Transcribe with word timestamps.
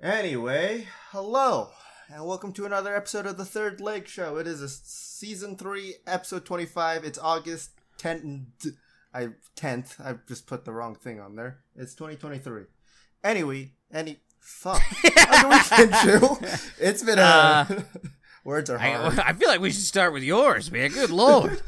Anyway, 0.00 0.86
hello, 1.10 1.70
and 2.08 2.24
welcome 2.24 2.52
to 2.52 2.64
another 2.64 2.94
episode 2.94 3.26
of 3.26 3.36
the 3.36 3.44
Third 3.44 3.80
Leg 3.80 4.06
Show. 4.06 4.36
It 4.36 4.46
is 4.46 4.62
a 4.62 4.68
season 4.68 5.56
three, 5.56 5.96
episode 6.06 6.44
twenty-five. 6.44 7.02
It's 7.02 7.18
August 7.18 7.72
tenth. 7.96 8.66
I 9.12 9.30
tenth. 9.56 10.00
I 10.00 10.14
just 10.28 10.46
put 10.46 10.64
the 10.64 10.70
wrong 10.70 10.94
thing 10.94 11.18
on 11.18 11.34
there. 11.34 11.58
It's 11.74 11.96
twenty 11.96 12.14
twenty-three. 12.14 12.66
Anyway, 13.24 13.72
any 13.92 14.18
fuck. 14.38 14.80
How's 15.16 16.04
your 16.04 16.20
weekend, 16.20 16.60
It's 16.78 17.02
been 17.02 17.18
a 17.18 17.22
Uh, 17.22 17.66
words 18.44 18.70
are 18.70 18.78
hard. 18.78 19.18
I, 19.18 19.30
I 19.30 19.32
feel 19.32 19.48
like 19.48 19.60
we 19.60 19.72
should 19.72 19.82
start 19.82 20.12
with 20.12 20.22
yours, 20.22 20.70
man. 20.70 20.90
Good 20.92 21.10
lord. 21.10 21.60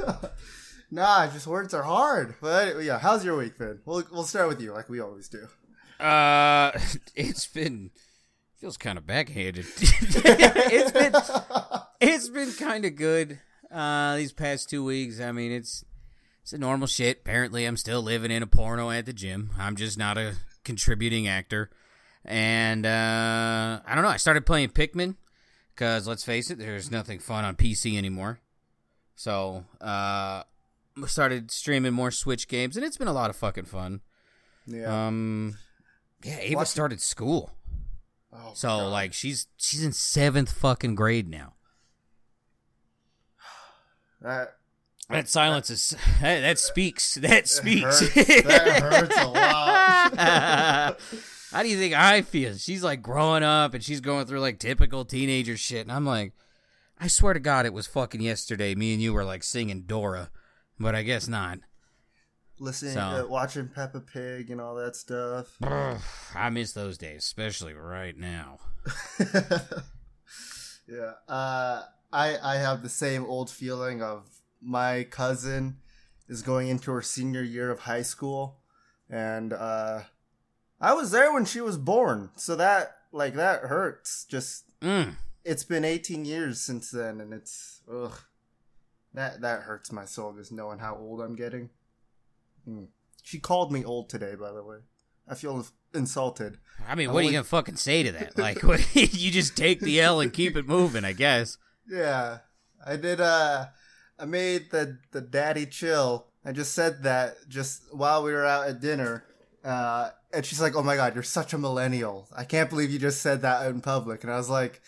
nah, 0.93 1.27
just 1.27 1.49
words 1.49 1.75
are 1.75 1.83
hard. 1.83 2.37
But 2.41 2.85
yeah, 2.85 3.01
how's 3.01 3.25
your 3.25 3.37
week 3.37 3.59
been? 3.59 3.81
We'll 3.85 4.05
we'll 4.13 4.23
start 4.23 4.47
with 4.47 4.61
you, 4.61 4.73
like 4.73 4.89
we 4.89 5.01
always 5.01 5.29
do. 5.29 5.49
Uh, 5.99 6.71
it's 7.17 7.49
been 7.49 7.91
feels 8.61 8.77
kind 8.77 8.99
of 8.99 9.07
backhanded. 9.07 9.67
it's 9.79 10.93
been 10.93 11.15
it's 12.01 12.29
been 12.29 12.53
kind 12.53 12.85
of 12.85 12.95
good. 12.97 13.41
Uh, 13.71 14.17
these 14.17 14.33
past 14.33 14.69
two 14.69 14.85
weeks. 14.85 15.21
I 15.21 15.33
mean, 15.33 15.53
it's 15.53 15.85
it's 16.43 16.53
a 16.53 16.59
normal 16.59 16.87
shit. 16.87 17.21
Apparently, 17.21 17.65
I'm 17.65 17.77
still 17.77 18.03
living 18.03 18.31
in 18.31 18.43
a 18.43 18.47
porno 18.47 18.91
at 18.91 19.07
the 19.07 19.13
gym. 19.13 19.51
I'm 19.59 19.77
just 19.77 19.99
not 19.99 20.19
a 20.19 20.35
contributing 20.65 21.27
actor. 21.27 21.71
And 22.25 22.85
uh, 22.85 23.81
I 23.87 23.95
don't 23.95 24.05
know. 24.05 24.11
I 24.11 24.19
started 24.19 24.45
playing 24.45 24.71
Pikmin 24.71 25.17
because 25.75 26.07
let's 26.07 26.25
face 26.25 26.51
it, 26.51 26.59
there's 26.59 26.91
nothing 26.91 27.19
fun 27.19 27.45
on 27.45 27.57
PC 27.57 27.97
anymore. 27.97 28.41
So 29.17 29.65
uh, 29.81 30.43
started 31.07 31.51
streaming 31.51 31.95
more 31.95 32.11
Switch 32.11 32.47
games, 32.49 32.77
and 32.77 32.85
it's 32.85 32.97
been 32.99 33.09
a 33.09 33.13
lot 33.13 33.31
of 33.31 33.37
fucking 33.37 33.65
fun. 33.65 34.01
Yeah. 34.67 35.07
Um, 35.07 35.57
yeah, 36.23 36.39
Ava 36.41 36.57
Watch- 36.57 36.69
started 36.69 37.01
school, 37.01 37.51
Oh, 38.33 38.53
so 38.55 38.69
God. 38.69 38.87
like 38.93 39.13
she's 39.13 39.47
she's 39.57 39.85
in 39.85 39.93
seventh 39.93 40.53
fucking 40.53 40.95
grade 40.95 41.29
now. 41.29 41.55
that 44.21 44.57
That 45.09 45.29
silence 45.29 45.71
is 45.71 45.97
that, 46.21 46.41
that 46.43 46.59
speaks 46.59 47.15
that 47.17 47.49
speaks. 47.49 48.01
hurts. 48.01 48.43
That 48.45 48.83
hurts 48.83 49.17
a 49.21 49.27
lot. 49.29 50.99
How 51.51 51.63
do 51.65 51.69
you 51.69 51.77
think 51.79 51.95
I 51.95 52.23
feel? 52.23 52.55
She's 52.55 52.85
like 52.85 53.03
growing 53.03 53.43
up 53.43 53.75
and 53.75 53.83
she's 53.83 54.01
going 54.01 54.27
through 54.27 54.41
like 54.41 54.59
typical 54.61 55.05
teenager 55.05 55.57
shit, 55.57 55.83
and 55.83 55.91
I'm 55.91 56.07
like, 56.07 56.33
I 57.01 57.09
swear 57.09 57.35
to 57.35 57.41
God, 57.41 57.67
it 57.67 57.73
was 57.73 57.89
fucking 57.89 58.21
yesterday. 58.21 58.75
Me 58.77 58.93
and 58.93 59.03
you 59.03 59.13
were 59.13 59.25
like 59.25 59.43
singing 59.43 59.83
Dora, 59.83 60.31
but 60.79 60.95
I 60.95 61.03
guess 61.03 61.27
not. 61.27 61.59
Listening, 62.61 62.93
So- 62.95 63.01
uh, 63.01 63.27
watching 63.29 63.69
Peppa 63.69 64.01
Pig 64.01 64.51
and 64.51 64.61
all 64.61 64.75
that 64.77 64.95
stuff. 64.95 65.57
I 65.63 66.51
miss 66.51 66.73
those 66.73 66.97
days, 66.99 67.25
especially 67.25 67.73
right 67.75 68.17
now. 68.17 68.61
yeah, 70.87 71.13
uh, 71.29 71.83
I 72.13 72.37
I 72.43 72.57
have 72.57 72.83
the 72.83 72.89
same 72.89 73.25
old 73.25 73.51
feeling 73.51 74.03
of 74.03 74.29
my 74.61 75.05
cousin 75.05 75.79
is 76.29 76.43
going 76.43 76.69
into 76.69 76.91
her 76.93 77.03
senior 77.03 77.43
year 77.43 77.71
of 77.71 77.81
high 77.81 78.03
school, 78.03 78.59
and 79.09 79.53
uh, 79.53 80.03
I 80.81 80.93
was 80.95 81.11
there 81.11 81.33
when 81.33 81.45
she 81.45 81.61
was 81.61 81.77
born, 81.79 82.31
so 82.37 82.57
that 82.57 82.97
like 83.13 83.35
that 83.35 83.63
hurts. 83.63 84.25
Just 84.25 84.65
Mm. 84.81 85.17
it's 85.45 85.65
been 85.65 85.85
18 85.85 86.25
years 86.25 86.59
since 86.61 86.91
then, 86.91 87.21
and 87.21 87.35
it's 87.35 87.83
ugh, 87.93 88.19
that 89.13 89.41
that 89.43 89.63
hurts 89.63 89.93
my 89.93 90.05
soul 90.07 90.33
just 90.33 90.53
knowing 90.53 90.79
how 90.79 90.97
old 90.97 91.21
I'm 91.21 91.37
getting. 91.37 91.71
Hmm. 92.65 92.85
She 93.23 93.39
called 93.39 93.73
me 93.73 93.85
old 93.85 94.09
today, 94.09 94.35
by 94.35 94.53
the 94.53 94.63
way. 94.63 94.79
I 95.29 95.35
feel 95.35 95.65
insulted. 95.95 96.59
I 96.89 96.95
mean, 96.95 97.13
what 97.13 97.23
are 97.23 97.27
you 97.27 97.33
gonna 97.33 97.45
fucking 97.45 97.77
say 97.77 98.03
to 98.03 98.13
that? 98.13 98.37
Like, 98.39 98.63
what, 98.63 98.81
you 98.97 99.31
just 99.31 99.57
take 99.57 99.81
the 99.81 100.01
L 100.01 100.21
and 100.21 100.33
keep 100.33 100.57
it 100.57 100.67
moving, 100.67 101.05
I 101.05 101.13
guess. 101.13 101.59
Yeah, 101.89 102.39
I 102.85 102.97
did. 102.97 103.21
Uh, 103.21 103.67
I 104.19 104.25
made 104.25 104.71
the 104.71 104.99
the 105.13 105.21
daddy 105.21 105.67
chill. 105.67 106.27
I 106.45 106.53
just 106.53 106.73
said 106.73 107.03
that 107.03 107.49
just 107.49 107.83
while 107.95 108.23
we 108.23 108.33
were 108.33 108.47
out 108.47 108.69
at 108.69 108.81
dinner, 108.81 109.25
uh, 109.65 110.11
and 110.33 110.45
she's 110.45 110.61
like, 110.61 110.75
"Oh 110.75 110.83
my 110.83 110.97
god, 110.97 111.15
you're 111.15 111.23
such 111.23 111.53
a 111.53 111.59
millennial! 111.59 112.29
I 112.35 112.45
can't 112.45 112.71
believe 112.71 112.91
you 112.91 112.99
just 112.99 113.21
said 113.21 113.43
that 113.43 113.67
in 113.67 113.81
public." 113.81 114.25
And 114.25 114.33
I 114.33 114.37
was 114.37 114.49
like, 114.51 114.81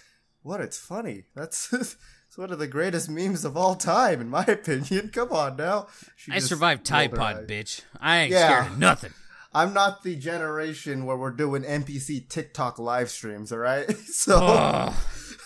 "What? 0.43 0.61
It's 0.61 0.79
funny. 0.79 1.25
That's." 1.35 1.97
It's 2.33 2.39
one 2.39 2.51
of 2.51 2.59
the 2.59 2.67
greatest 2.67 3.11
memes 3.11 3.45
of 3.45 3.59
all 3.59 3.75
time, 3.75 4.19
in 4.23 4.31
my 4.31 4.43
opinion. 4.49 5.11
Come 5.11 5.33
on 5.33 5.57
now. 5.57 5.89
She 6.17 6.33
I 6.33 6.39
survived 6.39 6.83
Tide 6.83 7.15
Pod, 7.15 7.47
bitch. 7.47 7.83
I 8.01 8.21
ain't 8.21 8.33
Yeah. 8.33 8.49
scared 8.63 8.73
of 8.73 8.79
nothing. 8.79 9.13
I'm 9.55 9.75
not 9.75 10.03
the 10.03 10.17
generation 10.17 11.05
where 11.05 11.19
we're 11.19 11.31
doing 11.33 11.63
NPC 11.63 12.27
TikTok 12.31 12.79
live 12.79 13.11
streams, 13.11 13.53
all 13.53 13.59
right? 13.59 13.85
So, 14.07 14.95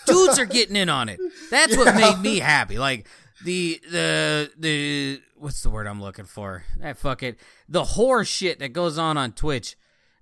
dudes 0.05 0.39
are 0.39 0.45
getting 0.45 0.77
in 0.77 0.87
on 0.87 1.09
it. 1.09 1.19
That's 1.51 1.75
what 1.75 1.93
made 1.93 2.19
me 2.21 2.39
happy. 2.39 2.77
Like 2.79 3.05
the 3.43 3.81
the 3.91 4.49
the 4.57 5.21
what's 5.35 5.61
the 5.63 5.69
word 5.69 5.87
I'm 5.87 6.01
looking 6.01 6.23
for? 6.23 6.63
That 6.79 6.97
fuck 6.97 7.21
it. 7.21 7.37
The 7.67 7.83
horror 7.83 8.23
shit 8.23 8.59
that 8.59 8.71
goes 8.71 8.97
on 8.97 9.17
on 9.17 9.33
Twitch. 9.33 9.75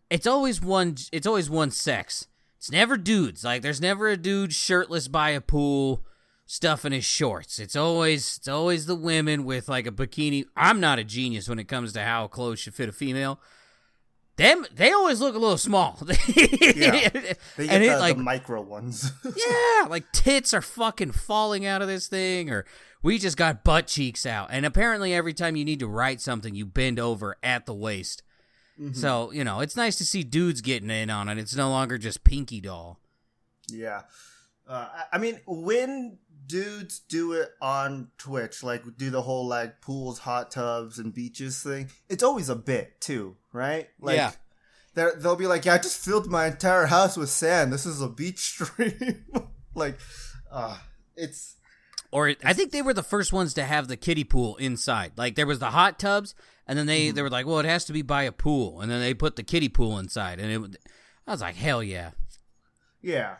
It's 0.10 0.26
always 0.26 0.64
one. 0.64 0.96
It's 1.12 1.28
always 1.28 1.48
one 1.48 1.70
sex. 1.70 2.26
It's 2.58 2.72
never 2.72 2.98
dudes. 2.98 3.44
Like 3.44 3.62
there's 3.62 3.82
never 3.82 4.08
a 4.08 4.18
dude 4.18 4.52
shirtless 4.52 5.08
by 5.08 5.30
a 5.30 5.42
pool, 5.42 6.04
stuffing 6.46 6.92
his 6.92 7.06
shorts. 7.06 7.60
It's 7.60 7.76
always 7.76 8.38
it's 8.38 8.48
always 8.48 8.86
the 8.86 8.96
women 8.96 9.46
with 9.46 9.68
like 9.68 9.88
a 9.88 9.92
bikini. 9.92 10.46
I'm 10.56 10.80
not 10.80 11.00
a 11.00 11.04
genius 11.04 11.50
when 11.50 11.60
it 11.60 11.68
comes 11.68 11.94
to 11.94 12.02
how 12.02 12.28
clothes 12.28 12.60
should 12.60 12.76
fit 12.76 12.90
a 12.90 12.92
female. 12.92 13.40
Them 14.38 14.66
they 14.74 14.92
always 14.92 15.22
look 15.22 15.36
a 15.36 15.40
little 15.40 15.58
small. 15.58 16.00
Yeah. 16.76 17.10
they 17.10 17.68
get 17.68 17.74
and 17.74 17.84
the, 17.84 17.88
it 17.88 18.00
like 18.00 18.18
the 18.18 18.24
micro 18.24 18.62
ones. 18.62 19.12
yeah, 19.24 19.88
like 19.88 20.12
tits 20.12 20.54
are 20.54 20.62
fucking 20.62 21.12
falling 21.12 21.66
out 21.66 21.82
of 21.82 21.88
this 21.88 22.08
thing, 22.08 22.50
or 22.50 22.66
we 23.02 23.18
just 23.18 23.38
got 23.38 23.64
butt 23.64 23.88
cheeks 23.88 24.26
out. 24.26 24.50
And 24.52 24.66
apparently, 24.66 25.14
every 25.14 25.34
time 25.34 25.56
you 25.56 25.64
need 25.64 25.80
to 25.80 25.88
write 25.88 26.20
something, 26.20 26.54
you 26.54 26.66
bend 26.66 27.00
over 27.00 27.38
at 27.42 27.66
the 27.66 27.74
waist. 27.74 28.24
So 28.92 29.32
you 29.32 29.46
know, 29.46 29.62
it's 29.62 29.78
nice 29.78 29.96
to 29.98 30.06
see 30.06 30.24
dudes 30.24 30.60
getting 30.60 30.90
in 30.90 31.10
on 31.10 31.30
it. 31.30 31.38
It's 31.38 31.56
no 31.56 31.70
longer 31.70 31.98
just 31.98 32.26
Pinky 32.26 32.60
Doll. 32.60 33.00
Yeah. 33.70 34.02
Uh, 34.68 34.90
I 35.14 35.18
mean, 35.18 35.40
when 35.48 36.18
dudes 36.48 37.00
do 37.00 37.34
it 37.34 37.50
on 37.62 38.10
Twitch, 38.18 38.64
like 38.64 38.84
do 38.98 39.10
the 39.10 39.22
whole 39.22 39.48
like 39.48 39.82
pools, 39.82 40.20
hot 40.20 40.52
tubs, 40.52 41.00
and 41.00 41.14
beaches 41.14 41.62
thing, 41.62 41.90
it's 42.10 42.24
always 42.24 42.50
a 42.50 42.56
bit 42.56 43.00
too, 43.02 43.36
right? 43.54 43.90
Like, 44.00 44.18
Yeah. 44.18 44.32
They'll 44.94 45.36
be 45.36 45.46
like, 45.48 45.66
yeah, 45.66 45.74
I 45.74 45.78
just 45.78 45.98
filled 46.04 46.28
my 46.28 46.48
entire 46.48 46.86
house 46.86 47.18
with 47.18 47.30
sand. 47.30 47.74
This 47.74 47.86
is 47.86 48.02
a 48.02 48.08
beach 48.08 48.40
stream. 48.62 49.26
like, 49.76 49.98
uh, 50.50 50.78
it's. 51.18 51.58
Or 52.12 52.30
it, 52.30 52.38
I 52.46 52.54
think 52.54 52.72
they 52.72 52.82
were 52.82 52.94
the 52.94 53.04
first 53.04 53.34
ones 53.34 53.54
to 53.56 53.66
have 53.66 53.90
the 53.90 53.98
kiddie 53.98 54.24
pool 54.24 54.56
inside. 54.56 55.12
Like 55.18 55.36
there 55.36 55.46
was 55.46 55.60
the 55.60 55.72
hot 55.72 56.00
tubs, 56.00 56.34
and 56.66 56.80
then 56.80 56.86
they 56.86 57.12
they 57.12 57.22
were 57.22 57.30
like, 57.30 57.46
well, 57.46 57.60
it 57.60 57.66
has 57.66 57.84
to 57.86 57.94
be 57.94 58.04
by 58.04 58.24
a 58.24 58.32
pool, 58.32 58.80
and 58.80 58.90
then 58.90 59.02
they 59.02 59.14
put 59.14 59.36
the 59.36 59.44
kiddie 59.44 59.68
pool 59.68 60.00
inside, 60.00 60.40
and 60.40 60.66
it. 60.74 60.78
I 61.28 61.32
was 61.32 61.42
like, 61.42 61.56
hell 61.56 61.84
yeah. 61.84 62.12
Yeah. 63.02 63.36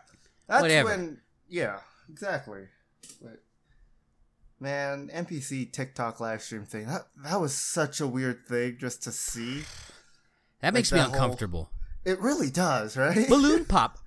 That's 0.48 0.62
Whatever. 0.62 0.90
when. 0.90 1.22
Yeah, 1.48 1.80
exactly. 2.10 2.64
But, 3.22 3.42
man, 4.60 5.10
NPC 5.14 5.72
TikTok 5.72 6.20
live 6.20 6.42
stream 6.42 6.66
thing, 6.66 6.88
that, 6.88 7.08
that 7.24 7.40
was 7.40 7.54
such 7.54 8.00
a 8.02 8.08
weird 8.08 8.46
thing 8.48 8.78
just 8.80 9.04
to 9.04 9.12
see. 9.12 9.64
That 10.62 10.74
makes 10.74 10.92
me 10.92 11.00
that 11.00 11.06
whole- 11.06 11.14
uncomfortable. 11.14 11.70
It 12.06 12.20
really 12.20 12.52
does, 12.52 12.96
right? 12.98 13.28
balloon 13.28 13.66
pop. 13.70 13.98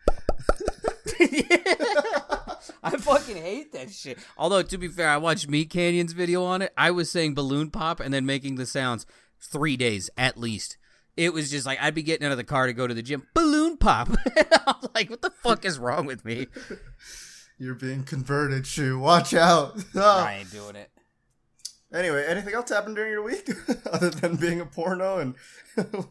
I 2.81 2.97
fucking 2.97 3.37
hate 3.37 3.73
that 3.73 3.91
shit. 3.91 4.19
Although 4.37 4.63
to 4.63 4.79
be 4.79 4.89
fair, 4.89 5.09
I 5.09 5.17
watched 5.17 5.49
Meat 5.49 5.71
Canyon's 5.71 6.13
video 6.13 6.45
on 6.45 6.63
it. 6.63 6.73
I 6.77 6.91
was 6.91 7.11
saying 7.11 7.35
balloon 7.35 7.71
pop 7.71 7.99
and 8.01 8.15
then 8.15 8.25
making 8.25 8.55
the 8.55 8.67
sounds 8.67 9.05
three 9.41 9.77
days 9.77 10.11
at 10.17 10.37
least. 10.39 10.77
It 11.17 11.33
was 11.33 11.51
just 11.51 11.67
like 11.67 11.79
I'd 11.83 11.95
be 11.95 12.03
getting 12.05 12.25
out 12.25 12.31
of 12.31 12.39
the 12.39 12.45
car 12.45 12.67
to 12.67 12.73
go 12.73 12.87
to 12.87 12.95
the 12.95 13.03
gym. 13.03 13.27
Balloon 13.35 13.77
pop. 13.77 14.11
I'm 14.67 14.77
like, 14.95 15.11
what 15.11 15.23
the 15.23 15.31
fuck 15.31 15.65
is 15.65 15.79
wrong 15.79 16.07
with 16.07 16.25
me? 16.25 16.47
You're 17.59 17.75
being 17.75 18.05
converted, 18.05 18.67
Shu. 18.67 18.99
Watch 18.99 19.35
out. 19.35 19.83
I 19.97 20.39
ain't 20.41 20.51
doing 20.53 20.77
it. 20.77 20.91
Anyway, 21.93 22.25
anything 22.29 22.55
else 22.55 22.71
happened 22.71 22.97
during 22.97 23.11
your 23.13 23.23
week 23.23 23.49
other 23.93 24.11
than 24.11 24.37
being 24.37 24.61
a 24.61 24.67
porno 24.67 25.19
and 25.19 25.35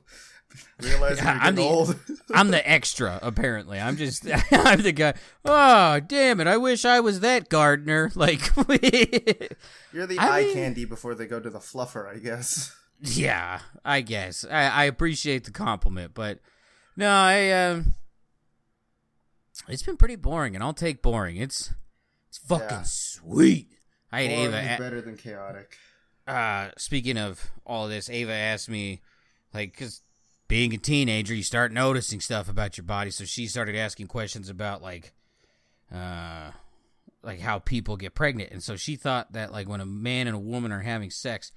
realizing 0.82 1.24
Yeah, 1.24 1.34
you're 1.36 1.44
I'm 1.44 1.56
the- 1.56 1.62
old? 1.62 1.96
I'm 2.34 2.50
the 2.52 2.68
extra, 2.70 3.20
apparently. 3.22 3.80
I'm 3.80 3.96
just 3.96 4.26
I'm 4.52 4.82
the 4.82 4.92
guy. 4.92 5.14
Oh, 5.46 6.00
damn 6.00 6.40
it! 6.42 6.48
I 6.48 6.58
wish 6.58 6.84
I 6.84 7.00
was 7.00 7.20
that 7.22 7.48
gardener. 7.50 8.12
Like, 8.16 8.42
you're 8.58 10.08
the 10.08 10.18
I 10.20 10.40
eye 10.40 10.44
mean- 10.46 10.54
candy 10.54 10.86
before 10.86 11.14
they 11.16 11.28
go 11.28 11.40
to 11.40 11.50
the 11.50 11.60
fluffer, 11.60 12.12
I 12.14 12.18
guess. 12.18 12.76
Yeah, 13.00 13.60
I 13.86 14.02
guess 14.02 14.44
I, 14.50 14.64
I 14.70 14.84
appreciate 14.86 15.44
the 15.44 15.52
compliment, 15.52 16.14
but 16.16 16.40
no, 16.96 17.08
I 17.12 17.52
um, 17.52 17.94
it's 19.68 19.84
been 19.84 19.98
pretty 19.98 20.16
boring, 20.16 20.56
and 20.56 20.64
I'll 20.64 20.74
take 20.74 21.02
boring. 21.02 21.38
It's 21.38 21.74
it's 22.30 22.38
fucking 22.40 22.68
Yeah. 22.70 22.84
sweet. 22.84 23.70
I 24.12 24.22
had 24.24 24.30
Boring 24.30 24.54
Ava. 24.54 24.74
is 24.74 24.80
better 24.80 25.02
than 25.02 25.18
chaotic. 25.18 25.78
uh, 26.28 26.70
speaking 26.78 27.18
of 27.18 27.52
all 27.66 27.88
this, 27.88 28.10
Ava 28.10 28.32
asked 28.34 28.70
me, 28.70 29.02
like, 29.54 29.72
because 29.74 30.02
being 30.48 30.74
a 30.74 30.78
teenager, 30.78 31.34
you 31.34 31.44
start 31.44 31.72
noticing 31.74 32.20
stuff 32.22 32.48
about 32.50 32.78
your 32.78 32.86
body. 32.86 33.12
So 33.12 33.26
she 33.26 33.48
started 33.48 33.76
asking 33.76 34.08
questions 34.08 34.50
about 34.50 34.82
like, 34.82 35.14
uh, 35.94 36.52
like 37.24 37.40
how 37.42 37.60
people 37.60 37.98
get 37.98 38.14
pregnant, 38.16 38.52
and 38.52 38.64
so 38.64 38.76
she 38.76 38.96
thought 38.96 39.34
that 39.34 39.52
like 39.52 39.68
when 39.68 39.82
a 39.82 39.86
man 39.86 40.28
and 40.28 40.36
a 40.36 40.40
woman 40.40 40.72
are 40.72 40.82
having 40.82 41.10
sex, 41.10 41.52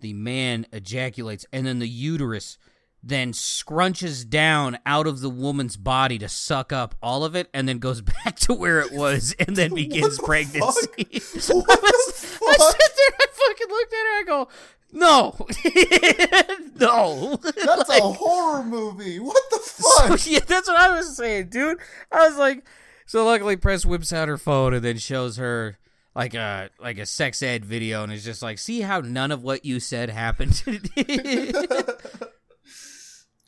the 0.00 0.12
man 0.12 0.66
ejaculates, 0.72 1.44
and 1.52 1.66
then 1.66 1.78
the 1.80 1.88
uterus 1.88 2.58
then 3.02 3.32
scrunches 3.32 4.28
down 4.28 4.78
out 4.84 5.06
of 5.06 5.20
the 5.20 5.30
woman's 5.30 5.76
body 5.76 6.18
to 6.18 6.28
suck 6.28 6.72
up 6.72 6.94
all 7.02 7.24
of 7.24 7.34
it, 7.36 7.48
and 7.54 7.68
then 7.68 7.78
goes 7.78 8.00
back 8.24 8.36
to 8.40 8.52
where 8.54 8.80
it 8.80 8.92
was, 8.92 9.34
and 9.38 9.54
then 9.56 9.74
begins 9.74 10.16
the 10.16 10.22
pregnancy. 10.22 10.62
What 11.54 11.66
the 11.66 12.64
I 12.64 12.70
sit 12.70 12.92
there, 12.96 13.18
I 13.20 13.26
fucking 13.30 13.68
looked 13.68 13.92
at 13.92 13.98
her, 13.98 14.18
I 14.18 14.24
go, 14.26 14.48
no, 14.90 15.36
no. 16.80 17.36
That's 17.42 17.88
Like, 17.88 18.02
a 18.02 18.12
horror 18.12 18.64
movie. 18.64 19.18
What 19.18 19.42
the 19.50 19.58
so, 19.62 20.08
fuck? 20.08 20.26
yeah, 20.26 20.38
that's 20.46 20.66
what 20.68 20.78
I 20.78 20.96
was 20.96 21.14
saying, 21.16 21.48
dude. 21.50 21.78
I 22.10 22.26
was 22.28 22.38
like, 22.38 22.64
so 23.06 23.24
luckily, 23.24 23.56
Press 23.56 23.84
whips 23.84 24.12
out 24.12 24.28
her 24.28 24.38
phone 24.38 24.72
and 24.74 24.82
then 24.84 24.96
shows 24.98 25.36
her 25.36 25.78
like 26.14 26.32
a 26.34 26.70
like 26.80 26.98
a 26.98 27.04
sex 27.06 27.42
ed 27.42 27.64
video, 27.66 28.02
and 28.02 28.12
is 28.12 28.24
just 28.24 28.40
like, 28.42 28.58
see 28.58 28.80
how 28.80 29.00
none 29.00 29.30
of 29.30 29.42
what 29.42 29.64
you 29.64 29.78
said 29.78 30.08
happened. 30.10 30.62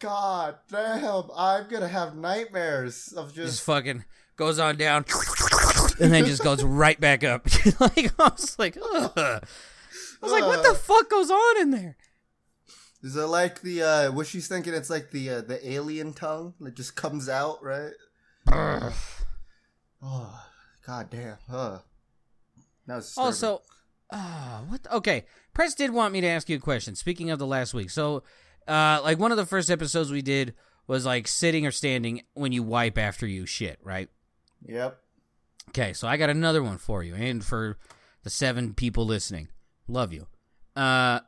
God 0.01 0.57
damn, 0.71 1.25
I'm 1.37 1.69
gonna 1.69 1.89
have 1.89 2.17
nightmares 2.17 3.13
of 3.13 3.35
just 3.35 3.47
just. 3.47 3.63
fucking 3.65 4.05
goes 4.37 4.59
on 4.59 4.77
down, 4.77 5.05
and 6.01 6.11
then 6.11 6.25
just 6.25 6.43
goes 6.43 6.65
right 6.65 6.99
back 6.99 7.23
up. 7.23 7.45
like 7.81 8.19
I 8.19 8.29
was 8.31 8.59
like, 8.59 8.79
Ugh. 8.79 9.13
I 9.17 9.41
was 10.23 10.33
like, 10.33 10.45
what 10.45 10.63
the 10.63 10.75
fuck 10.75 11.11
goes 11.11 11.31
on 11.31 11.61
in 11.61 11.71
there? 11.71 11.97
Is 13.03 13.15
it 13.15 13.27
like 13.27 13.61
the 13.61 13.83
uh 13.83 14.13
what 14.13 14.27
she's 14.27 14.49
thinking? 14.49 14.73
It's 14.73 14.91
like 14.91 15.11
the 15.11 15.31
uh, 15.31 15.41
the 15.43 15.71
alien 15.71 16.15
tongue 16.15 16.55
that 16.61 16.75
just 16.75 16.97
comes 16.97 17.29
out, 17.29 17.63
right? 17.63 17.93
Ugh. 18.51 18.93
Oh, 20.03 20.45
god 20.87 21.11
damn. 21.11 21.37
Uh. 21.51 21.79
That 22.87 22.97
was 22.97 23.07
disturbing. 23.07 23.27
Also, 23.27 23.63
uh, 24.11 24.61
what? 24.69 24.81
okay, 24.93 25.25
Press 25.55 25.75
did 25.75 25.91
want 25.91 26.13
me 26.13 26.21
to 26.21 26.27
ask 26.27 26.49
you 26.49 26.57
a 26.57 26.61
question. 26.61 26.95
Speaking 26.95 27.31
of 27.31 27.39
the 27.39 27.47
last 27.47 27.75
week, 27.75 27.91
so 27.91 28.23
uh, 28.69 29.01
like 29.03 29.19
one 29.19 29.31
of 29.31 29.37
the 29.37 29.47
first 29.47 29.71
episodes 29.71 30.11
we 30.11 30.23
did 30.23 30.55
was 30.87 31.07
like 31.07 31.29
sitting 31.29 31.67
or 31.67 31.71
standing 31.71 32.23
when 32.35 32.53
you 32.53 32.63
wipe 32.63 32.99
after 32.99 33.27
you 33.27 33.47
shit, 33.47 33.79
right? 33.83 34.09
Yep. 34.67 34.99
Okay, 35.69 35.93
so 35.93 36.09
I 36.09 36.17
got 36.17 36.31
another 36.31 36.63
one 36.63 36.79
for 36.79 37.05
you, 37.05 37.15
and 37.15 37.45
for 37.45 37.79
the 38.25 38.31
seven 38.31 38.75
people 38.75 39.07
listening, 39.07 39.49
love 39.87 40.13
you. 40.13 40.27
Uh, 40.75 41.21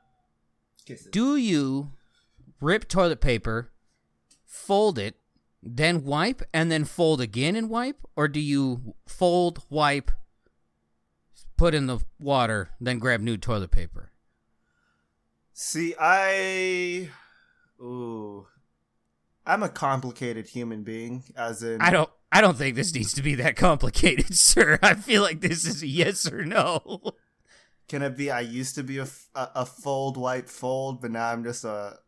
do 1.11 1.37
you 1.37 1.93
rip 2.61 2.89
toilet 2.89 3.21
paper, 3.21 3.71
fold 4.45 4.99
it, 4.99 5.17
then 5.63 6.05
wipe, 6.05 6.43
and 6.53 6.73
then 6.73 6.85
fold 6.85 7.21
again 7.21 7.55
and 7.55 7.71
wipe, 7.71 7.99
or 8.17 8.27
do 8.27 8.41
you 8.41 8.95
fold, 9.07 9.63
wipe, 9.71 10.11
put 11.57 11.73
in 11.75 11.87
the 11.87 12.01
water, 12.19 12.71
then 12.81 12.99
grab 12.99 13.21
new 13.21 13.37
toilet 13.37 13.71
paper? 13.71 14.11
See, 15.53 15.95
I. 16.01 17.11
Ooh. 17.83 18.47
I'm 19.45 19.63
a 19.63 19.69
complicated 19.69 20.49
human 20.49 20.83
being, 20.85 21.25
as 21.37 21.63
in. 21.63 21.81
I 21.81 21.91
don't. 21.91 22.09
I 22.31 22.41
don't 22.41 22.57
think 22.57 22.77
this 22.77 22.95
needs 22.95 23.13
to 23.15 23.23
be 23.23 23.35
that 23.37 23.57
complicated, 23.57 24.35
sir. 24.37 24.79
I 24.83 24.95
feel 24.95 25.21
like 25.23 25.41
this 25.41 25.67
is 25.67 25.83
a 25.83 25.87
yes 25.87 26.31
or 26.31 26.45
no. 26.45 27.01
Can 27.89 28.03
it 28.03 28.17
be? 28.17 28.31
I 28.31 28.41
used 28.41 28.75
to 28.77 28.83
be 28.83 28.99
a 28.99 29.07
a 29.35 29.67
fold, 29.67 30.17
wipe, 30.17 30.49
fold, 30.49 31.01
but 31.01 31.11
now 31.11 31.29
I'm 31.29 31.45
just 31.45 31.65
a. 31.65 31.99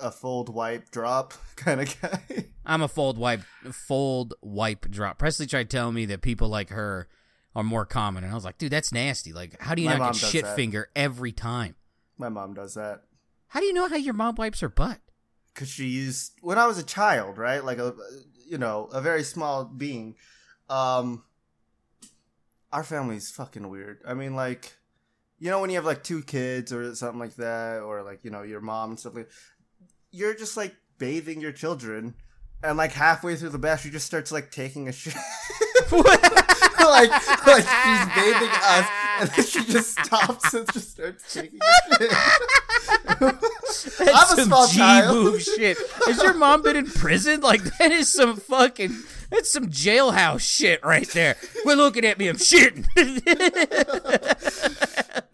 A 0.00 0.12
fold, 0.12 0.48
wipe, 0.48 0.92
drop 0.92 1.34
kind 1.56 1.80
of 1.80 2.00
guy. 2.00 2.20
I'm 2.64 2.82
a 2.82 2.86
fold 2.86 3.18
wipe, 3.18 3.42
fold 3.72 4.32
wipe 4.40 4.88
drop. 4.88 5.18
Presley 5.18 5.44
tried 5.46 5.70
telling 5.70 5.96
me 5.96 6.04
that 6.06 6.22
people 6.22 6.48
like 6.48 6.70
her 6.70 7.08
are 7.56 7.64
more 7.64 7.84
common, 7.84 8.22
and 8.22 8.30
I 8.30 8.36
was 8.36 8.44
like, 8.44 8.58
dude, 8.58 8.70
that's 8.70 8.92
nasty. 8.92 9.32
Like, 9.32 9.60
how 9.60 9.74
do 9.74 9.82
you 9.82 9.88
My 9.88 9.96
not 9.98 10.12
get 10.12 10.22
shit 10.30 10.44
that. 10.44 10.54
finger 10.54 10.88
every 10.94 11.32
time? 11.32 11.74
My 12.16 12.28
mom 12.28 12.54
does 12.54 12.74
that. 12.74 13.02
How 13.48 13.60
do 13.60 13.66
you 13.66 13.72
know 13.72 13.88
how 13.88 13.96
your 13.96 14.14
mom 14.14 14.36
wipes 14.36 14.60
her 14.60 14.68
butt? 14.68 15.00
because 15.58 15.68
she 15.68 15.86
used 15.86 16.34
when 16.40 16.56
I 16.56 16.68
was 16.68 16.78
a 16.78 16.84
child, 16.84 17.36
right? 17.36 17.64
Like 17.64 17.78
a 17.78 17.92
you 18.48 18.58
know 18.58 18.88
a 18.92 19.00
very 19.00 19.24
small 19.24 19.64
being. 19.64 20.14
Um, 20.70 21.24
our 22.72 22.84
family's 22.84 23.30
fucking 23.32 23.68
weird. 23.68 24.00
I 24.06 24.14
mean, 24.14 24.36
like 24.36 24.76
you 25.40 25.50
know 25.50 25.60
when 25.60 25.70
you 25.70 25.76
have 25.76 25.84
like 25.84 26.04
two 26.04 26.22
kids 26.22 26.72
or 26.72 26.94
something 26.94 27.18
like 27.18 27.34
that, 27.36 27.80
or 27.82 28.02
like 28.02 28.24
you 28.24 28.30
know 28.30 28.42
your 28.42 28.60
mom 28.60 28.90
and 28.90 29.00
stuff 29.00 29.14
like. 29.14 29.30
You're 30.10 30.34
just 30.34 30.56
like 30.56 30.74
bathing 30.96 31.40
your 31.40 31.52
children, 31.52 32.14
and 32.62 32.78
like 32.78 32.92
halfway 32.92 33.36
through 33.36 33.50
the 33.50 33.58
bath, 33.58 33.82
she 33.82 33.90
just 33.90 34.06
starts 34.06 34.30
like 34.30 34.50
taking 34.50 34.88
a 34.88 34.92
shit. 34.92 35.14
like 35.92 37.10
like 37.46 37.64
she's 37.64 38.04
bathing 38.14 38.50
us, 38.62 38.86
and 39.20 39.28
then 39.30 39.44
she 39.44 39.64
just 39.64 39.98
stops 39.98 40.54
and 40.54 40.72
just 40.72 40.90
starts 40.92 41.34
taking 41.34 41.58
shit. 41.98 42.10
That's 43.20 44.00
I'm 44.00 44.38
a 44.38 44.42
some 44.42 44.44
small 44.46 44.66
G 44.68 44.76
child. 44.78 45.24
move 45.24 45.42
shit. 45.42 45.76
Has 46.06 46.22
your 46.22 46.34
mom 46.34 46.62
been 46.62 46.76
in 46.76 46.86
prison? 46.86 47.40
Like 47.40 47.62
that 47.78 47.90
is 47.92 48.12
some 48.12 48.36
fucking 48.36 48.96
that's 49.30 49.50
some 49.50 49.68
jailhouse 49.68 50.40
shit 50.40 50.84
right 50.84 51.08
there. 51.10 51.36
We're 51.64 51.76
looking 51.76 52.04
at 52.04 52.18
me, 52.18 52.28
I'm 52.28 52.36
shitting. 52.36 52.86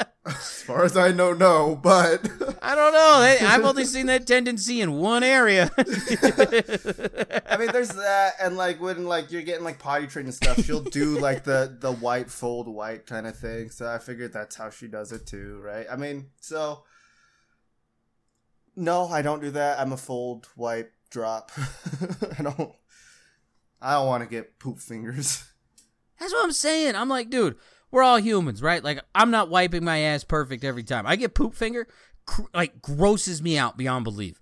As 0.27 0.63
far 0.63 0.85
as 0.85 0.97
I 0.97 1.13
know, 1.13 1.35
no, 1.35 1.77
but 1.77 2.27
I 2.63 2.75
don't 2.75 2.93
know. 2.95 3.21
That- 3.21 3.43
I've 3.43 3.65
only 3.65 3.85
seen 3.85 4.07
that 4.07 4.27
tendency 4.27 4.81
in 4.81 4.95
one 4.95 5.23
area. 5.23 5.71
I 5.77 7.57
mean, 7.59 7.71
there's 7.73 7.91
that, 7.91 8.33
and 8.41 8.57
like 8.57 8.81
when 8.81 9.05
like 9.05 9.31
you're 9.31 9.43
getting 9.43 9.65
like 9.65 9.79
potty 9.79 10.07
trained 10.07 10.27
and 10.29 10.35
stuff, 10.35 10.65
she'll 10.65 10.81
do 10.81 11.19
like 11.19 11.45
the 11.45 11.77
the 11.79 11.93
white 11.93 12.31
fold 12.31 12.69
white 12.69 13.05
kind 13.07 13.27
of 13.27 13.37
thing. 13.37 13.69
So 13.71 13.87
I 13.87 13.99
figured 13.99 14.33
that's 14.33 14.57
how 14.57 14.71
she 14.71 14.89
does 14.89 15.13
it 15.13 15.27
too, 15.27 15.61
right? 15.63 15.87
I 15.91 15.97
mean, 15.97 16.31
so 16.41 16.85
no, 18.77 19.07
I 19.09 19.23
don't 19.23 19.43
do 19.43 19.51
that. 19.51 19.79
I'm 19.79 19.93
a 19.93 19.97
fold 19.99 20.49
wipe 20.57 20.93
drop. 21.11 21.51
I 22.39 22.43
don't. 22.43 22.73
I 23.81 23.93
don't 23.95 24.07
want 24.07 24.23
to 24.23 24.29
get 24.29 24.59
poop 24.59 24.79
fingers. 24.79 25.45
That's 26.19 26.33
what 26.33 26.45
I'm 26.45 26.53
saying. 26.53 26.95
I'm 26.97 27.09
like, 27.11 27.29
dude, 27.29 27.57
we're 27.95 28.03
all 28.03 28.19
humans, 28.19 28.61
right? 28.61 28.83
Like, 28.83 29.01
I'm 29.15 29.31
not 29.31 29.49
wiping 29.49 29.85
my 29.85 29.99
ass 30.01 30.25
perfect 30.25 30.65
every 30.65 30.83
time. 30.83 31.07
I 31.07 31.17
get 31.17 31.33
poop 31.35 31.55
finger, 31.55 31.87
cr- 32.27 32.43
like, 32.53 32.83
grosses 32.83 33.41
me 33.41 33.57
out 33.57 33.77
beyond 33.77 34.05
belief. 34.05 34.41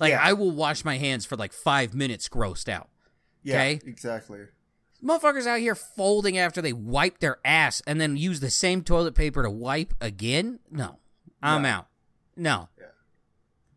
Like, 0.00 0.10
Yeah. 0.12 0.20
I 0.22 0.32
will 0.32 0.50
wash 0.50 0.84
my 0.84 0.96
hands 0.98 1.24
for 1.26 1.36
like 1.36 1.52
five 1.52 1.94
minutes 1.94 2.28
grossed 2.28 2.68
out. 2.68 2.88
Yeah, 3.42 3.56
Okay. 3.56 3.80
exactly. 3.86 4.40
Motherfuckers 5.02 5.46
out 5.46 5.60
here 5.60 5.74
folding 5.74 6.38
after 6.38 6.62
they 6.62 6.72
wipe 6.72 7.18
their 7.20 7.38
ass 7.44 7.82
and 7.86 8.00
then 8.00 8.16
use 8.16 8.40
the 8.40 8.50
same 8.50 8.82
toilet 8.82 9.14
paper 9.14 9.42
to 9.42 9.50
wipe 9.50 9.92
again? 10.00 10.60
No. 10.70 10.98
I'm 11.42 11.64
Yeah. 11.64 11.76
out. 11.78 11.86
No. 12.36 12.68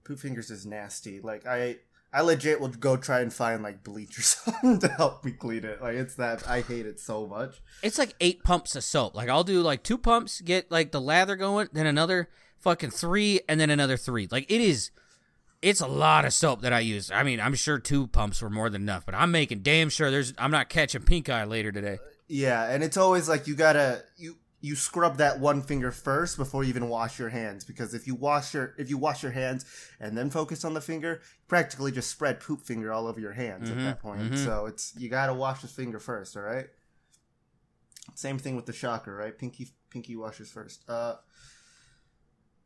Poop 0.05 0.19
fingers 0.19 0.49
is 0.49 0.65
nasty. 0.65 1.19
Like 1.19 1.45
I, 1.45 1.79
I 2.17 2.21
legit 2.21 2.59
will 2.59 2.69
go 2.69 2.97
try 2.97 3.19
and 3.19 3.31
find 3.31 3.61
like 3.61 3.83
bleach 3.83 4.17
or 4.17 4.21
something 4.23 4.79
to 4.79 4.87
help 4.87 5.23
me 5.23 5.33
clean 5.33 5.63
it. 5.63 5.79
Like 5.79 5.93
it's 5.93 6.15
that 6.15 6.49
I 6.49 6.61
hate 6.61 6.87
it 6.87 6.99
so 6.99 7.27
much. 7.27 7.61
It's 7.83 7.99
like 7.99 8.15
eight 8.19 8.43
pumps 8.43 8.75
of 8.75 8.83
soap. 8.83 9.13
Like, 9.13 9.29
I'll 9.29 9.43
do 9.43 9.61
like 9.61 9.83
two 9.83 9.99
pumps, 9.99 10.41
get 10.41 10.71
like 10.71 10.91
the 10.91 10.99
lather 10.99 11.35
going, 11.35 11.69
then 11.73 11.85
another 11.85 12.27
fucking 12.57 12.89
three, 12.89 13.41
and 13.47 13.59
then 13.59 13.69
another 13.69 13.97
three. 13.97 14.27
Like, 14.31 14.51
it 14.51 14.61
is. 14.61 14.89
It's 15.61 15.79
a 15.79 15.87
lot 15.87 16.25
of 16.25 16.33
soap 16.33 16.61
that 16.61 16.73
I 16.73 16.79
use. 16.79 17.11
I 17.11 17.21
mean, 17.21 17.39
I'm 17.39 17.53
sure 17.53 17.77
two 17.77 18.07
pumps 18.07 18.41
were 18.41 18.49
more 18.49 18.71
than 18.71 18.81
enough, 18.81 19.05
but 19.05 19.13
I'm 19.13 19.29
making 19.29 19.59
damn 19.59 19.89
sure 19.89 20.09
there's. 20.09 20.33
I'm 20.39 20.51
not 20.51 20.69
catching 20.69 21.03
pink 21.03 21.29
eye 21.29 21.43
later 21.43 21.71
today. 21.71 21.99
Yeah, 22.27 22.63
and 22.63 22.83
it's 22.83 22.97
always 22.97 23.29
like 23.29 23.45
you 23.45 23.55
gotta 23.55 24.01
you 24.17 24.37
you 24.67 24.75
scrub 24.75 25.17
that 25.17 25.39
one 25.39 25.61
finger 25.61 25.91
first 25.91 26.37
before 26.37 26.63
you 26.63 26.69
even 26.69 26.89
wash 26.89 27.17
your 27.19 27.29
hands 27.29 27.63
because 27.65 27.93
if 27.93 28.05
you 28.07 28.15
wash 28.15 28.53
your 28.53 28.73
if 28.77 28.89
you 28.89 28.97
wash 28.97 29.23
your 29.23 29.31
hands 29.31 29.65
and 29.99 30.17
then 30.17 30.29
focus 30.29 30.63
on 30.65 30.73
the 30.73 30.81
finger, 30.81 31.21
practically 31.47 31.91
just 31.91 32.09
spread 32.11 32.39
poop 32.39 32.61
finger 32.61 32.91
all 32.93 33.07
over 33.07 33.19
your 33.19 33.33
hands 33.33 33.69
Mhm, 33.69 33.77
at 33.77 33.83
that 33.83 33.99
point. 33.99 34.31
mhm. 34.33 34.43
So 34.43 34.65
it's 34.65 34.93
you 34.97 35.09
gotta 35.09 35.33
wash 35.33 35.61
the 35.61 35.67
finger 35.67 35.99
first, 35.99 36.35
all 36.37 36.43
right. 36.43 36.67
Same 38.15 38.37
thing 38.39 38.55
with 38.55 38.65
the 38.65 38.73
shocker, 38.73 39.15
right? 39.15 39.37
Pinky 39.37 39.69
pinky 39.89 40.15
washes 40.15 40.49
first. 40.51 40.83
Uh, 40.89 41.15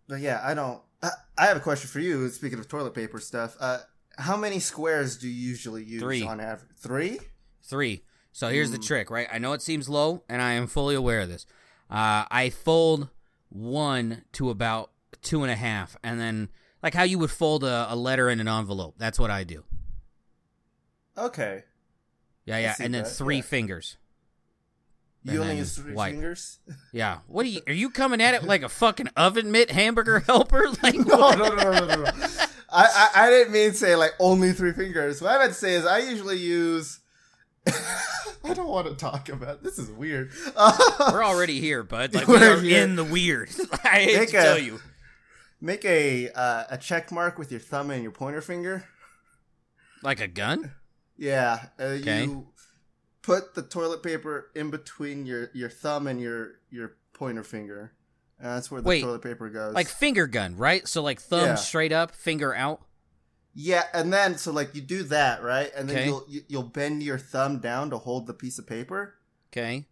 but 0.07 0.19
yeah, 0.19 0.41
I 0.43 0.53
don't. 0.53 0.81
I, 1.01 1.09
I 1.37 1.45
have 1.47 1.57
a 1.57 1.61
question 1.61 1.89
for 1.89 1.99
you. 1.99 2.29
Speaking 2.29 2.59
of 2.59 2.67
toilet 2.67 2.93
paper 2.93 3.19
stuff, 3.19 3.55
uh, 3.59 3.79
how 4.17 4.37
many 4.37 4.59
squares 4.59 5.17
do 5.17 5.27
you 5.27 5.49
usually 5.49 5.83
use 5.83 6.01
Three. 6.01 6.23
on 6.23 6.39
average? 6.39 6.69
Three. 6.77 7.19
Three. 7.63 8.03
So 8.33 8.47
here's 8.49 8.71
the 8.71 8.77
Mm. 8.77 8.85
trick, 8.87 9.09
right? 9.11 9.27
I 9.31 9.39
know 9.39 9.53
it 9.53 9.61
seems 9.61 9.89
low, 9.89 10.23
and 10.29 10.41
I 10.41 10.53
am 10.53 10.67
fully 10.67 10.95
aware 10.95 11.21
of 11.21 11.29
this. 11.29 11.45
Uh, 11.91 12.25
I 12.31 12.49
fold 12.49 13.09
one 13.49 14.23
to 14.33 14.49
about 14.49 14.91
two 15.21 15.43
and 15.43 15.51
a 15.51 15.55
half, 15.55 15.97
and 16.03 16.19
then 16.19 16.49
like 16.81 16.93
how 16.93 17.03
you 17.03 17.19
would 17.19 17.31
fold 17.31 17.63
a, 17.63 17.87
a 17.89 17.95
letter 17.95 18.29
in 18.29 18.39
an 18.39 18.47
envelope. 18.47 18.95
That's 18.97 19.19
what 19.19 19.29
I 19.29 19.43
do. 19.43 19.63
Okay. 21.17 21.63
Yeah, 22.45 22.57
yeah, 22.57 22.75
and 22.79 22.93
then 22.93 23.03
that, 23.03 23.09
three 23.09 23.37
yeah. 23.37 23.41
fingers. 23.43 23.97
You 25.23 25.33
And 25.33 25.41
only 25.41 25.57
use 25.57 25.75
three 25.75 25.93
wipe. 25.93 26.13
fingers? 26.13 26.59
Yeah. 26.91 27.19
What 27.27 27.45
are 27.45 27.49
you? 27.49 27.61
Are 27.67 27.73
you 27.73 27.89
coming 28.01 28.21
at 28.21 28.33
it 28.33 28.43
like 28.43 28.63
a 28.63 28.69
fucking 28.69 29.09
oven 29.15 29.51
mitt 29.51 29.69
hamburger 29.71 30.19
helper? 30.27 30.63
Like 30.83 30.95
no, 30.95 31.31
no, 31.31 31.49
no, 31.49 31.55
no, 31.55 31.85
no, 31.85 31.95
no. 32.03 32.05
I, 32.73 33.09
I 33.13 33.27
I 33.27 33.29
didn't 33.29 33.53
mean 33.53 33.71
to 33.71 33.77
say 33.77 33.95
like 33.95 34.13
only 34.19 34.53
three 34.53 34.71
fingers. 34.73 35.21
What 35.21 35.31
I 35.35 35.37
meant 35.39 35.51
to 35.53 35.59
say 35.59 35.73
is 35.75 35.85
I 35.85 35.99
usually 35.99 36.37
use. 36.37 37.00
I 38.43 38.53
don't 38.53 38.67
want 38.69 38.87
to 38.87 38.95
talk 38.95 39.29
about 39.29 39.63
this. 39.63 39.77
Is 39.77 39.89
weird. 39.91 40.31
We're 40.55 41.23
already 41.23 41.59
here, 41.59 41.83
bud. 41.83 42.13
Like 42.15 42.27
we 42.27 42.35
We're 42.35 42.57
are 42.59 42.65
in 42.65 42.95
the 42.95 43.03
weird. 43.03 43.49
I 43.83 43.87
hate 43.99 44.17
Make 44.19 44.29
to 44.31 44.37
a- 44.39 44.43
tell 44.43 44.59
you. 44.59 44.79
Make 45.59 45.85
a 45.85 46.29
uh, 46.31 46.63
a 46.71 46.77
check 46.77 47.11
mark 47.11 47.37
with 47.37 47.51
your 47.51 47.59
thumb 47.59 47.91
and 47.91 48.01
your 48.01 48.11
pointer 48.11 48.41
finger. 48.41 48.85
Like 50.01 50.19
a 50.19 50.27
gun? 50.27 50.71
Yeah, 51.17 51.67
uh, 51.79 51.83
Okay. 51.83 52.23
you 52.23 52.47
put 53.21 53.53
the 53.53 53.61
toilet 53.61 54.01
paper 54.01 54.49
in 54.55 54.71
between 54.71 55.27
your, 55.27 55.51
your 55.53 55.69
thumb 55.69 56.07
and 56.07 56.19
your 56.19 56.53
your 56.71 56.95
pointer 57.13 57.43
finger. 57.43 57.91
And 58.39 58.47
that's 58.49 58.71
where 58.71 58.81
the 58.81 58.87
Wait, 58.89 59.01
toilet 59.03 59.21
paper 59.21 59.49
goes. 59.51 59.75
Like 59.75 59.87
finger 59.87 60.25
gun, 60.25 60.57
right? 60.57 60.87
So 60.87 61.03
like 61.03 61.21
thumb 61.21 61.45
Yeah. 61.45 61.55
straight 61.55 61.91
up, 61.91 62.15
finger 62.15 62.55
out. 62.55 62.81
Yeah, 63.53 63.83
and 63.93 64.11
then 64.13 64.37
so 64.37 64.51
like 64.51 64.73
you 64.75 64.81
do 64.81 65.03
that 65.03 65.43
right, 65.43 65.71
and 65.75 65.89
then 65.89 65.97
Okay. 65.97 66.05
you'll 66.05 66.25
you, 66.29 66.41
you'll 66.47 66.63
bend 66.63 67.03
your 67.03 67.17
thumb 67.17 67.59
down 67.59 67.89
to 67.89 67.97
hold 67.97 68.27
the 68.27 68.33
piece 68.33 68.57
of 68.59 68.65
paper, 68.67 69.15
Okay. 69.51 69.85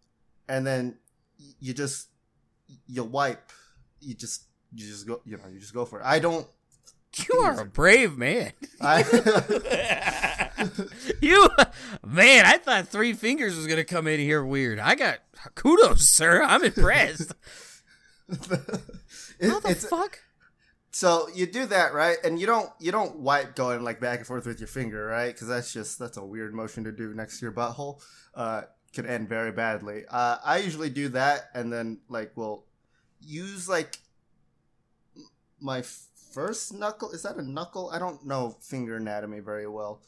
and 0.48 0.66
then 0.66 0.96
you 1.60 1.74
just 1.74 2.08
you 2.86 3.04
wipe. 3.04 3.52
You 4.00 4.14
just 4.14 4.44
you 4.74 4.86
just 4.86 5.06
go 5.06 5.20
you 5.24 5.36
know 5.36 5.44
you 5.52 5.58
just 5.60 5.74
go 5.74 5.84
for 5.84 6.00
it. 6.00 6.04
I 6.06 6.18
don't. 6.18 6.46
You 7.28 7.40
are 7.40 7.62
a 7.62 7.64
brave 7.64 8.16
man. 8.16 8.52
I 8.80 9.02
you 11.20 11.48
man, 12.06 12.46
I 12.46 12.56
thought 12.56 12.86
three 12.86 13.14
fingers 13.14 13.56
was 13.56 13.66
gonna 13.66 13.82
come 13.84 14.06
in 14.06 14.20
here 14.20 14.44
weird. 14.44 14.78
I 14.78 14.94
got 14.94 15.18
kudos, 15.56 16.08
sir. 16.08 16.40
I'm 16.42 16.62
impressed. 16.62 17.32
How 18.30 19.58
the 19.60 19.74
fuck? 19.74 20.20
So 20.92 21.28
you 21.34 21.46
do 21.46 21.66
that, 21.66 21.94
right? 21.94 22.16
And 22.24 22.40
you 22.40 22.46
don't 22.46 22.70
you 22.80 22.90
don't 22.90 23.20
wipe 23.20 23.54
going 23.54 23.82
like 23.82 24.00
back 24.00 24.18
and 24.18 24.26
forth 24.26 24.46
with 24.46 24.58
your 24.58 24.68
finger, 24.68 25.06
right? 25.06 25.32
Because 25.32 25.48
that's 25.48 25.72
just 25.72 25.98
that's 25.98 26.16
a 26.16 26.24
weird 26.24 26.52
motion 26.52 26.84
to 26.84 26.92
do 26.92 27.14
next 27.14 27.38
to 27.38 27.46
your 27.46 27.52
butthole. 27.52 28.02
Uh, 28.34 28.62
could 28.92 29.06
end 29.06 29.28
very 29.28 29.52
badly. 29.52 30.04
Uh, 30.08 30.38
I 30.44 30.58
usually 30.58 30.90
do 30.90 31.08
that, 31.10 31.50
and 31.54 31.72
then 31.72 31.98
like 32.08 32.36
will 32.36 32.64
use 33.20 33.68
like 33.68 33.98
my 35.60 35.82
first 36.32 36.74
knuckle. 36.74 37.12
Is 37.12 37.22
that 37.22 37.36
a 37.36 37.42
knuckle? 37.42 37.90
I 37.90 38.00
don't 38.00 38.26
know 38.26 38.56
finger 38.60 38.96
anatomy 38.96 39.40
very 39.40 39.68
well. 39.68 40.02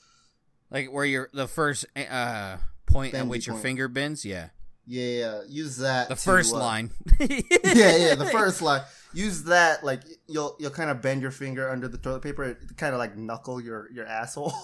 Like 0.71 0.93
where 0.93 1.05
you're 1.05 1.31
the 1.33 1.47
first 1.47 1.87
uh 1.97 2.57
point 2.87 3.15
at 3.15 3.27
which 3.29 3.47
your 3.47 3.55
point. 3.55 3.63
finger 3.63 3.89
bends, 3.89 4.25
yeah. 4.25 4.49
Yeah, 4.87 5.05
yeah. 5.05 5.41
Use 5.49 5.77
that. 5.77 6.09
The 6.09 6.17
to, 6.17 6.21
first 6.21 6.53
uh, 6.53 6.59
line. 6.59 6.91
yeah, 7.21 7.97
yeah, 7.97 8.15
the 8.17 8.29
first 8.33 8.63
line. 8.63 8.83
Use 9.15 9.45
that 9.45 9.85
like 9.85 10.03
you'll 10.27 10.57
you'll 10.59 10.71
kind 10.71 10.91
of 10.91 11.03
bend 11.03 11.23
your 11.23 11.31
finger 11.31 11.69
under 11.71 11.89
the 11.89 11.99
toilet 11.99 12.23
paper, 12.23 12.59
kind 12.77 12.95
of 12.95 12.99
like 12.99 13.17
knuckle 13.17 13.61
your 13.61 13.91
your 13.93 14.07
asshole. 14.07 14.53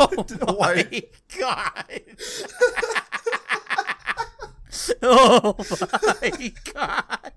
Oh 0.00 0.24
my 0.58 1.02
god. 1.38 2.00
oh 5.02 5.54
my 6.22 6.52
god. 6.72 7.32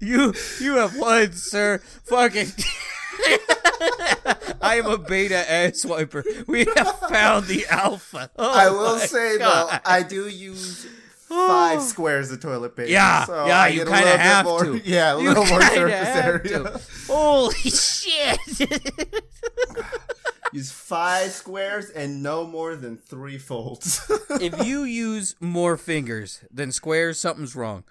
You 0.00 0.34
you 0.60 0.76
have 0.76 0.96
won, 0.96 1.32
sir. 1.32 1.78
Fucking 2.04 2.48
I 4.62 4.76
am 4.76 4.86
a 4.86 4.98
beta 4.98 5.50
ass 5.50 5.84
wiper. 5.84 6.24
We 6.46 6.66
have 6.76 6.98
found 7.08 7.46
the 7.46 7.66
alpha. 7.70 8.30
Oh 8.36 8.52
I 8.52 8.70
will 8.70 8.98
say 8.98 9.38
God. 9.38 9.70
though, 9.70 9.78
I 9.84 10.02
do 10.02 10.28
use 10.28 10.86
five 11.28 11.82
squares 11.92 12.30
of 12.30 12.40
toilet 12.40 12.76
paper. 12.76 12.88
Yeah, 12.90 13.24
so 13.24 13.46
yeah, 13.46 13.60
I 13.60 13.68
you 13.68 13.84
kinda 13.84 14.18
have 14.18 14.44
more- 14.46 14.64
to. 14.64 14.78
Yeah, 14.84 15.14
a 15.14 15.20
You 15.20 15.28
little 15.28 15.46
more 15.46 15.62
surface 15.62 16.16
area. 16.16 16.62
to. 16.62 16.80
Holy 17.06 17.54
shit. 17.54 18.38
Use 20.52 20.70
five 20.70 21.32
squares 21.32 21.90
and 21.90 22.22
no 22.22 22.46
more 22.46 22.76
than 22.76 22.96
three 22.96 23.36
folds. 23.36 24.00
if 24.40 24.64
you 24.64 24.84
use 24.84 25.34
more 25.40 25.76
fingers 25.76 26.44
than 26.52 26.72
squares, 26.72 27.18
something's 27.18 27.54
wrong. 27.56 27.84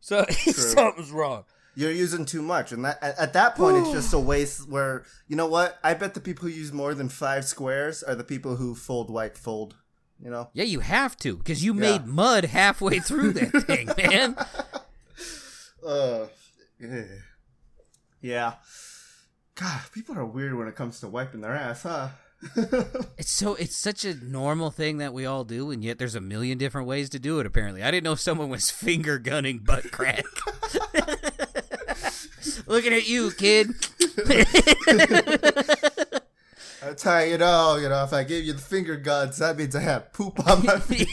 So 0.00 0.24
something's 0.30 1.10
wrong. 1.10 1.44
You're 1.74 1.90
using 1.90 2.24
too 2.24 2.40
much, 2.40 2.72
and 2.72 2.84
that 2.86 2.98
at, 3.02 3.18
at 3.18 3.32
that 3.34 3.54
point, 3.56 3.76
it's 3.78 3.90
just 3.90 4.14
a 4.14 4.18
waste. 4.18 4.66
Where 4.68 5.04
you 5.28 5.36
know 5.36 5.46
what? 5.48 5.78
I 5.84 5.92
bet 5.92 6.14
the 6.14 6.20
people 6.20 6.48
who 6.48 6.54
use 6.54 6.72
more 6.72 6.94
than 6.94 7.10
five 7.10 7.44
squares 7.44 8.02
are 8.02 8.14
the 8.14 8.24
people 8.24 8.56
who 8.56 8.74
fold 8.74 9.10
white 9.10 9.36
fold. 9.36 9.74
You 10.22 10.30
know. 10.30 10.48
Yeah, 10.54 10.64
you 10.64 10.80
have 10.80 11.16
to 11.18 11.36
because 11.36 11.64
you 11.64 11.74
made 11.74 12.06
mud 12.06 12.44
halfway 12.46 12.98
through 13.00 13.32
that 13.34 13.62
thing, 13.66 13.90
man. 13.96 14.36
Uh, 15.86 16.26
yeah. 16.80 17.02
yeah. 18.20 18.52
God, 19.54 19.80
people 19.92 20.18
are 20.18 20.24
weird 20.24 20.54
when 20.54 20.68
it 20.68 20.74
comes 20.74 21.00
to 21.00 21.08
wiping 21.08 21.40
their 21.40 21.54
ass, 21.54 21.82
huh? 21.82 22.08
It's 23.18 23.30
so 23.30 23.54
it's 23.54 23.76
such 23.76 24.04
a 24.04 24.14
normal 24.14 24.70
thing 24.70 24.98
that 24.98 25.14
we 25.14 25.24
all 25.24 25.44
do, 25.44 25.70
and 25.70 25.82
yet 25.82 25.98
there's 25.98 26.14
a 26.14 26.20
million 26.20 26.58
different 26.58 26.86
ways 26.86 27.08
to 27.10 27.18
do 27.18 27.40
it. 27.40 27.46
Apparently, 27.46 27.82
I 27.82 27.90
didn't 27.90 28.04
know 28.04 28.14
someone 28.14 28.50
was 28.50 28.70
finger 28.86 29.18
gunning 29.18 29.58
butt 29.58 29.90
crack. 29.90 30.24
Looking 32.66 32.92
at 32.92 33.08
you, 33.08 33.30
kid. 33.30 33.70
That's 36.86 37.02
how 37.02 37.18
you 37.18 37.36
know, 37.36 37.74
you 37.74 37.88
know, 37.88 38.04
if 38.04 38.12
I 38.12 38.22
gave 38.22 38.44
you 38.44 38.52
the 38.52 38.60
finger 38.60 38.96
guns, 38.96 39.38
that 39.38 39.56
means 39.56 39.74
I 39.74 39.80
had 39.80 40.12
poop 40.12 40.46
on 40.46 40.64
my 40.64 40.78
feet. 40.80 41.08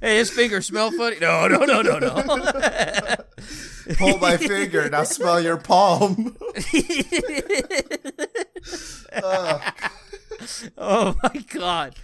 hey, 0.00 0.16
his 0.16 0.28
finger 0.28 0.60
smell 0.60 0.90
funny? 0.90 1.18
No, 1.20 1.46
no, 1.46 1.64
no, 1.64 1.82
no, 1.82 1.98
no. 2.00 3.16
Pull 3.96 4.18
my 4.18 4.36
finger, 4.36 4.90
now 4.90 5.04
smell 5.04 5.40
your 5.40 5.56
palm. 5.56 6.36
Oh 10.78 11.14
my 11.22 11.44
god, 11.52 11.96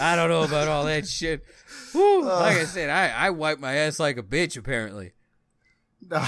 I 0.00 0.16
don't 0.16 0.28
know 0.28 0.42
about 0.42 0.68
all 0.68 0.84
that 0.84 1.06
shit. 1.06 1.44
Like 1.94 2.56
I 2.58 2.64
said, 2.64 2.90
I 2.90 3.08
I 3.08 3.30
wipe 3.30 3.58
my 3.60 3.74
ass 3.74 4.00
like 4.00 4.18
a 4.18 4.22
bitch. 4.22 4.56
Apparently. 4.58 5.12
Nah, 6.08 6.18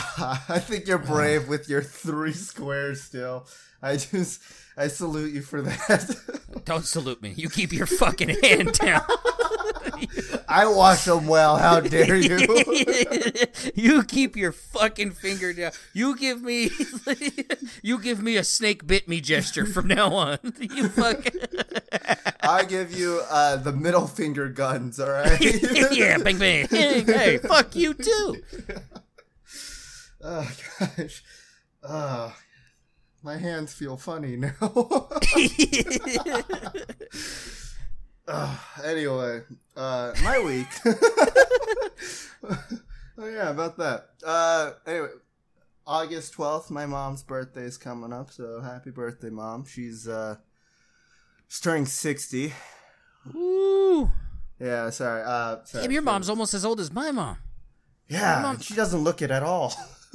I 0.48 0.58
think 0.60 0.87
you're 0.87 0.98
brave 0.98 1.48
with 1.48 1.68
your 1.68 1.82
three 1.82 2.32
squares 2.32 3.02
still. 3.02 3.46
I 3.82 3.96
just, 3.96 4.40
I 4.78 4.87
salute 4.87 5.35
you 5.35 5.42
for 5.42 5.61
that. 5.62 6.14
Don't 6.64 6.85
salute 6.85 7.20
me. 7.20 7.35
You 7.37 7.49
keep 7.49 7.73
your 7.73 7.87
fucking 7.87 8.28
hand 8.42 8.75
down. 8.75 9.02
I 10.49 10.66
wash 10.66 11.04
them 11.04 11.26
well. 11.26 11.56
How 11.56 11.80
dare 11.80 12.16
you? 12.16 12.38
you 13.75 14.04
keep 14.04 14.37
your 14.37 14.52
fucking 14.52 15.12
finger 15.12 15.52
down. 15.52 15.73
You 15.92 16.16
give 16.16 16.42
me, 16.42 16.70
you 17.82 18.00
give 18.00 18.23
me 18.23 18.37
a 18.37 18.44
snake 18.44 18.87
bit 18.87 19.08
me 19.08 19.20
gesture 19.20 19.66
from 19.66 19.88
now 19.88 20.14
on. 20.14 20.38
You 20.61 20.88
fucking 20.88 21.40
I 22.40 22.64
give 22.64 22.92
you 22.97 23.20
uh, 23.28 23.56
the 23.56 23.73
middle 23.73 24.06
finger 24.06 24.49
guns. 24.49 25.00
All 25.00 25.11
right. 25.11 25.40
yeah, 25.90 26.18
bang 26.18 26.38
bang. 26.38 26.68
Hey, 26.68 27.38
fuck 27.38 27.75
you 27.75 27.94
too. 27.94 28.37
oh 30.23 30.50
gosh. 30.78 31.25
Uh, 31.82 32.30
my 33.28 33.37
hands 33.37 33.75
feel 33.75 33.99
funny 33.99 34.37
now. 34.37 34.54
uh, 38.26 38.56
anyway, 38.82 39.42
uh, 39.76 40.14
my 40.25 40.38
week. 40.38 40.66
oh 43.18 43.28
yeah, 43.28 43.50
about 43.50 43.76
that. 43.76 44.06
Uh, 44.25 44.70
anyway, 44.87 45.08
August 45.87 46.32
twelfth, 46.32 46.70
my 46.70 46.87
mom's 46.87 47.23
birthday 47.23 47.64
is 47.64 47.76
coming 47.76 48.14
up. 48.14 48.30
So 48.30 48.62
happy 48.62 48.92
birthday, 48.92 49.28
mom! 49.28 49.66
She's 49.66 50.08
uh, 50.08 50.37
she's 51.49 51.61
turning 51.61 51.85
sixty. 51.85 52.54
Ooh, 53.35 54.11
Yeah, 54.58 54.88
sorry. 54.88 55.23
Uh, 55.23 55.56
sorry. 55.66 55.85
Damn, 55.85 55.92
your 55.92 56.00
mom's 56.00 56.30
almost 56.30 56.54
as 56.54 56.64
old 56.64 56.80
as 56.80 56.90
my 56.90 57.11
mom. 57.11 57.37
Yeah, 58.08 58.40
mom- 58.40 58.61
she 58.61 58.73
doesn't 58.73 59.04
look 59.04 59.20
it 59.20 59.30
at 59.30 59.42
all. 59.42 59.75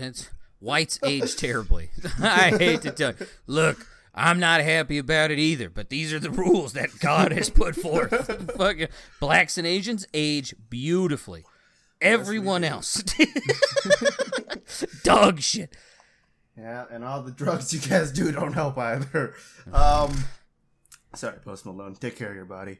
It's 0.00 0.28
whites 0.62 0.98
age 1.04 1.36
terribly. 1.36 1.90
I 2.22 2.50
hate 2.50 2.82
to 2.82 2.92
tell 2.92 3.14
you. 3.18 3.26
Look, 3.46 3.86
I'm 4.14 4.38
not 4.38 4.60
happy 4.60 4.98
about 4.98 5.30
it 5.30 5.38
either, 5.38 5.68
but 5.68 5.90
these 5.90 6.12
are 6.12 6.18
the 6.18 6.30
rules 6.30 6.72
that 6.74 6.98
God 7.00 7.32
has 7.32 7.50
put 7.50 7.74
forth. 7.74 8.52
Fucking 8.56 8.88
blacks 9.20 9.58
and 9.58 9.66
Asians 9.66 10.06
age 10.14 10.54
beautifully. 10.70 11.44
Everyone 12.00 12.64
else, 12.64 12.94
dog 15.04 15.40
shit. 15.40 15.72
Yeah, 16.58 16.84
and 16.90 17.04
all 17.04 17.22
the 17.22 17.30
drugs 17.30 17.72
you 17.72 17.78
guys 17.78 18.10
do 18.10 18.32
don't 18.32 18.54
help 18.54 18.76
either. 18.76 19.34
Um, 19.72 20.24
sorry, 21.14 21.38
Post 21.38 21.64
Malone. 21.64 21.94
Take 21.94 22.16
care 22.16 22.30
of 22.30 22.34
your 22.34 22.44
body. 22.44 22.78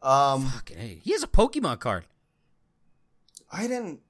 Um, 0.00 0.46
Fucking 0.46 0.78
hey, 0.78 1.00
he 1.04 1.12
has 1.12 1.22
a 1.22 1.28
Pokemon 1.28 1.80
card. 1.80 2.06
I 3.50 3.66
didn't. 3.66 4.00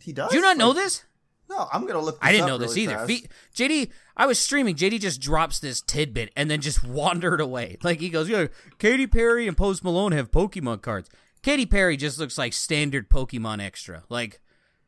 He 0.00 0.12
does. 0.12 0.30
Do 0.30 0.36
you 0.36 0.42
not 0.42 0.56
know 0.56 0.72
this? 0.72 1.04
No, 1.52 1.68
I'm 1.72 1.86
gonna 1.86 2.00
look. 2.00 2.18
I 2.22 2.32
didn't 2.32 2.46
know 2.46 2.56
this 2.58 2.76
either. 2.78 2.96
fast. 3.06 3.26
JD, 3.54 3.90
I 4.16 4.26
was 4.26 4.38
streaming. 4.38 4.74
JD 4.74 5.00
just 5.00 5.20
drops 5.20 5.58
this 5.60 5.82
tidbit 5.82 6.30
and 6.34 6.50
then 6.50 6.60
just 6.62 6.82
wandered 6.86 7.40
away. 7.40 7.76
Like 7.82 8.00
he 8.00 8.08
goes, 8.08 8.28
"Yeah, 8.28 8.46
Katy 8.78 9.06
Perry 9.06 9.46
and 9.46 9.56
Post 9.56 9.84
Malone 9.84 10.12
have 10.12 10.30
Pokemon 10.30 10.80
cards." 10.82 11.10
Katy 11.42 11.66
Perry 11.66 11.96
just 11.96 12.18
looks 12.18 12.38
like 12.38 12.52
standard 12.52 13.10
Pokemon 13.10 13.60
extra. 13.62 14.04
Like 14.08 14.40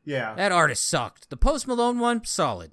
yeah, 0.04 0.34
that 0.36 0.52
artist 0.52 0.88
sucked. 0.88 1.28
The 1.30 1.36
Post 1.36 1.66
Malone 1.66 1.98
one, 1.98 2.24
solid. 2.24 2.72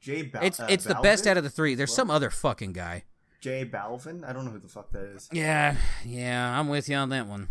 Jay. 0.00 0.22
Bal- 0.22 0.44
It's 0.44 0.60
uh, 0.60 0.66
it's 0.68 0.84
the 0.84 0.94
best 0.96 1.26
out 1.26 1.36
of 1.36 1.42
the 1.42 1.50
three. 1.50 1.74
There's 1.74 1.94
some 1.94 2.10
other 2.10 2.30
fucking 2.30 2.72
guy. 2.72 3.04
J 3.40 3.64
Balvin. 3.64 4.24
I 4.28 4.32
don't 4.32 4.44
know 4.44 4.52
who 4.52 4.58
the 4.60 4.68
fuck 4.68 4.90
that 4.92 5.04
is. 5.16 5.28
Yeah, 5.32 5.76
yeah, 6.04 6.58
I'm 6.58 6.68
with 6.68 6.88
you 6.88 6.96
on 6.96 7.08
that 7.08 7.26
one. 7.26 7.48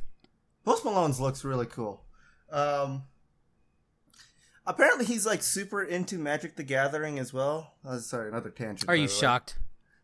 Post 0.63 0.85
Malone's 0.85 1.19
looks 1.19 1.43
really 1.43 1.65
cool. 1.65 2.03
Um, 2.51 3.03
apparently 4.65 5.05
he's 5.05 5.25
like 5.25 5.41
super 5.43 5.83
into 5.83 6.17
Magic 6.17 6.55
the 6.55 6.63
Gathering 6.63 7.19
as 7.19 7.33
well. 7.33 7.73
Oh, 7.85 7.97
sorry, 7.99 8.29
another 8.29 8.49
tangent. 8.49 8.89
Are 8.89 8.95
you 8.95 9.07
shocked? 9.07 9.59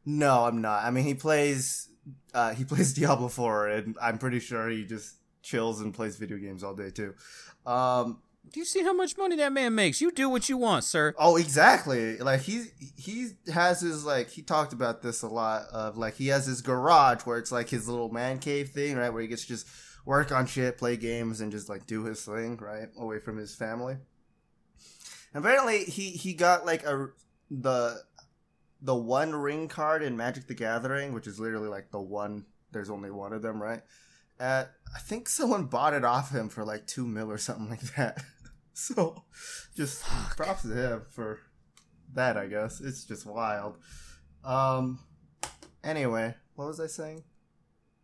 No, 0.05 0.45
I'm 0.45 0.61
not. 0.61 0.83
I 0.83 0.91
mean, 0.91 1.05
he 1.05 1.13
plays 1.13 1.89
uh, 2.33 2.53
he 2.53 2.63
plays 2.65 2.93
Diablo 2.93 3.27
4, 3.27 3.67
and 3.69 3.97
I'm 4.01 4.17
pretty 4.17 4.39
sure 4.39 4.69
he 4.69 4.85
just 4.85 5.15
chills 5.41 5.81
and 5.81 5.93
plays 5.93 6.15
video 6.17 6.37
games 6.37 6.63
all 6.63 6.73
day 6.75 6.89
too. 6.91 7.13
Um, 7.65 8.21
Do 8.51 8.59
you 8.59 8.65
see 8.65 8.83
how 8.83 8.93
much 8.93 9.17
money 9.17 9.35
that 9.37 9.51
man 9.51 9.75
makes? 9.75 10.01
You 10.01 10.11
do 10.11 10.29
what 10.29 10.49
you 10.49 10.57
want, 10.57 10.83
sir. 10.83 11.13
oh, 11.17 11.37
exactly. 11.37 12.17
Like 12.17 12.41
he 12.41 12.65
he 12.97 13.29
has 13.53 13.81
his 13.81 14.05
like 14.05 14.29
he 14.29 14.41
talked 14.41 14.73
about 14.73 15.01
this 15.01 15.21
a 15.21 15.27
lot 15.27 15.63
of 15.71 15.97
like 15.97 16.15
he 16.15 16.27
has 16.27 16.45
his 16.45 16.61
garage 16.61 17.21
where 17.23 17.37
it's 17.37 17.51
like 17.51 17.69
his 17.69 17.87
little 17.87 18.09
man 18.09 18.39
cave 18.39 18.69
thing, 18.69 18.95
right, 18.97 19.11
where 19.11 19.21
he 19.21 19.27
gets 19.27 19.43
to 19.43 19.47
just 19.49 19.67
work 20.05 20.31
on 20.31 20.45
shit, 20.47 20.77
play 20.77 20.97
games, 20.97 21.41
and 21.41 21.51
just 21.51 21.69
like 21.69 21.85
do 21.85 22.05
his 22.05 22.23
thing, 22.23 22.57
right, 22.57 22.87
away 22.97 23.19
from 23.19 23.37
his 23.37 23.53
family. 23.53 23.97
Apparently, 25.33 25.83
he 25.83 26.11
he 26.11 26.33
got 26.33 26.65
like 26.65 26.83
a 26.83 27.09
the 27.51 28.01
the 28.81 28.95
one 28.95 29.35
ring 29.35 29.67
card 29.67 30.01
in 30.01 30.17
Magic 30.17 30.47
the 30.47 30.53
Gathering, 30.53 31.13
which 31.13 31.27
is 31.27 31.39
literally 31.39 31.69
like 31.69 31.91
the 31.91 32.01
one. 32.01 32.45
There's 32.71 32.89
only 32.89 33.11
one 33.11 33.33
of 33.33 33.41
them, 33.41 33.61
right? 33.61 33.81
At 34.39 34.71
I 34.95 34.99
think 34.99 35.27
someone 35.29 35.65
bought 35.65 35.93
it 35.93 36.05
off 36.05 36.31
him 36.31 36.49
for 36.49 36.63
like 36.63 36.87
two 36.87 37.05
mil 37.05 37.31
or 37.31 37.37
something 37.37 37.69
like 37.69 37.81
that. 37.95 38.23
so, 38.73 39.23
just 39.75 40.03
Fuck. 40.03 40.37
props 40.37 40.61
to 40.63 40.69
him 40.69 41.01
for 41.09 41.39
that. 42.13 42.37
I 42.37 42.47
guess 42.47 42.81
it's 42.81 43.03
just 43.03 43.25
wild. 43.25 43.77
Um. 44.43 44.99
Anyway, 45.83 46.35
what 46.55 46.67
was 46.67 46.79
I 46.79 46.87
saying? 46.87 47.23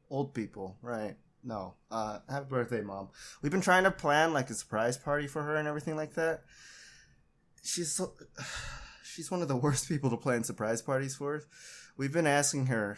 Old 0.09 0.33
people, 0.33 0.77
right? 0.81 1.15
No. 1.43 1.75
Uh, 1.91 2.19
happy 2.29 2.47
birthday, 2.49 2.81
mom. 2.81 3.09
We've 3.41 3.51
been 3.51 3.61
trying 3.61 3.83
to 3.83 3.91
plan 3.91 4.33
like 4.33 4.49
a 4.49 4.53
surprise 4.53 4.97
party 4.97 5.27
for 5.27 5.43
her 5.43 5.55
and 5.55 5.67
everything 5.67 5.95
like 5.95 6.15
that. 6.15 6.43
She's 7.65 7.91
so, 7.91 8.13
she's 9.03 9.31
one 9.31 9.41
of 9.41 9.47
the 9.47 9.55
worst 9.55 9.89
people 9.89 10.09
to 10.11 10.17
plan 10.17 10.43
surprise 10.43 10.81
parties 10.81 11.15
for. 11.15 11.41
We've 11.97 12.13
been 12.13 12.27
asking 12.27 12.67
her 12.67 12.97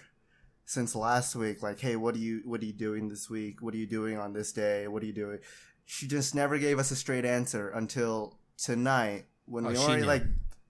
since 0.65 0.95
last 0.95 1.36
week, 1.36 1.63
like, 1.63 1.79
"Hey, 1.79 1.95
what 1.95 2.15
are 2.15 2.19
you 2.19 2.41
what 2.45 2.62
are 2.62 2.65
you 2.65 2.74
doing 2.74 3.09
this 3.09 3.29
week? 3.29 3.62
What 3.62 3.74
are 3.74 3.77
you 3.77 3.88
doing 3.88 4.17
on 4.17 4.33
this 4.33 4.51
day? 4.51 4.88
What 4.88 5.01
are 5.03 5.05
you 5.05 5.13
doing?" 5.13 5.39
She 5.86 6.07
just 6.07 6.36
never 6.36 6.57
gave 6.57 6.79
us 6.79 6.91
a 6.91 6.95
straight 6.95 7.24
answer 7.24 7.69
until 7.69 8.38
tonight 8.57 9.25
when 9.45 9.65
Oh, 9.65 9.69
we 9.69 9.77
already 9.77 10.03
like 10.03 10.24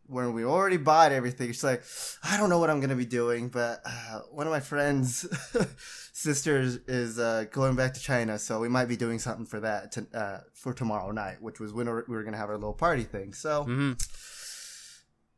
when 0.07 0.33
we 0.33 0.43
already 0.45 0.77
bought 0.77 1.11
everything. 1.11 1.47
She's 1.47 1.63
like, 1.63 1.83
"I 2.23 2.37
don't 2.37 2.49
know 2.49 2.59
what 2.59 2.69
I'm 2.69 2.79
gonna 2.79 2.95
be 2.95 3.05
doing, 3.05 3.49
but 3.49 3.81
uh, 3.85 4.21
one 4.31 4.47
of 4.47 4.51
my 4.51 4.59
friends." 4.59 5.27
sisters 6.17 6.77
is 6.87 7.19
uh, 7.19 7.45
going 7.51 7.75
back 7.75 7.93
to 7.93 7.99
China, 7.99 8.39
so 8.39 8.59
we 8.59 8.67
might 8.67 8.85
be 8.87 8.97
doing 8.97 9.19
something 9.19 9.45
for 9.45 9.59
that 9.59 9.91
to, 9.91 10.07
uh, 10.15 10.39
for 10.55 10.73
tomorrow 10.73 11.11
night, 11.11 11.39
which 11.41 11.59
was 11.59 11.71
when 11.71 11.85
we 11.85 11.93
were 12.07 12.23
going 12.23 12.33
to 12.33 12.39
have 12.39 12.49
our 12.49 12.57
little 12.57 12.73
party 12.73 13.03
thing. 13.03 13.33
So 13.33 13.63
hmm 13.63 13.93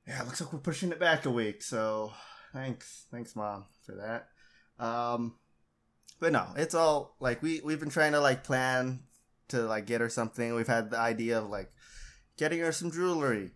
yeah, 0.07 0.21
it 0.21 0.25
looks 0.25 0.41
like 0.41 0.51
we're 0.51 0.59
pushing 0.59 0.91
it 0.91 0.99
back 0.99 1.25
a 1.25 1.29
week. 1.29 1.61
So 1.61 2.13
thanks, 2.53 3.05
thanks, 3.11 3.35
mom, 3.35 3.65
for 3.85 3.95
that. 3.95 4.29
Um, 4.83 5.35
but 6.19 6.31
no, 6.31 6.47
it's 6.55 6.73
all 6.73 7.15
like 7.19 7.43
we 7.43 7.61
we've 7.63 7.79
been 7.79 7.89
trying 7.89 8.13
to 8.13 8.21
like 8.21 8.43
plan 8.43 9.01
to 9.49 9.63
like 9.63 9.85
get 9.85 10.01
her 10.01 10.09
something. 10.09 10.55
We've 10.55 10.65
had 10.65 10.91
the 10.91 10.97
idea 10.97 11.39
of 11.39 11.49
like 11.49 11.71
getting 12.37 12.59
her 12.59 12.71
some 12.71 12.89
jewelry, 12.89 13.51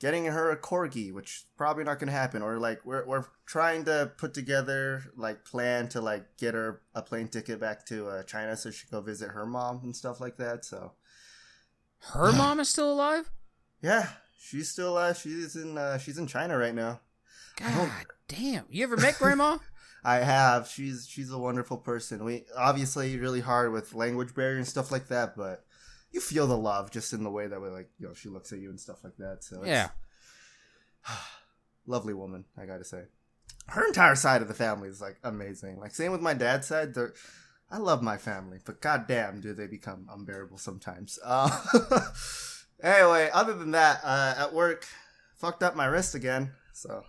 getting 0.00 0.24
her 0.24 0.50
a 0.50 0.56
corgi, 0.56 1.12
which 1.12 1.44
probably 1.56 1.84
not 1.84 1.98
gonna 2.00 2.10
happen. 2.12 2.42
Or 2.42 2.58
like 2.58 2.84
we're 2.84 3.06
we're 3.06 3.24
trying 3.46 3.84
to 3.84 4.10
put 4.16 4.34
together 4.34 5.04
like 5.16 5.44
plan 5.44 5.88
to 5.90 6.00
like 6.00 6.36
get 6.38 6.54
her 6.54 6.80
a 6.94 7.02
plane 7.02 7.28
ticket 7.28 7.60
back 7.60 7.86
to 7.86 8.08
uh, 8.08 8.22
China 8.24 8.56
so 8.56 8.70
she 8.70 8.86
can 8.88 8.98
go 8.98 9.02
visit 9.04 9.28
her 9.28 9.46
mom 9.46 9.80
and 9.84 9.94
stuff 9.94 10.20
like 10.20 10.36
that. 10.38 10.64
So 10.64 10.92
Her 12.12 12.32
mom 12.36 12.58
is 12.60 12.68
still 12.68 12.92
alive. 12.92 13.30
yeah, 13.82 14.08
she's 14.38 14.68
still 14.70 14.94
alive. 14.94 15.16
she's 15.18 15.54
in 15.56 15.78
uh, 15.78 15.98
she's 15.98 16.18
in 16.18 16.26
China 16.26 16.56
right 16.58 16.74
now. 16.74 17.00
God 17.58 17.90
damn! 18.26 18.64
You 18.70 18.84
ever 18.84 18.96
met 18.96 19.18
Grandma? 19.18 19.58
I 20.04 20.16
have. 20.16 20.66
She's 20.66 21.06
she's 21.06 21.30
a 21.30 21.36
wonderful 21.36 21.76
person. 21.76 22.24
We 22.24 22.46
obviously 22.56 23.18
really 23.18 23.40
hard 23.42 23.70
with 23.72 23.92
language 23.94 24.34
barrier 24.34 24.56
and 24.56 24.66
stuff 24.66 24.90
like 24.90 25.08
that, 25.08 25.36
but 25.36 25.66
you 26.12 26.20
feel 26.20 26.46
the 26.46 26.56
love 26.56 26.90
just 26.90 27.12
in 27.12 27.22
the 27.22 27.30
way 27.30 27.46
that 27.46 27.60
we 27.60 27.68
like 27.68 27.90
you 27.98 28.08
know 28.08 28.14
she 28.14 28.28
looks 28.28 28.52
at 28.52 28.58
you 28.58 28.70
and 28.70 28.80
stuff 28.80 29.04
like 29.04 29.16
that. 29.18 29.44
So 29.44 29.60
it's, 29.60 29.68
yeah. 29.68 29.88
lovely 31.86 32.14
woman. 32.14 32.44
I 32.56 32.66
gotta 32.66 32.84
say, 32.84 33.04
her 33.68 33.86
entire 33.86 34.16
side 34.16 34.42
of 34.42 34.48
the 34.48 34.54
family 34.54 34.88
is 34.88 35.00
like 35.00 35.18
amazing. 35.24 35.78
Like 35.78 35.94
same 35.94 36.12
with 36.12 36.20
my 36.20 36.34
dad's 36.34 36.66
side. 36.66 36.94
They're 36.94 37.14
I 37.70 37.78
love 37.78 38.02
my 38.02 38.16
family, 38.16 38.58
but 38.64 38.80
goddamn, 38.80 39.40
do 39.40 39.54
they 39.54 39.68
become 39.68 40.08
unbearable 40.10 40.58
sometimes. 40.58 41.18
Uh, 41.30 41.50
anyway, 42.82 43.30
other 43.32 43.52
than 43.54 43.70
that, 43.72 44.00
uh, 44.02 44.34
at 44.36 44.52
work, 44.52 44.86
fucked 45.36 45.62
up 45.62 45.76
my 45.76 45.86
wrist 45.86 46.14
again. 46.14 46.50
So 46.72 47.04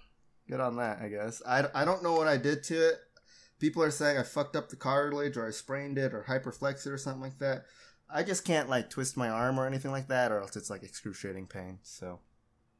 good 0.47 0.59
on 0.59 0.75
that, 0.75 0.99
I 1.01 1.07
guess. 1.07 1.41
I, 1.47 1.65
I 1.73 1.85
don't 1.85 2.03
know 2.03 2.13
what 2.13 2.27
I 2.27 2.37
did 2.37 2.63
to 2.65 2.89
it. 2.89 2.95
People 3.59 3.81
are 3.81 3.91
saying 3.91 4.17
I 4.17 4.23
fucked 4.23 4.55
up 4.55 4.69
the 4.69 4.75
cartilage 4.75 5.37
or 5.37 5.47
I 5.47 5.51
sprained 5.51 5.97
it 5.97 6.13
or 6.13 6.25
hyperflexed 6.27 6.85
it 6.85 6.91
or 6.91 6.97
something 6.97 7.21
like 7.21 7.39
that. 7.39 7.65
I 8.13 8.24
just 8.24 8.45
can't 8.45 8.69
like 8.69 8.89
twist 8.89 9.17
my 9.17 9.30
arm 9.30 9.60
or 9.60 9.67
anything 9.67 9.91
like 9.91 10.08
that, 10.08 10.32
or 10.32 10.41
else 10.41 10.56
it's 10.56 10.69
like 10.69 10.84
excruciating 10.84 11.47
pain. 11.47 11.80
So 11.84 12.19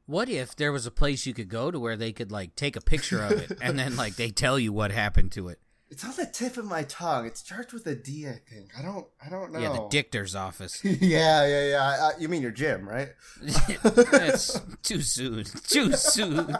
What 0.06 0.28
if 0.28 0.56
there 0.56 0.72
was 0.72 0.86
a 0.86 0.90
place 0.90 1.26
you 1.26 1.34
could 1.34 1.48
go 1.48 1.70
to 1.70 1.78
where 1.78 1.96
they 1.96 2.12
could 2.12 2.30
like 2.32 2.54
take 2.56 2.76
a 2.76 2.80
picture 2.80 3.22
of 3.22 3.32
it 3.32 3.58
and 3.60 3.78
then 3.78 3.96
like 3.96 4.16
they 4.16 4.30
tell 4.30 4.58
you 4.58 4.72
what 4.72 4.90
happened 4.92 5.32
to 5.32 5.48
it? 5.48 5.58
it's 5.92 6.04
on 6.04 6.14
the 6.16 6.24
tip 6.24 6.56
of 6.56 6.64
my 6.64 6.84
tongue. 6.84 7.26
It's 7.26 7.42
charged 7.42 7.74
with 7.74 7.86
a 7.86 7.94
D, 7.94 8.26
I 8.26 8.40
think. 8.50 8.70
I 8.78 8.80
don't 8.80 9.06
I 9.24 9.28
don't 9.28 9.52
know. 9.52 9.60
Yeah, 9.60 9.72
the 9.74 9.88
dictor's 9.90 10.34
office. 10.34 10.80
yeah, 10.84 11.46
yeah, 11.46 11.68
yeah. 11.68 11.82
I, 11.82 11.94
I, 11.96 12.10
you 12.18 12.28
mean 12.28 12.40
your 12.40 12.50
gym, 12.50 12.88
right? 12.88 13.10
That's 13.82 14.58
too 14.82 15.02
soon. 15.02 15.44
Too 15.44 15.92
soon. 15.92 16.56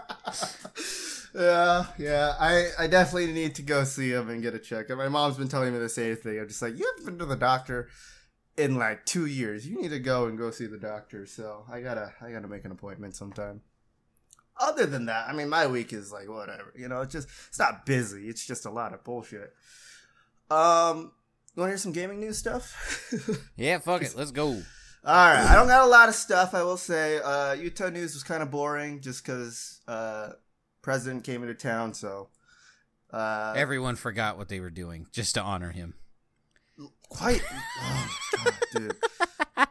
yeah, 1.35 1.87
yeah. 1.97 2.35
I, 2.39 2.69
I 2.79 2.87
definitely 2.89 3.33
need 3.33 3.55
to 3.55 3.63
go 3.63 3.85
see 3.85 4.13
him 4.13 4.29
and 4.29 4.43
get 4.43 4.55
a 4.55 4.59
check. 4.59 4.91
And 4.91 4.99
my 4.99 5.09
mom's 5.09 5.39
been 5.39 5.49
telling 5.49 5.73
me 5.73 5.79
the 5.79 5.89
same 5.89 6.15
thing. 6.17 6.39
I'm 6.39 6.47
just 6.47 6.61
like, 6.61 6.79
you 6.79 6.85
haven't 6.85 7.07
been 7.07 7.19
to 7.21 7.25
the 7.25 7.35
doctor 7.41 7.89
in 8.57 8.77
like 8.77 9.07
two 9.07 9.27
years. 9.27 9.67
You 9.67 9.81
need 9.81 9.91
to 9.91 9.99
go 9.99 10.27
and 10.27 10.37
go 10.39 10.51
see 10.51 10.67
the 10.67 10.79
doctor. 10.79 11.27
So 11.27 11.65
I 11.71 11.81
gotta 11.81 12.13
I 12.21 12.31
gotta 12.31 12.49
make 12.49 12.65
an 12.65 12.73
appointment 12.73 13.17
sometime. 13.17 13.63
Other 14.61 14.87
than 14.87 15.07
that, 15.07 15.29
I 15.29 15.33
mean, 15.33 15.49
my 15.49 15.67
week 15.67 15.93
is 15.93 16.13
like 16.13 16.29
whatever. 16.29 16.73
You 16.77 16.89
know, 16.89 17.01
it's 17.01 17.13
just 17.13 17.29
it's 17.49 17.59
not 17.59 17.87
busy. 17.87 18.29
It's 18.29 18.47
just 18.47 18.67
a 18.67 18.71
lot 18.71 18.93
of 18.93 19.03
bullshit. 19.03 19.53
Um, 20.51 21.13
you 21.55 21.61
want 21.61 21.69
to 21.69 21.73
hear 21.73 21.79
some 21.79 21.93
gaming 21.93 22.21
news 22.21 22.39
stuff? 22.39 23.11
Yeah, 23.57 23.79
fuck 23.79 24.03
it. 24.03 24.15
Let's 24.17 24.31
go. 24.31 24.49
All 24.49 24.63
right, 25.05 25.45
I 25.45 25.55
don't 25.55 25.67
got 25.67 25.85
a 25.85 25.91
lot 25.91 26.09
of 26.09 26.15
stuff. 26.15 26.55
I 26.55 26.63
will 26.63 26.77
say, 26.77 27.19
uh, 27.19 27.55
Utah 27.55 27.89
news 27.89 28.15
was 28.15 28.23
kind 28.23 28.43
of 28.43 28.51
boring 28.51 29.01
just 29.01 29.25
because 29.25 29.81
uh, 29.89 30.31
president 30.81 31.25
came 31.25 31.43
into 31.43 31.55
town. 31.55 31.93
So, 31.93 32.29
uh, 33.11 33.53
Everyone 33.57 33.97
forgot 33.97 34.39
what 34.39 34.49
they 34.49 34.61
were 34.61 34.71
doing 34.71 35.07
just 35.11 35.35
to 35.35 35.43
honor 35.43 35.71
him. 35.71 35.95
Quite, 37.13 37.43
oh, 37.83 38.09
God, 38.45 38.55
dude, 38.75 38.97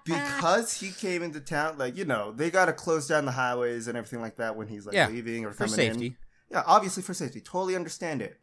because 0.05 0.79
he 0.79 0.91
came 0.91 1.23
into 1.23 1.39
town. 1.39 1.77
Like 1.77 1.97
you 1.97 2.05
know, 2.05 2.31
they 2.31 2.49
got 2.49 2.65
to 2.65 2.73
close 2.73 3.07
down 3.07 3.25
the 3.25 3.31
highways 3.31 3.87
and 3.87 3.97
everything 3.97 4.21
like 4.21 4.37
that 4.37 4.55
when 4.55 4.67
he's 4.67 4.85
like 4.85 4.95
Yeah, 4.95 5.07
leaving 5.07 5.45
or 5.45 5.51
For 5.51 5.65
coming 5.65 5.75
safety. 5.75 6.05
in. 6.07 6.15
Yeah, 6.51 6.63
obviously 6.65 7.03
for 7.03 7.13
safety. 7.13 7.39
Totally 7.41 7.75
understand 7.75 8.21
it. 8.21 8.37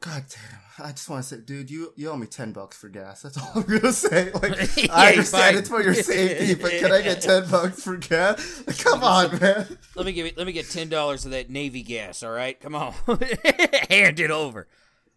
God 0.00 0.24
damn! 0.28 0.86
I 0.86 0.92
just 0.92 1.08
want 1.08 1.22
to 1.24 1.28
say, 1.28 1.40
dude, 1.42 1.70
you 1.70 1.92
you 1.96 2.10
owe 2.10 2.16
me 2.16 2.26
ten 2.26 2.52
bucks 2.52 2.76
for 2.76 2.88
gas. 2.90 3.22
That's 3.22 3.38
all 3.38 3.50
I'm 3.56 3.62
gonna 3.62 3.92
say. 3.92 4.30
Like, 4.34 4.76
Yeah, 4.76 4.92
I 4.92 5.02
you're 5.04 5.10
understand 5.12 5.24
fine. 5.54 5.56
it's 5.56 5.68
for 5.70 5.82
your 5.82 5.94
safety, 5.94 6.54
but 6.54 6.70
can 6.72 6.92
I 6.92 7.00
get 7.00 7.22
ten 7.22 7.48
bucks 7.50 7.82
for 7.82 7.96
gas? 7.96 8.62
Like, 8.66 8.78
come 8.78 9.02
on, 9.02 9.38
man. 9.40 9.78
Let 9.96 10.04
me 10.06 10.12
give 10.12 10.26
it. 10.26 10.36
Let 10.36 10.46
me 10.46 10.52
get 10.52 10.68
ten 10.68 10.90
dollars 10.90 11.24
of 11.24 11.30
that 11.30 11.48
Navy 11.48 11.82
gas. 11.82 12.22
All 12.22 12.30
right, 12.30 12.60
come 12.60 12.74
on, 12.74 12.92
hand 13.90 14.20
it 14.20 14.30
over. 14.30 14.68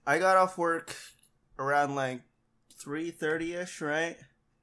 I 0.07 0.17
got 0.17 0.37
off 0.37 0.57
work 0.57 0.95
around 1.59 1.95
like 1.95 2.21
three 2.73 3.11
thirty 3.11 3.53
ish. 3.53 3.81
Right? 3.81 4.17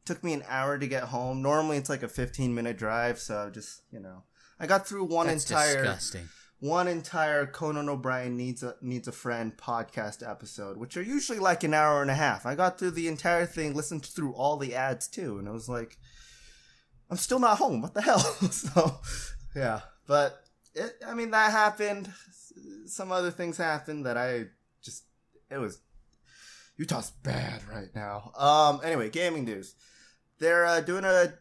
Took 0.05 0.23
me 0.23 0.33
an 0.33 0.45
hour 0.49 0.79
to 0.79 0.87
get 0.87 1.05
home. 1.05 1.43
Normally 1.43 1.77
it's 1.77 1.91
like 1.91 2.03
a 2.03 2.09
fifteen 2.09 2.55
minute 2.55 2.79
drive, 2.79 3.19
so 3.19 3.51
just 3.53 3.83
you 3.91 4.01
know, 4.01 4.23
I 4.59 4.67
got 4.67 4.87
through 4.87 5.05
one 5.05 5.27
That's 5.27 5.49
entire 5.49 5.85
disgusting. 5.85 6.29
one 6.61 6.89
entire 6.89 7.47
Conan 7.47 7.89
O'Brien 7.89 8.37
needs 8.37 8.63
a 8.63 8.77
needs 8.81 9.09
a 9.09 9.13
friend 9.13 9.57
podcast 9.57 10.29
episode, 10.29 10.77
which 10.77 10.97
are 10.97 11.03
usually 11.03 11.39
like 11.39 11.65
an 11.65 11.75
hour 11.75 12.03
and 12.03 12.11
a 12.11 12.15
half. 12.15 12.47
I 12.47 12.55
got 12.55 12.79
through 12.79 12.93
the 12.93 13.09
entire 13.09 13.47
thing, 13.47 13.75
listened 13.75 14.07
through 14.07 14.33
all 14.33 14.57
the 14.57 14.75
ads 14.75 15.09
too, 15.09 15.39
and 15.39 15.49
i 15.49 15.53
was 15.53 15.69
like, 15.69 15.99
I'm 17.11 17.17
still 17.17 17.39
not 17.39 17.59
home. 17.59 17.83
What 17.83 17.95
the 17.95 18.03
hell? 18.03 18.19
so, 18.51 19.01
yeah, 19.55 19.81
but 20.07 20.45
it, 20.75 20.97
I 21.07 21.15
mean 21.15 21.31
that 21.33 21.51
happened. 21.51 22.13
Some 22.87 23.13
other 23.13 23.31
things 23.31 23.57
happened 23.57 24.07
that 24.07 24.17
I 24.17 24.47
just 24.83 25.05
it 25.51 25.59
was 25.59 25.81
Utah's 26.77 27.11
bad 27.23 27.63
right 27.73 27.95
now. 27.95 28.33
Um. 28.37 28.81
Anyway, 28.85 29.09
gaming 29.11 29.45
news. 29.45 29.75
They're 30.39 30.67
uh, 30.67 30.81
doing 30.81 31.05
a 31.05 31.35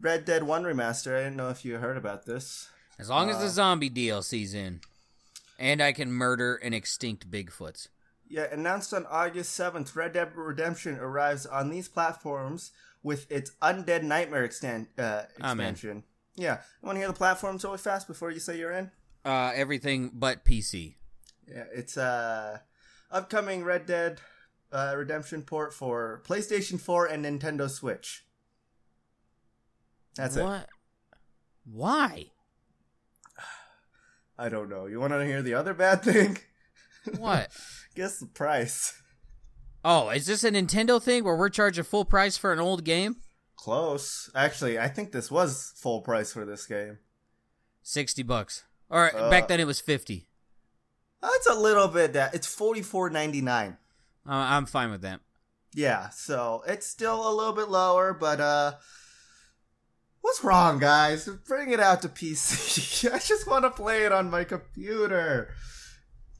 Red 0.00 0.24
Dead 0.24 0.42
One 0.42 0.64
remaster. 0.64 1.16
I 1.16 1.22
didn't 1.24 1.36
know 1.36 1.48
if 1.48 1.64
you 1.64 1.76
heard 1.78 1.96
about 1.96 2.26
this. 2.26 2.68
As 2.98 3.08
long 3.08 3.30
as 3.30 3.36
Uh, 3.36 3.40
the 3.40 3.48
zombie 3.48 3.90
DLC's 3.90 4.54
in, 4.54 4.80
and 5.58 5.80
I 5.82 5.92
can 5.92 6.12
murder 6.12 6.56
an 6.56 6.74
extinct 6.74 7.30
Bigfoots. 7.30 7.88
Yeah, 8.28 8.46
announced 8.52 8.92
on 8.94 9.06
August 9.06 9.58
7th, 9.58 9.94
Red 9.96 10.12
Dead 10.12 10.32
Redemption 10.34 10.98
arrives 10.98 11.44
on 11.46 11.70
these 11.70 11.88
platforms 11.88 12.72
with 13.02 13.30
its 13.30 13.52
Undead 13.62 14.02
Nightmare 14.02 14.44
extend, 14.44 14.88
uh, 14.98 15.22
I'm 15.40 15.60
expansion. 15.60 16.04
Yeah, 16.36 16.58
you 16.82 16.86
want 16.86 16.96
to 16.96 17.00
hear 17.00 17.08
the 17.08 17.14
platforms 17.14 17.64
really 17.64 17.78
fast 17.78 18.06
before 18.08 18.30
you 18.30 18.40
say 18.40 18.58
you're 18.58 18.72
in? 18.72 18.90
Uh, 19.24 19.52
everything 19.54 20.10
but 20.12 20.44
PC. 20.44 20.94
Yeah, 21.48 21.64
it's 21.72 21.96
uh 21.96 22.58
upcoming 23.10 23.62
Red 23.64 23.86
Dead 23.86 24.20
uh, 24.74 24.92
redemption 24.96 25.42
port 25.42 25.72
for 25.72 26.20
PlayStation 26.26 26.80
4 26.80 27.06
and 27.06 27.24
Nintendo 27.24 27.70
Switch. 27.70 28.24
That's 30.16 30.36
what? 30.36 30.62
it. 30.62 30.68
Why? 31.64 32.26
I 34.38 34.48
don't 34.48 34.68
know. 34.68 34.86
You 34.86 34.98
want 34.98 35.12
to 35.12 35.24
hear 35.24 35.42
the 35.42 35.54
other 35.54 35.74
bad 35.74 36.02
thing? 36.02 36.38
What? 37.18 37.50
Guess 37.94 38.18
the 38.18 38.26
price. 38.26 39.02
Oh, 39.84 40.08
is 40.08 40.24
this 40.24 40.42
a 40.42 40.50
Nintendo 40.50 41.00
thing 41.02 41.22
where 41.22 41.36
we're 41.36 41.50
charging 41.50 41.84
full 41.84 42.06
price 42.06 42.38
for 42.38 42.50
an 42.50 42.58
old 42.58 42.82
game? 42.82 43.16
Close. 43.56 44.30
Actually, 44.34 44.78
I 44.78 44.88
think 44.88 45.12
this 45.12 45.30
was 45.30 45.74
full 45.76 46.00
price 46.00 46.32
for 46.32 46.46
this 46.46 46.64
game. 46.64 47.00
60 47.82 48.22
bucks. 48.22 48.64
Or 48.88 49.14
uh, 49.14 49.28
back 49.28 49.48
then 49.48 49.60
it 49.60 49.66
was 49.66 49.80
50. 49.80 50.26
That's 51.20 51.46
a 51.46 51.54
little 51.54 51.88
bit 51.88 52.14
that. 52.14 52.34
It's 52.34 52.46
44.99. 52.46 53.76
I'm 54.26 54.66
fine 54.66 54.90
with 54.90 55.02
that. 55.02 55.20
Yeah, 55.74 56.08
so 56.10 56.62
it's 56.66 56.86
still 56.86 57.28
a 57.28 57.34
little 57.34 57.52
bit 57.52 57.68
lower, 57.68 58.14
but 58.14 58.40
uh 58.40 58.72
what's 60.20 60.42
wrong, 60.44 60.78
guys? 60.78 61.28
Bring 61.46 61.70
it 61.70 61.80
out 61.80 62.02
to 62.02 62.08
PC. 62.08 63.10
I 63.12 63.18
just 63.18 63.46
want 63.46 63.64
to 63.64 63.70
play 63.70 64.04
it 64.04 64.12
on 64.12 64.30
my 64.30 64.44
computer. 64.44 65.52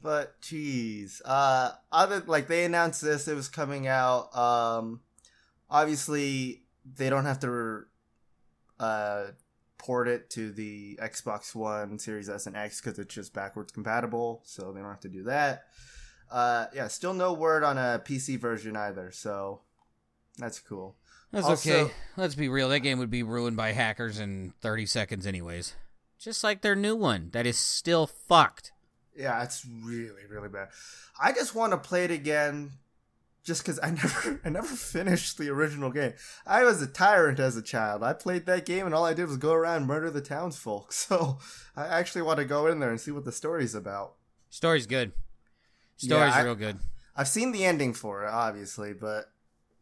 But 0.01 0.39
jeez, 0.41 1.21
uh 1.25 1.71
other 1.91 2.23
like 2.25 2.47
they 2.47 2.65
announced 2.65 3.01
this, 3.01 3.27
it 3.27 3.35
was 3.35 3.49
coming 3.49 3.87
out. 3.87 4.35
Um 4.35 5.01
obviously 5.69 6.63
they 6.85 7.09
don't 7.09 7.25
have 7.25 7.39
to 7.41 7.83
uh 8.79 9.25
port 9.77 10.07
it 10.07 10.29
to 10.31 10.51
the 10.51 10.97
Xbox 11.01 11.53
One, 11.53 11.99
Series 11.99 12.29
S 12.29 12.47
and 12.47 12.55
X 12.55 12.79
cuz 12.81 12.97
it's 12.97 13.13
just 13.13 13.33
backwards 13.33 13.71
compatible, 13.71 14.41
so 14.45 14.71
they 14.71 14.79
don't 14.79 14.89
have 14.89 14.99
to 15.01 15.09
do 15.09 15.23
that. 15.23 15.65
Uh, 16.31 16.65
yeah, 16.73 16.87
still 16.87 17.13
no 17.13 17.33
word 17.33 17.63
on 17.63 17.77
a 17.77 18.01
PC 18.03 18.39
version 18.39 18.75
either, 18.75 19.11
so 19.11 19.61
that's 20.37 20.59
cool. 20.59 20.95
That's 21.31 21.45
Also- 21.47 21.83
okay. 21.85 21.93
Let's 22.17 22.35
be 22.35 22.49
real. 22.49 22.69
That 22.69 22.79
game 22.79 22.99
would 22.99 23.09
be 23.09 23.23
ruined 23.23 23.57
by 23.57 23.71
hackers 23.73 24.19
in 24.19 24.53
30 24.61 24.85
seconds, 24.85 25.25
anyways. 25.27 25.75
Just 26.17 26.43
like 26.43 26.61
their 26.61 26.75
new 26.75 26.95
one 26.95 27.29
that 27.33 27.45
is 27.45 27.57
still 27.57 28.07
fucked. 28.07 28.71
Yeah, 29.15 29.43
it's 29.43 29.65
really, 29.65 30.25
really 30.29 30.49
bad. 30.49 30.69
I 31.21 31.31
just 31.31 31.53
want 31.55 31.71
to 31.73 31.77
play 31.77 32.03
it 32.05 32.11
again, 32.11 32.71
just 33.43 33.63
because 33.63 33.79
I 33.81 33.91
never, 33.91 34.41
I 34.43 34.49
never 34.49 34.67
finished 34.67 35.37
the 35.37 35.49
original 35.49 35.91
game. 35.91 36.13
I 36.45 36.63
was 36.63 36.81
a 36.81 36.87
tyrant 36.87 37.39
as 37.39 37.55
a 37.55 37.61
child. 37.61 38.01
I 38.03 38.13
played 38.13 38.45
that 38.45 38.65
game, 38.65 38.85
and 38.85 38.95
all 38.95 39.05
I 39.05 39.13
did 39.13 39.27
was 39.27 39.37
go 39.37 39.53
around 39.53 39.77
and 39.77 39.87
murder 39.87 40.09
the 40.09 40.21
townsfolk. 40.21 40.91
So 40.93 41.37
I 41.75 41.85
actually 41.87 42.23
want 42.23 42.39
to 42.39 42.45
go 42.45 42.67
in 42.67 42.79
there 42.79 42.89
and 42.89 42.99
see 42.99 43.11
what 43.11 43.25
the 43.25 43.31
story's 43.31 43.75
about. 43.75 44.15
Story's 44.49 44.87
good. 44.87 45.11
Story's 45.97 46.33
I- 46.33 46.41
real 46.43 46.55
good. 46.55 46.77
I've 47.17 47.27
seen 47.29 47.51
the 47.53 47.63
ending 47.63 47.93
for 47.93 48.25
it, 48.25 48.29
obviously, 48.29 48.91
but 48.93 49.31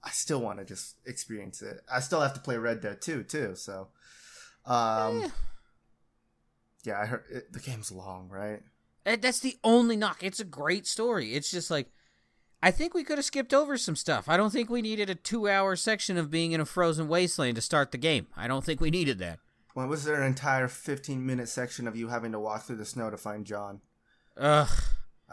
I 0.04 0.12
still 0.12 0.40
want 0.40 0.60
to 0.60 0.66
just 0.66 0.96
experience 1.06 1.62
it. 1.64 1.82
I 1.92 2.00
still 2.00 2.22
have 2.22 2.34
to 2.36 2.40
play 2.40 2.58
Red 2.58 2.82
Dead 2.82 3.02
2, 3.02 3.24
too, 3.24 3.56
so. 3.56 3.88
Um, 4.66 5.24
Eh. 5.24 5.30
Yeah, 6.84 7.00
I 7.02 7.06
heard 7.06 7.24
it, 7.32 7.54
the 7.54 7.60
game's 7.60 7.92
long, 7.92 8.30
right? 8.30 8.62
That- 9.06 9.22
That's 9.22 9.40
the 9.40 9.58
only 9.64 9.96
knock. 9.96 10.22
It's 10.24 10.40
a 10.40 10.46
great 10.46 10.86
story. 10.86 11.34
It's 11.34 11.50
just 11.50 11.72
like, 11.72 11.90
I 12.62 12.72
think 12.72 12.94
we 12.94 13.04
could 13.04 13.18
have 13.18 13.26
skipped 13.26 13.54
over 13.54 13.78
some 13.78 13.96
stuff. 13.96 14.30
I 14.30 14.38
don't 14.38 14.52
think 14.52 14.70
we 14.70 14.82
needed 14.82 15.10
a 15.10 15.16
two 15.16 15.50
hour 15.50 15.76
section 15.76 16.18
of 16.18 16.30
being 16.30 16.52
in 16.52 16.62
a 16.62 16.66
frozen 16.66 17.08
wasteland 17.08 17.56
to 17.56 17.62
start 17.62 17.92
the 17.92 17.98
game. 17.98 18.28
I 18.38 18.48
don't 18.48 18.64
think 18.64 18.80
we 18.80 18.92
needed 18.92 19.18
that. 19.20 19.40
When 19.74 19.90
was 19.90 20.04
there 20.06 20.22
an 20.22 20.28
entire 20.28 20.68
15 20.68 21.26
minute 21.26 21.50
section 21.50 21.88
of 21.88 21.96
you 21.96 22.10
having 22.10 22.32
to 22.32 22.40
walk 22.40 22.64
through 22.64 22.76
the 22.78 22.86
snow 22.86 23.10
to 23.10 23.18
find 23.18 23.46
John? 23.46 23.82
Ugh. 24.38 24.70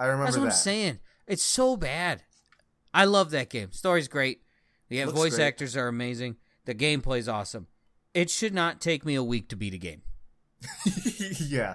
I 0.00 0.06
remember 0.06 0.24
That's 0.26 0.36
what 0.38 0.44
that. 0.44 0.50
I'm 0.52 0.56
saying. 0.56 0.98
It's 1.26 1.42
so 1.42 1.76
bad. 1.76 2.22
I 2.94 3.04
love 3.04 3.30
that 3.32 3.50
game. 3.50 3.70
Story's 3.70 4.08
great. 4.08 4.40
The 4.88 5.04
Looks 5.04 5.16
voice 5.18 5.34
great. 5.36 5.44
actors 5.44 5.76
are 5.76 5.86
amazing. 5.88 6.36
The 6.64 6.74
gameplay's 6.74 7.28
awesome. 7.28 7.66
It 8.14 8.30
should 8.30 8.54
not 8.54 8.80
take 8.80 9.04
me 9.04 9.14
a 9.14 9.22
week 9.22 9.48
to 9.50 9.56
beat 9.56 9.74
a 9.74 9.78
game, 9.78 10.02
yeah. 11.38 11.72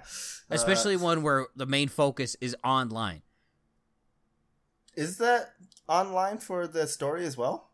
Uh, 0.52 0.56
especially 0.56 0.98
one 0.98 1.22
where 1.24 1.48
the 1.56 1.66
main 1.66 1.88
focus 1.88 2.36
is 2.42 2.56
online. 2.64 3.22
is 4.96 5.18
that 5.20 5.54
online 5.88 6.38
for 6.40 6.68
the 6.68 6.88
story 6.88 7.26
as 7.26 7.38
well? 7.38 7.70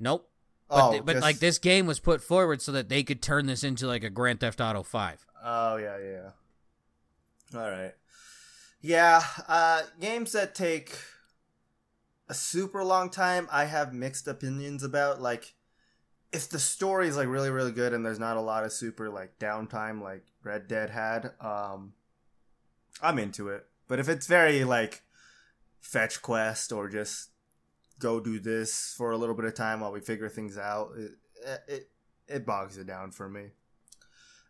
Nope. 0.00 0.28
But, 0.68 0.88
oh, 0.88 0.90
th- 0.92 1.04
but 1.04 1.12
just- 1.14 1.22
like 1.22 1.38
this 1.38 1.58
game 1.58 1.86
was 1.86 2.00
put 2.00 2.22
forward 2.22 2.62
so 2.62 2.72
that 2.72 2.88
they 2.88 3.02
could 3.02 3.20
turn 3.20 3.46
this 3.46 3.62
into 3.64 3.86
like 3.86 4.04
a 4.04 4.10
Grand 4.10 4.40
Theft 4.40 4.60
Auto 4.60 4.82
5. 4.82 5.26
Oh 5.44 5.76
yeah, 5.76 5.98
yeah. 5.98 6.30
All 7.60 7.68
right. 7.70 7.92
Yeah, 8.82 9.22
uh 9.46 9.82
games 10.00 10.32
that 10.32 10.56
take 10.56 10.98
a 12.28 12.34
super 12.34 12.82
long 12.82 13.10
time, 13.10 13.48
I 13.50 13.66
have 13.66 13.94
mixed 13.94 14.26
opinions 14.26 14.82
about 14.82 15.22
like 15.22 15.54
if 16.32 16.48
the 16.48 16.58
story 16.58 17.06
is 17.06 17.16
like 17.16 17.28
really 17.28 17.50
really 17.50 17.70
good 17.70 17.92
and 17.92 18.04
there's 18.04 18.18
not 18.18 18.36
a 18.36 18.40
lot 18.40 18.64
of 18.64 18.72
super 18.72 19.08
like 19.08 19.38
downtime 19.38 20.02
like 20.02 20.24
Red 20.42 20.66
Dead 20.66 20.90
had, 20.90 21.32
um 21.40 21.92
I'm 23.00 23.20
into 23.20 23.48
it. 23.48 23.66
But 23.86 24.00
if 24.00 24.08
it's 24.08 24.26
very 24.26 24.64
like 24.64 25.02
fetch 25.80 26.20
quest 26.20 26.72
or 26.72 26.88
just 26.88 27.30
go 28.00 28.18
do 28.18 28.40
this 28.40 28.94
for 28.98 29.12
a 29.12 29.16
little 29.16 29.36
bit 29.36 29.44
of 29.44 29.54
time 29.54 29.78
while 29.80 29.92
we 29.92 30.00
figure 30.00 30.28
things 30.28 30.58
out, 30.58 30.90
it 30.96 31.12
it, 31.68 31.90
it 32.26 32.46
bogs 32.46 32.78
it 32.78 32.86
down 32.88 33.12
for 33.12 33.28
me. 33.28 33.50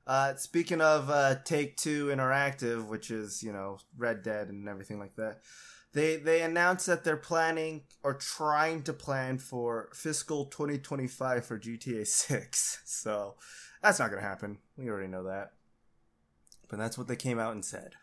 Uh, 0.07 0.35
speaking 0.35 0.81
of 0.81 1.11
uh, 1.11 1.37
Take 1.45 1.77
Two 1.77 2.07
Interactive, 2.07 2.87
which 2.87 3.11
is 3.11 3.43
you 3.43 3.53
know 3.53 3.79
Red 3.97 4.23
Dead 4.23 4.49
and 4.49 4.69
everything 4.69 4.99
like 4.99 5.15
that, 5.17 5.41
they 5.93 6.17
they 6.17 6.43
announced 6.43 6.87
that 6.87 7.05
they're 7.05 7.17
planning 7.17 7.83
or 8.03 8.15
trying 8.15 8.83
to 8.83 8.93
plan 8.93 9.39
for 9.39 9.89
fiscal 9.95 10.47
2025 10.47 11.45
for 11.47 11.59
GTA 11.59 12.07
6. 12.07 12.81
So 12.85 13.37
that's 13.83 13.99
not 13.99 14.11
gonna 14.11 14.23
happen. 14.23 14.59
We 14.77 14.89
already 14.89 15.09
know 15.09 15.25
that. 15.25 15.53
But 16.69 16.79
that's 16.79 16.97
what 16.97 17.09
they 17.09 17.17
came 17.17 17.39
out 17.39 17.53
and 17.55 17.65
said. 17.65 17.95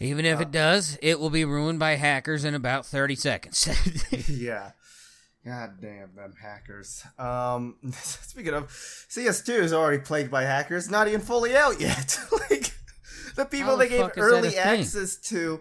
Even 0.00 0.24
if 0.24 0.38
Uh, 0.38 0.42
it 0.42 0.50
does, 0.50 0.98
it 1.02 1.20
will 1.20 1.30
be 1.30 1.44
ruined 1.44 1.78
by 1.78 1.96
hackers 1.96 2.44
in 2.44 2.54
about 2.54 2.86
30 2.86 3.14
seconds. 3.16 3.68
yeah. 4.28 4.72
God 5.44 5.80
damn 5.80 6.14
them 6.14 6.34
hackers. 6.40 7.02
Um, 7.18 7.76
speaking 7.92 8.52
of, 8.54 8.68
CS2 8.68 9.48
is 9.60 9.72
already 9.72 10.02
plagued 10.02 10.30
by 10.30 10.42
hackers, 10.42 10.90
not 10.90 11.08
even 11.08 11.20
fully 11.20 11.56
out 11.56 11.80
yet. 11.80 12.18
like, 12.50 12.72
the 13.36 13.46
people 13.46 13.70
How 13.70 13.76
the 13.76 13.84
they 13.84 13.88
gave 13.88 14.00
fuck 14.02 14.10
is 14.10 14.14
that 14.16 14.22
a 14.22 14.24
early 14.24 14.50
thing? 14.50 14.58
access 14.80 15.16
to 15.28 15.60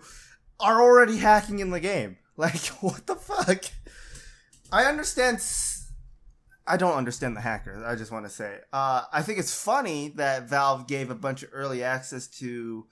are 0.59 0.81
already 0.81 1.17
hacking 1.17 1.59
in 1.59 1.69
the 1.71 1.79
game. 1.79 2.17
Like, 2.39 2.67
what 2.79 3.05
the 3.05 3.15
fuck? 3.17 3.65
I 4.71 4.85
understand. 4.85 5.37
s- 5.37 5.91
I 6.65 6.77
don't 6.77 6.93
understand 6.95 7.35
the 7.35 7.41
hackers. 7.41 7.83
I 7.83 7.95
just 7.95 8.13
want 8.13 8.23
to 8.27 8.29
say. 8.29 8.59
Uh, 8.71 9.01
I 9.11 9.23
think 9.23 9.39
it's 9.39 9.53
funny 9.53 10.13
that 10.15 10.47
Valve 10.47 10.87
gave 10.87 11.09
a 11.09 11.15
bunch 11.15 11.43
of 11.43 11.49
early 11.51 11.83
access 11.83 12.27
to 12.39 12.85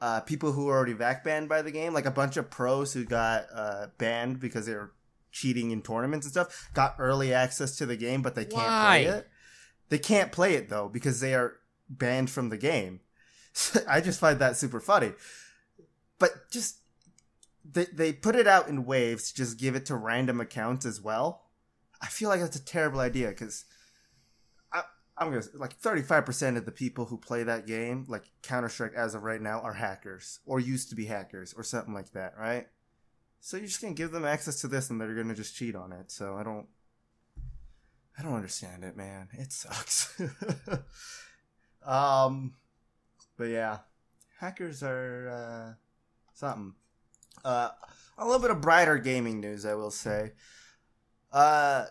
uh, 0.00 0.18
people 0.22 0.50
who 0.50 0.64
were 0.64 0.74
already 0.76 0.94
back 0.94 1.22
banned 1.22 1.48
by 1.48 1.62
the 1.62 1.70
game, 1.70 1.94
like 1.94 2.06
a 2.06 2.10
bunch 2.10 2.36
of 2.36 2.50
pros 2.50 2.92
who 2.92 3.04
got 3.04 3.44
uh, 3.54 3.86
banned 3.98 4.40
because 4.40 4.66
they 4.66 4.74
were 4.74 4.90
cheating 5.30 5.70
in 5.70 5.82
tournaments 5.82 6.26
and 6.26 6.32
stuff, 6.32 6.70
got 6.74 6.96
early 6.98 7.32
access 7.32 7.76
to 7.76 7.86
the 7.86 7.96
game, 7.96 8.22
but 8.22 8.34
they 8.34 8.44
can't 8.44 8.62
Why? 8.62 9.04
play 9.04 9.18
it. 9.18 9.28
They 9.88 9.98
can't 9.98 10.32
play 10.32 10.54
it 10.54 10.68
though 10.68 10.88
because 10.88 11.20
they 11.20 11.34
are 11.34 11.56
banned 11.88 12.30
from 12.30 12.48
the 12.48 12.58
game. 12.58 13.00
I 13.88 14.00
just 14.00 14.20
find 14.20 14.38
that 14.38 14.56
super 14.56 14.80
funny. 14.80 15.12
But 16.18 16.50
just 16.50 16.78
they 17.64 17.86
they 17.86 18.12
put 18.12 18.36
it 18.36 18.46
out 18.46 18.68
in 18.68 18.84
waves, 18.84 19.32
just 19.32 19.58
give 19.58 19.74
it 19.74 19.86
to 19.86 19.96
random 19.96 20.40
accounts 20.40 20.84
as 20.84 21.00
well. 21.00 21.44
I 22.00 22.06
feel 22.06 22.28
like 22.28 22.40
that's 22.40 22.56
a 22.56 22.64
terrible 22.64 23.00
idea 23.00 23.28
because 23.28 23.64
I'm 25.18 25.30
gonna 25.30 25.44
like 25.54 25.74
35 25.74 26.24
percent 26.24 26.56
of 26.56 26.64
the 26.64 26.72
people 26.72 27.06
who 27.06 27.18
play 27.18 27.42
that 27.42 27.66
game, 27.66 28.04
like 28.08 28.24
Counter 28.42 28.68
Strike, 28.68 28.94
as 28.94 29.14
of 29.14 29.22
right 29.22 29.40
now, 29.40 29.60
are 29.60 29.72
hackers 29.72 30.40
or 30.46 30.60
used 30.60 30.90
to 30.90 30.94
be 30.94 31.06
hackers 31.06 31.52
or 31.54 31.62
something 31.64 31.92
like 31.92 32.12
that, 32.12 32.34
right? 32.38 32.68
So 33.40 33.56
you're 33.56 33.66
just 33.66 33.80
gonna 33.80 33.94
give 33.94 34.10
them 34.10 34.24
access 34.24 34.60
to 34.60 34.68
this, 34.68 34.90
and 34.90 35.00
they're 35.00 35.14
gonna 35.14 35.34
just 35.34 35.56
cheat 35.56 35.74
on 35.74 35.92
it. 35.92 36.10
So 36.10 36.36
I 36.36 36.42
don't, 36.42 36.66
I 38.18 38.22
don't 38.22 38.34
understand 38.34 38.84
it, 38.84 38.96
man. 38.96 39.28
It 39.32 39.52
sucks. 39.52 40.20
um, 41.86 42.54
but 43.36 43.44
yeah, 43.44 43.78
hackers 44.38 44.82
are 44.82 45.28
uh, 45.28 45.74
something. 46.34 46.74
Uh, 47.44 47.70
a 48.18 48.24
little 48.24 48.40
bit 48.40 48.50
of 48.50 48.60
brighter 48.60 48.98
gaming 48.98 49.40
news, 49.40 49.64
I 49.64 49.74
will 49.74 49.92
say. 49.92 50.32
Uh, 51.32 51.86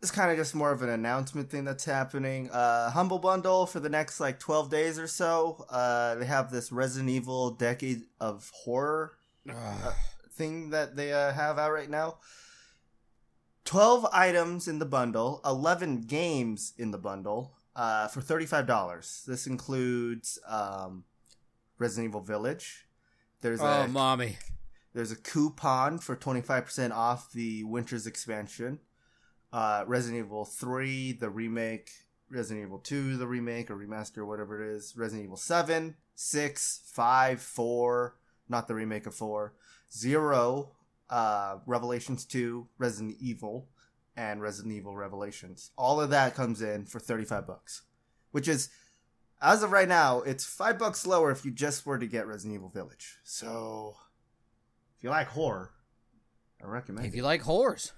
it's 0.00 0.10
kind 0.10 0.30
of 0.30 0.36
just 0.36 0.54
more 0.54 0.72
of 0.72 0.82
an 0.82 0.88
announcement 0.88 1.50
thing 1.50 1.64
that's 1.64 1.84
happening. 1.84 2.50
Uh, 2.50 2.90
Humble 2.90 3.18
Bundle 3.18 3.66
for 3.66 3.80
the 3.80 3.88
next 3.88 4.18
like 4.18 4.38
12 4.38 4.70
days 4.70 4.98
or 4.98 5.06
so. 5.06 5.64
Uh, 5.68 6.14
they 6.14 6.24
have 6.24 6.50
this 6.50 6.72
Resident 6.72 7.10
Evil 7.10 7.50
Decade 7.50 8.02
of 8.18 8.50
Horror 8.54 9.12
uh, 9.48 9.92
thing 10.40 10.70
that 10.70 10.96
they 10.96 11.12
uh, 11.12 11.32
have 11.32 11.58
out 11.58 11.70
right 11.70 11.90
now. 11.90 12.16
12 13.66 14.06
items 14.10 14.66
in 14.66 14.78
the 14.78 14.86
bundle, 14.86 15.42
11 15.44 16.02
games 16.02 16.72
in 16.78 16.92
the 16.92 16.98
bundle 16.98 17.52
uh, 17.76 18.08
for 18.08 18.22
$35. 18.22 19.26
This 19.26 19.46
includes 19.46 20.38
um, 20.48 21.04
Resident 21.78 22.08
Evil 22.08 22.22
Village. 22.22 22.86
There's 23.42 23.60
oh, 23.60 23.66
a 23.66 23.88
mommy. 23.88 24.38
there's 24.94 25.12
a 25.12 25.16
coupon 25.16 25.98
for 25.98 26.16
25% 26.16 26.90
off 26.90 27.30
the 27.32 27.62
Winter's 27.64 28.06
expansion. 28.06 28.78
Uh, 29.52 29.84
Resident 29.86 30.24
Evil 30.24 30.46
3, 30.46 31.12
the 31.12 31.28
remake. 31.28 31.90
Resident 32.30 32.64
Evil 32.64 32.78
2, 32.78 33.18
the 33.18 33.26
remake 33.26 33.70
or 33.70 33.76
remaster, 33.76 34.26
whatever 34.26 34.62
it 34.62 34.74
is. 34.74 34.94
Resident 34.96 35.24
Evil 35.24 35.36
7, 35.36 35.96
6, 36.14 36.80
5, 36.86 37.42
4, 37.42 38.16
not 38.48 38.68
the 38.68 38.74
remake 38.74 39.06
of 39.06 39.14
4. 39.14 39.52
0, 39.92 40.72
uh, 41.08 41.56
Revelations 41.66 42.24
2, 42.24 42.68
Resident 42.78 43.16
Evil, 43.20 43.68
and 44.16 44.40
Resident 44.42 44.74
Evil 44.74 44.96
Revelations. 44.96 45.70
All 45.76 46.00
of 46.00 46.10
that 46.10 46.34
comes 46.34 46.62
in 46.62 46.84
for 46.86 46.98
35 47.00 47.46
bucks, 47.46 47.82
which 48.30 48.48
is 48.48 48.68
as 49.42 49.62
of 49.62 49.72
right 49.72 49.88
now, 49.88 50.20
it's 50.20 50.44
5 50.44 50.78
bucks 50.78 51.06
lower 51.06 51.30
if 51.30 51.44
you 51.44 51.50
just 51.50 51.86
were 51.86 51.98
to 51.98 52.06
get 52.06 52.26
Resident 52.26 52.54
Evil 52.56 52.68
Village. 52.68 53.16
So 53.24 53.96
if 54.98 55.02
you 55.04 55.10
like 55.10 55.28
horror, 55.28 55.70
I 56.62 56.66
recommend 56.66 57.06
If 57.06 57.14
it. 57.14 57.16
you 57.16 57.22
like 57.22 57.42
whores, 57.44 57.92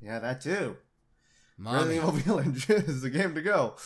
Yeah, 0.00 0.18
that 0.18 0.40
too. 0.40 0.76
mommy. 1.56 1.78
Resident 1.98 1.98
Evil 1.98 2.12
Village 2.42 2.70
is 2.88 3.02
the 3.02 3.10
game 3.10 3.34
to 3.36 3.42
go. 3.42 3.76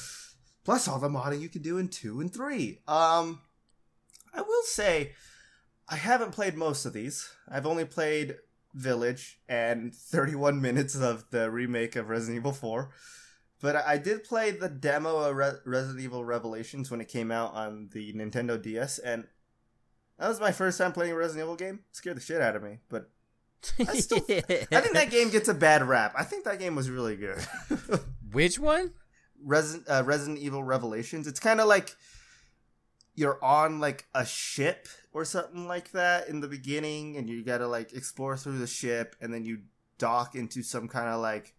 Plus 0.64 0.88
all 0.88 0.98
the 0.98 1.09
modding 1.09 1.40
you 1.40 1.48
can 1.51 1.61
do 1.62 1.77
in 1.77 1.88
two 1.88 2.20
and 2.20 2.33
three. 2.33 2.79
Um, 2.88 3.40
I 4.33 4.40
will 4.40 4.62
say, 4.64 5.12
I 5.92 5.96
haven't 5.96 6.33
played 6.33 6.57
most 6.57 6.87
of 6.87 6.94
these. 6.94 7.28
I've 7.48 7.66
only 7.66 7.85
played 7.85 8.37
Village 8.74 9.38
and 9.48 9.94
31 10.12 10.61
minutes 10.61 10.96
of 10.96 11.26
the 11.31 11.50
remake 11.50 11.96
of 11.96 12.09
Resident 12.09 12.38
Evil 12.38 12.52
4. 12.52 12.90
But 13.61 13.76
I 13.76 13.98
did 13.98 14.24
play 14.24 14.50
the 14.50 14.68
demo 14.70 15.18
of 15.18 15.37
Re- 15.37 15.52
Resident 15.66 16.00
Evil 16.00 16.24
Revelations 16.24 16.90
when 16.90 17.00
it 17.00 17.09
came 17.09 17.31
out 17.31 17.55
on 17.55 17.90
the 17.92 18.12
Nintendo 18.14 18.61
DS, 18.61 18.98
and 18.98 19.24
that 20.18 20.28
was 20.28 20.40
my 20.40 20.50
first 20.50 20.78
time 20.78 20.92
playing 20.92 21.12
a 21.12 21.14
Resident 21.16 21.44
Evil 21.44 21.57
game. 21.57 21.81
It 21.90 21.96
scared 21.96 22.16
the 22.16 22.20
shit 22.22 22.40
out 22.40 22.57
of 22.57 22.62
me, 22.64 22.78
but 22.88 23.11
I 23.78 24.00
still- 24.00 24.18
I 24.28 24.33
think 24.81 24.94
that 24.94 25.11
game 25.11 25.31
gets 25.31 25.48
a 25.48 25.55
bad 25.55 25.85
rap. 25.87 26.14
I 26.18 26.24
think 26.24 26.44
that 26.44 26.59
game 26.59 26.74
was 26.74 26.90
really 26.90 27.14
good. 27.16 27.38
Which 28.33 28.59
one? 28.59 28.94
Resident 29.44 29.88
uh, 29.88 30.02
Resident 30.05 30.38
Evil 30.38 30.64
Revelations. 30.64 31.26
It's 31.28 31.38
kind 31.40 31.61
of 31.61 31.68
like 31.68 31.94
you're 33.14 33.42
on 33.44 33.81
like 33.81 34.07
a 34.14 34.25
ship 34.25 34.88
or 35.12 35.25
something 35.25 35.66
like 35.66 35.92
that 35.92 36.29
in 36.29 36.40
the 36.40 36.48
beginning, 36.48 37.16
and 37.16 37.29
you 37.29 37.44
gotta 37.44 37.66
like 37.66 37.92
explore 37.92 38.37
through 38.37 38.59
the 38.59 38.66
ship, 38.66 39.16
and 39.20 39.33
then 39.33 39.44
you 39.44 39.61
dock 39.98 40.35
into 40.35 40.62
some 40.62 40.88
kind 40.88 41.09
of 41.09 41.20
like 41.20 41.55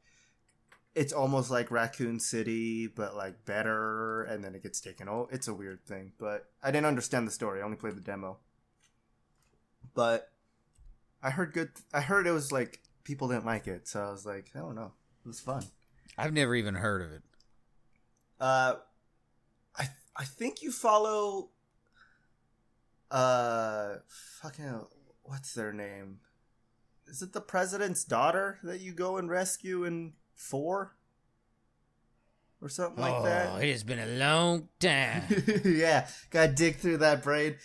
it's 0.95 1.13
almost 1.13 1.49
like 1.49 1.71
Raccoon 1.71 2.19
City, 2.19 2.87
but 2.87 3.15
like 3.15 3.45
better, 3.45 4.23
and 4.23 4.43
then 4.43 4.53
it 4.53 4.63
gets 4.63 4.79
taken. 4.79 5.09
Oh, 5.09 5.27
it's 5.31 5.47
a 5.47 5.53
weird 5.53 5.85
thing, 5.85 6.11
but 6.19 6.49
I 6.61 6.71
didn't 6.71 6.85
understand 6.85 7.27
the 7.27 7.31
story. 7.31 7.61
I 7.61 7.63
only 7.63 7.77
played 7.77 7.95
the 7.95 8.01
demo, 8.01 8.37
but 9.93 10.29
I 11.21 11.31
heard 11.31 11.53
good. 11.53 11.71
I 11.93 12.01
heard 12.01 12.27
it 12.27 12.31
was 12.31 12.51
like 12.51 12.81
people 13.03 13.27
didn't 13.27 13.45
like 13.45 13.67
it, 13.67 13.87
so 13.87 14.03
I 14.03 14.11
was 14.11 14.25
like, 14.25 14.51
I 14.55 14.59
don't 14.59 14.75
know. 14.75 14.91
It 15.25 15.27
was 15.27 15.39
fun. 15.39 15.63
I've 16.17 16.33
never 16.33 16.53
even 16.55 16.75
heard 16.75 17.01
of 17.01 17.11
it. 17.11 17.21
Uh, 18.39 18.75
I 19.75 19.89
I 20.15 20.25
think 20.25 20.61
you 20.61 20.71
follow. 20.71 21.49
Uh, 23.09 23.95
fucking 24.41 24.85
what's 25.23 25.53
their 25.53 25.73
name? 25.73 26.19
Is 27.07 27.21
it 27.21 27.33
the 27.33 27.41
president's 27.41 28.03
daughter 28.03 28.59
that 28.63 28.79
you 28.79 28.93
go 28.93 29.17
and 29.17 29.29
rescue 29.29 29.83
in 29.83 30.13
four, 30.35 30.95
or 32.61 32.69
something 32.69 33.01
like 33.01 33.13
oh, 33.13 33.23
that? 33.23 33.63
it 33.63 33.71
has 33.71 33.83
been 33.83 33.99
a 33.99 34.17
long 34.17 34.69
time. 34.79 35.23
yeah, 35.65 36.07
gotta 36.29 36.53
dig 36.53 36.77
through 36.77 36.97
that 36.97 37.21
brain. 37.21 37.55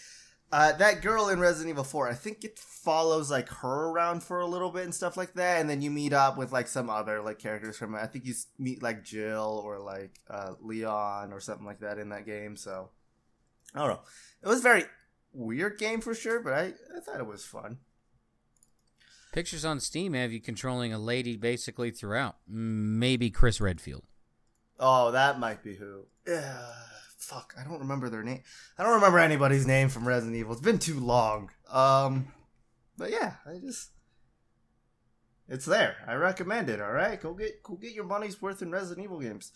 Uh, 0.50 0.72
that 0.72 1.02
girl 1.02 1.28
in 1.28 1.38
Resident 1.38 1.70
Evil 1.70 1.84
4, 1.84 2.08
I 2.08 2.14
think 2.14 2.42
it 2.42 2.58
follows 2.58 3.30
like 3.30 3.50
her 3.50 3.88
around 3.90 4.22
for 4.22 4.40
a 4.40 4.46
little 4.46 4.70
bit 4.70 4.84
and 4.84 4.94
stuff 4.94 5.16
like 5.16 5.34
that, 5.34 5.60
and 5.60 5.68
then 5.68 5.82
you 5.82 5.90
meet 5.90 6.14
up 6.14 6.38
with 6.38 6.52
like 6.52 6.68
some 6.68 6.88
other 6.88 7.20
like 7.20 7.38
characters 7.38 7.76
from 7.76 7.94
it. 7.94 7.98
I 7.98 8.06
think 8.06 8.24
you 8.24 8.32
meet 8.58 8.82
like 8.82 9.04
Jill 9.04 9.60
or 9.62 9.78
like 9.78 10.18
uh, 10.30 10.54
Leon 10.60 11.32
or 11.34 11.40
something 11.40 11.66
like 11.66 11.80
that 11.80 11.98
in 11.98 12.08
that 12.10 12.24
game. 12.24 12.56
So 12.56 12.88
I 13.74 13.80
don't 13.80 13.88
know. 13.88 14.00
It 14.42 14.48
was 14.48 14.60
a 14.60 14.62
very 14.62 14.84
weird 15.34 15.78
game 15.78 16.00
for 16.00 16.14
sure, 16.14 16.40
but 16.40 16.54
I, 16.54 16.72
I 16.96 17.00
thought 17.04 17.20
it 17.20 17.26
was 17.26 17.44
fun. 17.44 17.78
Pictures 19.32 19.64
on 19.64 19.80
Steam 19.80 20.14
have 20.14 20.32
you 20.32 20.40
controlling 20.40 20.92
a 20.92 20.98
lady 20.98 21.36
basically 21.36 21.90
throughout. 21.90 22.36
Maybe 22.48 23.30
Chris 23.30 23.60
Redfield. 23.60 24.04
Oh, 24.80 25.10
that 25.10 25.38
might 25.38 25.62
be 25.62 25.74
who. 25.74 26.06
Yeah, 26.26 26.66
fuck, 27.18 27.54
I 27.58 27.64
don't 27.64 27.80
remember 27.80 28.08
their 28.08 28.22
name. 28.22 28.42
I 28.78 28.84
don't 28.84 28.94
remember 28.94 29.18
anybody's 29.18 29.66
name 29.66 29.88
from 29.88 30.08
Resident 30.08 30.36
Evil. 30.36 30.52
It's 30.52 30.62
been 30.62 30.78
too 30.78 31.00
long. 31.00 31.50
Um, 31.70 32.32
but 32.96 33.10
yeah, 33.10 33.34
I 33.44 33.58
just 33.58 33.90
it's 35.48 35.66
there. 35.66 35.96
I 36.06 36.14
recommend 36.14 36.70
it. 36.70 36.80
All 36.80 36.92
right, 36.92 37.20
go 37.20 37.34
get 37.34 37.62
go 37.62 37.74
get 37.74 37.92
your 37.92 38.04
money's 38.04 38.40
worth 38.40 38.62
in 38.62 38.70
Resident 38.70 39.04
Evil 39.04 39.20
games. 39.20 39.52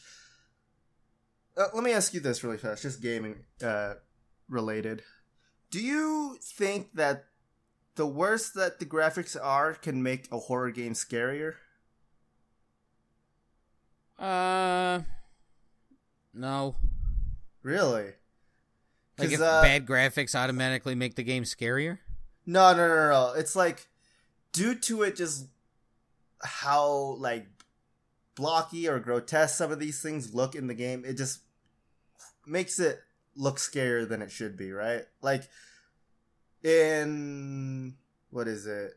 Uh, 1.57 1.67
let 1.75 1.85
me 1.85 1.93
ask 1.93 2.15
you 2.15 2.21
this 2.21 2.43
really 2.43 2.57
fast, 2.57 2.83
just 2.83 3.03
gaming 3.03 3.45
uh, 3.63 3.95
related. 4.49 5.03
Do 5.71 5.81
you 5.81 6.39
think 6.43 6.95
that 6.95 7.25
the 7.95 8.07
worse 8.07 8.51
that 8.51 8.79
the 8.79 8.87
graphics 8.87 9.37
are 9.41 9.75
can 9.75 10.03
make 10.03 10.29
a 10.33 10.39
horror 10.39 10.71
game 10.71 10.95
scarier? 10.95 11.55
Uh, 14.19 15.01
no. 16.33 16.77
Really? 17.63 18.13
Like 19.19 19.33
if 19.33 19.41
uh, 19.41 19.63
bad 19.63 19.87
graphics 19.87 20.35
automatically 20.35 20.95
make 20.95 21.15
the 21.15 21.23
game 21.23 21.45
scarier. 21.45 21.99
No, 22.47 22.73
no, 22.73 22.89
no, 22.89 22.95
no, 22.95 23.11
no. 23.11 23.33
It's 23.37 23.55
like 23.55 23.89
due 24.53 24.75
to 24.75 25.03
it 25.03 25.17
just 25.17 25.47
how 26.43 27.17
like 27.19 27.47
blocky 28.35 28.89
or 28.89 28.99
grotesque 28.99 29.57
some 29.57 29.71
of 29.71 29.79
these 29.79 30.03
things 30.03 30.35
look 30.35 30.55
in 30.55 30.67
the 30.67 30.75
game, 30.75 31.05
it 31.07 31.17
just 31.17 31.41
makes 32.47 32.81
it 32.81 33.01
look 33.37 33.59
scarier 33.59 34.09
than 34.09 34.23
it 34.23 34.31
should 34.31 34.57
be, 34.57 34.73
right? 34.73 35.05
Like 35.21 35.45
in 36.63 37.95
what 38.31 38.49
is 38.49 38.67
it? 38.67 38.93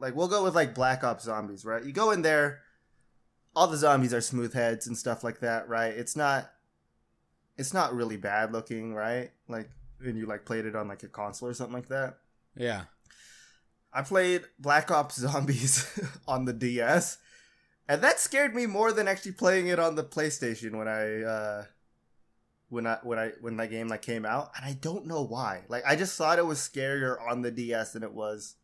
Like 0.00 0.16
we'll 0.16 0.28
go 0.28 0.42
with 0.42 0.54
like 0.54 0.74
Black 0.74 1.04
Ops 1.04 1.24
Zombies, 1.24 1.64
right? 1.64 1.84
You 1.84 1.92
go 1.92 2.10
in 2.10 2.22
there, 2.22 2.60
all 3.54 3.68
the 3.68 3.76
zombies 3.76 4.14
are 4.14 4.20
smooth 4.20 4.54
heads 4.54 4.86
and 4.86 4.96
stuff 4.96 5.22
like 5.22 5.40
that, 5.40 5.68
right? 5.68 5.92
It's 5.92 6.16
not 6.16 6.50
it's 7.56 7.74
not 7.74 7.94
really 7.94 8.16
bad 8.16 8.52
looking, 8.52 8.94
right? 8.94 9.30
Like 9.48 9.70
when 10.00 10.16
you 10.16 10.26
like 10.26 10.44
played 10.44 10.66
it 10.66 10.76
on 10.76 10.88
like 10.88 11.02
a 11.02 11.08
console 11.08 11.48
or 11.48 11.54
something 11.54 11.74
like 11.74 11.88
that. 11.88 12.18
Yeah. 12.56 12.84
I 13.92 14.02
played 14.02 14.42
Black 14.58 14.90
Ops 14.90 15.16
Zombies 15.16 15.86
on 16.28 16.46
the 16.46 16.52
DS, 16.52 17.18
and 17.88 18.00
that 18.02 18.20
scared 18.20 18.54
me 18.54 18.66
more 18.66 18.90
than 18.90 19.06
actually 19.06 19.32
playing 19.32 19.66
it 19.66 19.78
on 19.78 19.96
the 19.96 20.04
PlayStation 20.04 20.76
when 20.78 20.88
I 20.88 21.22
uh, 21.22 21.64
when 22.70 22.86
I 22.86 22.98
when 23.02 23.18
I 23.18 23.32
when 23.42 23.58
that 23.58 23.70
game 23.70 23.88
like 23.88 24.00
came 24.00 24.24
out, 24.24 24.50
and 24.56 24.64
I 24.64 24.72
don't 24.80 25.06
know 25.06 25.22
why. 25.22 25.64
Like 25.68 25.82
I 25.86 25.94
just 25.96 26.16
thought 26.16 26.38
it 26.38 26.46
was 26.46 26.58
scarier 26.58 27.16
on 27.30 27.42
the 27.42 27.50
DS 27.50 27.92
than 27.92 28.02
it 28.02 28.14
was 28.14 28.56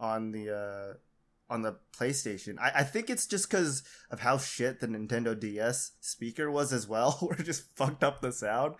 on 0.00 0.32
the 0.32 0.50
uh, 0.50 0.94
on 1.50 1.62
the 1.62 1.76
PlayStation. 1.98 2.58
I, 2.58 2.72
I 2.76 2.82
think 2.84 3.10
it's 3.10 3.26
just 3.26 3.50
because 3.50 3.82
of 4.10 4.20
how 4.20 4.38
shit 4.38 4.80
the 4.80 4.86
Nintendo 4.86 5.38
DS 5.38 5.92
speaker 6.00 6.50
was 6.50 6.72
as 6.72 6.88
well, 6.88 7.12
where 7.20 7.36
it 7.38 7.44
just 7.44 7.76
fucked 7.76 8.04
up 8.04 8.20
the 8.20 8.32
sound. 8.32 8.76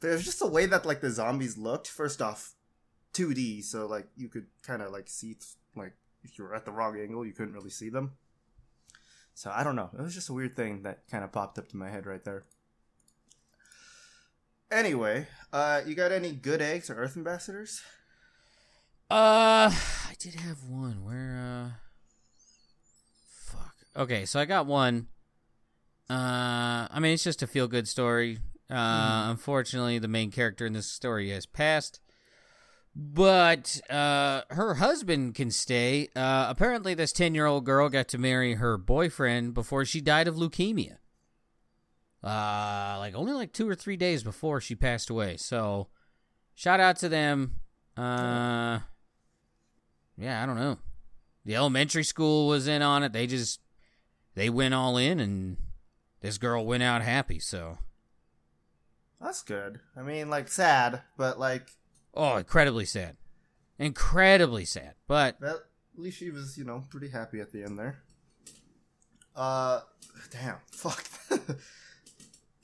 But 0.00 0.08
it 0.08 0.14
was 0.14 0.24
just 0.24 0.40
the 0.40 0.48
way 0.48 0.66
that 0.66 0.86
like 0.86 1.00
the 1.00 1.10
zombies 1.10 1.56
looked. 1.56 1.86
First 1.86 2.20
off, 2.20 2.54
2D, 3.14 3.62
so 3.62 3.86
like 3.86 4.08
you 4.16 4.28
could 4.28 4.46
kind 4.62 4.82
of 4.82 4.90
like 4.90 5.08
see 5.08 5.36
like 5.76 5.92
if 6.24 6.38
you 6.38 6.44
were 6.44 6.54
at 6.54 6.64
the 6.64 6.72
wrong 6.72 6.98
angle, 6.98 7.24
you 7.24 7.32
couldn't 7.32 7.54
really 7.54 7.70
see 7.70 7.90
them. 7.90 8.12
So 9.34 9.52
I 9.54 9.62
don't 9.62 9.76
know. 9.76 9.90
It 9.96 10.02
was 10.02 10.14
just 10.14 10.30
a 10.30 10.32
weird 10.32 10.56
thing 10.56 10.82
that 10.82 11.08
kind 11.10 11.22
of 11.22 11.32
popped 11.32 11.58
up 11.58 11.68
to 11.68 11.76
my 11.76 11.90
head 11.90 12.06
right 12.06 12.24
there. 12.24 12.44
Anyway, 14.70 15.28
uh, 15.52 15.82
you 15.86 15.94
got 15.94 16.10
any 16.10 16.32
good 16.32 16.60
eggs 16.60 16.90
or 16.90 16.96
Earth 16.96 17.16
ambassadors? 17.16 17.82
Uh, 19.08 19.70
I 19.70 20.14
did 20.18 20.34
have 20.34 20.64
one. 20.64 21.04
Where? 21.04 21.38
Uh. 21.38 21.85
Okay, 23.96 24.26
so 24.26 24.38
I 24.38 24.44
got 24.44 24.66
one. 24.66 25.08
Uh, 26.10 26.86
I 26.90 26.98
mean, 27.00 27.14
it's 27.14 27.24
just 27.24 27.42
a 27.42 27.46
feel 27.46 27.66
good 27.66 27.88
story. 27.88 28.38
Uh, 28.70 29.28
unfortunately, 29.30 29.98
the 29.98 30.08
main 30.08 30.30
character 30.30 30.66
in 30.66 30.74
this 30.74 30.90
story 30.90 31.30
has 31.30 31.46
passed. 31.46 32.00
But 32.94 33.80
uh, 33.90 34.42
her 34.50 34.74
husband 34.74 35.34
can 35.34 35.50
stay. 35.50 36.08
Uh, 36.14 36.46
apparently, 36.48 36.94
this 36.94 37.12
10 37.12 37.34
year 37.34 37.46
old 37.46 37.64
girl 37.64 37.88
got 37.88 38.08
to 38.08 38.18
marry 38.18 38.54
her 38.54 38.76
boyfriend 38.76 39.54
before 39.54 39.84
she 39.84 40.00
died 40.00 40.28
of 40.28 40.36
leukemia. 40.36 40.98
Uh, 42.22 42.96
like 42.98 43.14
only 43.14 43.32
like 43.32 43.52
two 43.52 43.68
or 43.68 43.74
three 43.74 43.96
days 43.96 44.22
before 44.22 44.60
she 44.60 44.74
passed 44.74 45.10
away. 45.10 45.36
So, 45.36 45.88
shout 46.54 46.80
out 46.80 46.96
to 46.96 47.08
them. 47.08 47.56
Uh, 47.96 48.80
yeah, 50.18 50.42
I 50.42 50.46
don't 50.46 50.56
know. 50.56 50.78
The 51.44 51.54
elementary 51.54 52.04
school 52.04 52.48
was 52.48 52.66
in 52.66 52.82
on 52.82 53.02
it. 53.02 53.12
They 53.12 53.26
just 53.26 53.60
they 54.36 54.48
went 54.48 54.74
all 54.74 54.96
in, 54.96 55.18
and 55.18 55.56
this 56.20 56.38
girl 56.38 56.64
went 56.64 56.84
out 56.84 57.02
happy. 57.02 57.40
So 57.40 57.78
That's 59.20 59.42
good. 59.42 59.80
I 59.96 60.02
mean, 60.02 60.30
like 60.30 60.46
sad, 60.48 61.02
but 61.16 61.40
like 61.40 61.70
Oh, 62.14 62.36
incredibly 62.36 62.84
sad. 62.84 63.16
Incredibly 63.78 64.64
sad. 64.64 64.94
But 65.06 65.36
at 65.42 65.56
least 65.96 66.18
she 66.18 66.30
was, 66.30 66.56
you 66.56 66.64
know, 66.64 66.84
pretty 66.88 67.08
happy 67.08 67.40
at 67.40 67.52
the 67.52 67.62
end 67.62 67.78
there. 67.78 67.98
Uh, 69.34 69.80
damn, 70.30 70.56
fuck. 70.72 71.04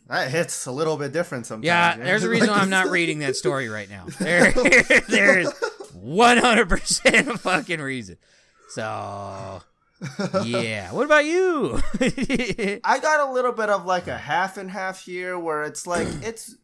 that 0.08 0.30
hits 0.30 0.64
a 0.64 0.72
little 0.72 0.96
bit 0.96 1.12
different 1.12 1.44
sometimes. 1.46 1.66
yeah, 1.66 1.96
there's 1.98 2.24
a 2.24 2.30
reason 2.30 2.48
why 2.48 2.56
I'm 2.56 2.70
not 2.70 2.86
reading 2.90 3.18
that 3.18 3.36
story 3.36 3.68
right 3.68 3.90
now. 3.90 4.06
There, 4.18 4.52
there's 5.08 5.52
100% 5.94 7.26
a 7.28 7.38
fucking 7.38 7.80
reason. 7.80 8.16
So, 8.70 9.62
yeah. 10.44 10.92
What 10.92 11.06
about 11.06 11.24
you? 11.24 11.80
I 12.84 12.98
got 13.00 13.28
a 13.28 13.32
little 13.32 13.52
bit 13.52 13.68
of 13.68 13.84
like 13.84 14.08
a 14.08 14.16
half 14.18 14.56
and 14.56 14.70
half 14.70 15.04
here 15.04 15.38
where 15.38 15.62
it's 15.64 15.86
like 15.86 16.08
it's 16.22 16.56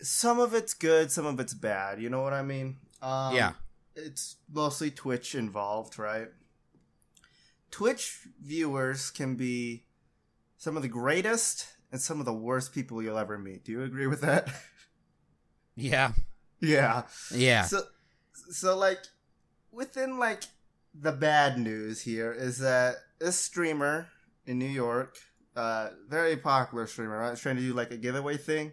some 0.00 0.40
of 0.40 0.54
it's 0.54 0.74
good, 0.74 1.10
some 1.10 1.26
of 1.26 1.38
it's 1.40 1.54
bad. 1.54 2.00
You 2.00 2.10
know 2.10 2.22
what 2.22 2.32
I 2.32 2.42
mean? 2.42 2.76
Um, 3.00 3.34
Yeah. 3.34 3.52
It's 3.94 4.36
mostly 4.50 4.90
Twitch 4.90 5.34
involved, 5.34 5.98
right? 5.98 6.28
Twitch 7.70 8.20
viewers 8.42 9.10
can 9.10 9.34
be 9.34 9.84
some 10.56 10.76
of 10.76 10.82
the 10.82 10.88
greatest 10.88 11.66
and 11.90 12.00
some 12.00 12.18
of 12.18 12.24
the 12.24 12.32
worst 12.32 12.72
people 12.72 13.02
you'll 13.02 13.18
ever 13.18 13.38
meet. 13.38 13.64
Do 13.64 13.72
you 13.72 13.82
agree 13.82 14.06
with 14.06 14.22
that? 14.22 14.48
yeah. 15.76 16.12
yeah. 16.60 17.02
Yeah. 17.34 17.64
So, 17.64 17.82
so 18.50 18.76
like, 18.78 19.00
within 19.70 20.18
like 20.18 20.44
the 20.94 21.12
bad 21.12 21.58
news 21.58 22.02
here 22.02 22.32
is 22.32 22.58
that 22.58 22.96
this 23.18 23.36
streamer 23.36 24.08
in 24.46 24.58
New 24.58 24.64
York, 24.66 25.16
uh, 25.56 25.90
very 26.08 26.36
popular 26.36 26.86
streamer, 26.86 27.18
right, 27.18 27.32
is 27.32 27.40
trying 27.40 27.56
to 27.56 27.62
do 27.62 27.72
like 27.72 27.90
a 27.90 27.96
giveaway 27.96 28.36
thing. 28.36 28.72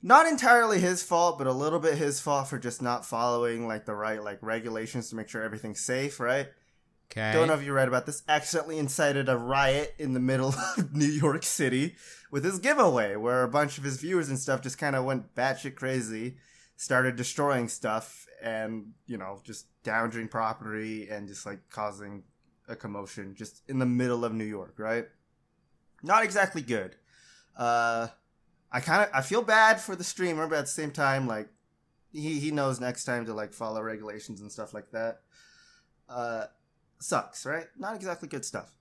Not 0.00 0.26
entirely 0.26 0.78
his 0.78 1.02
fault, 1.02 1.38
but 1.38 1.48
a 1.48 1.52
little 1.52 1.80
bit 1.80 1.98
his 1.98 2.20
fault 2.20 2.48
for 2.48 2.58
just 2.58 2.80
not 2.80 3.04
following 3.04 3.66
like 3.66 3.84
the 3.84 3.94
right 3.94 4.22
like 4.22 4.38
regulations 4.42 5.10
to 5.10 5.16
make 5.16 5.28
sure 5.28 5.42
everything's 5.42 5.80
safe, 5.80 6.20
right? 6.20 6.48
Okay. 7.10 7.32
Don't 7.32 7.48
know 7.48 7.54
if 7.54 7.64
you 7.64 7.72
read 7.72 7.88
about 7.88 8.06
this. 8.06 8.22
Accidentally 8.28 8.78
incited 8.78 9.28
a 9.28 9.36
riot 9.36 9.94
in 9.98 10.12
the 10.12 10.20
middle 10.20 10.54
of 10.76 10.94
New 10.94 11.06
York 11.06 11.42
City 11.42 11.96
with 12.30 12.44
his 12.44 12.58
giveaway, 12.58 13.16
where 13.16 13.42
a 13.42 13.48
bunch 13.48 13.78
of 13.78 13.84
his 13.84 13.96
viewers 13.96 14.28
and 14.28 14.38
stuff 14.38 14.62
just 14.62 14.78
kind 14.78 14.94
of 14.94 15.04
went 15.04 15.34
batshit 15.34 15.74
crazy, 15.74 16.36
started 16.76 17.16
destroying 17.16 17.66
stuff, 17.66 18.27
and 18.42 18.92
you 19.06 19.18
know 19.18 19.40
just 19.44 19.66
damaging 19.82 20.28
property 20.28 21.08
and 21.08 21.28
just 21.28 21.46
like 21.46 21.60
causing 21.70 22.22
a 22.68 22.76
commotion 22.76 23.34
just 23.34 23.62
in 23.68 23.78
the 23.78 23.86
middle 23.86 24.24
of 24.24 24.32
New 24.32 24.44
York, 24.44 24.74
right? 24.78 25.06
Not 26.02 26.22
exactly 26.22 26.62
good. 26.62 26.96
Uh, 27.56 28.08
I 28.70 28.80
kind 28.80 29.02
of 29.02 29.10
I 29.14 29.22
feel 29.22 29.42
bad 29.42 29.80
for 29.80 29.96
the 29.96 30.04
streamer, 30.04 30.46
but 30.46 30.58
at 30.58 30.64
the 30.66 30.70
same 30.70 30.90
time, 30.90 31.26
like 31.26 31.48
he 32.12 32.38
he 32.38 32.50
knows 32.50 32.80
next 32.80 33.04
time 33.04 33.26
to 33.26 33.34
like 33.34 33.52
follow 33.52 33.82
regulations 33.82 34.40
and 34.40 34.52
stuff 34.52 34.74
like 34.74 34.90
that. 34.92 35.20
Uh, 36.08 36.46
sucks, 37.00 37.44
right? 37.44 37.66
Not 37.76 37.96
exactly 37.96 38.28
good 38.28 38.44
stuff. 38.44 38.72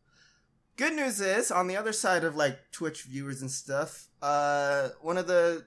Good 0.76 0.94
news 0.94 1.20
is 1.20 1.50
on 1.50 1.68
the 1.68 1.76
other 1.76 1.94
side 1.94 2.24
of 2.24 2.36
like 2.36 2.72
Twitch 2.72 3.04
viewers 3.04 3.42
and 3.42 3.50
stuff, 3.50 4.08
uh, 4.22 4.90
one 5.02 5.18
of 5.18 5.28
the 5.28 5.66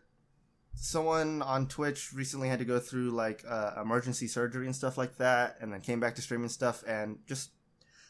someone 0.75 1.43
on 1.43 1.67
Twitch 1.69 2.13
recently 2.13 2.49
had 2.49 2.59
to 2.59 2.65
go 2.65 2.79
through 2.79 3.11
like 3.11 3.45
uh, 3.49 3.73
emergency 3.81 4.27
surgery 4.27 4.67
and 4.67 4.75
stuff 4.75 4.97
like 4.97 5.17
that, 5.19 5.57
and 5.61 5.73
then 5.73 5.81
came 5.81 6.01
back 6.01 6.15
to 6.17 6.23
streaming 6.23 6.49
stuff, 6.49 6.83
and 6.87 7.19
just 7.27 7.51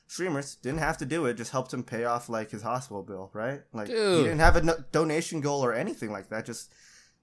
streamers 0.06 0.56
didn't 0.56 0.78
have 0.80 0.98
to 0.98 1.04
do 1.06 1.26
it, 1.26 1.34
just 1.34 1.52
helped 1.52 1.72
him 1.72 1.82
pay 1.84 2.04
off 2.04 2.28
like 2.28 2.50
his 2.50 2.62
hospital 2.62 3.02
bill, 3.02 3.30
right? 3.32 3.60
Like 3.72 3.88
he 3.88 3.94
didn't 3.94 4.40
have 4.40 4.56
a 4.56 4.62
no- 4.62 4.84
donation 4.92 5.40
goal 5.40 5.64
or 5.64 5.72
anything 5.72 6.10
like 6.12 6.28
that, 6.30 6.44
just 6.46 6.72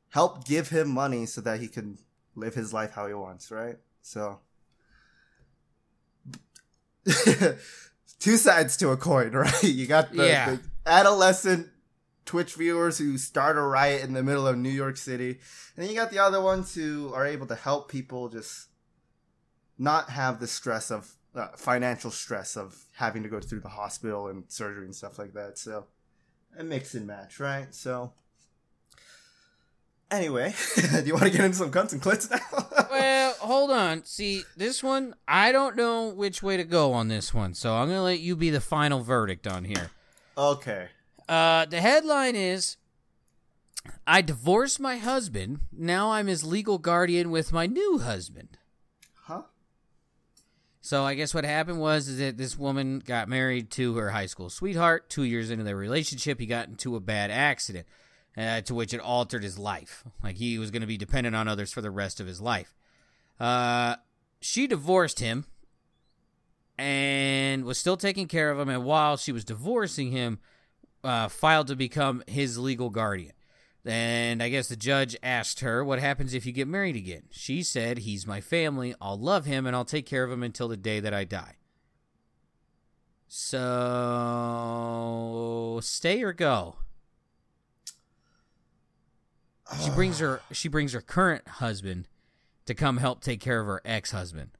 help 0.09 0.45
give 0.45 0.69
him 0.69 0.89
money 0.89 1.25
so 1.25 1.41
that 1.41 1.59
he 1.59 1.67
can 1.67 1.97
live 2.35 2.53
his 2.53 2.73
life 2.73 2.91
how 2.93 3.07
he 3.07 3.13
wants, 3.13 3.51
right? 3.51 3.75
So 4.01 4.39
two 8.19 8.37
sides 8.37 8.77
to 8.77 8.89
a 8.91 8.97
coin, 8.97 9.31
right? 9.33 9.63
You 9.63 9.87
got 9.87 10.11
the, 10.13 10.27
Yeah. 10.27 10.49
the 10.51 10.61
adolescent 10.85 11.67
Twitch 12.27 12.53
viewers 12.53 12.99
who 12.99 13.17
start 13.17 13.57
a 13.57 13.61
riot 13.61 14.03
in 14.03 14.13
the 14.13 14.21
middle 14.21 14.47
of 14.47 14.57
New 14.57 14.69
York 14.69 14.97
City, 14.97 15.39
and 15.75 15.83
then 15.83 15.89
you 15.89 15.95
got 15.95 16.11
the 16.11 16.19
other 16.19 16.41
ones 16.41 16.75
who 16.75 17.11
are 17.13 17.25
able 17.25 17.47
to 17.47 17.55
help 17.55 17.89
people 17.89 18.29
just 18.29 18.67
not 19.79 20.09
have 20.09 20.39
the 20.39 20.47
stress 20.47 20.91
of 20.91 21.15
uh, 21.33 21.47
financial 21.55 22.11
stress 22.11 22.55
of 22.57 22.85
having 22.95 23.23
to 23.23 23.29
go 23.29 23.39
through 23.39 23.61
the 23.61 23.69
hospital 23.69 24.27
and 24.27 24.43
surgery 24.47 24.85
and 24.85 24.95
stuff 24.95 25.17
like 25.17 25.33
that. 25.33 25.57
So 25.57 25.85
a 26.57 26.63
mix 26.63 26.93
and 26.93 27.07
match, 27.07 27.39
right? 27.39 27.73
So 27.73 28.13
anyway, 30.11 30.53
do 30.75 31.03
you 31.05 31.13
want 31.13 31.25
to 31.25 31.31
get 31.31 31.41
into 31.41 31.57
some 31.57 31.71
cunts 31.71 31.93
and 31.93 32.01
clits 32.01 32.29
now? 32.29 32.87
well, 32.91 33.33
hold 33.39 33.71
on. 33.71 34.03
See, 34.03 34.43
this 34.55 34.83
one, 34.83 35.15
I 35.27 35.51
don't 35.51 35.75
know 35.75 36.09
which 36.09 36.43
way 36.43 36.57
to 36.57 36.63
go 36.63 36.93
on 36.93 37.07
this 37.07 37.33
one, 37.33 37.53
so 37.53 37.75
I'm 37.75 37.87
going 37.87 37.99
to 37.99 38.03
let 38.03 38.19
you 38.19 38.35
be 38.35 38.49
the 38.49 38.61
final 38.61 39.01
verdict 39.01 39.47
on 39.47 39.63
here. 39.63 39.91
okay. 40.37 40.89
Uh, 41.27 41.65
the 41.65 41.81
headline 41.81 42.35
is 42.35 42.77
I 44.05 44.21
divorced 44.21 44.79
my 44.79 44.97
husband. 44.97 45.59
Now 45.71 46.11
I'm 46.11 46.27
his 46.27 46.43
legal 46.43 46.77
guardian 46.77 47.31
with 47.31 47.51
my 47.51 47.65
new 47.65 47.99
husband. 47.99 48.57
Huh? 49.23 49.43
So 50.81 51.03
I 51.03 51.15
guess 51.15 51.33
what 51.33 51.43
happened 51.43 51.79
was 51.79 52.07
is 52.07 52.19
that 52.19 52.37
this 52.37 52.57
woman 52.57 52.99
got 52.99 53.27
married 53.27 53.69
to 53.71 53.97
her 53.97 54.11
high 54.11 54.25
school 54.25 54.49
sweetheart. 54.49 55.09
Two 55.09 55.23
years 55.23 55.51
into 55.51 55.63
their 55.63 55.75
relationship, 55.75 56.39
he 56.39 56.45
got 56.45 56.69
into 56.69 56.95
a 56.95 57.01
bad 57.01 57.29
accident, 57.29 57.87
uh, 58.37 58.61
to 58.61 58.73
which 58.73 58.93
it 58.93 59.01
altered 59.01 59.43
his 59.43 59.59
life. 59.59 60.05
Like 60.23 60.37
he 60.37 60.57
was 60.57 60.71
going 60.71 60.81
to 60.81 60.87
be 60.87 60.97
dependent 60.97 61.35
on 61.35 61.47
others 61.47 61.73
for 61.73 61.81
the 61.81 61.91
rest 61.91 62.21
of 62.21 62.27
his 62.27 62.39
life. 62.39 62.73
Uh, 63.39 63.97
she 64.39 64.67
divorced 64.67 65.19
him 65.19 65.45
and 66.77 67.65
was 67.65 67.77
still 67.77 67.97
taking 67.97 68.27
care 68.27 68.49
of 68.51 68.59
him. 68.59 68.69
And 68.69 68.85
while 68.85 69.17
she 69.17 69.31
was 69.31 69.43
divorcing 69.43 70.11
him, 70.11 70.39
uh, 71.03 71.27
filed 71.27 71.67
to 71.67 71.75
become 71.75 72.23
his 72.27 72.57
legal 72.57 72.89
guardian. 72.89 73.33
And 73.85 74.43
I 74.43 74.49
guess 74.49 74.67
the 74.67 74.75
judge 74.75 75.15
asked 75.23 75.61
her, 75.61 75.83
What 75.83 75.99
happens 75.99 76.33
if 76.33 76.45
you 76.45 76.51
get 76.51 76.67
married 76.67 76.97
again? 76.97 77.23
She 77.31 77.63
said, 77.63 77.99
He's 77.99 78.27
my 78.27 78.41
family. 78.41 78.93
I'll 78.99 79.17
love 79.17 79.45
him 79.45 79.65
and 79.65 79.73
I'll 79.75 79.85
take 79.85 80.05
care 80.05 80.23
of 80.25 80.31
him 80.31 80.43
until 80.43 80.67
the 80.67 80.75
day 80.75 80.99
that 80.99 81.13
I 81.13 81.23
die. 81.23 81.55
So, 83.29 83.59
stay 85.81 86.23
or 86.23 86.33
go? 86.33 86.75
She 89.83 89.89
brings 89.91 90.19
her 90.19 90.41
she 90.51 90.67
brings 90.69 90.93
her 90.93 91.01
current 91.01 91.47
husband 91.47 92.07
to 92.65 92.73
come 92.73 92.97
help 92.97 93.21
take 93.21 93.39
care 93.39 93.59
of 93.61 93.67
her 93.67 93.81
ex-husband. 93.85 94.51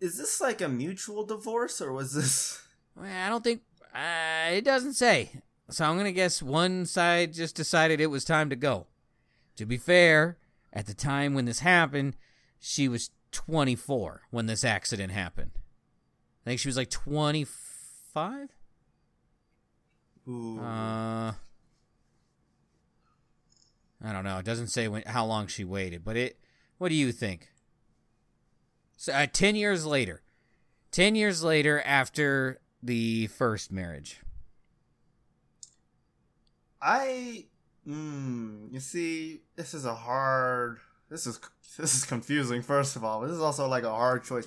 Is 0.00 0.18
this 0.18 0.40
like 0.40 0.60
a 0.60 0.68
mutual 0.68 1.24
divorce 1.24 1.80
or 1.80 1.92
was 1.92 2.12
this? 2.14 2.62
I 3.00 3.28
don't 3.28 3.44
think 3.44 3.62
uh, 3.96 4.50
it 4.50 4.64
doesn't 4.64 4.94
say. 4.94 5.30
So 5.70 5.84
I'm 5.84 5.96
gonna 5.96 6.12
guess 6.12 6.42
one 6.42 6.86
side 6.86 7.32
just 7.32 7.56
decided 7.56 8.00
it 8.00 8.06
was 8.06 8.24
time 8.24 8.50
to 8.50 8.56
go. 8.56 8.86
To 9.56 9.66
be 9.66 9.78
fair, 9.78 10.36
at 10.72 10.86
the 10.86 10.94
time 10.94 11.34
when 11.34 11.46
this 11.46 11.60
happened, 11.60 12.16
she 12.58 12.88
was 12.88 13.10
24 13.32 14.22
when 14.30 14.46
this 14.46 14.64
accident 14.64 15.12
happened. 15.12 15.52
I 16.44 16.50
think 16.50 16.60
she 16.60 16.68
was 16.68 16.76
like 16.76 16.90
25. 16.90 18.48
Ooh. 20.28 20.60
Uh, 20.60 21.32
I 24.04 24.12
don't 24.12 24.24
know. 24.24 24.38
It 24.38 24.44
doesn't 24.44 24.68
say 24.68 24.88
when, 24.88 25.02
how 25.06 25.24
long 25.24 25.46
she 25.46 25.64
waited, 25.64 26.04
but 26.04 26.16
it. 26.16 26.38
What 26.78 26.90
do 26.90 26.94
you 26.94 27.10
think? 27.10 27.48
So, 28.96 29.12
uh, 29.12 29.26
ten 29.32 29.56
years 29.56 29.86
later, 29.86 30.22
ten 30.90 31.14
years 31.14 31.42
later 31.42 31.82
after 31.84 32.60
the 32.86 33.26
first 33.28 33.72
marriage. 33.72 34.20
I, 36.80 37.46
mm, 37.86 38.72
you 38.72 38.80
see, 38.80 39.40
this 39.56 39.74
is 39.74 39.84
a 39.84 39.94
hard. 39.94 40.78
This 41.10 41.26
is 41.26 41.40
this 41.78 41.94
is 41.94 42.04
confusing. 42.04 42.62
First 42.62 42.96
of 42.96 43.04
all, 43.04 43.20
this 43.20 43.32
is 43.32 43.40
also 43.40 43.68
like 43.68 43.84
a 43.84 43.90
hard 43.90 44.24
choice. 44.24 44.46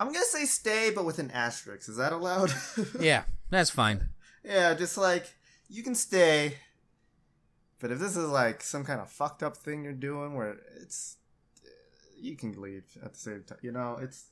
I'm 0.00 0.08
gonna 0.12 0.24
say 0.24 0.44
stay, 0.44 0.90
but 0.94 1.04
with 1.04 1.18
an 1.18 1.30
asterisk. 1.30 1.88
Is 1.88 1.96
that 1.96 2.12
allowed? 2.12 2.52
Yeah, 3.00 3.24
that's 3.50 3.70
fine. 3.70 4.08
yeah, 4.44 4.74
just 4.74 4.98
like 4.98 5.26
you 5.68 5.82
can 5.82 5.94
stay 5.94 6.56
But 7.80 7.90
if 7.92 7.98
this 7.98 8.16
is 8.16 8.28
like 8.28 8.62
some 8.62 8.84
kind 8.84 9.00
of 9.00 9.08
fucked 9.10 9.42
up 9.42 9.56
thing 9.56 9.84
you're 9.84 9.92
doing 9.92 10.34
where 10.34 10.56
it's 10.80 11.16
you 12.20 12.36
can 12.36 12.60
leave 12.60 12.84
at 13.04 13.12
the 13.14 13.18
same 13.18 13.44
time. 13.46 13.58
You 13.62 13.72
know, 13.72 13.98
it's 14.00 14.26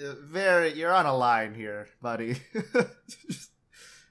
very 0.00 0.72
you're 0.74 0.94
on 0.94 1.06
a 1.06 1.16
line 1.16 1.54
here, 1.54 1.88
buddy. 2.00 2.36
Just 3.28 3.50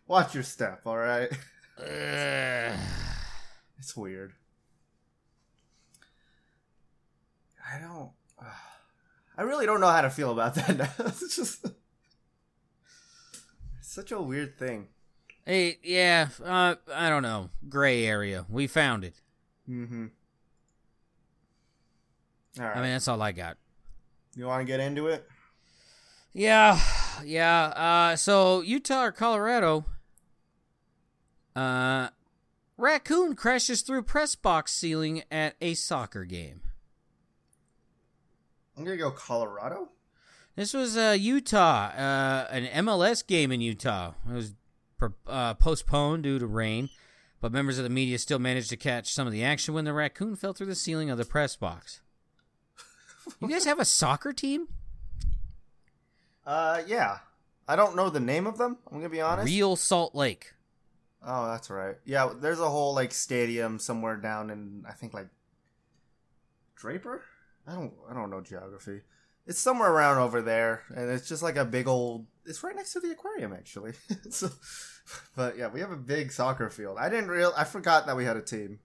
watch 0.07 0.33
your 0.33 0.43
step, 0.43 0.81
all 0.85 0.97
right? 0.97 1.29
It's 3.79 3.95
weird. 3.95 4.33
I 7.73 7.79
don't. 7.79 8.11
I 9.37 9.43
really 9.43 9.65
don't 9.65 9.79
know 9.79 9.87
how 9.87 10.01
to 10.01 10.09
feel 10.09 10.31
about 10.31 10.55
that 10.55 10.77
now. 10.77 10.89
it's 11.07 11.35
just 11.37 11.65
it's 13.79 13.93
such 13.93 14.11
a 14.11 14.21
weird 14.21 14.59
thing. 14.59 14.87
Hey, 15.45 15.77
yeah, 15.81 16.27
uh, 16.43 16.75
I 16.93 17.09
don't 17.09 17.23
know. 17.23 17.49
Gray 17.69 18.05
area. 18.05 18.45
We 18.49 18.67
found 18.67 19.05
it. 19.05 19.21
Mm-hmm. 19.69 20.07
All 22.59 22.65
right. 22.65 22.77
I 22.77 22.81
mean, 22.81 22.91
that's 22.91 23.07
all 23.07 23.21
I 23.21 23.31
got. 23.31 23.57
you 24.35 24.45
want 24.45 24.61
to 24.61 24.65
get 24.65 24.81
into 24.81 25.07
it? 25.07 25.25
Yeah, 26.39 26.79
yeah. 27.25 27.65
Uh, 27.65 28.15
so 28.15 28.61
Utah 28.61 29.03
or 29.03 29.11
Colorado? 29.11 29.83
Uh, 31.53 32.07
raccoon 32.77 33.35
crashes 33.35 33.81
through 33.81 34.03
press 34.03 34.35
box 34.35 34.71
ceiling 34.71 35.23
at 35.29 35.55
a 35.59 35.73
soccer 35.73 36.23
game. 36.23 36.61
I'm 38.77 38.85
gonna 38.85 38.95
go 38.95 39.11
Colorado. 39.11 39.89
This 40.55 40.73
was 40.73 40.95
uh, 40.95 41.17
Utah, 41.19 41.87
uh, 41.87 42.47
an 42.49 42.85
MLS 42.85 43.27
game 43.27 43.51
in 43.51 43.59
Utah. 43.59 44.13
It 44.29 44.33
was 44.33 44.53
uh, 45.27 45.55
postponed 45.55 46.23
due 46.23 46.39
to 46.39 46.47
rain, 46.47 46.87
but 47.41 47.51
members 47.51 47.77
of 47.77 47.83
the 47.83 47.89
media 47.89 48.17
still 48.17 48.39
managed 48.39 48.69
to 48.69 48.77
catch 48.77 49.13
some 49.13 49.27
of 49.27 49.33
the 49.33 49.43
action 49.43 49.73
when 49.73 49.83
the 49.83 49.91
raccoon 49.91 50.37
fell 50.37 50.53
through 50.53 50.67
the 50.67 50.75
ceiling 50.75 51.09
of 51.09 51.17
the 51.17 51.25
press 51.25 51.57
box. 51.57 51.99
You 53.41 53.49
guys 53.49 53.65
have 53.65 53.79
a 53.79 53.83
soccer 53.83 54.31
team? 54.31 54.69
Uh, 56.49 56.81
yeah. 56.87 57.19
I 57.67 57.75
don't 57.75 57.95
know 57.95 58.09
the 58.09 58.19
name 58.19 58.47
of 58.47 58.57
them. 58.57 58.79
I'm 58.91 58.97
gonna 58.97 59.09
be 59.09 59.21
honest. 59.21 59.45
Real 59.45 59.75
Salt 59.75 60.15
Lake. 60.15 60.53
Oh, 61.23 61.47
that's 61.47 61.69
right. 61.69 61.97
Yeah, 62.05 62.31
there's 62.35 62.59
a 62.59 62.69
whole 62.69 62.95
like 62.95 63.11
stadium 63.11 63.77
somewhere 63.77 64.17
down 64.17 64.49
in 64.49 64.83
I 64.89 64.93
think 64.93 65.13
like 65.13 65.27
Draper. 66.75 67.23
I 67.67 67.75
don't 67.75 67.93
I 68.09 68.15
don't 68.15 68.31
know 68.31 68.41
geography. 68.41 69.01
It's 69.45 69.59
somewhere 69.59 69.91
around 69.91 70.17
over 70.17 70.41
there, 70.41 70.81
and 70.95 71.11
it's 71.11 71.27
just 71.27 71.43
like 71.43 71.55
a 71.55 71.65
big 71.65 71.87
old. 71.87 72.25
It's 72.45 72.63
right 72.63 72.75
next 72.75 72.93
to 72.93 72.99
the 72.99 73.11
aquarium, 73.11 73.53
actually. 73.53 73.93
so, 74.31 74.49
but 75.35 75.55
yeah, 75.55 75.67
we 75.69 75.81
have 75.81 75.91
a 75.91 75.97
big 75.97 76.31
soccer 76.31 76.71
field. 76.71 76.97
I 76.99 77.09
didn't 77.09 77.29
real. 77.29 77.53
I 77.55 77.63
forgot 77.63 78.07
that 78.07 78.17
we 78.17 78.25
had 78.25 78.37
a 78.37 78.41
team. 78.41 78.79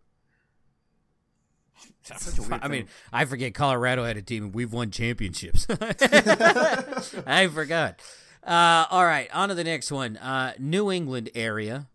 Such 2.02 2.38
a 2.38 2.42
weird 2.42 2.60
I 2.62 2.68
mean. 2.68 2.88
I 3.12 3.24
forget 3.24 3.54
Colorado 3.54 4.04
had 4.04 4.16
a 4.16 4.22
team 4.22 4.44
and 4.44 4.54
we've 4.54 4.72
won 4.72 4.90
championships. 4.90 5.66
I 5.70 7.48
forgot. 7.52 8.00
Uh, 8.42 8.84
all 8.90 9.04
right, 9.04 9.28
on 9.32 9.48
to 9.48 9.54
the 9.54 9.64
next 9.64 9.90
one. 9.90 10.16
Uh, 10.18 10.52
New 10.58 10.90
England 10.92 11.30
area. 11.34 11.86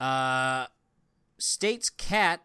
Uh, 0.00 0.66
state's 1.38 1.90
cat 1.90 2.40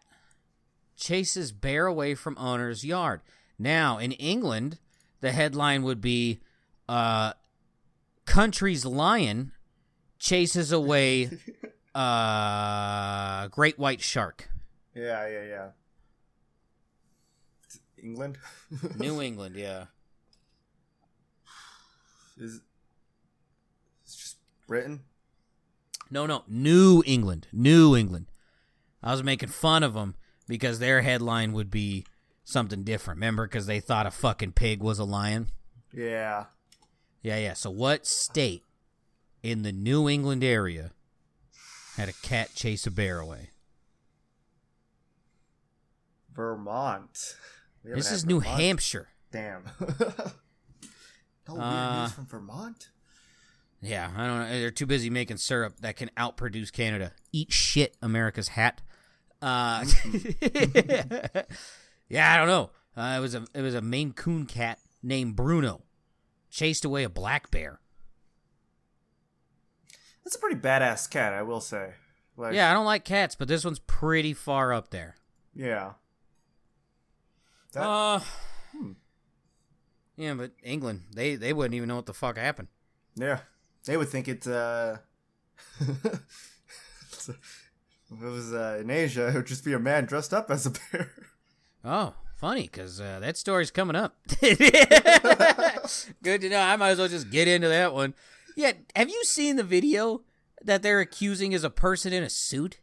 chases 0.96 1.52
bear 1.52 1.86
away 1.86 2.14
from 2.14 2.36
owner's 2.38 2.84
yard. 2.84 3.20
Now, 3.58 3.98
in 3.98 4.12
England, 4.12 4.78
the 5.20 5.32
headline 5.32 5.82
would 5.82 6.00
be 6.00 6.40
uh, 6.88 7.34
Country's 8.26 8.84
lion 8.84 9.52
chases 10.18 10.72
away 10.72 11.30
uh, 11.94 13.48
great 13.48 13.78
white 13.78 14.00
shark. 14.00 14.48
Yeah, 14.94 15.28
yeah, 15.28 15.44
yeah. 15.44 15.68
England 18.02 18.38
New 18.96 19.20
England, 19.22 19.56
yeah. 19.56 19.86
is. 22.38 22.60
It's 24.04 24.16
just 24.16 24.36
Britain. 24.66 25.00
No, 26.10 26.26
no, 26.26 26.42
New 26.48 27.02
England, 27.06 27.46
New 27.52 27.96
England. 27.96 28.26
I 29.02 29.12
was 29.12 29.22
making 29.22 29.50
fun 29.50 29.82
of 29.82 29.94
them 29.94 30.16
because 30.48 30.78
their 30.78 31.02
headline 31.02 31.52
would 31.52 31.70
be 31.70 32.04
something 32.44 32.82
different. 32.82 33.18
Remember, 33.18 33.46
because 33.46 33.66
they 33.66 33.80
thought 33.80 34.06
a 34.06 34.10
fucking 34.10 34.52
pig 34.52 34.82
was 34.82 34.98
a 34.98 35.04
lion. 35.04 35.50
Yeah. 35.92 36.46
Yeah, 37.22 37.38
yeah. 37.38 37.54
So, 37.54 37.70
what 37.70 38.06
state 38.06 38.64
in 39.42 39.62
the 39.62 39.72
New 39.72 40.08
England 40.08 40.42
area 40.42 40.90
had 41.96 42.08
a 42.08 42.12
cat 42.22 42.54
chase 42.54 42.86
a 42.86 42.90
bear 42.90 43.20
away? 43.20 43.50
Vermont. 46.34 47.16
We 47.84 47.90
haven't 47.90 47.98
This 47.98 48.12
is 48.12 48.26
New 48.26 48.40
Vermont. 48.40 48.60
Hampshire. 48.60 49.08
Damn. 49.32 49.64
no 51.48 51.54
weird 51.54 51.60
Uh, 51.60 52.02
news 52.02 52.12
from 52.12 52.26
Vermont. 52.26 52.88
Yeah, 53.80 54.10
I 54.14 54.26
don't 54.26 54.38
know. 54.40 54.48
They're 54.60 54.70
too 54.70 54.86
busy 54.86 55.08
making 55.08 55.38
syrup 55.38 55.80
that 55.80 55.96
can 55.96 56.10
outproduce 56.16 56.70
Canada. 56.72 57.12
Eat 57.32 57.50
shit, 57.52 57.96
America's 58.02 58.48
hat. 58.48 58.82
Uh, 59.40 59.84
yeah, 62.08 62.34
I 62.34 62.36
don't 62.36 62.48
know. 62.48 62.70
Uh, 62.96 63.14
it 63.16 63.20
was 63.20 63.34
a 63.34 63.44
it 63.54 63.62
was 63.62 63.74
a 63.74 63.80
Maine 63.80 64.12
Coon 64.12 64.44
cat 64.44 64.78
named 65.02 65.34
Bruno, 65.36 65.82
chased 66.50 66.84
away 66.84 67.04
a 67.04 67.08
black 67.08 67.50
bear. 67.50 67.80
That's 70.24 70.36
a 70.36 70.38
pretty 70.38 70.60
badass 70.60 71.08
cat, 71.08 71.32
I 71.32 71.40
will 71.42 71.60
say. 71.62 71.94
Like, 72.36 72.54
Yeah, 72.54 72.70
I 72.70 72.74
don't 72.74 72.84
like 72.84 73.04
cats, 73.04 73.34
but 73.34 73.48
this 73.48 73.64
one's 73.64 73.78
pretty 73.78 74.34
far 74.34 74.72
up 74.74 74.90
there. 74.90 75.16
yeah. 75.54 75.92
That, 77.72 77.82
Uh, 77.86 78.20
yeah, 80.16 80.34
but 80.34 80.52
England, 80.62 81.04
they 81.14 81.36
they 81.36 81.52
wouldn't 81.52 81.74
even 81.74 81.88
know 81.88 81.96
what 81.96 82.06
the 82.06 82.14
fuck 82.14 82.36
happened. 82.36 82.68
yeah. 83.16 83.40
They 83.86 83.96
would 83.96 84.08
think 84.10 84.28
it's 84.28 84.46
uh. 84.46 84.98
if 85.80 87.28
it 87.28 88.20
was 88.20 88.52
uh, 88.52 88.78
in 88.80 88.90
Asia, 88.90 89.28
it 89.28 89.34
would 89.34 89.46
just 89.46 89.64
be 89.64 89.72
a 89.72 89.78
man 89.78 90.04
dressed 90.04 90.34
up 90.34 90.50
as 90.50 90.66
a 90.66 90.70
bear. 90.70 91.10
Oh, 91.82 92.14
funny, 92.36 92.62
because 92.64 93.00
uh, 93.00 93.18
that 93.20 93.38
story's 93.38 93.70
coming 93.70 93.96
up. 93.96 94.18
Good 94.40 94.58
to 96.42 96.48
know. 96.50 96.60
I 96.60 96.76
might 96.76 96.90
as 96.90 96.98
well 96.98 97.08
just 97.08 97.30
get 97.30 97.48
into 97.48 97.68
that 97.68 97.94
one. 97.94 98.12
Yeah, 98.56 98.72
have 98.94 99.08
you 99.08 99.24
seen 99.24 99.56
the 99.56 99.62
video 99.64 100.22
that 100.62 100.82
they're 100.82 101.00
accusing 101.00 101.54
as 101.54 101.64
a 101.64 101.70
person 101.70 102.12
in 102.12 102.22
a 102.22 102.28
suit? 102.30 102.80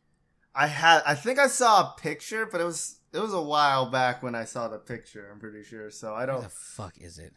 I 0.56 0.66
had, 0.68 1.04
I 1.06 1.14
think 1.14 1.38
I 1.38 1.46
saw 1.48 1.82
a 1.82 1.96
picture, 2.00 2.48
but 2.48 2.60
it 2.60 2.64
was 2.64 2.97
it 3.18 3.22
was 3.22 3.34
a 3.34 3.42
while 3.42 3.88
back 3.90 4.22
when 4.24 4.36
I 4.36 4.46
saw 4.46 4.68
the 4.68 4.78
picture. 4.78 5.30
I'm 5.32 5.40
pretty 5.40 5.64
sure, 5.64 5.90
so 5.92 6.14
I 6.14 6.26
don't. 6.26 6.44
the 6.44 6.50
fuck 6.50 6.98
is 7.00 7.18
it? 7.20 7.34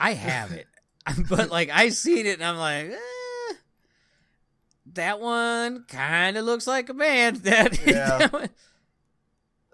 I 0.00 0.12
have 0.14 0.52
it, 0.52 0.66
but 1.28 1.50
like 1.50 1.70
I 1.70 1.88
seen 1.90 2.26
it 2.26 2.40
and 2.40 2.44
I'm 2.44 2.56
like, 2.58 2.90
eh, 2.90 3.54
that 4.94 5.20
one 5.20 5.84
kind 5.88 6.36
of 6.36 6.44
looks 6.44 6.66
like 6.66 6.88
a 6.88 6.94
man. 6.94 7.34
That, 7.42 7.78
Yeah. 7.86 8.18
that 8.18 8.32
one- 8.32 8.48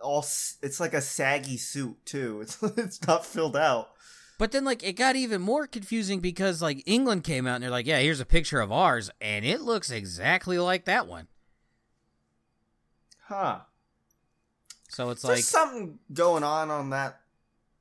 all 0.03 0.19
it's 0.21 0.81
like 0.81 0.93
a 0.93 1.01
saggy 1.01 1.57
suit 1.57 1.97
too. 2.05 2.41
It's 2.43 2.63
it's 2.63 3.07
not 3.07 3.25
filled 3.25 3.57
out. 3.57 3.91
But 4.37 4.51
then, 4.51 4.65
like, 4.65 4.83
it 4.83 4.95
got 4.95 5.15
even 5.15 5.41
more 5.41 5.67
confusing 5.69 6.19
because, 6.19 6.61
like, 6.61 6.83
England 6.87 7.23
came 7.23 7.47
out 7.47 7.55
and 7.55 7.63
they're 7.63 7.71
like, 7.71 7.87
"Yeah, 7.87 8.01
here's 8.01 8.19
a 8.19 8.27
picture 8.27 8.61
of 8.61 8.73
ours," 8.73 9.09
and 9.21 9.45
it 9.45 9.61
looks 9.61 9.91
exactly 9.93 10.59
like 10.59 10.85
that 10.87 11.07
one. 11.07 11.29
Huh. 13.29 13.61
So 14.95 15.11
it's 15.11 15.23
There's 15.23 15.39
like, 15.39 15.45
something 15.45 15.99
going 16.13 16.45
on 16.45 16.71
on 16.71 16.91
that 16.91 17.21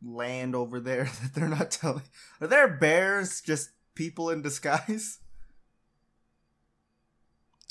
land 0.03 0.55
over 0.55 0.80
there 0.80 1.03
that 1.22 1.34
they're 1.36 1.47
not 1.47 1.70
telling. 1.70 2.01
Are 2.41 2.47
there 2.47 2.68
bears 2.68 3.39
just 3.41 3.70
people 3.93 4.32
in 4.32 4.41
disguise? 4.41 5.20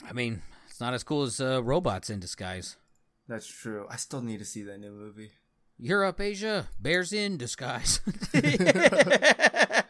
I 0.08 0.12
mean, 0.12 0.42
it's 0.68 0.80
not 0.80 0.94
as 0.94 1.02
cool 1.02 1.24
as 1.24 1.40
uh, 1.40 1.60
robots 1.62 2.08
in 2.08 2.20
disguise. 2.20 2.76
That's 3.28 3.46
true. 3.46 3.86
I 3.90 3.96
still 3.96 4.20
need 4.20 4.38
to 4.38 4.44
see 4.44 4.62
that 4.62 4.78
new 4.78 4.92
movie. 4.92 5.32
Europe, 5.78 6.20
Asia, 6.20 6.68
bears 6.78 7.12
in 7.12 7.36
disguise. 7.36 8.00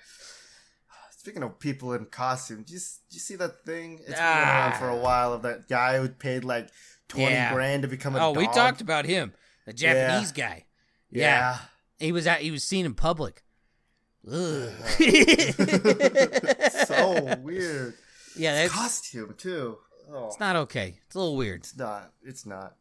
Speaking 1.11 1.43
of 1.43 1.59
people 1.61 1.93
in 1.93 2.07
costume, 2.07 2.63
do 2.67 2.73
you, 2.75 2.81
do 2.81 3.15
you 3.15 3.21
see 3.21 3.37
that 3.37 3.65
thing? 3.65 3.99
It's 4.01 4.09
been 4.09 4.19
Ah. 4.19 4.71
around 4.71 4.79
for 4.79 4.89
a 4.89 4.97
while 4.97 5.33
of 5.35 5.43
that 5.43 5.69
guy 5.69 5.99
who 5.99 6.09
paid 6.09 6.43
like 6.45 6.69
twenty 7.09 7.35
Yeah. 7.35 7.53
grand 7.53 7.83
to 7.83 7.89
become 7.89 8.17
a 8.17 8.19
oh, 8.19 8.33
we 8.33 8.47
talked 8.49 8.81
about 8.81 9.05
him, 9.05 9.33
the 9.65 9.73
Japanese 9.73 10.33
guy. 10.33 10.65
Yeah. 11.11 11.59
He 11.99 12.13
was 12.13 12.27
out. 12.27 12.39
He 12.39 12.51
was 12.51 12.65
seen 12.65 12.85
in 12.87 12.95
public. 12.95 13.45
Ugh. 14.27 14.71
so 16.87 17.37
weird. 17.43 17.95
Yeah, 18.37 18.55
that's 18.55 18.73
Costume 18.73 19.35
too. 19.37 19.79
Oh, 20.11 20.27
it's 20.27 20.41
not 20.41 20.57
okay. 20.57 20.99
It's 21.07 21.15
a 21.15 21.19
little 21.19 21.37
weird. 21.37 21.61
It's 21.61 21.77
not. 21.77 22.13
It's 22.25 22.47
not. 22.47 22.77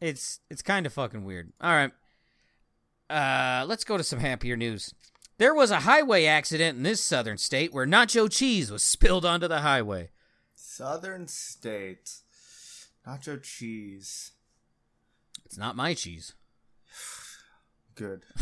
It's 0.00 0.40
it's 0.50 0.62
kind 0.62 0.86
of 0.86 0.92
fucking 0.92 1.24
weird. 1.24 1.52
All 1.60 1.72
right. 1.72 1.92
Uh, 3.08 3.64
let's 3.66 3.84
go 3.84 3.96
to 3.96 4.04
some 4.04 4.20
happier 4.20 4.56
news. 4.56 4.94
There 5.38 5.54
was 5.54 5.70
a 5.70 5.80
highway 5.80 6.26
accident 6.26 6.76
in 6.76 6.82
this 6.82 7.00
southern 7.00 7.38
state 7.38 7.72
where 7.72 7.86
nacho 7.86 8.30
cheese 8.30 8.70
was 8.70 8.82
spilled 8.82 9.24
onto 9.24 9.48
the 9.48 9.60
highway. 9.60 10.10
Southern 10.54 11.26
state. 11.28 12.18
Nacho 13.06 13.42
cheese. 13.42 14.32
It's 15.50 15.58
not 15.58 15.74
my 15.74 15.94
cheese. 15.94 16.34
Good. 17.96 18.22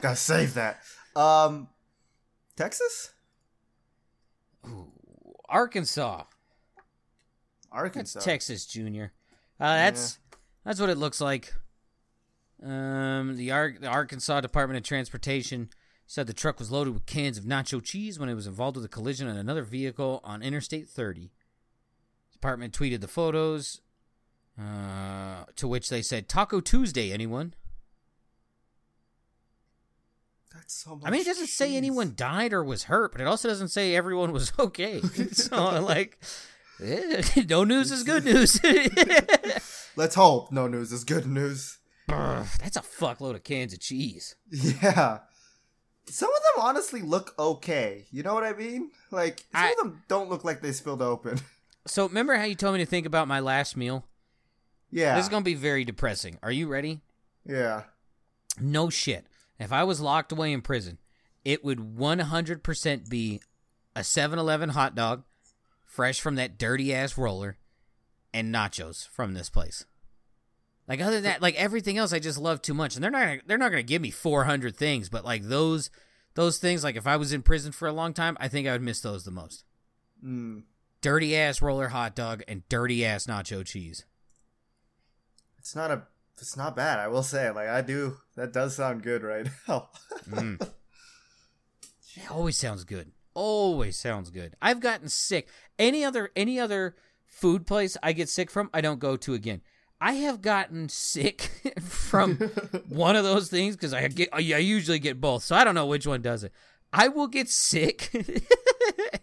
Gotta 0.00 0.16
save 0.16 0.54
that. 0.54 0.80
Um, 1.14 1.68
Texas, 2.56 3.12
Ooh, 4.66 4.90
Arkansas. 5.46 6.22
Arkansas. 7.70 8.18
That's 8.18 8.24
Texas 8.24 8.64
Junior. 8.64 9.12
Uh, 9.60 9.74
that's 9.76 10.18
that's 10.64 10.80
what 10.80 10.88
it 10.88 10.96
looks 10.96 11.20
like. 11.20 11.52
Um, 12.62 13.36
the, 13.36 13.50
Ar- 13.50 13.76
the 13.78 13.88
Arkansas 13.88 14.40
Department 14.40 14.78
of 14.78 14.84
Transportation 14.84 15.68
said 16.06 16.26
the 16.26 16.32
truck 16.32 16.58
was 16.58 16.70
loaded 16.70 16.94
with 16.94 17.04
cans 17.04 17.36
of 17.36 17.44
nacho 17.44 17.84
cheese 17.84 18.18
when 18.18 18.30
it 18.30 18.34
was 18.34 18.46
involved 18.46 18.76
with 18.76 18.86
a 18.86 18.88
collision 18.88 19.28
on 19.28 19.36
another 19.36 19.64
vehicle 19.64 20.22
on 20.24 20.42
Interstate 20.42 20.88
30. 20.88 21.30
Department 22.32 22.72
tweeted 22.72 23.02
the 23.02 23.08
photos, 23.08 23.82
uh, 24.60 25.44
to 25.56 25.66
which 25.68 25.88
they 25.88 26.02
said 26.02 26.28
Taco 26.28 26.60
Tuesday. 26.60 27.12
Anyone? 27.12 27.54
That's 30.52 30.74
so 30.74 30.94
much. 30.96 31.02
I 31.06 31.10
mean, 31.10 31.20
it 31.22 31.26
doesn't 31.26 31.48
say 31.48 31.76
anyone 31.76 32.12
died 32.16 32.52
or 32.52 32.62
was 32.62 32.84
hurt, 32.84 33.12
but 33.12 33.20
it 33.20 33.26
also 33.26 33.48
doesn't 33.48 33.68
say 33.68 33.94
everyone 33.94 34.32
was 34.32 34.52
okay. 34.58 35.00
so, 35.32 35.80
like, 35.82 36.18
eh, 36.82 37.22
no 37.48 37.64
news 37.64 37.90
is 37.90 38.04
good 38.04 38.24
news. 38.24 38.60
Let's 39.96 40.14
hope 40.14 40.52
no 40.52 40.66
news 40.68 40.92
is 40.92 41.04
good 41.04 41.26
news. 41.26 41.78
Brr, 42.06 42.44
That's 42.60 42.76
a 42.76 42.82
fuckload 42.82 43.34
of 43.34 43.44
cans 43.44 43.72
of 43.72 43.80
cheese. 43.80 44.36
Yeah. 44.50 45.20
Some 46.06 46.28
of 46.28 46.36
them 46.36 46.66
honestly 46.66 47.00
look 47.00 47.34
okay. 47.38 48.04
You 48.10 48.22
know 48.22 48.34
what 48.34 48.44
I 48.44 48.52
mean? 48.52 48.90
Like 49.10 49.40
some 49.52 49.64
I- 49.64 49.70
of 49.70 49.76
them 49.78 50.02
don't 50.06 50.28
look 50.30 50.44
like 50.44 50.60
they 50.60 50.72
spilled 50.72 51.02
open. 51.02 51.40
So, 51.86 52.06
remember 52.06 52.34
how 52.36 52.44
you 52.44 52.54
told 52.54 52.74
me 52.74 52.80
to 52.80 52.86
think 52.86 53.04
about 53.06 53.28
my 53.28 53.40
last 53.40 53.76
meal? 53.76 54.06
Yeah. 54.94 55.16
This 55.16 55.24
is 55.24 55.28
going 55.28 55.42
to 55.42 55.44
be 55.44 55.54
very 55.54 55.84
depressing. 55.84 56.38
Are 56.42 56.52
you 56.52 56.68
ready? 56.68 57.00
yeah. 57.46 57.82
No 58.60 58.88
shit. 58.88 59.26
If 59.58 59.72
I 59.72 59.82
was 59.82 60.00
locked 60.00 60.30
away 60.30 60.52
in 60.52 60.62
prison, 60.62 60.98
it 61.44 61.64
would 61.64 61.96
100% 61.96 63.08
be 63.08 63.40
a 63.96 64.04
7 64.04 64.38
Eleven 64.38 64.68
hot 64.70 64.94
dog, 64.94 65.24
fresh 65.84 66.20
from 66.20 66.36
that 66.36 66.56
dirty 66.56 66.94
ass 66.94 67.18
roller, 67.18 67.56
and 68.32 68.54
nachos 68.54 69.08
from 69.08 69.34
this 69.34 69.50
place. 69.50 69.84
Like 70.86 71.00
other 71.00 71.16
than 71.16 71.24
that, 71.24 71.42
like 71.42 71.56
everything 71.56 71.98
else, 71.98 72.12
I 72.12 72.20
just 72.20 72.38
love 72.38 72.62
too 72.62 72.74
much, 72.74 72.94
and 72.94 73.02
they're 73.02 73.10
not 73.10 73.24
gonna, 73.24 73.40
they're 73.46 73.58
not 73.58 73.70
gonna 73.70 73.82
give 73.82 74.02
me 74.02 74.10
four 74.10 74.44
hundred 74.44 74.76
things, 74.76 75.08
but 75.08 75.24
like 75.24 75.42
those 75.44 75.90
those 76.34 76.58
things, 76.58 76.84
like 76.84 76.96
if 76.96 77.06
I 77.06 77.16
was 77.16 77.32
in 77.32 77.42
prison 77.42 77.72
for 77.72 77.88
a 77.88 77.92
long 77.92 78.12
time, 78.12 78.36
I 78.38 78.48
think 78.48 78.68
I 78.68 78.72
would 78.72 78.82
miss 78.82 79.00
those 79.00 79.24
the 79.24 79.30
most. 79.30 79.64
Mm. 80.24 80.64
Dirty 81.00 81.36
ass 81.36 81.62
roller 81.62 81.88
hot 81.88 82.14
dog 82.14 82.42
and 82.46 82.68
dirty 82.68 83.04
ass 83.04 83.26
nacho 83.26 83.64
cheese. 83.64 84.04
It's 85.64 85.74
not 85.74 85.90
a. 85.90 86.02
It's 86.36 86.58
not 86.58 86.76
bad. 86.76 86.98
I 86.98 87.08
will 87.08 87.22
say. 87.22 87.50
Like 87.50 87.68
I 87.68 87.80
do. 87.80 88.18
That 88.36 88.52
does 88.52 88.76
sound 88.76 89.02
good 89.02 89.22
right 89.22 89.46
now. 89.68 89.88
Mm. 90.28 90.60
It 90.60 92.30
always 92.30 92.58
sounds 92.58 92.84
good. 92.84 93.12
Always 93.32 93.96
sounds 93.96 94.28
good. 94.28 94.56
I've 94.60 94.80
gotten 94.80 95.08
sick. 95.08 95.48
Any 95.78 96.04
other 96.04 96.30
any 96.36 96.60
other 96.60 96.96
food 97.24 97.66
place 97.66 97.96
I 98.02 98.12
get 98.12 98.28
sick 98.28 98.50
from, 98.50 98.68
I 98.74 98.82
don't 98.82 98.98
go 98.98 99.16
to 99.16 99.32
again. 99.32 99.62
I 100.02 100.12
have 100.12 100.42
gotten 100.42 100.90
sick 100.90 101.50
from 101.80 102.36
one 102.90 103.16
of 103.16 103.24
those 103.24 103.48
things 103.48 103.74
because 103.74 103.94
I 103.94 104.06
get 104.08 104.28
I 104.34 104.40
usually 104.40 104.98
get 104.98 105.18
both, 105.18 105.44
so 105.44 105.56
I 105.56 105.64
don't 105.64 105.74
know 105.74 105.86
which 105.86 106.06
one 106.06 106.20
does 106.20 106.44
it. 106.44 106.52
I 106.92 107.08
will 107.08 107.26
get 107.26 107.48
sick, 107.48 108.10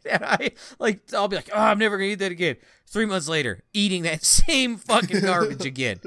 and 0.09 0.25
I 0.25 0.53
like 0.79 1.01
I'll 1.13 1.27
be 1.27 1.35
like, 1.35 1.51
oh, 1.53 1.59
I'm 1.59 1.77
never 1.77 1.99
gonna 1.99 2.09
eat 2.09 2.15
that 2.15 2.31
again. 2.31 2.55
Three 2.87 3.05
months 3.05 3.27
later, 3.27 3.61
eating 3.73 4.01
that 4.03 4.25
same 4.25 4.77
fucking 4.77 5.21
garbage 5.21 5.65
again. 5.65 5.99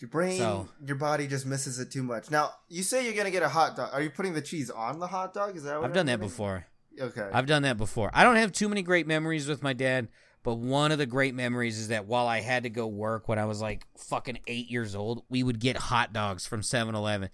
Your 0.00 0.08
brain, 0.08 0.38
So- 0.38 0.68
your 0.84 0.96
body 0.96 1.26
just 1.26 1.44
misses 1.44 1.78
it 1.78 1.90
too 1.90 2.02
much. 2.02 2.30
Now 2.30 2.52
you 2.68 2.82
say 2.82 3.04
you're 3.04 3.14
gonna 3.14 3.30
get 3.30 3.42
a 3.42 3.48
hot 3.50 3.76
dog. 3.76 3.90
Are 3.92 4.00
you 4.00 4.10
putting 4.10 4.32
the 4.34 4.40
cheese 4.42 4.70
on 4.70 4.98
the 4.98 5.06
hot 5.06 5.34
dog? 5.34 5.56
Is 5.56 5.64
that 5.64 5.76
what 5.76 5.84
I've 5.86 5.92
done 5.94 6.06
that 6.06 6.20
before. 6.20 6.66
Okay. 6.98 7.28
I've 7.32 7.46
done 7.46 7.62
that 7.62 7.76
before. 7.76 8.10
I 8.14 8.24
don't 8.24 8.36
have 8.36 8.52
too 8.52 8.68
many 8.68 8.82
great 8.82 9.06
memories 9.06 9.46
with 9.46 9.62
my 9.62 9.72
dad, 9.74 10.08
but 10.42 10.54
one 10.54 10.90
of 10.90 10.98
the 10.98 11.06
great 11.06 11.34
memories 11.34 11.78
is 11.78 11.88
that 11.88 12.06
while 12.06 12.26
I 12.26 12.40
had 12.40 12.62
to 12.62 12.70
go 12.70 12.86
work 12.86 13.28
when 13.28 13.38
I 13.38 13.44
was 13.44 13.60
like 13.60 13.86
fucking 13.96 14.38
eight 14.46 14.70
years 14.70 14.94
old, 14.94 15.22
we 15.28 15.42
would 15.42 15.60
get 15.60 15.76
hot 15.76 16.12
dogs 16.12 16.46
from 16.46 16.62
7 16.62 16.94
Eleven 16.94 17.28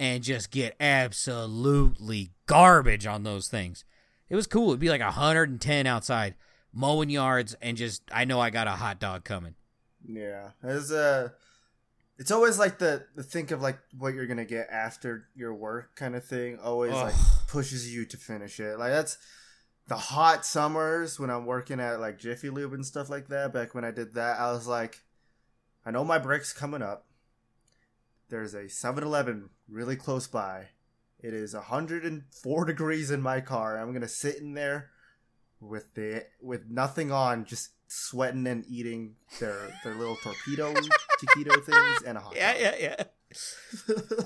and 0.00 0.22
just 0.22 0.50
get 0.50 0.76
absolutely 0.80 2.32
garbage 2.46 3.06
on 3.06 3.22
those 3.22 3.48
things. 3.48 3.84
It 4.28 4.36
was 4.36 4.46
cool. 4.46 4.68
It'd 4.70 4.80
be 4.80 4.90
like 4.90 5.00
110 5.00 5.86
outside, 5.86 6.34
mowing 6.72 7.10
yards, 7.10 7.54
and 7.62 7.76
just, 7.76 8.02
I 8.12 8.24
know 8.24 8.40
I 8.40 8.50
got 8.50 8.66
a 8.66 8.72
hot 8.72 9.00
dog 9.00 9.24
coming. 9.24 9.54
Yeah, 10.06 10.50
there's 10.62 10.90
a. 10.90 10.98
Uh, 10.98 11.28
It's 12.18 12.32
always 12.32 12.58
like 12.58 12.78
the 12.78 13.06
the 13.14 13.22
think 13.22 13.52
of 13.52 13.62
like 13.62 13.78
what 13.96 14.14
you're 14.14 14.26
gonna 14.26 14.44
get 14.44 14.68
after 14.70 15.28
your 15.36 15.54
work 15.54 15.94
kind 15.94 16.16
of 16.16 16.24
thing. 16.24 16.58
Always 16.58 16.92
Ugh. 16.92 17.04
like 17.04 17.14
pushes 17.46 17.94
you 17.94 18.04
to 18.06 18.16
finish 18.16 18.58
it. 18.58 18.78
Like 18.78 18.90
that's 18.90 19.18
the 19.86 19.96
hot 19.96 20.44
summers 20.44 21.18
when 21.18 21.30
I'm 21.30 21.46
working 21.46 21.80
at 21.80 22.00
like 22.00 22.18
Jiffy 22.18 22.50
Lube 22.50 22.74
and 22.74 22.84
stuff 22.84 23.08
like 23.08 23.28
that. 23.28 23.52
Back 23.52 23.74
when 23.74 23.84
I 23.84 23.92
did 23.92 24.14
that, 24.14 24.38
I 24.38 24.50
was 24.52 24.66
like, 24.66 25.02
I 25.86 25.90
know 25.90 26.04
my 26.04 26.18
break's 26.18 26.52
coming 26.52 26.82
up. 26.82 27.06
There's 28.28 28.52
a 28.52 28.64
7-Eleven 28.64 29.48
really 29.70 29.96
close 29.96 30.26
by. 30.26 30.66
It 31.20 31.32
is 31.32 31.54
104 31.54 32.64
degrees 32.66 33.10
in 33.10 33.22
my 33.22 33.40
car. 33.40 33.78
I'm 33.78 33.92
gonna 33.92 34.08
sit 34.08 34.36
in 34.36 34.54
there 34.54 34.90
with 35.60 35.94
the 35.94 36.26
with 36.40 36.68
nothing 36.68 37.10
on, 37.10 37.44
just 37.44 37.70
sweating 37.88 38.46
and 38.46 38.64
eating 38.68 39.14
their 39.40 39.56
their 39.82 39.94
little 39.94 40.16
torpedo 40.16 40.72
taquito 41.22 41.62
things 41.64 42.02
and 42.06 42.18
a 42.18 42.20
hot 42.20 42.34
dog. 42.34 42.36
yeah, 42.36 42.74
yeah. 42.78 43.02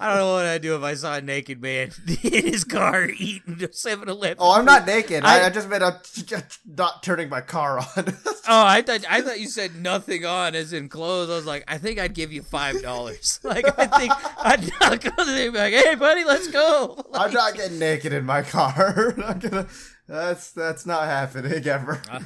I 0.01 0.09
don't 0.11 0.17
know 0.19 0.33
what 0.35 0.47
I'd 0.47 0.63
do 0.63 0.77
if 0.77 0.83
I 0.85 0.95
saw 0.95 1.17
a 1.17 1.21
naked 1.21 1.61
man 1.61 1.91
in 2.23 2.47
his 2.47 2.63
car 2.63 3.07
eating 3.09 3.59
7 3.73 4.09
Eleven. 4.09 4.37
oh, 4.39 4.53
I'm 4.57 4.65
not 4.65 4.87
naked. 4.87 5.25
I, 5.25 5.41
I- 5.41 5.47
I 5.47 5.51
just 5.51 5.69
meant 5.69 5.83
I'm 5.83 5.95
just 6.25 6.61
not 6.65 7.03
turning 7.03 7.29
my 7.29 7.41
car 7.41 7.79
on. 7.81 8.17
Oh, 8.49 8.67
I 8.67 8.83
thought 8.83 9.05
I 9.09 9.21
thought 9.23 9.39
you 9.39 9.47
said 9.47 9.77
nothing 9.77 10.27
on 10.27 10.57
as 10.57 10.73
in 10.73 10.89
clothes. 10.89 11.31
I 11.31 11.35
was 11.37 11.47
like, 11.47 11.63
I 11.69 11.79
think 11.79 12.01
I'd 12.01 12.13
give 12.13 12.33
you 12.33 12.43
five 12.43 12.83
dollars. 12.83 13.39
like 13.45 13.65
I 13.79 13.87
think 13.87 14.13
I'd 14.39 14.63
knock 14.81 15.17
on 15.17 15.27
the 15.29 15.45
and 15.45 15.53
be 15.53 15.59
like, 15.61 15.73
Hey, 15.75 15.95
buddy, 15.95 16.25
let's 16.25 16.49
go. 16.49 17.05
I'm 17.15 17.33
not 17.33 17.55
getting 17.55 17.79
naked 17.79 18.13
in 18.13 18.25
my 18.27 18.43
car. 18.43 19.13
Gonna. 19.13 19.69
That's 20.09 20.51
that's 20.51 20.85
not 20.87 21.05
happening 21.05 21.65
ever. 21.69 22.03
Uh, 22.11 22.21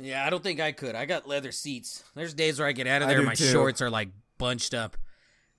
yeah, 0.00 0.26
I 0.26 0.30
don't 0.30 0.42
think 0.42 0.60
I 0.60 0.72
could. 0.72 0.94
I 0.94 1.04
got 1.06 1.26
leather 1.28 1.52
seats. 1.52 2.04
There's 2.14 2.34
days 2.34 2.58
where 2.58 2.68
I 2.68 2.72
get 2.72 2.86
out 2.86 3.02
of 3.02 3.08
there, 3.08 3.20
do 3.20 3.26
my 3.26 3.34
too. 3.34 3.44
shorts 3.44 3.80
are 3.82 3.90
like 3.90 4.08
bunched 4.38 4.74
up, 4.74 4.96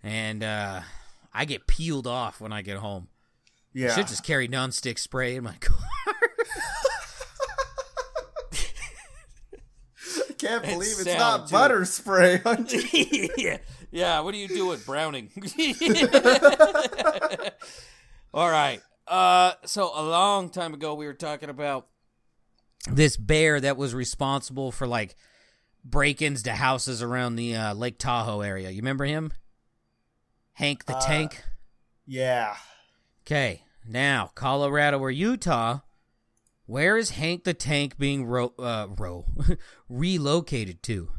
and 0.04 0.44
uh, 0.44 0.82
I 1.34 1.46
get 1.46 1.68
peeled 1.68 2.08
off 2.08 2.40
when 2.42 2.52
I 2.54 2.62
get 2.62 2.78
home. 2.78 3.08
yeah. 3.74 3.96
Should 3.96 4.08
just 4.08 4.24
carry 4.24 4.48
nonstick 4.48 5.00
spray 5.00 5.36
in 5.36 5.44
my 5.44 5.56
car. 5.60 5.78
Can't 10.38 10.64
believe 10.64 10.82
it's 10.82 11.04
sound, 11.04 11.20
not 11.20 11.52
butter 11.52 11.84
spray. 11.84 12.40
yeah, 13.38 13.58
yeah. 13.92 14.20
What 14.20 14.36
are 14.36 14.38
you 14.38 14.48
do 14.48 14.56
doing, 14.56 14.80
Browning? 14.86 15.32
All 18.34 18.50
right. 18.50 18.80
Uh, 19.08 19.54
so 19.66 19.92
a 19.96 20.04
long 20.04 20.50
time 20.50 20.74
ago, 20.76 20.94
we 20.94 21.08
were 21.08 21.14
talking 21.14 21.50
about 21.50 21.88
this 22.92 23.18
bear 23.18 23.60
that 23.60 23.78
was 23.78 23.94
responsible 23.94 24.72
for 24.72 24.88
like 24.88 25.16
break-ins 25.84 26.44
to 26.44 26.54
houses 26.54 27.02
around 27.02 27.36
the 27.36 27.56
uh, 27.56 27.74
Lake 27.74 27.98
Tahoe 27.98 28.42
area. 28.42 28.70
You 28.70 28.78
remember 28.78 29.06
him? 29.06 29.32
Hank 30.54 30.86
the 30.86 30.96
Uh, 30.98 31.02
Tank. 31.02 31.44
yeah. 32.06 32.56
Okay, 33.26 33.64
now 33.88 34.32
Colorado 34.36 35.00
or 35.00 35.12
Utah. 35.12 35.80
Where 36.66 36.98
is 36.98 37.12
Hank 37.12 37.44
the 37.44 37.54
Tank 37.54 37.98
being 37.98 38.26
ro- 38.26 38.54
uh, 38.60 38.88
ro- 38.98 39.26
relocated 39.90 40.82
to? 40.84 41.10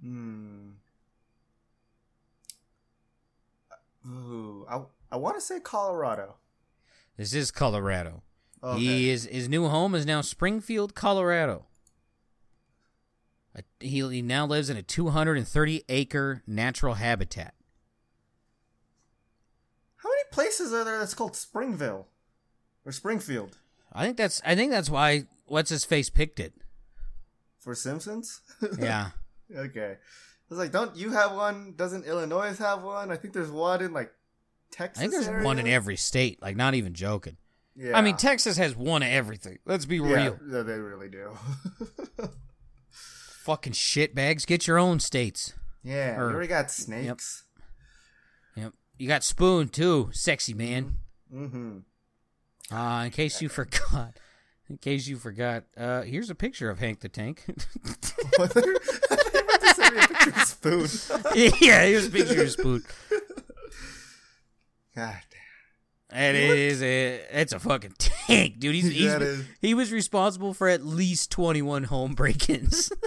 Hmm. 0.00 0.70
Ooh, 4.06 4.66
I 4.68 4.80
I 5.12 5.16
want 5.16 5.36
to 5.36 5.40
say 5.40 5.60
Colorado. 5.60 6.36
This 7.16 7.34
is 7.34 7.50
Colorado. 7.50 8.22
Okay. 8.62 8.80
He 8.80 9.10
is 9.10 9.24
his 9.26 9.48
new 9.48 9.68
home 9.68 9.94
is 9.94 10.04
now 10.04 10.20
Springfield, 10.20 10.94
Colorado. 10.94 11.66
He, 13.80 14.00
he 14.00 14.22
now 14.22 14.46
lives 14.46 14.70
in 14.70 14.76
a 14.76 14.82
230 14.82 15.84
acre 15.88 16.42
natural 16.46 16.94
habitat. 16.94 17.54
How 19.96 20.08
many 20.08 20.22
places 20.30 20.72
are 20.72 20.84
there 20.84 20.98
that's 20.98 21.14
called 21.14 21.36
Springville 21.36 22.06
or 22.86 22.92
Springfield 22.92 23.58
I 23.92 24.04
think 24.04 24.16
that's 24.16 24.40
I 24.44 24.54
think 24.54 24.70
that's 24.70 24.90
why 24.90 25.24
what's 25.46 25.70
his 25.70 25.84
face 25.84 26.10
picked 26.10 26.40
it. 26.40 26.54
for 27.58 27.74
Simpsons? 27.74 28.40
Yeah. 28.78 29.10
okay. 29.54 29.96
I 29.96 30.48
was 30.48 30.58
like, 30.58 30.72
don't 30.72 30.96
you 30.96 31.10
have 31.10 31.32
one? 31.32 31.74
Doesn't 31.76 32.04
Illinois 32.04 32.56
have 32.58 32.82
one? 32.82 33.10
I 33.10 33.16
think 33.16 33.34
there's 33.34 33.50
one 33.50 33.82
in 33.82 33.92
like 33.92 34.12
Texas. 34.70 34.98
I 34.98 35.08
think 35.08 35.24
there's 35.24 35.44
one 35.44 35.58
in 35.58 35.66
every 35.66 35.96
state, 35.96 36.40
like 36.42 36.56
not 36.56 36.74
even 36.74 36.94
joking. 36.94 37.36
Yeah. 37.76 37.96
I 37.96 38.02
mean, 38.02 38.16
Texas 38.16 38.56
has 38.58 38.76
won 38.76 39.02
everything. 39.02 39.58
Let's 39.64 39.86
be 39.86 39.96
yeah, 39.96 40.02
real. 40.02 40.38
yeah, 40.50 40.62
they 40.62 40.78
really 40.78 41.08
do. 41.08 41.30
Fucking 42.90 43.72
shitbags. 43.72 44.46
Get 44.46 44.66
your 44.66 44.78
own 44.78 45.00
states. 45.00 45.54
yeah, 45.82 46.18
Or- 46.18 46.28
we 46.28 46.34
already 46.34 46.48
got 46.48 46.70
snakes. 46.70 47.44
Yep. 48.56 48.72
You 48.98 49.08
got 49.08 49.24
Spoon 49.24 49.68
too, 49.68 50.10
sexy 50.12 50.52
man. 50.52 50.96
Mm-hmm. 51.34 51.78
Uh, 52.76 53.04
in 53.06 53.10
case 53.10 53.40
you 53.40 53.48
forgot, 53.48 54.12
in 54.68 54.76
case 54.76 55.06
you 55.08 55.16
forgot, 55.16 55.64
uh, 55.74 56.02
here's 56.02 56.28
a 56.28 56.34
picture 56.34 56.68
of 56.68 56.80
Hank 56.80 57.00
the 57.00 57.08
Tank. 57.08 57.44
Spoon. 60.44 60.86
yeah, 61.34 61.86
here's 61.86 62.08
a 62.08 62.10
picture 62.10 62.42
of 62.42 62.50
Spoon. 62.50 62.82
God 64.94 65.14
And 65.14 65.39
it 66.12 66.34
is 66.34 66.82
a, 66.82 67.20
it's 67.30 67.52
a 67.52 67.58
fucking 67.58 67.94
tank, 67.98 68.58
dude. 68.58 68.74
He's, 68.74 68.88
he's 68.90 69.44
he 69.60 69.74
was 69.74 69.92
responsible 69.92 70.54
for 70.54 70.68
at 70.68 70.84
least 70.84 71.30
21 71.30 71.84
home 71.84 72.14
break-ins. 72.14 72.92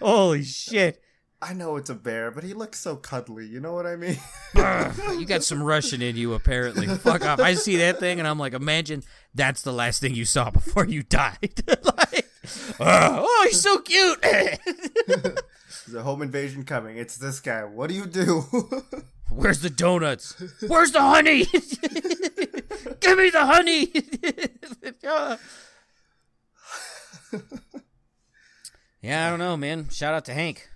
Holy 0.00 0.42
shit. 0.42 1.00
I 1.40 1.54
know 1.54 1.76
it's 1.76 1.90
a 1.90 1.94
bear, 1.94 2.30
but 2.30 2.44
he 2.44 2.54
looks 2.54 2.78
so 2.78 2.94
cuddly. 2.94 3.46
You 3.46 3.58
know 3.58 3.72
what 3.72 3.84
I 3.84 3.96
mean? 3.96 4.16
Ugh, 4.56 5.18
you 5.18 5.26
got 5.26 5.42
some 5.42 5.60
Russian 5.60 6.00
in 6.00 6.14
you, 6.14 6.34
apparently. 6.34 6.86
Fuck 6.86 7.24
off. 7.24 7.40
I 7.40 7.54
see 7.54 7.76
that 7.78 7.98
thing 7.98 8.20
and 8.20 8.28
I'm 8.28 8.38
like, 8.38 8.52
imagine 8.52 9.02
that's 9.34 9.62
the 9.62 9.72
last 9.72 10.00
thing 10.00 10.14
you 10.14 10.24
saw 10.24 10.50
before 10.50 10.86
you 10.86 11.02
died. 11.02 11.64
like, 11.66 12.30
uh, 12.78 13.22
oh, 13.24 13.46
he's 13.48 13.60
so 13.60 13.78
cute. 13.80 14.22
There's 14.22 15.94
a 15.96 16.02
home 16.02 16.22
invasion 16.22 16.62
coming. 16.64 16.96
It's 16.96 17.16
this 17.16 17.40
guy. 17.40 17.64
What 17.64 17.88
do 17.88 17.96
you 17.96 18.06
do? 18.06 18.44
Where's 19.34 19.60
the 19.60 19.70
donuts? 19.70 20.34
Where's 20.66 20.92
the 20.92 21.00
honey? 21.00 21.44
Give 23.00 23.18
me 23.18 23.30
the 23.30 23.44
honey. 23.44 23.92
yeah, 29.02 29.26
I 29.26 29.30
don't 29.30 29.38
know, 29.38 29.56
man. 29.56 29.88
Shout 29.88 30.14
out 30.14 30.24
to 30.26 30.34
Hank. 30.34 30.68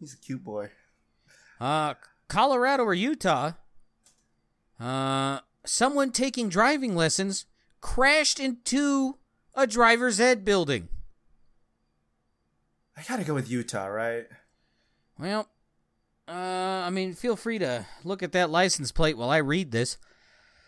He's 0.00 0.14
a 0.14 0.16
cute 0.16 0.42
boy. 0.42 0.70
Uh, 1.60 1.94
Colorado 2.28 2.84
or 2.84 2.94
Utah. 2.94 3.52
Uh, 4.80 5.40
someone 5.64 6.10
taking 6.10 6.48
driving 6.48 6.94
lessons 6.96 7.46
crashed 7.80 8.40
into 8.40 9.18
a 9.54 9.66
driver's 9.66 10.18
ed 10.20 10.44
building. 10.44 10.88
I 12.96 13.02
gotta 13.08 13.24
go 13.24 13.34
with 13.34 13.50
Utah, 13.50 13.86
right? 13.86 14.26
Well, 15.18 15.48
uh, 16.28 16.32
I 16.86 16.90
mean, 16.90 17.14
feel 17.14 17.36
free 17.36 17.58
to 17.58 17.86
look 18.04 18.22
at 18.22 18.32
that 18.32 18.50
license 18.50 18.92
plate 18.92 19.16
while 19.16 19.30
I 19.30 19.38
read 19.38 19.70
this. 19.70 19.96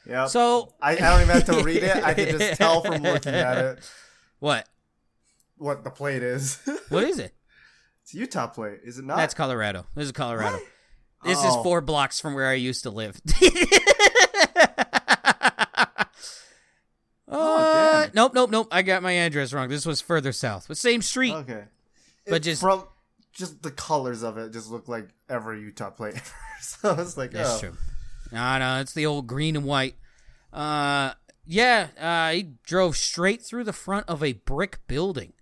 Yeah. 0.06 0.26
So, 0.26 0.72
I, 0.80 0.92
I 0.92 0.94
don't 0.96 1.20
even 1.22 1.34
have 1.34 1.44
to 1.46 1.62
read 1.62 1.82
it. 1.82 1.96
I 2.02 2.14
can 2.14 2.38
just 2.38 2.54
tell 2.58 2.82
from 2.82 3.02
looking 3.02 3.34
at 3.34 3.58
it 3.58 3.90
what? 4.38 4.66
what 5.58 5.84
the 5.84 5.90
plate 5.90 6.22
is. 6.22 6.58
What 6.88 7.04
is 7.04 7.18
it? 7.18 7.34
it's 8.02 8.14
a 8.14 8.16
Utah 8.16 8.46
plate, 8.48 8.80
is 8.84 8.98
it 8.98 9.04
not? 9.04 9.16
That's 9.18 9.34
Colorado. 9.34 9.84
This 9.94 10.06
is 10.06 10.12
Colorado. 10.12 10.56
What? 10.56 10.62
This 11.22 11.38
is 11.38 11.44
Oh. 11.54 11.62
four 11.62 11.80
blocks 11.82 12.18
from 12.18 12.32
where 12.34 12.48
I 12.48 12.54
used 12.54 12.82
to 12.84 12.90
live. 12.90 13.20
uh, 17.28 18.04
damn. 18.04 18.10
nope, 18.14 18.32
nope, 18.34 18.50
nope. 18.50 18.68
I 18.70 18.82
got 18.82 19.02
my 19.02 19.12
address 19.12 19.52
wrong. 19.52 19.68
This 19.68 19.86
was 19.86 20.00
further 20.00 20.32
south, 20.32 20.66
but 20.68 20.76
same 20.78 21.02
street. 21.02 21.34
Okay. 21.34 21.64
But 22.26 22.36
It's 22.36 22.46
just- 22.46 22.62
from 22.62 22.84
just 23.32 23.62
the 23.62 23.70
colors 23.70 24.22
of 24.22 24.38
it 24.38 24.52
just 24.52 24.70
look 24.70 24.88
like 24.88 25.08
every 25.28 25.60
Utah 25.60 25.90
plate. 25.90 26.20
so 26.60 26.94
it's 26.98 27.16
like, 27.16 27.32
That's 27.32 27.56
oh. 27.56 27.60
true. 27.60 27.76
No, 28.32 28.58
no, 28.58 28.80
it's 28.80 28.92
the 28.92 29.06
old 29.06 29.26
green 29.26 29.56
and 29.56 29.64
white. 29.64 29.96
Uh, 30.52 31.12
yeah, 31.46 31.88
uh, 31.98 32.32
he 32.32 32.52
drove 32.64 32.96
straight 32.96 33.42
through 33.42 33.64
the 33.64 33.72
front 33.72 34.08
of 34.08 34.22
a 34.22 34.34
brick 34.34 34.78
building. 34.86 35.32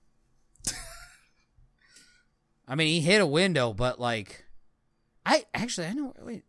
I 2.68 2.74
mean, 2.74 2.88
he 2.88 3.00
hit 3.00 3.20
a 3.20 3.26
window, 3.26 3.72
but 3.72 3.98
like, 3.98 4.44
I 5.24 5.46
actually 5.54 5.86
I 5.86 5.94
know. 5.94 6.12
Wait, 6.20 6.44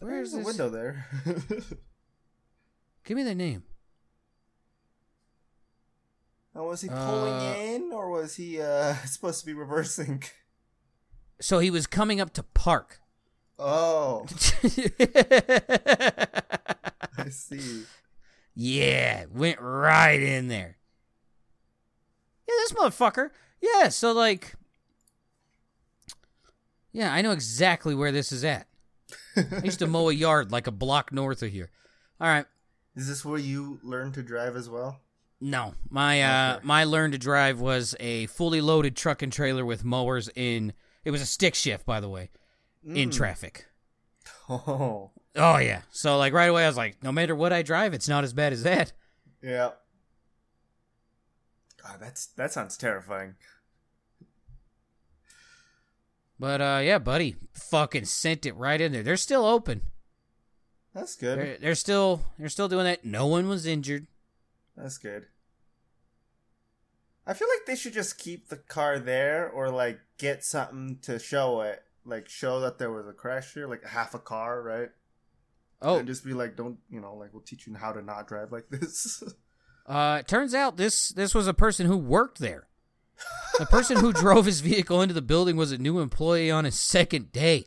where 0.00 0.16
There's 0.16 0.28
is 0.28 0.34
a 0.34 0.36
this? 0.38 0.46
window 0.46 0.70
there. 0.70 1.06
Give 3.04 3.16
me 3.16 3.22
the 3.22 3.34
name. 3.34 3.64
Now, 6.54 6.64
was 6.64 6.80
he 6.82 6.88
pulling 6.88 7.32
Uh, 7.34 7.54
in 7.58 7.92
or 7.92 8.10
was 8.10 8.36
he 8.36 8.60
uh, 8.60 8.94
supposed 9.06 9.40
to 9.40 9.46
be 9.46 9.54
reversing? 9.54 10.22
So 11.40 11.58
he 11.58 11.70
was 11.70 11.86
coming 11.86 12.20
up 12.20 12.32
to 12.34 12.42
park. 12.42 13.00
Oh, 13.58 14.26
I 17.18 17.28
see. 17.30 17.84
yeah, 18.54 19.26
went 19.32 19.60
right 19.60 20.20
in 20.20 20.48
there. 20.48 20.78
Yeah, 22.48 22.54
this 22.58 22.72
motherfucker. 22.72 23.30
Yeah, 23.60 23.88
so 23.88 24.12
like, 24.12 24.54
yeah, 26.92 27.12
I 27.12 27.22
know 27.22 27.30
exactly 27.32 27.94
where 27.94 28.10
this 28.12 28.32
is 28.32 28.42
at. 28.44 28.66
I 29.36 29.60
used 29.64 29.78
to 29.80 29.86
mow 29.86 30.08
a 30.08 30.12
yard 30.12 30.50
like 30.50 30.66
a 30.66 30.72
block 30.72 31.12
north 31.12 31.42
of 31.42 31.50
here. 31.52 31.70
All 32.20 32.26
right. 32.28 32.46
Is 32.96 33.08
this 33.08 33.24
where 33.24 33.38
you 33.38 33.78
learned 33.82 34.14
to 34.14 34.22
drive 34.22 34.56
as 34.56 34.68
well? 34.68 35.00
No, 35.44 35.74
my 35.90 36.22
uh, 36.22 36.54
Okay. 36.56 36.66
my 36.66 36.84
learn 36.84 37.10
to 37.10 37.18
drive 37.18 37.58
was 37.60 37.96
a 37.98 38.26
fully 38.26 38.60
loaded 38.60 38.94
truck 38.96 39.22
and 39.22 39.32
trailer 39.32 39.64
with 39.64 39.82
mowers 39.84 40.30
in. 40.36 40.72
It 41.04 41.10
was 41.10 41.20
a 41.20 41.26
stick 41.26 41.56
shift, 41.56 41.84
by 41.84 41.98
the 41.98 42.08
way, 42.08 42.30
in 42.84 43.10
Mm. 43.10 43.12
traffic. 43.12 43.66
Oh, 44.48 45.10
Oh 45.34 45.56
yeah. 45.58 45.82
So 45.90 46.16
like 46.18 46.32
right 46.32 46.48
away, 46.48 46.64
I 46.64 46.68
was 46.68 46.76
like, 46.76 47.02
no 47.02 47.10
matter 47.10 47.34
what 47.34 47.52
I 47.52 47.62
drive, 47.62 47.92
it's 47.92 48.08
not 48.08 48.22
as 48.22 48.32
bad 48.32 48.52
as 48.52 48.62
that. 48.62 48.92
yeah. 49.42 49.70
God, 51.82 51.96
that's 51.98 52.26
that 52.26 52.52
sounds 52.52 52.76
terrifying. 52.76 53.34
But 56.38 56.60
uh, 56.60 56.80
yeah, 56.84 56.98
buddy, 56.98 57.36
fucking 57.52 58.04
sent 58.04 58.46
it 58.46 58.54
right 58.56 58.80
in 58.80 58.92
there. 58.92 59.02
They're 59.02 59.16
still 59.16 59.44
open. 59.44 59.82
That's 60.94 61.16
good. 61.16 61.38
They're, 61.38 61.56
they're 61.58 61.74
still 61.74 62.22
they're 62.38 62.48
still 62.48 62.68
doing 62.68 62.84
that. 62.84 63.04
No 63.04 63.26
one 63.26 63.48
was 63.48 63.66
injured. 63.66 64.06
That's 64.76 64.98
good. 64.98 65.26
I 67.26 67.34
feel 67.34 67.48
like 67.48 67.66
they 67.66 67.76
should 67.76 67.92
just 67.92 68.18
keep 68.18 68.48
the 68.48 68.56
car 68.56 68.98
there 68.98 69.48
or 69.48 69.70
like 69.70 70.00
get 70.18 70.44
something 70.44 70.98
to 71.02 71.18
show 71.18 71.60
it. 71.62 71.82
Like 72.04 72.28
show 72.28 72.58
that 72.60 72.78
there 72.78 72.90
was 72.90 73.06
a 73.06 73.12
crash 73.12 73.54
here, 73.54 73.68
like 73.68 73.84
half 73.86 74.12
a 74.14 74.18
car, 74.18 74.60
right? 74.60 74.88
Oh, 75.80 75.98
And 75.98 76.06
just 76.06 76.24
be 76.24 76.32
like, 76.32 76.56
don't 76.56 76.78
you 76.90 77.00
know, 77.00 77.14
like 77.14 77.32
we'll 77.32 77.42
teach 77.42 77.66
you 77.66 77.74
how 77.74 77.92
to 77.92 78.02
not 78.02 78.26
drive 78.26 78.50
like 78.50 78.68
this. 78.70 79.22
uh, 79.86 80.18
it 80.20 80.28
turns 80.28 80.52
out 80.54 80.76
this 80.76 81.10
this 81.10 81.34
was 81.34 81.46
a 81.46 81.54
person 81.54 81.86
who 81.86 81.96
worked 81.96 82.38
there. 82.38 82.66
The 83.58 83.66
person 83.66 83.98
who 83.98 84.12
drove 84.12 84.46
his 84.46 84.60
vehicle 84.60 85.00
into 85.00 85.14
the 85.14 85.22
building 85.22 85.56
was 85.56 85.70
a 85.70 85.78
new 85.78 86.00
employee 86.00 86.50
on 86.50 86.64
his 86.64 86.76
second 86.78 87.30
day. 87.30 87.66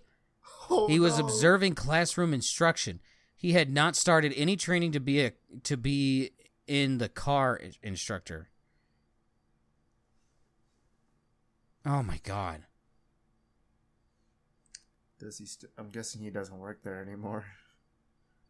Oh, 0.69 0.87
He 0.87 0.99
was 0.99 1.17
no. 1.19 1.25
observing 1.25 1.75
classroom 1.75 2.33
instruction. 2.33 2.99
He 3.37 3.53
had 3.53 3.71
not 3.71 3.95
started 3.95 4.33
any 4.35 4.55
training 4.57 4.91
to 4.93 4.99
be 4.99 5.21
a 5.23 5.31
to 5.63 5.77
be 5.77 6.31
in 6.67 6.97
the 6.97 7.07
car 7.07 7.61
instructor. 7.83 8.49
Oh 11.85 12.01
my 12.03 12.19
god. 12.23 12.63
Does 15.19 15.37
he? 15.37 15.45
St- 15.45 15.71
I'm 15.77 15.89
guessing 15.89 16.21
he 16.21 16.29
doesn't 16.29 16.57
work 16.57 16.83
there 16.83 17.01
anymore. 17.01 17.45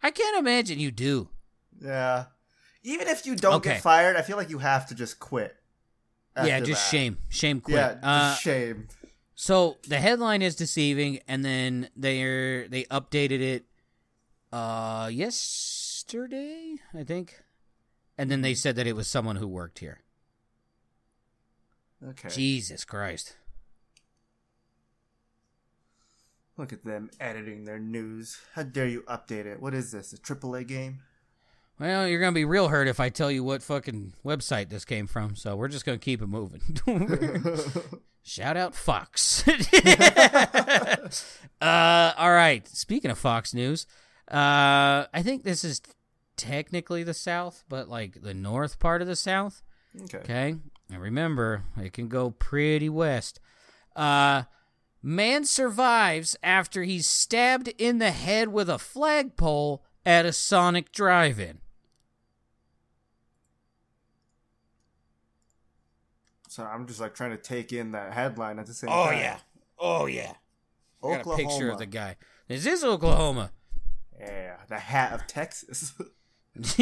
I 0.01 0.11
can't 0.11 0.37
imagine 0.37 0.79
you 0.79 0.91
do. 0.91 1.29
Yeah. 1.81 2.25
Even 2.83 3.07
if 3.07 3.25
you 3.25 3.35
don't 3.35 3.55
Okay. 3.55 3.73
get 3.73 3.81
fired, 3.81 4.15
I 4.15 4.21
feel 4.21 4.37
like 4.37 4.49
you 4.49 4.59
have 4.59 4.87
to 4.87 4.95
just 4.95 5.19
quit. 5.19 5.55
yeah, 6.37 6.59
just 6.59 6.83
that. 6.91 6.95
shame. 6.97 7.17
Shame 7.29 7.61
quit. 7.61 7.75
Yeah, 7.77 7.93
just 7.93 8.03
uh, 8.03 8.35
shame. 8.35 8.87
So 9.35 9.77
the 9.87 9.99
headline 9.99 10.41
is 10.41 10.55
deceiving, 10.55 11.19
and 11.27 11.43
then 11.43 11.89
they 11.95 12.67
they 12.69 12.83
updated 12.85 13.41
it 13.41 13.65
uh 14.53 15.09
yesterday, 15.11 16.75
I 16.93 17.03
think, 17.03 17.41
and 18.17 18.31
then 18.31 18.41
they 18.41 18.53
said 18.53 18.75
that 18.77 18.87
it 18.87 18.95
was 18.95 19.07
someone 19.07 19.35
who 19.35 19.47
worked 19.47 19.79
here. 19.79 20.01
Okay. 22.09 22.29
Jesus 22.29 22.85
Christ! 22.85 23.35
Look 26.57 26.71
at 26.71 26.85
them 26.85 27.09
editing 27.19 27.65
their 27.65 27.79
news. 27.79 28.39
How 28.53 28.63
dare 28.63 28.87
you 28.87 29.01
update 29.03 29.45
it? 29.45 29.61
What 29.61 29.73
is 29.73 29.91
this? 29.91 30.13
A 30.13 30.17
AAA 30.17 30.67
game? 30.67 30.99
Well, 31.79 32.07
you're 32.07 32.21
gonna 32.21 32.31
be 32.31 32.45
real 32.45 32.69
hurt 32.69 32.87
if 32.87 33.01
I 33.01 33.09
tell 33.09 33.29
you 33.29 33.43
what 33.43 33.61
fucking 33.61 34.13
website 34.23 34.69
this 34.69 34.85
came 34.85 35.07
from. 35.07 35.35
So 35.35 35.57
we're 35.57 35.67
just 35.67 35.85
gonna 35.85 35.97
keep 35.97 36.21
it 36.21 36.27
moving. 36.27 36.61
Shout 38.23 38.55
out 38.55 38.73
Fox. 38.73 39.45
uh, 41.61 42.13
all 42.17 42.31
right. 42.31 42.65
Speaking 42.67 43.11
of 43.11 43.17
Fox 43.17 43.53
News, 43.53 43.85
uh, 44.31 45.05
I 45.13 45.21
think 45.21 45.43
this 45.43 45.65
is 45.65 45.81
technically 46.37 47.03
the 47.03 47.13
South, 47.13 47.65
but 47.67 47.89
like 47.89 48.21
the 48.21 48.33
north 48.33 48.79
part 48.79 49.01
of 49.01 49.07
the 49.07 49.15
South. 49.15 49.61
okay. 50.03 50.17
Okay. 50.19 50.55
And 50.91 51.01
remember, 51.01 51.63
it 51.77 51.93
can 51.93 52.07
go 52.07 52.29
pretty 52.31 52.89
west. 52.89 53.39
Uh, 53.95 54.43
man 55.01 55.45
survives 55.45 56.35
after 56.43 56.83
he's 56.83 57.07
stabbed 57.07 57.69
in 57.77 57.97
the 57.99 58.11
head 58.11 58.49
with 58.49 58.69
a 58.69 58.77
flagpole 58.77 59.83
at 60.05 60.25
a 60.25 60.33
Sonic 60.33 60.91
drive-in. 60.91 61.59
So 66.47 66.63
I'm 66.63 66.87
just 66.87 67.01
like 67.01 67.13
trying 67.15 67.31
to 67.31 67.37
take 67.37 67.73
in 67.73 67.91
that 67.91 68.13
headline 68.13 68.59
at 68.59 68.65
the 68.65 68.73
same 68.73 68.89
Oh 68.89 69.07
time. 69.07 69.19
yeah. 69.19 69.37
Oh 69.77 70.05
yeah. 70.05 70.33
I 71.03 71.17
got 71.17 71.27
a 71.27 71.35
picture 71.35 71.69
of 71.69 71.79
the 71.79 71.85
guy. 71.85 72.15
This 72.47 72.65
is 72.65 72.83
Oklahoma. 72.83 73.51
Yeah, 74.17 74.55
the 74.69 74.79
hat 74.79 75.11
of 75.13 75.27
Texas. 75.27 75.93
this 76.55 76.77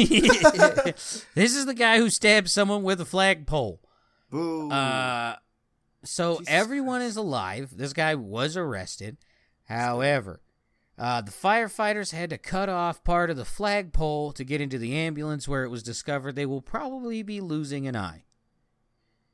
is 1.36 1.66
the 1.66 1.74
guy 1.74 1.98
who 1.98 2.08
stabbed 2.08 2.48
someone 2.48 2.84
with 2.84 3.00
a 3.00 3.04
flagpole. 3.04 3.80
Boo. 4.34 4.68
Uh, 4.68 5.36
so 6.02 6.38
Jesus 6.38 6.52
everyone 6.52 7.02
is 7.02 7.16
alive. 7.16 7.76
This 7.76 7.92
guy 7.92 8.16
was 8.16 8.56
arrested. 8.56 9.16
However, 9.68 10.42
uh, 10.98 11.20
the 11.20 11.30
firefighters 11.30 12.10
had 12.10 12.30
to 12.30 12.38
cut 12.38 12.68
off 12.68 13.04
part 13.04 13.30
of 13.30 13.36
the 13.36 13.44
flagpole 13.44 14.32
to 14.32 14.42
get 14.42 14.60
into 14.60 14.76
the 14.76 14.96
ambulance 14.96 15.46
where 15.46 15.62
it 15.62 15.68
was 15.68 15.84
discovered 15.84 16.34
they 16.34 16.46
will 16.46 16.60
probably 16.60 17.22
be 17.22 17.40
losing 17.40 17.86
an 17.86 17.94
eye. 17.94 18.24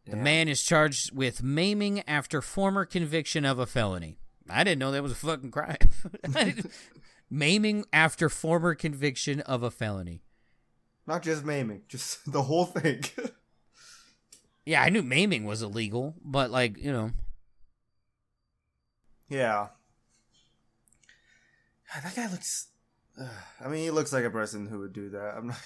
The 0.04 0.16
man 0.16 0.48
is 0.48 0.62
charged 0.62 1.16
with 1.16 1.42
maiming 1.42 2.02
after 2.06 2.42
former 2.42 2.84
conviction 2.84 3.46
of 3.46 3.58
a 3.58 3.66
felony. 3.66 4.18
I 4.50 4.64
didn't 4.64 4.80
know 4.80 4.90
that 4.90 5.02
was 5.02 5.12
a 5.12 5.14
fucking 5.14 5.50
crime. 5.50 5.76
maiming 7.30 7.84
after 7.92 8.28
former 8.28 8.74
conviction 8.74 9.40
of 9.40 9.62
a 9.62 9.70
felony. 9.70 10.24
Not 11.06 11.22
just 11.22 11.44
maiming, 11.44 11.82
just 11.88 12.18
the 12.32 12.42
whole 12.42 12.66
thing. 12.66 13.04
Yeah, 14.64 14.82
I 14.82 14.90
knew 14.90 15.02
maiming 15.02 15.44
was 15.44 15.62
illegal, 15.62 16.14
but 16.22 16.50
like, 16.50 16.76
you 16.76 16.92
know, 16.92 17.12
yeah. 19.30 19.68
God, 21.94 22.02
That 22.04 22.16
guy 22.16 22.30
looks. 22.30 22.66
Uh, 23.18 23.28
I 23.64 23.68
mean, 23.68 23.82
he 23.82 23.90
looks 23.90 24.12
like 24.12 24.24
a 24.24 24.30
person 24.30 24.66
who 24.66 24.80
would 24.80 24.92
do 24.92 25.08
that. 25.10 25.34
I'm 25.36 25.46
not. 25.48 25.56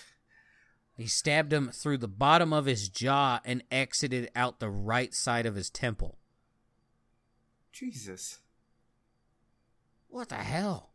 he 0.96 1.06
stabbed 1.06 1.52
him 1.52 1.70
through 1.72 1.98
the 1.98 2.08
bottom 2.08 2.52
of 2.52 2.66
his 2.66 2.88
jaw 2.88 3.40
and 3.44 3.64
exited 3.72 4.30
out 4.36 4.60
the 4.60 4.70
right 4.70 5.12
side 5.12 5.46
of 5.46 5.56
his 5.56 5.70
temple. 5.70 6.18
Jesus. 7.72 8.38
What 10.08 10.28
the 10.28 10.36
hell? 10.36 10.90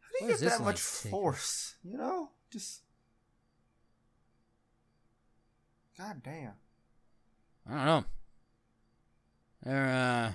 How 0.00 0.26
do 0.26 0.32
you 0.32 0.38
get 0.38 0.48
that 0.48 0.64
much 0.64 0.80
force? 0.80 1.76
You 1.84 1.96
know? 1.96 2.30
Just. 2.50 2.82
God 5.96 6.22
damn. 6.24 6.54
I 7.70 7.74
don't 7.76 7.86
know. 7.86 8.04
There, 9.64 9.86
uh. 9.86 10.32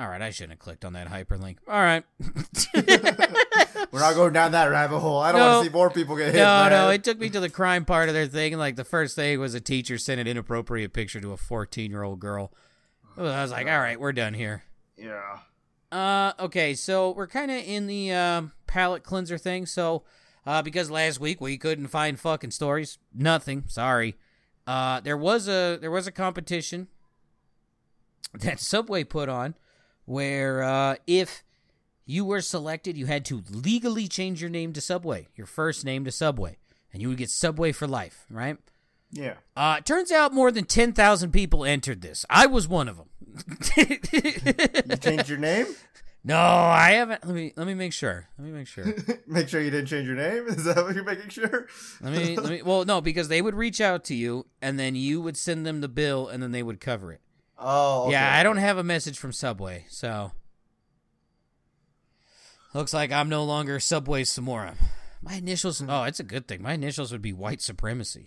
All 0.00 0.08
right, 0.08 0.22
I 0.22 0.30
shouldn't 0.30 0.52
have 0.52 0.58
clicked 0.60 0.84
on 0.84 0.92
that 0.92 1.08
hyperlink. 1.08 1.56
All 1.66 1.80
right. 1.80 2.04
We're 3.90 4.00
not 4.00 4.14
going 4.14 4.32
down 4.32 4.52
that 4.52 4.66
rabbit 4.66 4.98
hole. 5.00 5.18
I 5.18 5.32
don't 5.32 5.40
No. 5.40 5.48
want 5.54 5.64
to 5.64 5.70
see 5.70 5.74
more 5.74 5.90
people 5.90 6.14
get 6.16 6.26
hit. 6.26 6.36
no, 6.40 6.44
man. 6.44 6.70
no, 6.70 6.90
it 6.90 7.02
took 7.02 7.18
me 7.18 7.28
to 7.30 7.40
the 7.40 7.48
crime 7.48 7.84
part 7.84 8.08
of 8.08 8.14
their 8.14 8.26
thing. 8.26 8.56
Like 8.58 8.76
the 8.76 8.84
first 8.84 9.16
thing 9.16 9.40
was 9.40 9.54
a 9.54 9.60
teacher 9.60 9.98
sent 9.98 10.20
an 10.20 10.26
inappropriate 10.28 10.92
picture 10.92 11.20
to 11.20 11.32
a 11.32 11.36
14 11.36 11.90
year 11.90 12.02
old 12.02 12.20
girl. 12.20 12.52
I 13.16 13.22
was 13.42 13.50
like, 13.50 13.66
all 13.66 13.78
right, 13.80 13.98
we're 13.98 14.12
done 14.12 14.34
here. 14.34 14.62
Yeah. 14.96 15.38
Uh, 15.90 16.32
okay, 16.38 16.74
so 16.74 17.10
we're 17.12 17.26
kind 17.26 17.50
of 17.50 17.56
in 17.64 17.86
the 17.88 18.12
um, 18.12 18.52
palate 18.68 19.02
cleanser 19.02 19.38
thing. 19.38 19.66
So, 19.66 20.04
uh, 20.46 20.62
because 20.62 20.90
last 20.90 21.18
week 21.18 21.40
we 21.40 21.56
couldn't 21.58 21.88
find 21.88 22.20
fucking 22.20 22.52
stories, 22.52 22.98
nothing. 23.12 23.64
Sorry. 23.66 24.16
Uh, 24.68 25.00
there 25.00 25.16
was 25.16 25.48
a 25.48 25.78
there 25.80 25.90
was 25.90 26.06
a 26.06 26.12
competition 26.12 26.88
that 28.34 28.60
Subway 28.60 29.02
put 29.02 29.30
on 29.30 29.54
where 30.04 30.62
uh, 30.62 30.96
if 31.06 31.42
you 32.04 32.22
were 32.24 32.42
selected, 32.42 32.94
you 32.96 33.06
had 33.06 33.24
to 33.26 33.42
legally 33.50 34.06
change 34.08 34.42
your 34.42 34.50
name 34.50 34.74
to 34.74 34.82
Subway, 34.82 35.28
your 35.36 35.46
first 35.46 35.86
name 35.86 36.04
to 36.04 36.12
Subway, 36.12 36.58
and 36.92 37.00
you 37.00 37.08
would 37.08 37.16
get 37.16 37.30
Subway 37.30 37.72
for 37.72 37.86
life, 37.86 38.26
right? 38.30 38.58
Yeah. 39.10 39.34
Uh, 39.56 39.80
turns 39.80 40.12
out 40.12 40.34
more 40.34 40.50
than 40.50 40.64
10,000 40.64 41.30
people 41.32 41.64
entered 41.64 42.02
this. 42.02 42.26
I 42.28 42.44
was 42.44 42.68
one 42.68 42.88
of 42.88 42.98
them. 42.98 43.08
You 43.78 44.96
changed 44.96 45.28
your 45.28 45.38
name? 45.38 45.66
No, 46.28 46.36
I 46.36 46.90
haven't. 46.92 47.26
Let 47.26 47.34
me 47.34 47.54
let 47.56 47.66
me 47.66 47.72
make 47.72 47.94
sure. 47.94 48.28
Let 48.38 48.46
me 48.46 48.52
make 48.52 48.66
sure. 48.66 48.84
Make 49.26 49.48
sure 49.48 49.62
you 49.62 49.70
didn't 49.70 49.86
change 49.86 50.06
your 50.06 50.16
name? 50.16 50.46
Is 50.48 50.64
that 50.64 50.76
what 50.76 50.94
you're 50.94 51.04
making 51.04 51.30
sure? 51.30 51.66
Let 52.02 52.12
me 52.12 52.36
let 52.36 52.50
me. 52.50 52.62
Well, 52.68 52.84
no, 52.84 53.00
because 53.00 53.28
they 53.28 53.40
would 53.40 53.54
reach 53.54 53.80
out 53.80 54.04
to 54.04 54.14
you, 54.14 54.46
and 54.60 54.78
then 54.78 54.94
you 54.94 55.22
would 55.22 55.38
send 55.38 55.64
them 55.64 55.80
the 55.80 55.88
bill, 55.88 56.28
and 56.28 56.42
then 56.42 56.52
they 56.52 56.62
would 56.62 56.80
cover 56.80 57.12
it. 57.12 57.20
Oh, 57.58 58.04
okay. 58.04 58.12
Yeah, 58.12 58.36
I 58.38 58.42
don't 58.42 58.58
have 58.58 58.76
a 58.76 58.84
message 58.84 59.18
from 59.18 59.32
Subway, 59.32 59.86
so 59.88 60.32
looks 62.74 62.92
like 62.92 63.10
I'm 63.10 63.30
no 63.30 63.44
longer 63.44 63.80
Subway 63.80 64.24
Samora. 64.24 64.76
My 65.22 65.34
initials. 65.34 65.82
Oh, 65.86 66.02
it's 66.04 66.20
a 66.20 66.24
good 66.24 66.46
thing. 66.46 66.62
My 66.62 66.74
initials 66.74 67.10
would 67.10 67.22
be 67.22 67.32
white 67.32 67.62
supremacy. 67.62 68.26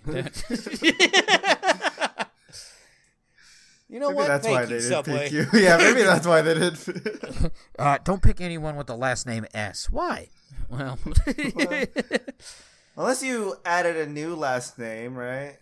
You 3.92 4.00
know 4.00 4.08
Maybe 4.08 4.18
what? 4.18 4.28
that's 4.30 4.46
Thank 4.46 4.56
why 4.56 4.62
you, 4.62 4.68
they 4.68 4.74
didn't 4.76 4.90
Subway. 4.90 5.30
pick 5.30 5.32
you. 5.34 5.48
Yeah, 5.60 5.78
maybe 5.78 6.02
that's 6.04 6.26
why 6.26 6.42
they 6.42 6.54
did. 6.56 6.78
Uh, 7.78 7.98
don't 8.04 8.22
pick 8.24 8.40
anyone 8.40 8.76
with 8.78 8.88
the 8.88 8.96
last 8.96 9.28
name 9.28 9.46
S. 9.54 9.90
Why? 9.90 10.30
Well, 10.70 10.98
Unless 12.98 13.22
you 13.24 13.56
added 13.66 13.98
a 13.98 14.06
new 14.08 14.36
last 14.36 14.80
name, 14.80 15.16
right? 15.16 15.58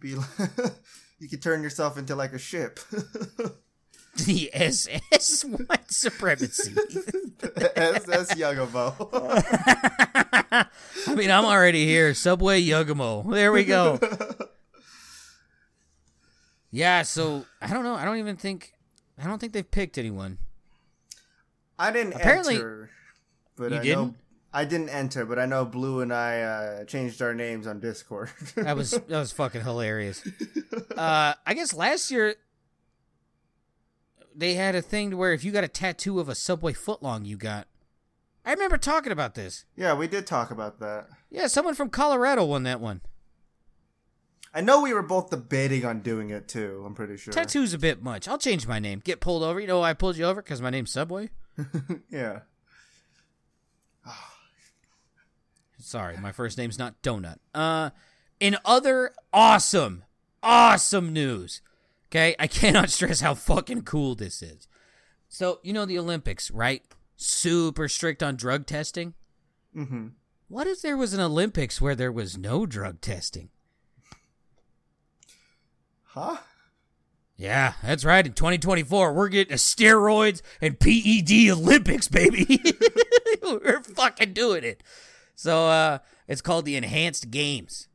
Be 0.00 0.16
you 1.18 1.28
could 1.28 1.42
turn 1.42 1.62
yourself 1.62 1.98
into 1.98 2.14
like 2.16 2.32
a 2.32 2.38
ship. 2.38 2.80
the 4.26 4.50
SS 4.54 5.42
white 5.44 5.90
supremacy. 5.90 6.72
the 6.72 7.72
SS 7.76 8.34
Yugamo. 8.34 8.94
I 11.06 11.14
mean, 11.14 11.30
I'm 11.30 11.44
already 11.44 11.84
here. 11.86 12.14
Subway 12.14 12.62
Yugamo. 12.62 13.30
There 13.32 13.52
we 13.52 13.64
go. 13.64 13.98
Yeah, 16.72 17.02
so 17.02 17.44
I 17.60 17.68
don't 17.68 17.84
know. 17.84 17.94
I 17.94 18.04
don't 18.04 18.16
even 18.16 18.36
think 18.36 18.72
I 19.22 19.26
don't 19.26 19.38
think 19.38 19.52
they've 19.52 19.70
picked 19.70 19.98
anyone. 19.98 20.38
I 21.78 21.90
didn't 21.92 22.14
Apparently- 22.14 22.54
enter, 22.56 22.90
but 23.56 23.70
You 23.72 23.78
I 23.78 23.82
didn't? 23.82 23.98
know 23.98 24.14
I 24.54 24.64
didn't 24.66 24.88
enter, 24.90 25.24
but 25.24 25.38
I 25.38 25.46
know 25.46 25.64
Blue 25.64 26.00
and 26.00 26.12
I 26.12 26.40
uh, 26.42 26.84
changed 26.84 27.22
our 27.22 27.32
names 27.34 27.66
on 27.66 27.80
Discord. 27.80 28.30
That 28.56 28.76
was 28.76 28.90
that 28.90 29.08
was 29.10 29.32
fucking 29.32 29.62
hilarious. 29.62 30.26
Uh, 30.96 31.34
I 31.46 31.54
guess 31.54 31.72
last 31.74 32.10
year 32.10 32.34
they 34.34 34.54
had 34.54 34.74
a 34.74 34.82
thing 34.82 35.10
to 35.10 35.16
where 35.16 35.32
if 35.32 35.44
you 35.44 35.52
got 35.52 35.64
a 35.64 35.68
tattoo 35.68 36.20
of 36.20 36.28
a 36.28 36.34
Subway 36.34 36.72
footlong, 36.72 37.24
you 37.26 37.36
got. 37.36 37.66
I 38.44 38.52
remember 38.52 38.76
talking 38.76 39.12
about 39.12 39.34
this. 39.34 39.64
yeah, 39.76 39.94
we 39.94 40.06
did 40.08 40.26
talk 40.26 40.50
about 40.50 40.80
that. 40.80 41.08
Yeah, 41.30 41.46
someone 41.46 41.74
from 41.74 41.88
Colorado 41.90 42.44
won 42.44 42.62
that 42.64 42.80
one. 42.80 43.00
I 44.54 44.60
know 44.60 44.82
we 44.82 44.92
were 44.92 45.02
both 45.02 45.30
debating 45.30 45.84
on 45.84 46.00
doing 46.00 46.30
it 46.30 46.46
too. 46.46 46.82
I'm 46.84 46.94
pretty 46.94 47.16
sure. 47.16 47.32
Tattoo's 47.32 47.72
a 47.72 47.78
bit 47.78 48.02
much. 48.02 48.28
I'll 48.28 48.38
change 48.38 48.66
my 48.66 48.78
name. 48.78 49.00
Get 49.02 49.20
pulled 49.20 49.42
over. 49.42 49.58
You 49.58 49.66
know 49.66 49.80
why 49.80 49.90
I 49.90 49.94
pulled 49.94 50.16
you 50.16 50.24
over? 50.24 50.42
Because 50.42 50.60
my 50.60 50.70
name's 50.70 50.90
Subway. 50.90 51.30
yeah. 52.10 52.40
Sorry, 55.78 56.16
my 56.18 56.32
first 56.32 56.58
name's 56.58 56.78
not 56.78 57.00
Donut. 57.02 57.38
Uh, 57.54 57.90
in 58.40 58.56
other 58.64 59.12
awesome, 59.32 60.04
awesome 60.42 61.12
news, 61.12 61.62
okay, 62.08 62.34
I 62.38 62.46
cannot 62.46 62.90
stress 62.90 63.20
how 63.20 63.34
fucking 63.34 63.82
cool 63.82 64.14
this 64.14 64.42
is. 64.42 64.68
So, 65.28 65.60
you 65.62 65.72
know 65.72 65.86
the 65.86 65.98
Olympics, 65.98 66.50
right? 66.50 66.82
Super 67.16 67.88
strict 67.88 68.22
on 68.22 68.36
drug 68.36 68.66
testing. 68.66 69.14
Mm-hmm. 69.74 70.08
What 70.48 70.66
if 70.66 70.82
there 70.82 70.98
was 70.98 71.14
an 71.14 71.20
Olympics 71.20 71.80
where 71.80 71.94
there 71.94 72.12
was 72.12 72.36
no 72.36 72.66
drug 72.66 73.00
testing? 73.00 73.48
Huh? 76.14 76.36
Yeah, 77.38 77.72
that's 77.82 78.04
right. 78.04 78.26
In 78.26 78.34
2024, 78.34 79.14
we're 79.14 79.28
getting 79.28 79.54
a 79.54 79.56
steroids 79.56 80.42
and 80.60 80.78
PED 80.78 81.50
Olympics, 81.50 82.06
baby. 82.06 82.60
we're 83.42 83.82
fucking 83.82 84.34
doing 84.34 84.62
it. 84.62 84.82
So, 85.34 85.68
uh, 85.68 85.98
it's 86.28 86.42
called 86.42 86.66
the 86.66 86.76
Enhanced 86.76 87.30
Games. 87.30 87.88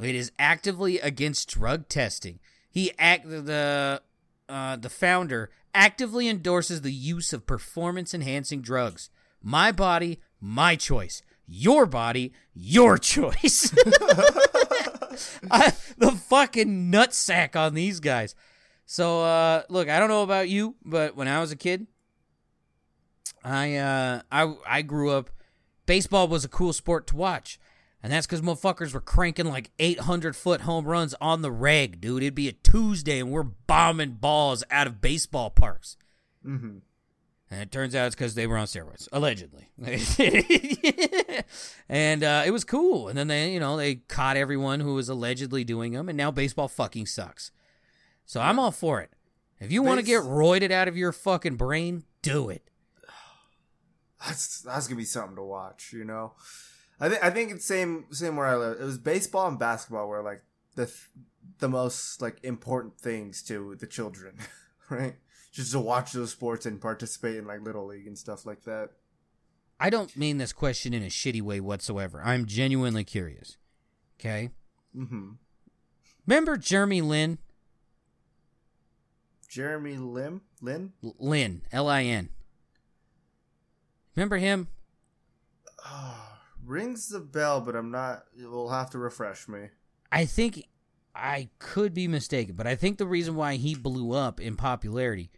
It 0.00 0.14
is 0.14 0.30
actively 0.38 1.00
against 1.00 1.50
drug 1.50 1.88
testing. 1.88 2.38
He 2.70 2.92
act 3.00 3.28
the 3.28 4.00
uh, 4.48 4.76
the 4.76 4.88
founder 4.88 5.50
actively 5.74 6.28
endorses 6.28 6.82
the 6.82 6.92
use 6.92 7.32
of 7.32 7.46
performance 7.46 8.14
enhancing 8.14 8.62
drugs. 8.62 9.10
My 9.42 9.72
body, 9.72 10.20
my 10.40 10.76
choice. 10.76 11.20
Your 11.46 11.84
body, 11.84 12.32
your 12.54 12.96
choice. 12.98 13.74
I, 15.50 15.72
the 15.96 16.12
fucking 16.12 16.90
nutsack 16.90 17.56
on 17.56 17.74
these 17.74 18.00
guys. 18.00 18.34
So 18.86 19.22
uh 19.22 19.62
look, 19.68 19.88
I 19.88 19.98
don't 19.98 20.08
know 20.08 20.22
about 20.22 20.48
you, 20.48 20.76
but 20.84 21.16
when 21.16 21.28
I 21.28 21.40
was 21.40 21.52
a 21.52 21.56
kid, 21.56 21.86
I 23.44 23.76
uh 23.76 24.22
I 24.30 24.54
I 24.66 24.82
grew 24.82 25.10
up 25.10 25.30
baseball 25.86 26.28
was 26.28 26.44
a 26.44 26.48
cool 26.48 26.72
sport 26.72 27.06
to 27.08 27.16
watch. 27.16 27.58
And 28.00 28.12
that's 28.12 28.26
because 28.26 28.42
motherfuckers 28.42 28.94
were 28.94 29.00
cranking 29.00 29.46
like 29.46 29.72
800 29.80 30.36
foot 30.36 30.60
home 30.60 30.84
runs 30.84 31.14
on 31.20 31.42
the 31.42 31.50
reg, 31.50 32.00
dude. 32.00 32.22
It'd 32.22 32.34
be 32.34 32.46
a 32.46 32.52
Tuesday 32.52 33.18
and 33.18 33.32
we're 33.32 33.42
bombing 33.42 34.12
balls 34.12 34.62
out 34.70 34.86
of 34.86 35.00
baseball 35.00 35.50
parks. 35.50 35.96
Mm-hmm. 36.46 36.78
And 37.50 37.62
it 37.62 37.72
turns 37.72 37.94
out 37.94 38.06
it's 38.06 38.14
because 38.14 38.34
they 38.34 38.46
were 38.46 38.58
on 38.58 38.66
steroids, 38.66 39.08
allegedly. 39.10 39.70
and 41.88 42.22
uh, 42.22 42.42
it 42.44 42.50
was 42.50 42.64
cool. 42.64 43.08
And 43.08 43.16
then 43.16 43.28
they, 43.28 43.52
you 43.52 43.60
know, 43.60 43.76
they 43.76 43.96
caught 43.96 44.36
everyone 44.36 44.80
who 44.80 44.94
was 44.94 45.08
allegedly 45.08 45.64
doing 45.64 45.92
them, 45.92 46.10
and 46.10 46.18
now 46.18 46.30
baseball 46.30 46.68
fucking 46.68 47.06
sucks. 47.06 47.50
So 48.26 48.40
I'm 48.42 48.58
all 48.58 48.70
for 48.70 49.00
it. 49.00 49.10
If 49.60 49.72
you 49.72 49.82
want 49.82 49.98
to 49.98 50.06
get 50.06 50.22
roided 50.22 50.70
out 50.70 50.88
of 50.88 50.96
your 50.96 51.10
fucking 51.10 51.56
brain, 51.56 52.04
do 52.22 52.50
it. 52.50 52.70
That's 54.26 54.60
that's 54.60 54.86
gonna 54.86 54.98
be 54.98 55.04
something 55.04 55.36
to 55.36 55.42
watch. 55.42 55.92
You 55.92 56.04
know, 56.04 56.32
I 57.00 57.08
think 57.08 57.24
I 57.24 57.30
think 57.30 57.52
it's 57.52 57.64
same 57.64 58.06
same 58.10 58.36
where 58.36 58.46
I 58.46 58.56
live. 58.56 58.80
It 58.80 58.84
was 58.84 58.98
baseball 58.98 59.48
and 59.48 59.58
basketball 59.58 60.08
were 60.08 60.22
like 60.22 60.42
the 60.74 60.86
th- 60.86 61.08
the 61.60 61.68
most 61.68 62.20
like 62.20 62.38
important 62.42 62.98
things 62.98 63.42
to 63.44 63.76
the 63.76 63.86
children, 63.86 64.36
right? 64.90 65.16
Just 65.52 65.72
to 65.72 65.80
watch 65.80 66.12
those 66.12 66.30
sports 66.30 66.66
and 66.66 66.80
participate 66.80 67.36
in 67.36 67.46
like 67.46 67.62
little 67.62 67.86
league 67.86 68.06
and 68.06 68.18
stuff 68.18 68.46
like 68.46 68.64
that. 68.64 68.90
I 69.80 69.90
don't 69.90 70.16
mean 70.16 70.38
this 70.38 70.52
question 70.52 70.92
in 70.92 71.02
a 71.02 71.06
shitty 71.06 71.40
way 71.40 71.60
whatsoever. 71.60 72.20
I'm 72.24 72.46
genuinely 72.46 73.04
curious. 73.04 73.56
Okay? 74.18 74.50
Mm-hmm. 74.96 75.30
Remember 76.26 76.56
Jeremy 76.56 77.00
Lin? 77.00 77.38
Jeremy 79.48 79.96
Lim 79.96 80.42
Lin. 80.60 80.92
Lin, 81.02 81.62
L 81.72 81.88
I 81.88 82.02
N. 82.02 82.28
Remember 84.14 84.36
him? 84.36 84.68
Oh, 85.86 86.38
rings 86.64 87.08
the 87.08 87.20
bell, 87.20 87.60
but 87.60 87.74
I'm 87.74 87.90
not. 87.90 88.24
You'll 88.36 88.70
have 88.70 88.90
to 88.90 88.98
refresh 88.98 89.48
me. 89.48 89.68
I 90.10 90.24
think 90.24 90.66
I 91.14 91.48
could 91.58 91.94
be 91.94 92.08
mistaken, 92.08 92.56
but 92.56 92.66
I 92.66 92.74
think 92.74 92.98
the 92.98 93.06
reason 93.06 93.36
why 93.36 93.56
he 93.56 93.74
blew 93.74 94.12
up 94.12 94.40
in 94.40 94.56
popularity, 94.56 95.30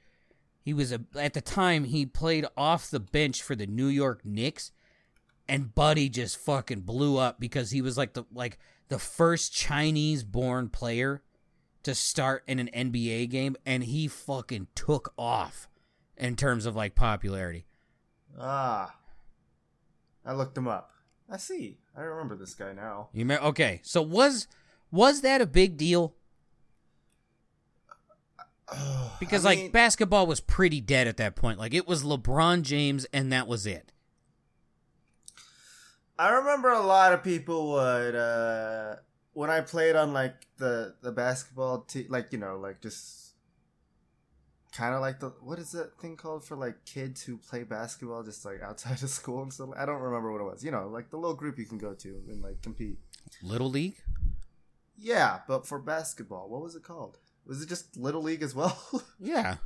he 0.63 0.75
was 0.75 0.93
a 0.93 1.01
at 1.17 1.35
the 1.35 1.41
time 1.41 1.85
he 1.85 2.05
played 2.07 2.47
off 2.57 2.91
the 2.91 3.01
bench 3.01 3.43
for 3.43 3.55
the 3.55 3.67
New 3.67 3.87
York 3.87 4.25
Knicks, 4.25 4.73
and 5.49 5.75
Buddy 5.75 6.09
just 6.09 6.37
fucking 6.39 6.81
blew 6.81 7.17
up 7.17 7.41
because 7.41 7.71
he 7.71 7.81
was 7.81 7.97
like 7.97 8.13
the 8.13 8.25
like 8.33 8.59
the 8.89 8.99
first 8.99 9.55
Chinese 9.55 10.23
born 10.25 10.69
player 10.69 11.23
to 11.83 11.95
start 11.95 12.45
in 12.47 12.59
an 12.59 12.69
NBA 12.75 13.31
game, 13.31 13.57
and 13.65 13.85
he 13.85 14.07
fucking 14.07 14.69
took 14.75 15.13
off 15.17 15.69
in 16.17 16.37
terms 16.37 16.67
of 16.67 16.77
like 16.77 16.95
popularity. 16.95 17.65
Ah, 18.39 18.95
I 20.25 20.35
looked 20.35 20.57
him 20.57 20.69
up. 20.69 20.91
I 21.29 21.37
see. 21.37 21.79
I 21.97 22.03
remember 22.03 22.37
this 22.37 22.55
guy 22.55 22.73
now. 22.73 23.09
You 23.13 23.25
me- 23.25 23.37
okay? 23.37 23.81
So 23.83 24.03
was 24.03 24.47
was 24.91 25.23
that 25.23 25.41
a 25.41 25.47
big 25.47 25.77
deal? 25.77 26.15
Because 29.21 29.45
I 29.45 29.51
like 29.51 29.59
mean- 29.59 29.71
basketball 29.71 30.27
was 30.27 30.41
pretty 30.41 30.81
dead 30.81 31.07
at 31.07 31.19
that 31.19 31.37
point. 31.37 31.59
Like 31.59 31.75
it 31.75 31.87
was 31.87 32.03
LeBron 32.05 32.63
James 32.63 33.05
and 33.13 33.31
that 33.33 33.47
was 33.47 33.67
it. 33.67 33.93
I 36.19 36.31
remember 36.31 36.71
a 36.71 36.81
lot 36.81 37.13
of 37.13 37.23
people 37.23 37.71
would 37.73 38.15
uh 38.15 38.97
when 39.33 39.51
I 39.51 39.61
played 39.61 39.97
on 39.97 40.13
like 40.13 40.35
the 40.59 40.95
the 41.03 41.13
basketball 41.13 41.83
team, 41.83 42.07
like 42.09 42.33
you 42.33 42.39
know, 42.39 42.57
like 42.59 42.81
just 42.81 43.35
kind 44.73 44.95
of 44.95 45.01
like 45.01 45.21
the 45.21 45.31
what 45.43 45.59
is 45.59 45.73
that 45.73 45.99
thing 46.01 46.17
called 46.17 46.45
for 46.45 46.57
like 46.57 46.85
kids 46.85 47.23
who 47.23 47.37
play 47.37 47.63
basketball 47.65 48.23
just 48.23 48.45
like 48.45 48.63
outside 48.63 49.03
of 49.03 49.11
school 49.21 49.43
and 49.43 49.53
stuff. 49.53 49.71
I 49.77 49.85
don't 49.87 50.01
remember 50.01 50.33
what 50.33 50.41
it 50.41 50.45
was. 50.45 50.65
You 50.65 50.71
know, 50.71 50.89
like 50.89 51.11
the 51.11 51.17
little 51.17 51.37
group 51.37 51.59
you 51.59 51.67
can 51.67 51.79
go 51.79 51.95
to 51.95 52.09
and 52.29 52.43
like 52.43 52.63
compete. 52.63 52.99
Little 53.43 53.71
League? 53.71 54.03
Yeah, 54.99 55.41
but 55.49 55.67
for 55.67 55.79
basketball, 55.79 56.49
what 56.49 56.63
was 56.63 56.75
it 56.75 56.83
called? 56.83 57.19
Was 57.47 57.63
it 57.63 57.69
just 57.69 57.97
little 57.97 58.23
league 58.23 58.43
as 58.43 58.55
well? 58.55 58.79
Yeah. 59.21 59.57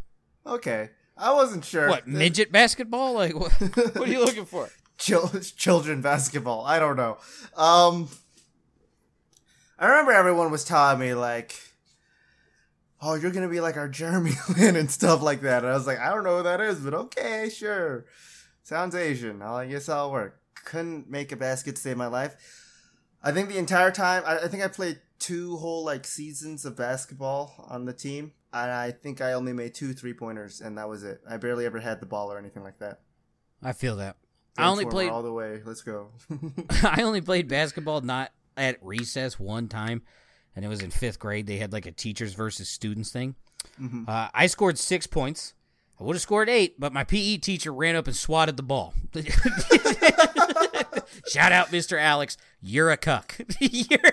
okay, 0.47 0.91
I 1.17 1.33
wasn't 1.33 1.65
sure. 1.65 1.89
What 1.89 2.09
midget 2.09 2.51
basketball? 2.51 3.15
Like 3.15 3.35
what? 3.39 3.53
What 3.53 4.09
are 4.09 4.13
you 4.13 4.19
looking 4.25 4.47
for? 4.47 4.69
Chil- 4.99 5.29
children 5.57 6.01
basketball. 6.01 6.65
I 6.65 6.79
don't 6.79 6.97
know. 6.97 7.19
Um, 7.57 8.09
I 9.79 9.87
remember 9.87 10.13
everyone 10.13 10.51
was 10.51 10.65
telling 10.65 10.99
me 10.99 11.15
like, 11.15 11.55
"Oh, 13.03 13.15
you're 13.15 13.31
gonna 13.31 13.49
be 13.49 13.61
like 13.61 13.77
our 13.77 13.89
Jeremy 13.89 14.33
Lin 14.59 14.77
and 14.77 14.91
stuff 14.91 15.23
like 15.23 15.43
that." 15.43 15.63
And 15.65 15.73
I 15.73 15.77
was 15.77 15.87
like, 15.87 15.99
"I 15.99 16.11
don't 16.13 16.25
know 16.25 16.39
who 16.39 16.43
that 16.45 16.61
is, 16.61 16.81
but 16.81 16.95
okay, 16.95 17.49
sure. 17.55 18.07
Sounds 18.63 18.95
Asian. 18.95 19.43
I 19.43 19.67
guess 19.67 19.89
I'll 19.89 20.11
work." 20.11 20.41
Couldn't 20.65 21.11
make 21.11 21.31
a 21.31 21.37
basket 21.37 21.77
to 21.77 21.83
save 21.83 21.97
my 21.97 22.07
life. 22.07 22.35
I 23.23 23.33
think 23.33 23.49
the 23.51 23.59
entire 23.59 23.91
time, 23.91 24.23
I, 24.27 24.39
I 24.41 24.49
think 24.49 24.63
I 24.63 24.69
played 24.69 24.99
two 25.19 25.57
whole 25.57 25.85
like 25.85 26.07
seasons 26.07 26.65
of 26.65 26.77
basketball 26.77 27.67
on 27.69 27.85
the 27.85 27.93
team, 27.93 28.33
and 28.53 28.71
I 28.71 28.91
think 28.91 29.21
I 29.21 29.33
only 29.33 29.53
made 29.53 29.75
two 29.75 29.93
three 29.95 30.15
pointers, 30.15 30.61
and 30.61 30.77
that 30.79 30.89
was 30.89 31.03
it. 31.05 31.21
I 31.29 31.37
barely 31.37 31.67
ever 31.67 31.81
had 31.81 32.01
the 32.01 32.07
ball 32.07 32.33
or 32.33 32.39
anything 32.39 32.63
like 32.63 32.79
that. 32.79 33.01
I 33.63 33.73
feel 33.73 33.97
that. 33.97 34.17
I 34.57 34.69
only 34.69 34.85
played 34.87 35.11
all 35.11 35.23
the 35.23 35.33
way. 35.33 35.61
Let's 35.65 35.83
go. 35.83 36.11
I 36.83 37.03
only 37.03 37.21
played 37.21 37.49
basketball 37.49 38.01
not 38.03 38.31
at 38.57 38.79
recess 38.83 39.39
one 39.39 39.69
time, 39.69 40.03
and 40.55 40.65
it 40.65 40.69
was 40.69 40.81
in 40.83 40.91
fifth 40.91 41.19
grade. 41.19 41.47
They 41.47 41.57
had 41.57 41.73
like 41.73 41.87
a 41.87 41.93
teachers 41.93 42.35
versus 42.35 42.69
students 42.69 43.11
thing. 43.11 43.35
Mhm. 43.81 44.09
Uh, 44.09 44.29
I 44.35 44.47
scored 44.47 44.79
six 44.79 45.07
points. 45.07 45.55
I 45.99 46.05
would 46.05 46.15
have 46.17 46.23
scored 46.23 46.49
eight, 46.49 46.79
but 46.79 46.93
my 46.93 47.05
PE 47.05 47.37
teacher 47.39 47.73
ran 47.73 47.95
up 47.97 48.07
and 48.09 48.15
swatted 48.17 48.57
the 48.57 48.63
ball. 48.65 48.95
Shout 51.29 51.53
out, 51.53 51.69
Mr. 51.69 52.01
Alex. 52.01 52.37
You're 52.61 52.91
a 52.91 52.97
cuck. 52.97 53.37
You're- 53.61 54.11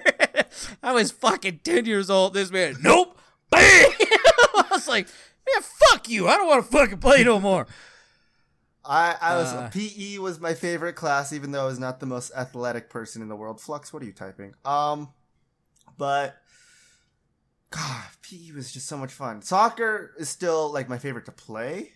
I 0.83 0.91
was 0.93 1.11
fucking 1.11 1.61
10 1.63 1.85
years 1.85 2.09
old. 2.09 2.33
This 2.33 2.51
man, 2.51 2.75
nope. 2.81 3.17
Bam! 3.49 3.61
I 3.99 4.67
was 4.71 4.87
like, 4.87 5.07
man, 5.07 5.63
fuck 5.89 6.09
you. 6.09 6.27
I 6.27 6.37
don't 6.37 6.47
want 6.47 6.65
to 6.65 6.71
fucking 6.71 6.99
play 6.99 7.23
no 7.23 7.39
more. 7.39 7.67
I, 8.83 9.15
I 9.21 9.35
was 9.35 9.47
Uh. 9.53 9.69
PE 9.71 10.17
was 10.17 10.39
my 10.39 10.53
favorite 10.53 10.93
class, 10.93 11.31
even 11.33 11.51
though 11.51 11.61
I 11.63 11.65
was 11.67 11.79
not 11.79 11.99
the 11.99 12.05
most 12.07 12.31
athletic 12.35 12.89
person 12.89 13.21
in 13.21 13.27
the 13.27 13.35
world. 13.35 13.61
Flux, 13.61 13.93
what 13.93 14.01
are 14.01 14.05
you 14.05 14.11
typing? 14.13 14.53
Um, 14.65 15.09
but 15.97 16.35
God, 17.69 18.05
PE 18.23 18.51
was 18.53 18.71
just 18.71 18.87
so 18.87 18.97
much 18.97 19.11
fun. 19.13 19.41
Soccer 19.41 20.13
is 20.17 20.29
still 20.29 20.71
like 20.71 20.89
my 20.89 20.97
favorite 20.97 21.25
to 21.25 21.31
play 21.31 21.91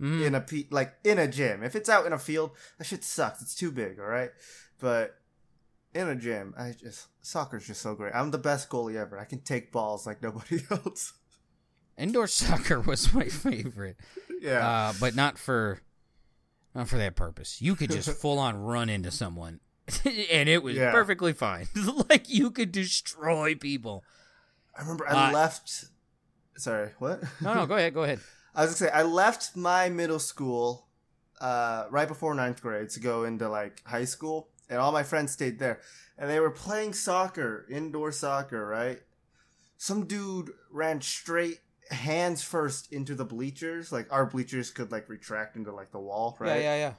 Mm. 0.00 0.24
in 0.28 0.34
a 0.34 0.40
P, 0.40 0.66
like 0.70 0.94
in 1.04 1.18
a 1.18 1.28
gym. 1.28 1.62
If 1.62 1.76
it's 1.76 1.90
out 1.90 2.06
in 2.06 2.14
a 2.14 2.18
field, 2.18 2.52
that 2.78 2.84
shit 2.84 3.04
sucks. 3.04 3.42
It's 3.42 3.54
too 3.54 3.70
big, 3.70 4.00
all 4.00 4.06
right. 4.06 4.30
But 4.78 5.14
in 5.94 6.08
a 6.08 6.14
gym, 6.14 6.54
I 6.58 6.72
just 6.78 7.08
soccer's 7.22 7.66
just 7.66 7.82
so 7.82 7.94
great. 7.94 8.14
I'm 8.14 8.30
the 8.30 8.38
best 8.38 8.68
goalie 8.68 8.96
ever. 8.96 9.18
I 9.18 9.24
can 9.24 9.40
take 9.40 9.72
balls 9.72 10.06
like 10.06 10.22
nobody 10.22 10.60
else. 10.70 11.14
Indoor 11.98 12.26
soccer 12.26 12.80
was 12.86 13.12
my 13.12 13.24
favorite. 13.26 13.96
yeah. 14.40 14.68
uh, 14.68 14.92
but 15.00 15.14
not 15.14 15.38
for 15.38 15.80
not 16.74 16.88
for 16.88 16.96
that 16.98 17.16
purpose. 17.16 17.60
You 17.60 17.74
could 17.74 17.90
just 17.90 18.10
full 18.20 18.38
on 18.38 18.56
run 18.56 18.88
into 18.88 19.10
someone, 19.10 19.60
and 20.04 20.48
it 20.48 20.62
was 20.62 20.76
Yeah. 20.76 20.92
perfectly 20.92 21.32
fine. 21.32 21.66
like 22.08 22.28
you 22.28 22.50
could 22.50 22.72
destroy 22.72 23.54
people. 23.54 24.04
I 24.76 24.82
remember 24.82 25.06
I 25.08 25.30
uh, 25.30 25.32
left. 25.32 25.86
Sorry, 26.56 26.90
what? 26.98 27.22
No, 27.40 27.54
no, 27.54 27.66
go 27.66 27.74
ahead, 27.74 27.92
go 27.94 28.04
ahead. 28.04 28.20
I 28.54 28.62
was 28.64 28.70
gonna 28.80 28.90
say 28.90 28.96
I 28.96 29.02
left 29.02 29.56
my 29.56 29.88
middle 29.88 30.18
school 30.18 30.86
uh, 31.40 31.86
right 31.90 32.06
before 32.08 32.34
ninth 32.34 32.60
grade 32.62 32.90
to 32.90 33.00
go 33.00 33.24
into 33.24 33.48
like 33.48 33.82
high 33.84 34.04
school, 34.04 34.48
and 34.70 34.78
all 34.78 34.92
my 34.92 35.02
friends 35.02 35.32
stayed 35.32 35.58
there, 35.58 35.80
and 36.16 36.30
they 36.30 36.40
were 36.40 36.50
playing 36.50 36.94
soccer, 36.94 37.66
indoor 37.68 38.12
soccer, 38.12 38.64
right? 38.66 39.00
Some 39.76 40.06
dude 40.06 40.52
ran 40.70 41.00
straight 41.00 41.58
hands 41.90 42.42
first 42.42 42.92
into 42.92 43.14
the 43.14 43.24
bleachers, 43.24 43.90
like 43.92 44.10
our 44.12 44.24
bleachers 44.24 44.70
could 44.70 44.92
like 44.92 45.08
retract 45.08 45.56
into 45.56 45.72
like 45.72 45.90
the 45.90 45.98
wall, 45.98 46.36
right? 46.38 46.62
Yeah, 46.62 46.76
yeah, 46.76 46.76
yeah. 46.76 46.92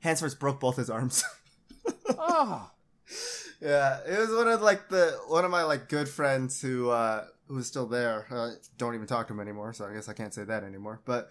Hands 0.00 0.20
first 0.20 0.38
broke 0.38 0.60
both 0.60 0.76
his 0.76 0.90
arms. 0.90 1.24
Oh, 2.18 2.70
yeah, 3.60 4.00
it 4.06 4.18
was 4.18 4.30
one 4.30 4.48
of 4.48 4.60
like 4.60 4.88
the 4.88 5.18
one 5.28 5.44
of 5.44 5.50
my 5.50 5.62
like 5.62 5.88
good 5.88 6.08
friends 6.08 6.60
who 6.60 6.90
uh 6.90 7.24
who 7.46 7.54
was 7.54 7.66
still 7.66 7.86
there. 7.86 8.26
Uh, 8.30 8.50
don't 8.76 8.94
even 8.94 9.06
talk 9.06 9.28
to 9.28 9.32
him 9.32 9.40
anymore, 9.40 9.72
so 9.72 9.86
I 9.86 9.94
guess 9.94 10.08
I 10.08 10.12
can't 10.12 10.34
say 10.34 10.44
that 10.44 10.64
anymore. 10.64 11.00
But 11.04 11.30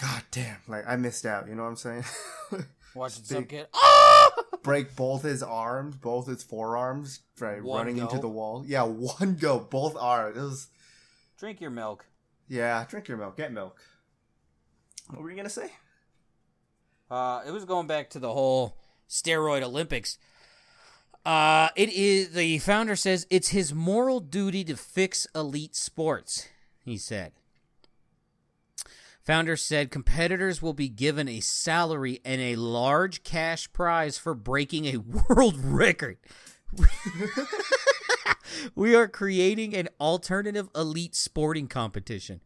god 0.00 0.22
damn, 0.30 0.58
like 0.68 0.84
I 0.86 0.96
missed 0.96 1.26
out. 1.26 1.48
You 1.48 1.54
know 1.54 1.62
what 1.62 1.70
I'm 1.70 1.76
saying? 1.76 2.04
watching 2.94 3.24
some 3.24 3.36
some 3.36 3.44
kid. 3.44 3.66
Oh, 3.72 4.30
Break 4.62 4.94
both 4.94 5.22
his 5.22 5.42
arms, 5.42 5.96
both 5.96 6.26
his 6.26 6.42
forearms, 6.42 7.20
right, 7.38 7.62
One 7.62 7.78
running 7.86 7.98
into 7.98 8.18
the 8.18 8.28
wall. 8.28 8.62
Yeah, 8.66 8.82
one 9.18 9.36
go, 9.40 9.58
both 9.58 9.96
arms. 9.98 10.36
It 10.36 10.40
was 10.40 10.68
drink 11.38 11.60
your 11.60 11.70
milk. 11.70 12.04
yeah. 12.48 12.84
Drink 12.88 13.08
your 13.08 13.16
milk, 13.16 13.36
get 13.36 13.52
milk. 13.52 13.78
What 15.08 15.22
were 15.22 15.30
you 15.30 15.36
gonna 15.36 15.48
say? 15.48 15.72
Uh, 17.10 17.42
it 17.46 17.50
was 17.50 17.64
going 17.64 17.86
back 17.86 18.10
to 18.10 18.18
the 18.18 18.32
whole 18.32 18.76
steroid 19.08 19.62
Olympics. 19.62 20.18
Uh, 21.24 21.68
it 21.76 21.88
is 21.90 22.32
the 22.32 22.58
founder 22.60 22.96
says 22.96 23.26
it's 23.30 23.48
his 23.48 23.74
moral 23.74 24.20
duty 24.20 24.62
to 24.64 24.76
fix 24.76 25.26
elite 25.34 25.74
sports. 25.74 26.48
He 26.84 26.96
said. 26.96 27.32
Founder 29.22 29.56
said 29.56 29.90
competitors 29.90 30.62
will 30.62 30.72
be 30.72 30.88
given 30.88 31.28
a 31.28 31.40
salary 31.40 32.20
and 32.24 32.40
a 32.40 32.56
large 32.56 33.22
cash 33.22 33.70
prize 33.72 34.18
for 34.18 34.34
breaking 34.34 34.86
a 34.86 34.96
world 35.28 35.56
record. 35.58 36.18
we 38.74 38.94
are 38.94 39.08
creating 39.08 39.74
an 39.74 39.88
alternative 40.00 40.68
elite 40.74 41.14
sporting 41.14 41.68
competition. 41.68 42.40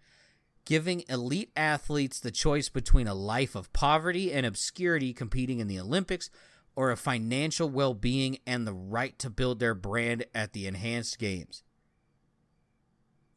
giving 0.65 1.05
elite 1.09 1.51
athletes 1.57 2.19
the 2.19 2.31
choice 2.31 2.69
between 2.69 3.07
a 3.07 3.15
life 3.15 3.55
of 3.55 3.73
poverty 3.73 4.33
and 4.33 4.47
obscurity 4.47 5.13
competing 5.13 5.59
in 5.61 5.69
the 5.69 5.79
Olympics 5.79 6.31
or 6.75 6.91
a 6.91 6.97
financial 6.97 7.69
well 7.69 7.95
being 7.95 8.39
and 8.47 8.67
the 8.67 8.73
right 8.73 9.19
to 9.19 9.31
build 9.31 9.59
their 9.61 9.75
brand 9.75 10.25
at 10.35 10.53
the 10.55 10.67
enhanced 10.67 11.19
games. 11.19 11.63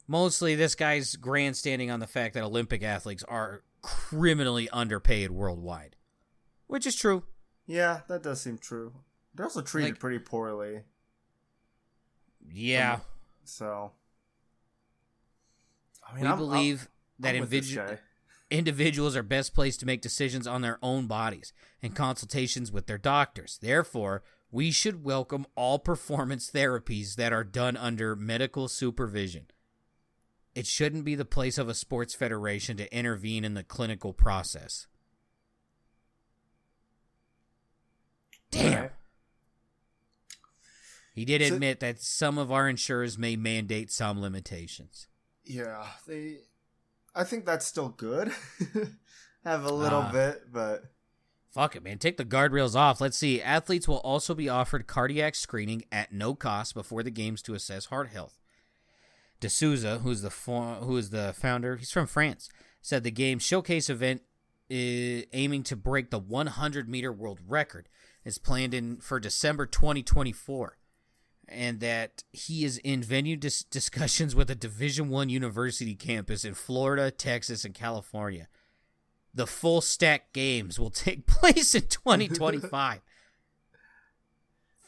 Mostly, 0.07 0.55
this 0.55 0.75
guy's 0.75 1.15
grandstanding 1.17 1.91
on 1.91 1.99
the 1.99 2.07
fact 2.07 2.33
that 2.35 2.43
Olympic 2.43 2.81
athletes 2.81 3.23
are 3.23 3.63
criminally 3.81 4.69
underpaid 4.69 5.31
worldwide, 5.31 5.95
which 6.67 6.85
is 6.85 6.95
true. 6.95 7.23
Yeah, 7.65 8.01
that 8.07 8.23
does 8.23 8.41
seem 8.41 8.57
true. 8.57 8.93
They're 9.35 9.45
also 9.45 9.61
treated 9.61 9.91
Like- 9.91 9.99
pretty 9.99 10.19
poorly, 10.19 10.83
Yeah, 12.49 12.99
so. 13.43 13.91
I 16.07 16.13
mean, 16.13 16.23
we 16.23 16.27
I'm- 16.29 16.37
believe 16.37 16.89
that 17.19 17.35
I'm 17.35 17.45
individu- 17.45 17.75
guy. 17.75 17.99
individuals 18.49 19.15
are 19.17 19.23
best 19.23 19.53
placed 19.53 19.81
to 19.81 19.85
make 19.85 20.01
decisions 20.01 20.47
on 20.47 20.61
their 20.61 20.79
own 20.81 21.07
bodies 21.07 21.51
and 21.81 21.93
consultations 21.93 22.71
with 22.71 22.87
their 22.87 22.97
doctors. 22.97 23.57
Therefore, 23.61 24.23
we 24.49 24.71
should 24.71 25.03
welcome 25.03 25.45
all 25.55 25.77
performance 25.79 26.49
therapies 26.49 27.15
that 27.15 27.33
are 27.33 27.43
done 27.43 27.75
under 27.75 28.15
medical 28.15 28.69
supervision. 28.69 29.47
It 30.57 30.65
shouldn't 30.65 31.05
be 31.05 31.13
the 31.13 31.23
place 31.23 31.59
of 31.59 31.69
a 31.69 31.75
sports 31.75 32.15
federation 32.15 32.77
to 32.77 32.91
intervene 32.91 33.45
in 33.45 33.53
the 33.53 33.63
clinical 33.63 34.11
process. 34.11 34.87
Damn. 38.49 38.89
He 41.13 41.25
did 41.25 41.47
So- 41.47 41.53
admit 41.53 41.79
that 41.81 42.01
some 42.01 42.39
of 42.39 42.51
our 42.51 42.67
insurers 42.67 43.19
may 43.19 43.35
mandate 43.35 43.91
some 43.91 44.19
limitations. 44.19 45.07
Yeah, 45.43 45.87
they. 46.07 46.39
I 47.13 47.23
think 47.23 47.45
that's 47.45 47.67
still 47.67 47.89
good. 47.89 48.31
Have 49.43 49.63
a 49.63 49.71
little 49.73 50.01
Ah. 50.01 50.11
bit, 50.11 50.51
but 50.51 50.85
Fuck 51.49 51.75
it, 51.75 51.83
man. 51.83 51.99
Take 51.99 52.17
the 52.17 52.25
guardrails 52.25 52.75
off. 52.75 52.99
Let's 52.99 53.17
see. 53.17 53.41
Athletes 53.43 53.87
will 53.87 53.97
also 53.99 54.33
be 54.33 54.49
offered 54.49 54.87
cardiac 54.87 55.35
screening 55.35 55.85
at 55.91 56.11
no 56.11 56.33
cost 56.33 56.73
before 56.73 57.03
the 57.03 57.11
games 57.11 57.43
to 57.43 57.53
assess 57.53 57.85
heart 57.85 58.09
health. 58.09 58.39
D'Souza, 59.39 59.99
who's 59.99 60.21
the 60.21 60.29
who 60.81 60.97
is 60.97 61.09
the 61.09 61.33
founder, 61.38 61.75
he's 61.75 61.91
from 61.91 62.07
France, 62.07 62.49
said 62.81 63.03
the 63.03 63.11
game 63.11 63.39
showcase 63.39 63.89
event 63.89 64.21
is 64.69 65.25
aiming 65.33 65.63
to 65.63 65.75
break 65.75 66.09
the 66.09 66.19
100 66.19 66.89
meter 66.89 67.11
world 67.11 67.39
record 67.47 67.88
is 68.25 68.38
planned 68.38 68.73
in 68.73 68.97
for 68.97 69.19
December 69.19 69.65
2024, 69.65 70.77
and 71.47 71.79
that 71.79 72.23
he 72.33 72.65
is 72.65 72.77
in 72.79 73.01
venue 73.01 73.38
dis- 73.38 73.63
discussions 73.63 74.35
with 74.35 74.49
a 74.49 74.55
Division 74.55 75.09
One 75.09 75.29
university 75.29 75.95
campus 75.95 76.43
in 76.43 76.53
Florida, 76.53 77.11
Texas, 77.11 77.63
and 77.63 77.73
California 77.73 78.47
the 79.38 79.47
full 79.47 79.81
stack 79.81 80.33
games 80.33 80.79
will 80.79 80.89
take 80.89 81.25
place 81.27 81.73
in 81.75 81.83
2025. 81.83 83.01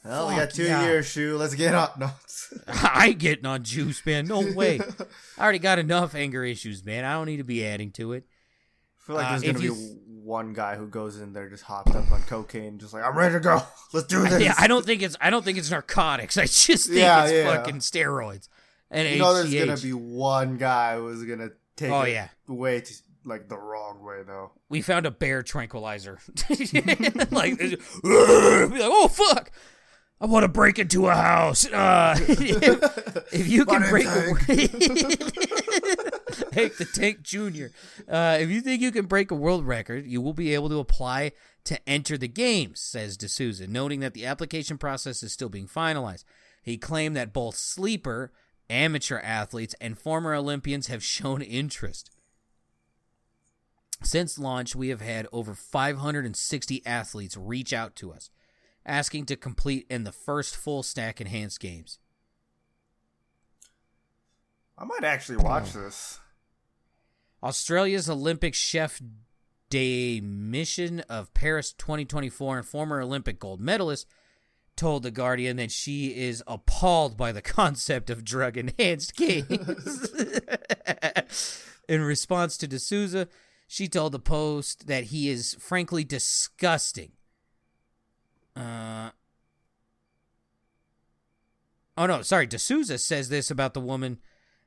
Well, 0.09 0.27
we 0.29 0.35
got 0.35 0.49
two 0.51 0.63
yeah. 0.65 0.83
years, 0.83 1.05
shoe. 1.07 1.37
Let's 1.37 1.55
get 1.55 1.73
up. 1.75 1.97
No. 1.99 2.09
I 2.67 3.11
getting 3.11 3.45
on 3.45 3.63
juice, 3.63 4.05
man. 4.05 4.27
No 4.27 4.41
way. 4.55 4.79
I 5.37 5.43
already 5.43 5.59
got 5.59 5.79
enough 5.79 6.15
anger 6.15 6.43
issues, 6.43 6.83
man. 6.83 7.05
I 7.05 7.13
don't 7.13 7.27
need 7.27 7.37
to 7.37 7.43
be 7.43 7.65
adding 7.65 7.91
to 7.91 8.13
it. 8.13 8.25
I 9.01 9.05
feel 9.05 9.15
like 9.15 9.25
Uh, 9.25 9.29
there's 9.31 9.43
gonna 9.43 9.59
be 9.59 9.65
you- 9.65 9.99
one 10.05 10.53
guy 10.53 10.75
who 10.75 10.87
goes 10.87 11.19
in 11.19 11.33
there 11.33 11.49
just 11.49 11.63
hopped 11.63 11.95
up 11.95 12.11
on 12.11 12.21
cocaine, 12.23 12.77
just 12.77 12.93
like 12.93 13.03
I'm 13.03 13.17
ready 13.17 13.33
to 13.33 13.39
go. 13.39 13.61
Let's 13.93 14.05
do 14.07 14.21
this. 14.27 14.43
Yeah, 14.43 14.53
I 14.59 14.67
don't 14.67 14.85
think 14.85 15.01
it's 15.01 15.15
I 15.19 15.29
don't 15.31 15.43
think 15.43 15.57
it's 15.57 15.71
narcotics. 15.71 16.37
I 16.37 16.43
just 16.45 16.87
think 16.87 16.99
Yeah, 16.99 17.23
it's 17.23 17.33
yeah. 17.33 17.55
fucking 17.55 17.79
steroids 17.79 18.47
and 18.91 19.07
you 19.09 19.17
know, 19.17 19.33
there's 19.33 19.53
gonna 19.53 19.77
be 19.77 19.93
one 19.93 20.57
guy 20.57 20.97
who's 20.97 21.23
gonna 21.23 21.49
take 21.75 21.89
Oh, 21.91 22.01
it 22.01 22.11
yeah. 22.11 22.27
way 22.47 22.81
to, 22.81 22.93
like 23.25 23.49
the 23.49 23.57
wrong 23.57 24.03
way 24.03 24.21
though. 24.25 24.51
we 24.69 24.81
found 24.81 25.05
a 25.07 25.11
bear 25.11 25.41
tranquilizer. 25.43 26.19
like, 27.31 27.57
be 27.57 27.75
like, 28.03 28.81
oh 28.83 29.07
fuck! 29.07 29.51
I 30.21 30.25
want 30.25 30.43
to 30.43 30.49
break 30.49 30.79
into 30.79 31.07
a 31.07 31.15
house. 31.15 31.65
Uh, 31.65 32.15
if, 32.19 33.27
if 33.33 33.47
you 33.47 33.65
can 33.65 33.89
break, 33.89 34.05
Tank. 34.05 34.49
a, 34.49 34.51
Hank 36.53 36.77
the 36.77 36.87
Tank 36.93 37.21
Junior. 37.21 37.71
Uh, 38.07 38.37
if 38.39 38.49
you 38.49 38.59
think 38.59 38.81
you 38.81 38.91
can 38.91 39.05
break 39.05 39.31
a 39.31 39.35
world 39.35 39.65
record, 39.65 40.05
you 40.05 40.19
will 40.19 40.33
be 40.33 40.53
able 40.53 40.67
to 40.69 40.79
apply 40.79 41.31
to 41.63 41.89
enter 41.89 42.17
the 42.17 42.27
games, 42.27 42.81
says 42.81 43.15
D'Souza, 43.15 43.67
noting 43.67 44.01
that 44.01 44.13
the 44.13 44.25
application 44.25 44.77
process 44.77 45.23
is 45.23 45.31
still 45.31 45.49
being 45.49 45.67
finalized. 45.67 46.25
He 46.63 46.77
claimed 46.77 47.15
that 47.15 47.31
both 47.31 47.55
sleeper, 47.55 48.33
amateur 48.69 49.19
athletes, 49.19 49.75
and 49.79 49.97
former 49.97 50.33
Olympians 50.33 50.87
have 50.87 51.03
shown 51.03 51.41
interest. 51.41 52.11
Since 54.03 54.39
launch, 54.39 54.75
we 54.75 54.89
have 54.89 55.01
had 55.01 55.27
over 55.31 55.53
560 55.53 56.85
athletes 56.85 57.37
reach 57.37 57.73
out 57.73 57.95
to 57.97 58.11
us, 58.11 58.29
asking 58.85 59.25
to 59.27 59.35
complete 59.35 59.85
in 59.89 60.03
the 60.03 60.11
first 60.11 60.55
full 60.55 60.83
stack 60.83 61.19
enhanced 61.19 61.59
games. 61.59 61.99
I 64.77 64.85
might 64.85 65.03
actually 65.03 65.37
watch 65.37 65.69
hmm. 65.71 65.81
this. 65.81 66.19
Australia's 67.43 68.09
Olympic 68.09 68.53
chef 68.53 69.01
de 69.69 70.19
mission 70.21 71.01
of 71.01 71.33
Paris 71.33 71.73
2024 71.73 72.57
and 72.57 72.67
former 72.67 73.01
Olympic 73.01 73.39
gold 73.39 73.61
medalist 73.61 74.07
told 74.75 75.03
The 75.03 75.11
Guardian 75.11 75.57
that 75.57 75.71
she 75.71 76.15
is 76.15 76.43
appalled 76.47 77.17
by 77.17 77.31
the 77.31 77.41
concept 77.43 78.09
of 78.09 78.23
drug 78.23 78.57
enhanced 78.57 79.15
games. 79.15 80.09
In 81.89 82.01
response 82.01 82.57
to 82.57 82.67
D'Souza, 82.67 83.27
she 83.67 83.87
told 83.87 84.13
the 84.13 84.19
Post 84.19 84.87
that 84.87 85.05
he 85.05 85.29
is 85.29 85.55
frankly 85.59 86.03
disgusting. 86.03 87.11
Uh, 88.59 89.11
oh, 91.97 92.05
no, 92.05 92.21
sorry. 92.21 92.45
D'Souza 92.45 92.97
says 92.97 93.29
this 93.29 93.49
about 93.49 93.73
the 93.73 93.79
woman 93.79 94.19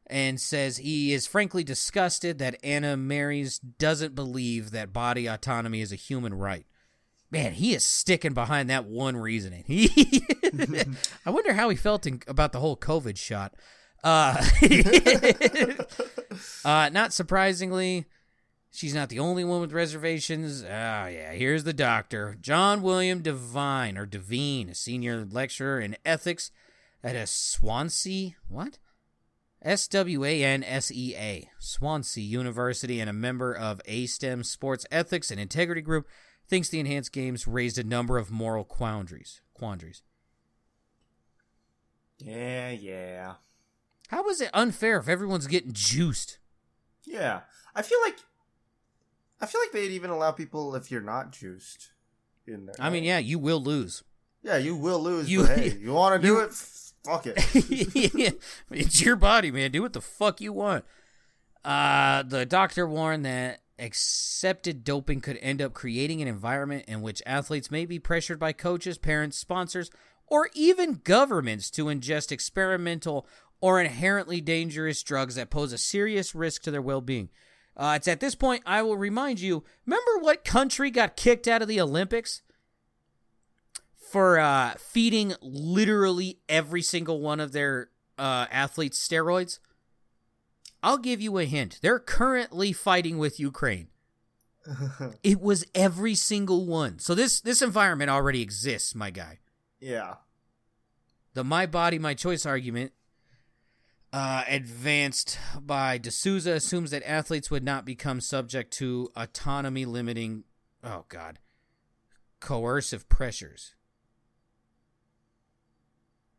and 0.07 0.41
says 0.41 0.79
he 0.79 1.13
is 1.13 1.27
frankly 1.27 1.63
disgusted 1.63 2.39
that 2.39 2.59
Anna 2.63 2.97
Meares 2.97 3.61
doesn't 3.79 4.15
believe 4.15 4.71
that 4.71 4.93
body 4.93 5.27
autonomy 5.27 5.81
is 5.81 5.93
a 5.93 5.97
human 5.97 6.35
right. 6.35 6.67
Man, 7.31 7.53
he 7.53 7.75
is 7.75 7.85
sticking 7.85 8.35
behind 8.35 8.69
that 8.69 8.85
one 8.85 9.17
reasoning. 9.17 9.65
I 11.27 11.31
wonder 11.31 11.55
how 11.55 11.71
he 11.71 11.77
felt 11.77 12.07
in, 12.07 12.21
about 12.29 12.53
the 12.53 12.61
whole 12.61 12.77
COVID 12.77 13.17
shot. 13.17 13.55
Uh, 14.05 14.45
uh, 16.65 16.91
not 16.93 17.15
surprisingly, 17.15 18.07
she's 18.73 18.95
not 18.95 19.09
the 19.09 19.19
only 19.21 19.45
one 19.45 19.61
with 19.61 19.73
reservations. 19.73 20.65
Ah, 20.65 21.07
yeah, 21.07 21.33
here's 21.33 21.65
the 21.65 21.73
doctor, 21.73 22.37
John 22.41 22.83
William 22.83 23.21
Devine 23.23 23.97
or 23.97 24.07
Devine, 24.07 24.71
a 24.71 24.75
senior 24.75 25.25
lecturer 25.25 25.81
in 25.81 25.97
ethics 26.05 26.51
at 27.05 27.15
a 27.17 27.27
Swansea 27.27 28.33
what? 28.49 28.79
S 29.61 29.87
W 29.89 30.25
A 30.25 30.43
N 30.43 30.65
S 30.65 30.91
E 30.91 31.15
A, 31.17 31.49
Swansea 31.61 32.25
University, 32.25 32.99
and 32.99 33.09
a 33.09 33.13
member 33.13 33.53
of 33.53 33.81
ASTEM 33.87 34.45
Sports 34.45 34.85
Ethics 34.91 35.31
and 35.31 35.39
Integrity 35.39 35.81
Group, 35.81 36.09
thinks 36.49 36.69
the 36.69 36.81
enhanced 36.81 37.13
games 37.13 37.47
raised 37.47 37.79
a 37.79 37.85
number 37.85 38.19
of 38.19 38.31
moral 38.33 38.65
quandaries. 38.65 39.41
Quandaries. 39.55 40.03
Yeah, 42.19 42.71
yeah, 42.71 43.35
How 44.09 44.29
is 44.29 44.41
it 44.41 44.51
unfair 44.55 44.99
if 44.99 45.09
everyone's 45.09 45.47
getting 45.49 45.73
juiced? 45.73 46.39
yeah. 47.05 47.41
I 47.75 47.81
feel 47.83 47.99
like 48.05 48.19
I 49.43 49.47
feel 49.47 49.61
like 49.61 49.73
they'd 49.73 49.91
even 49.91 50.11
allow 50.11 50.31
people 50.31 50.75
if 50.77 50.91
you're 50.91 51.01
not 51.03 51.33
juiced 51.33 51.91
in 52.47 52.67
there. 52.67 52.75
I 52.79 52.89
mean, 52.91 53.03
yeah, 53.05 53.19
you 53.19 53.39
will 53.39 53.61
lose. 53.63 54.03
yeah, 54.43 54.57
you 54.57 54.77
will 54.77 55.01
lose. 55.03 55.31
You- 55.31 55.43
but 55.47 55.59
hey, 55.59 55.77
you 55.79 55.93
want 55.93 56.21
to 56.23 56.27
do 56.27 56.35
you- 56.35 56.41
it? 56.41 56.53
Fuck 57.05 57.27
it. 57.27 58.15
yeah, 58.15 58.31
it's 58.71 59.03
your 59.03 59.17
body, 59.17 59.51
man. 59.51 59.73
Do 59.73 59.83
what 59.83 59.93
the 59.93 60.01
fuck 60.01 60.41
you 60.41 60.53
want. 60.53 60.85
Uh, 61.65 62.23
the 62.23 62.47
doctor 62.47 62.87
warned 62.87 63.25
that 63.27 63.61
accepted 63.79 64.85
doping 64.85 65.21
could 65.21 65.37
end 65.41 65.61
up 65.61 65.73
creating 65.75 66.23
an 66.23 66.29
environment 66.29 66.85
in 66.87 67.03
which 67.03 67.21
athletes 67.27 67.71
may 67.73 67.85
be 67.87 67.99
pressured 67.99 68.39
by 68.39 68.53
coaches, 68.53 68.99
parents, 68.99 69.37
sponsors, 69.37 69.91
or 70.29 70.49
even 70.55 71.01
governments 71.03 71.71
to 71.71 71.87
ingest 71.87 72.31
experimental 72.31 73.27
or 73.61 73.81
inherently 73.81 74.41
dangerous 74.41 75.03
drugs 75.03 75.35
that 75.35 75.51
pose 75.51 75.73
a 75.73 75.79
serious 75.79 76.35
risk 76.37 76.63
to 76.63 76.71
their 76.71 76.83
well 76.83 77.01
being. 77.01 77.29
Uh, 77.77 77.95
it's 77.97 78.09
at 78.09 78.21
this 78.21 78.35
point 78.35 78.63
I 78.67 78.83
will 78.83 78.97
remind 78.97 79.41
you 79.41 79.65
remember 79.87 80.19
what 80.21 80.45
country 80.45 80.91
got 80.91 81.17
kicked 81.17 81.49
out 81.49 81.63
of 81.63 81.69
the 81.69 81.81
Olympics? 81.81 82.43
For 84.11 84.39
uh, 84.39 84.75
feeding 84.79 85.33
literally 85.41 86.41
every 86.49 86.83
single 86.83 87.21
one 87.21 87.41
of 87.41 87.53
their 87.53 87.89
uh, 88.19 88.47
athletes 88.51 88.99
steroids? 88.99 89.59
I'll 90.83 90.99
give 90.99 91.21
you 91.23 91.39
a 91.39 91.45
hint. 91.45 91.79
They're 91.81 91.99
currently 91.99 92.73
fighting 92.73 93.17
with 93.17 93.41
Ukraine. 93.41 93.89
It 95.23 95.41
was 95.41 95.65
every 95.75 96.15
single 96.15 96.67
one. 96.67 96.99
So 96.99 97.15
this 97.15 97.41
this 97.41 97.63
environment 97.63 98.11
already 98.11 98.43
exists, 98.43 98.95
my 98.95 99.11
guy. 99.11 99.39
yeah. 99.81 100.15
The 101.35 101.43
my 101.43 101.65
body 101.67 101.99
my 101.99 102.15
choice 102.15 102.45
argument 102.45 102.93
uh, 104.13 104.45
advanced 104.47 105.39
by 105.61 105.99
D'Souza 105.99 106.53
assumes 106.53 106.91
that 106.91 107.03
athletes 107.05 107.51
would 107.51 107.65
not 107.65 107.85
become 107.85 108.21
subject 108.21 108.73
to 108.75 109.11
autonomy 109.17 109.85
limiting, 109.85 110.45
oh 110.85 111.05
God, 111.09 111.39
coercive 112.41 113.09
pressures. 113.09 113.75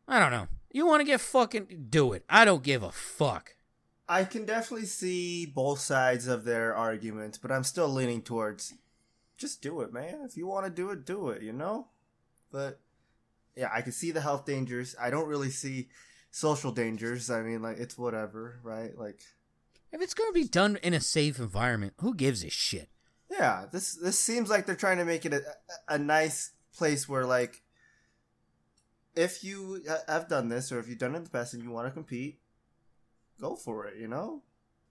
I 0.06 0.18
don't 0.18 0.30
know. 0.30 0.48
You 0.70 0.86
want 0.86 1.00
to 1.00 1.04
get 1.04 1.20
fucking 1.20 1.86
do 1.88 2.12
it. 2.12 2.24
I 2.28 2.44
don't 2.44 2.62
give 2.62 2.82
a 2.82 2.92
fuck. 2.92 3.56
I 4.08 4.24
can 4.24 4.44
definitely 4.44 4.86
see 4.86 5.46
both 5.46 5.78
sides 5.80 6.26
of 6.26 6.44
their 6.44 6.74
arguments, 6.74 7.38
but 7.38 7.50
I'm 7.50 7.64
still 7.64 7.88
leaning 7.88 8.22
towards 8.22 8.74
just 9.36 9.62
do 9.62 9.80
it, 9.80 9.92
man. 9.92 10.20
If 10.24 10.36
you 10.36 10.46
want 10.46 10.66
to 10.66 10.70
do 10.70 10.90
it, 10.90 11.04
do 11.04 11.30
it, 11.30 11.42
you 11.42 11.52
know? 11.52 11.88
But 12.52 12.80
yeah, 13.56 13.70
I 13.72 13.82
can 13.82 13.92
see 13.92 14.10
the 14.10 14.20
health 14.20 14.44
dangers. 14.44 14.94
I 15.00 15.10
don't 15.10 15.26
really 15.26 15.50
see 15.50 15.88
social 16.34 16.72
dangers. 16.72 17.30
I 17.30 17.42
mean, 17.42 17.62
like 17.62 17.78
it's 17.78 17.96
whatever, 17.96 18.58
right? 18.62 18.98
Like 18.98 19.20
if 19.92 20.02
it's 20.02 20.14
going 20.14 20.28
to 20.28 20.34
be 20.34 20.48
done 20.48 20.78
in 20.82 20.92
a 20.92 21.00
safe 21.00 21.38
environment, 21.38 21.94
who 22.00 22.14
gives 22.14 22.44
a 22.44 22.50
shit? 22.50 22.88
Yeah, 23.30 23.66
this 23.70 23.94
this 23.94 24.18
seems 24.18 24.50
like 24.50 24.66
they're 24.66 24.74
trying 24.74 24.98
to 24.98 25.04
make 25.04 25.24
it 25.24 25.32
a, 25.32 25.42
a 25.88 25.98
nice 25.98 26.50
place 26.76 27.08
where 27.08 27.24
like 27.24 27.62
if 29.14 29.44
you 29.44 29.82
uh, 29.88 29.98
have 30.08 30.28
done 30.28 30.48
this 30.48 30.72
or 30.72 30.80
if 30.80 30.88
you've 30.88 30.98
done 30.98 31.14
it 31.14 31.18
in 31.18 31.24
the 31.24 31.30
past 31.30 31.54
and 31.54 31.62
you 31.62 31.70
want 31.70 31.86
to 31.86 31.92
compete, 31.92 32.40
go 33.40 33.54
for 33.54 33.86
it, 33.86 33.96
you 33.96 34.08
know? 34.08 34.42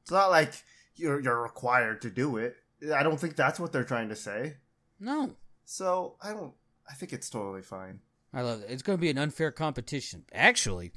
It's 0.01 0.11
not 0.11 0.29
like 0.29 0.53
you're 0.95 1.19
you're 1.19 1.41
required 1.41 2.01
to 2.03 2.09
do 2.09 2.37
it. 2.37 2.55
I 2.93 3.03
don't 3.03 3.19
think 3.19 3.35
that's 3.35 3.59
what 3.59 3.73
they're 3.73 3.83
trying 3.83 4.09
to 4.09 4.15
say. 4.15 4.57
No. 4.97 5.35
So, 5.65 6.15
I 6.21 6.31
don't 6.31 6.53
I 6.89 6.93
think 6.93 7.11
it's 7.11 7.29
totally 7.29 7.61
fine. 7.61 7.99
I 8.33 8.41
love 8.41 8.61
it. 8.61 8.67
It's 8.69 8.81
going 8.81 8.97
to 8.97 9.01
be 9.01 9.11
an 9.11 9.17
unfair 9.19 9.51
competition. 9.51 10.23
Actually, 10.33 10.91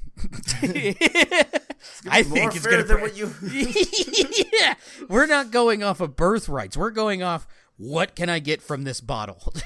I 2.09 2.23
think 2.23 2.55
it's 2.55 2.65
going 2.65 2.81
to 2.81 2.83
than 2.83 3.01
what 3.01 3.15
you. 3.15 3.31
yeah, 4.59 4.73
we're 5.07 5.27
not 5.27 5.51
going 5.51 5.83
off 5.83 6.01
of 6.01 6.15
birthrights. 6.15 6.75
We're 6.75 6.89
going 6.89 7.21
off 7.21 7.47
what 7.77 8.15
can 8.15 8.29
I 8.29 8.39
get 8.39 8.63
from 8.63 8.85
this 8.85 9.01
bottle. 9.01 9.53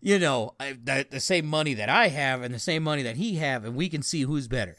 you 0.00 0.18
know, 0.20 0.54
I, 0.60 0.76
the, 0.82 1.06
the 1.10 1.20
same 1.20 1.46
money 1.46 1.74
that 1.74 1.88
I 1.88 2.08
have 2.08 2.42
and 2.42 2.54
the 2.54 2.60
same 2.60 2.84
money 2.84 3.02
that 3.02 3.16
he 3.16 3.36
have, 3.36 3.64
and 3.64 3.74
we 3.74 3.88
can 3.88 4.02
see 4.02 4.22
who's 4.22 4.46
better 4.46 4.76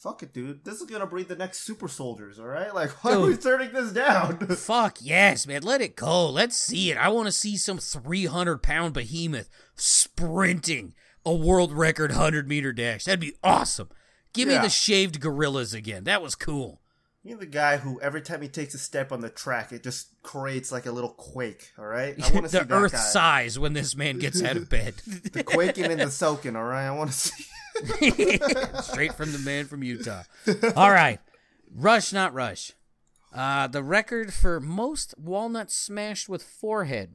fuck 0.00 0.22
it, 0.22 0.32
dude. 0.32 0.64
This 0.64 0.80
is 0.80 0.90
gonna 0.90 1.06
breed 1.06 1.28
the 1.28 1.36
next 1.36 1.60
super 1.60 1.88
soldiers, 1.88 2.40
all 2.40 2.46
right? 2.46 2.74
Like, 2.74 3.04
why 3.04 3.12
dude, 3.12 3.22
are 3.22 3.26
we 3.26 3.36
turning 3.36 3.72
this 3.72 3.92
down? 3.92 4.38
fuck 4.56 4.98
yes, 5.00 5.46
man. 5.46 5.62
Let 5.62 5.82
it 5.82 5.94
go. 5.94 6.28
Let's 6.28 6.56
see 6.56 6.90
it. 6.90 6.96
I 6.96 7.08
want 7.08 7.26
to 7.26 7.32
see 7.32 7.56
some 7.56 7.78
300 7.78 8.62
pound 8.62 8.94
behemoth 8.94 9.48
sprinting 9.76 10.94
a 11.24 11.34
world 11.34 11.72
record 11.72 12.10
100 12.10 12.48
meter 12.48 12.72
dash. 12.72 13.04
That'd 13.04 13.20
be 13.20 13.34
awesome. 13.44 13.90
Give 14.32 14.48
yeah. 14.48 14.58
me 14.58 14.62
the 14.62 14.70
shaved 14.70 15.20
gorillas 15.20 15.74
again. 15.74 16.04
That 16.04 16.22
was 16.22 16.34
cool. 16.34 16.80
You're 17.22 17.36
the 17.36 17.44
guy 17.44 17.76
who 17.76 18.00
every 18.00 18.22
time 18.22 18.40
he 18.40 18.48
takes 18.48 18.72
a 18.72 18.78
step 18.78 19.12
on 19.12 19.20
the 19.20 19.28
track, 19.28 19.72
it 19.72 19.82
just 19.82 20.22
creates 20.22 20.72
like 20.72 20.86
a 20.86 20.92
little 20.92 21.10
quake. 21.10 21.72
All 21.78 21.84
right, 21.84 22.14
I 22.18 22.32
want 22.32 22.46
to 22.50 22.50
see 22.50 22.64
the 22.64 22.74
Earth 22.74 22.92
guy. 22.92 22.98
size 22.98 23.58
when 23.58 23.74
this 23.74 23.94
man 23.94 24.18
gets 24.18 24.42
out 24.42 24.56
of 24.56 24.70
bed. 24.70 24.94
the 25.32 25.44
quaking 25.44 25.84
and 25.84 26.00
the 26.00 26.10
soaking. 26.10 26.56
All 26.56 26.64
right, 26.64 26.86
I 26.86 26.92
want 26.92 27.10
to 27.10 27.16
see. 27.16 27.44
Straight 28.82 29.14
from 29.14 29.32
the 29.32 29.40
man 29.44 29.66
from 29.66 29.82
Utah. 29.82 30.22
All 30.76 30.90
right. 30.90 31.20
Rush, 31.74 32.12
not 32.12 32.34
rush. 32.34 32.72
Uh, 33.32 33.66
the 33.68 33.82
record 33.82 34.32
for 34.34 34.60
most 34.60 35.14
walnuts 35.18 35.74
smashed 35.74 36.28
with 36.28 36.42
forehead. 36.42 37.14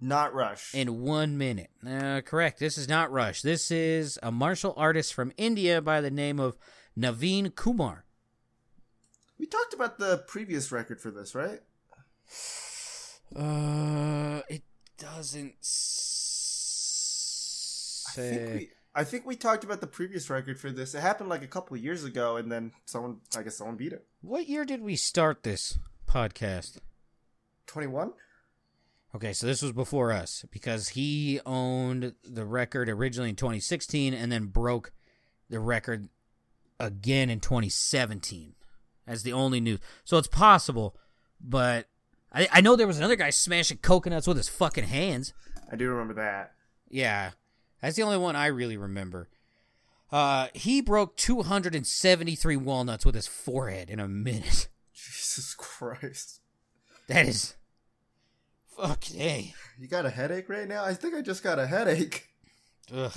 Not 0.00 0.32
Rush. 0.34 0.74
In 0.74 1.02
one 1.02 1.36
minute. 1.36 1.68
Uh, 1.86 2.22
correct. 2.22 2.58
This 2.58 2.78
is 2.78 2.88
not 2.88 3.12
Rush. 3.12 3.42
This 3.42 3.70
is 3.70 4.18
a 4.22 4.32
martial 4.32 4.72
artist 4.76 5.12
from 5.12 5.30
India 5.36 5.82
by 5.82 6.00
the 6.00 6.10
name 6.10 6.40
of 6.40 6.56
Naveen 6.98 7.54
Kumar. 7.54 8.06
We 9.38 9.44
talked 9.46 9.74
about 9.74 9.98
the 9.98 10.24
previous 10.26 10.72
record 10.72 11.00
for 11.00 11.10
this, 11.10 11.34
right? 11.34 11.60
Uh, 13.36 14.40
it 14.48 14.62
doesn't 14.98 15.54
say. 15.60 16.30
I 18.08 18.30
think 18.30 18.54
we, 18.54 18.70
I 19.00 19.04
think 19.04 19.24
we 19.24 19.34
talked 19.34 19.64
about 19.64 19.80
the 19.80 19.86
previous 19.86 20.28
record 20.28 20.60
for 20.60 20.70
this. 20.70 20.94
It 20.94 21.00
happened 21.00 21.30
like 21.30 21.42
a 21.42 21.46
couple 21.46 21.74
years 21.78 22.04
ago, 22.04 22.36
and 22.36 22.52
then 22.52 22.72
someone, 22.84 23.20
I 23.34 23.42
guess, 23.42 23.56
someone 23.56 23.76
beat 23.76 23.94
it. 23.94 24.06
What 24.20 24.46
year 24.46 24.66
did 24.66 24.82
we 24.82 24.94
start 24.94 25.42
this 25.42 25.78
podcast? 26.06 26.80
Twenty-one. 27.66 28.12
Okay, 29.14 29.32
so 29.32 29.46
this 29.46 29.62
was 29.62 29.72
before 29.72 30.12
us 30.12 30.44
because 30.50 30.90
he 30.90 31.40
owned 31.46 32.12
the 32.22 32.44
record 32.44 32.90
originally 32.90 33.30
in 33.30 33.36
2016 33.36 34.12
and 34.12 34.30
then 34.30 34.48
broke 34.48 34.92
the 35.48 35.60
record 35.60 36.10
again 36.78 37.30
in 37.30 37.40
2017 37.40 38.54
as 39.06 39.22
the 39.22 39.32
only 39.32 39.60
news. 39.60 39.78
So 40.04 40.18
it's 40.18 40.28
possible, 40.28 40.94
but 41.40 41.88
I, 42.34 42.48
I 42.52 42.60
know 42.60 42.76
there 42.76 42.86
was 42.86 42.98
another 42.98 43.16
guy 43.16 43.30
smashing 43.30 43.78
coconuts 43.78 44.26
with 44.26 44.36
his 44.36 44.50
fucking 44.50 44.84
hands. 44.84 45.32
I 45.72 45.76
do 45.76 45.88
remember 45.88 46.14
that. 46.20 46.52
Yeah, 46.90 47.30
that's 47.80 47.96
the 47.96 48.02
only 48.02 48.18
one 48.18 48.36
I 48.36 48.46
really 48.46 48.76
remember. 48.76 49.28
Uh, 50.12 50.48
he 50.54 50.80
broke 50.80 51.16
273 51.16 52.56
walnuts 52.56 53.06
with 53.06 53.14
his 53.14 53.26
forehead 53.26 53.88
in 53.90 54.00
a 54.00 54.08
minute. 54.08 54.68
Jesus 54.92 55.54
Christ. 55.54 56.40
That 57.06 57.26
is. 57.26 57.54
Fuck, 58.76 59.04
hey. 59.04 59.54
You 59.78 59.88
got 59.88 60.06
a 60.06 60.10
headache 60.10 60.48
right 60.48 60.66
now? 60.66 60.84
I 60.84 60.94
think 60.94 61.14
I 61.14 61.22
just 61.22 61.42
got 61.42 61.58
a 61.58 61.66
headache. 61.66 62.28
Ugh. 62.92 63.12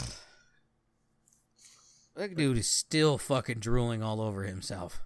That 2.16 2.36
dude 2.36 2.58
is 2.58 2.70
still 2.70 3.18
fucking 3.18 3.60
drooling 3.60 4.04
all 4.04 4.22
over 4.22 4.44
himself. 4.44 5.02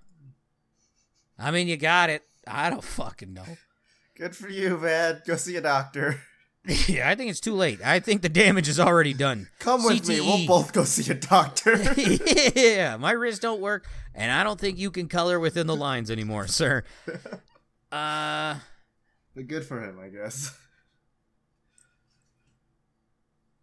I 1.39 1.51
mean, 1.51 1.67
you 1.67 1.77
got 1.77 2.09
it. 2.09 2.23
I 2.45 2.69
don't 2.69 2.83
fucking 2.83 3.33
know. 3.33 3.45
Good 4.17 4.35
for 4.35 4.49
you, 4.49 4.77
man. 4.77 5.21
Go 5.25 5.35
see 5.35 5.55
a 5.55 5.61
doctor. 5.61 6.21
Yeah, 6.87 7.09
I 7.09 7.15
think 7.15 7.29
it's 7.29 7.39
too 7.39 7.53
late. 7.53 7.79
I 7.83 7.99
think 7.99 8.21
the 8.21 8.29
damage 8.29 8.67
is 8.67 8.77
already 8.79 9.13
done. 9.13 9.47
Come 9.59 9.83
with 9.85 10.01
CTE. 10.03 10.09
me. 10.09 10.19
We'll 10.21 10.47
both 10.47 10.73
go 10.73 10.83
see 10.83 11.09
a 11.09 11.15
doctor. 11.15 11.77
yeah, 12.55 12.97
my 12.97 13.11
wrists 13.11 13.39
don't 13.39 13.61
work, 13.61 13.87
and 14.13 14.31
I 14.31 14.43
don't 14.43 14.59
think 14.59 14.77
you 14.77 14.91
can 14.91 15.07
color 15.07 15.39
within 15.39 15.67
the 15.67 15.75
lines 15.75 16.11
anymore, 16.11 16.47
sir. 16.47 16.83
Uh, 17.89 18.55
but 19.33 19.47
good 19.47 19.63
for 19.63 19.81
him, 19.81 19.97
I 19.97 20.09
guess. 20.09 20.53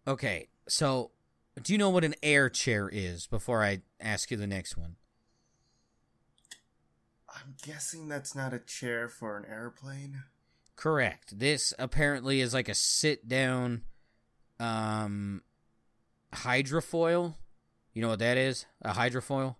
Okay, 0.08 0.48
so 0.66 1.10
do 1.62 1.74
you 1.74 1.78
know 1.78 1.90
what 1.90 2.04
an 2.04 2.14
air 2.22 2.48
chair 2.48 2.88
is? 2.90 3.26
Before 3.26 3.62
I 3.62 3.82
ask 4.00 4.30
you 4.30 4.38
the 4.38 4.46
next 4.46 4.78
one. 4.78 4.96
I'm 7.28 7.54
guessing 7.62 8.08
that's 8.08 8.34
not 8.34 8.54
a 8.54 8.58
chair 8.60 9.10
for 9.10 9.36
an 9.36 9.44
airplane. 9.44 10.22
Correct. 10.76 11.38
This 11.38 11.72
apparently 11.78 12.40
is 12.40 12.52
like 12.54 12.68
a 12.68 12.74
sit 12.74 13.28
down 13.28 13.82
um 14.60 15.42
hydrofoil. 16.32 17.34
You 17.92 18.02
know 18.02 18.08
what 18.08 18.18
that 18.18 18.36
is? 18.36 18.66
A 18.82 18.92
hydrofoil? 18.92 19.56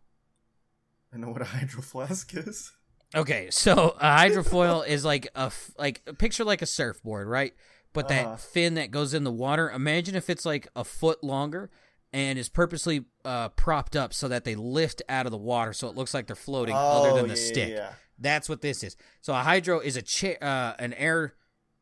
I 1.12 1.18
know 1.18 1.30
what 1.30 1.42
a 1.42 1.44
hydro 1.56 1.82
flask 1.82 2.34
is. 2.34 2.72
Okay, 3.14 3.48
so 3.50 3.96
a 4.00 4.16
hydrofoil 4.16 4.86
is 4.86 5.04
like 5.04 5.28
a 5.34 5.52
like 5.78 6.02
picture 6.18 6.44
like 6.44 6.62
a 6.62 6.66
surfboard, 6.66 7.28
right? 7.28 7.54
But 7.92 8.08
that 8.08 8.26
uh 8.26 8.36
fin 8.36 8.74
that 8.74 8.90
goes 8.90 9.14
in 9.14 9.22
the 9.22 9.30
water. 9.30 9.70
Imagine 9.70 10.16
if 10.16 10.28
it's 10.28 10.44
like 10.44 10.68
a 10.74 10.82
foot 10.82 11.22
longer 11.22 11.70
and 12.14 12.38
is 12.38 12.48
purposely 12.48 13.04
uh, 13.24 13.48
propped 13.50 13.96
up 13.96 14.14
so 14.14 14.28
that 14.28 14.44
they 14.44 14.54
lift 14.54 15.02
out 15.08 15.26
of 15.26 15.32
the 15.32 15.38
water, 15.38 15.72
so 15.72 15.88
it 15.88 15.96
looks 15.96 16.14
like 16.14 16.28
they're 16.28 16.36
floating, 16.36 16.74
oh, 16.76 16.78
other 16.78 17.20
than 17.20 17.28
the 17.28 17.34
yeah, 17.34 17.52
stick. 17.52 17.70
Yeah. 17.70 17.92
That's 18.18 18.48
what 18.48 18.60
this 18.60 18.82
is. 18.82 18.96
So 19.20 19.32
a 19.34 19.38
hydro 19.38 19.80
is 19.80 19.96
a 19.96 20.02
chair, 20.02 20.38
uh, 20.40 20.74
an 20.78 20.92
air. 20.94 21.34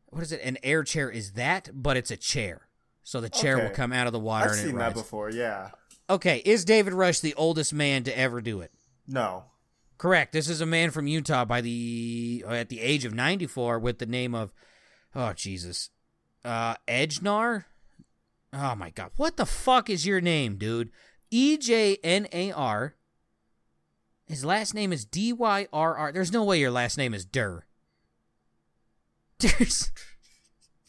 What 0.07 0.23
is 0.23 0.31
it? 0.31 0.41
An 0.43 0.57
air 0.63 0.83
chair 0.83 1.09
is 1.09 1.33
that, 1.33 1.69
but 1.73 1.97
it's 1.97 2.11
a 2.11 2.17
chair. 2.17 2.67
So 3.03 3.19
the 3.19 3.29
chair 3.29 3.57
okay. 3.57 3.65
will 3.65 3.73
come 3.73 3.91
out 3.91 4.07
of 4.07 4.13
the 4.13 4.19
water. 4.19 4.45
I've 4.45 4.51
and 4.51 4.61
seen 4.61 4.77
that 4.77 4.93
before. 4.93 5.29
Yeah. 5.29 5.69
Okay, 6.09 6.41
is 6.45 6.65
David 6.65 6.93
Rush 6.93 7.19
the 7.19 7.33
oldest 7.35 7.73
man 7.73 8.03
to 8.03 8.17
ever 8.17 8.41
do 8.41 8.61
it? 8.61 8.71
No. 9.07 9.45
Correct. 9.97 10.33
This 10.33 10.49
is 10.49 10.61
a 10.61 10.65
man 10.65 10.91
from 10.91 11.07
Utah 11.07 11.45
by 11.45 11.61
the 11.61 12.43
at 12.47 12.69
the 12.69 12.81
age 12.81 13.05
of 13.05 13.13
94 13.13 13.79
with 13.79 13.99
the 13.99 14.05
name 14.05 14.35
of 14.35 14.53
oh 15.15 15.33
Jesus. 15.33 15.89
Uh 16.43 16.75
Ejnar? 16.87 17.65
Oh 18.51 18.75
my 18.75 18.89
god. 18.89 19.11
What 19.17 19.37
the 19.37 19.45
fuck 19.45 19.89
is 19.89 20.05
your 20.05 20.19
name, 20.19 20.57
dude? 20.57 20.91
E 21.31 21.57
J 21.57 21.97
N 22.03 22.27
A 22.33 22.51
R 22.51 22.95
his 24.27 24.45
last 24.45 24.73
name 24.73 24.93
is 24.93 25.05
D 25.05 25.33
Y 25.33 25.67
R 25.73 25.95
R. 25.95 26.11
There's 26.11 26.31
no 26.31 26.43
way 26.43 26.59
your 26.59 26.71
last 26.71 26.97
name 26.97 27.13
is 27.13 27.25
Durr. 27.25 27.65
There's. 29.39 29.91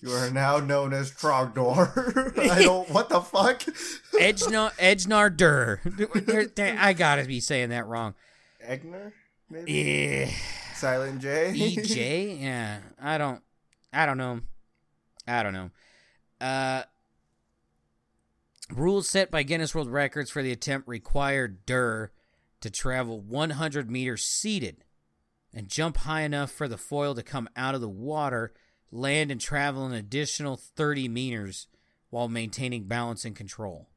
You 0.01 0.12
are 0.12 0.31
now 0.31 0.59
known 0.59 0.93
as 0.93 1.11
Trogdor. 1.11 2.39
I 2.51 2.62
don't. 2.62 2.89
What 2.90 3.09
the 3.09 3.20
fuck? 3.23 3.61
Edgnar 4.20 4.73
Edgnar 4.77 5.35
Durr. 5.35 5.81
I 6.78 6.93
gotta 6.93 7.24
be 7.24 7.40
saying 7.40 7.70
that 7.70 7.86
wrong. 7.86 8.15
Egner, 8.62 9.12
maybe. 9.48 9.73
Yeah. 9.73 10.31
Silent 10.74 11.20
J. 11.23 11.52
E 11.55 11.77
J. 11.77 12.36
Yeah. 12.40 12.78
I 13.01 13.16
don't. 13.16 13.40
I 13.93 14.06
don't 14.06 14.19
know. 14.19 14.40
I 15.27 15.43
don't 15.43 15.55
know. 15.55 15.70
Uh. 16.40 16.82
Rules 18.70 19.09
set 19.09 19.31
by 19.31 19.43
Guinness 19.43 19.74
World 19.74 19.90
Records 19.90 20.31
for 20.31 20.43
the 20.43 20.51
attempt 20.51 20.89
required 20.89 21.66
Durr 21.66 22.11
to 22.65 22.70
travel 22.70 23.20
100 23.20 23.91
meters 23.91 24.24
seated 24.24 24.85
and 25.53 25.69
jump 25.69 25.99
high 25.99 26.23
enough 26.23 26.51
for 26.51 26.66
the 26.66 26.78
foil 26.78 27.15
to 27.15 27.23
come 27.23 27.47
out 27.55 27.74
of 27.74 27.82
the 27.82 27.89
water, 27.91 28.55
land 28.91 29.31
and 29.31 29.39
travel 29.39 29.85
an 29.85 29.93
additional 29.93 30.57
30 30.57 31.09
meters 31.09 31.66
while 32.09 32.27
maintaining 32.27 32.85
balance 32.85 33.27
and 33.27 33.36
control. 33.36 33.91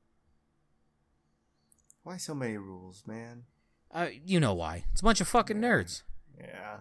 Why 2.04 2.18
so 2.18 2.36
many 2.36 2.58
rules, 2.58 3.04
man? 3.08 3.44
Uh, 3.90 4.08
you 4.26 4.42
know 4.42 4.54
why. 4.54 4.84
It's 4.92 5.00
a 5.00 5.06
bunch 5.06 5.22
of 5.22 5.30
fucking 5.30 5.58
nerds. 5.58 6.04
Yeah. 6.38 6.80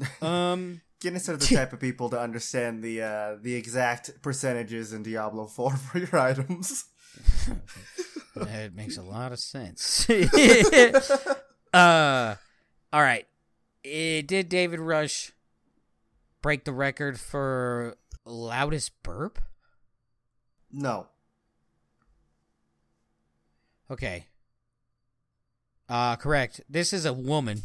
Um, 0.22 0.80
Guinness 1.00 1.28
are 1.28 1.36
the 1.36 1.44
type 1.44 1.72
of 1.72 1.80
people 1.80 2.08
to 2.10 2.20
understand 2.20 2.84
the 2.84 3.02
uh, 3.02 3.36
the 3.42 3.56
exact 3.56 4.22
percentages 4.22 4.92
in 4.92 5.02
Diablo 5.02 5.46
4 5.48 5.76
for 5.76 5.98
your 5.98 6.16
items. 6.16 6.84
that 8.44 8.74
makes 8.74 8.96
a 8.96 9.02
lot 9.02 9.32
of 9.32 9.38
sense. 9.38 10.08
uh, 11.72 12.34
all 12.92 13.02
right. 13.02 13.26
It, 13.84 14.26
did 14.26 14.48
David 14.48 14.80
Rush 14.80 15.32
break 16.42 16.64
the 16.64 16.72
record 16.72 17.18
for 17.18 17.96
loudest 18.24 19.02
burp? 19.02 19.38
No. 20.70 21.06
Okay. 23.90 24.26
Uh, 25.88 26.16
correct. 26.16 26.60
This 26.68 26.92
is 26.92 27.06
a 27.06 27.12
woman 27.12 27.62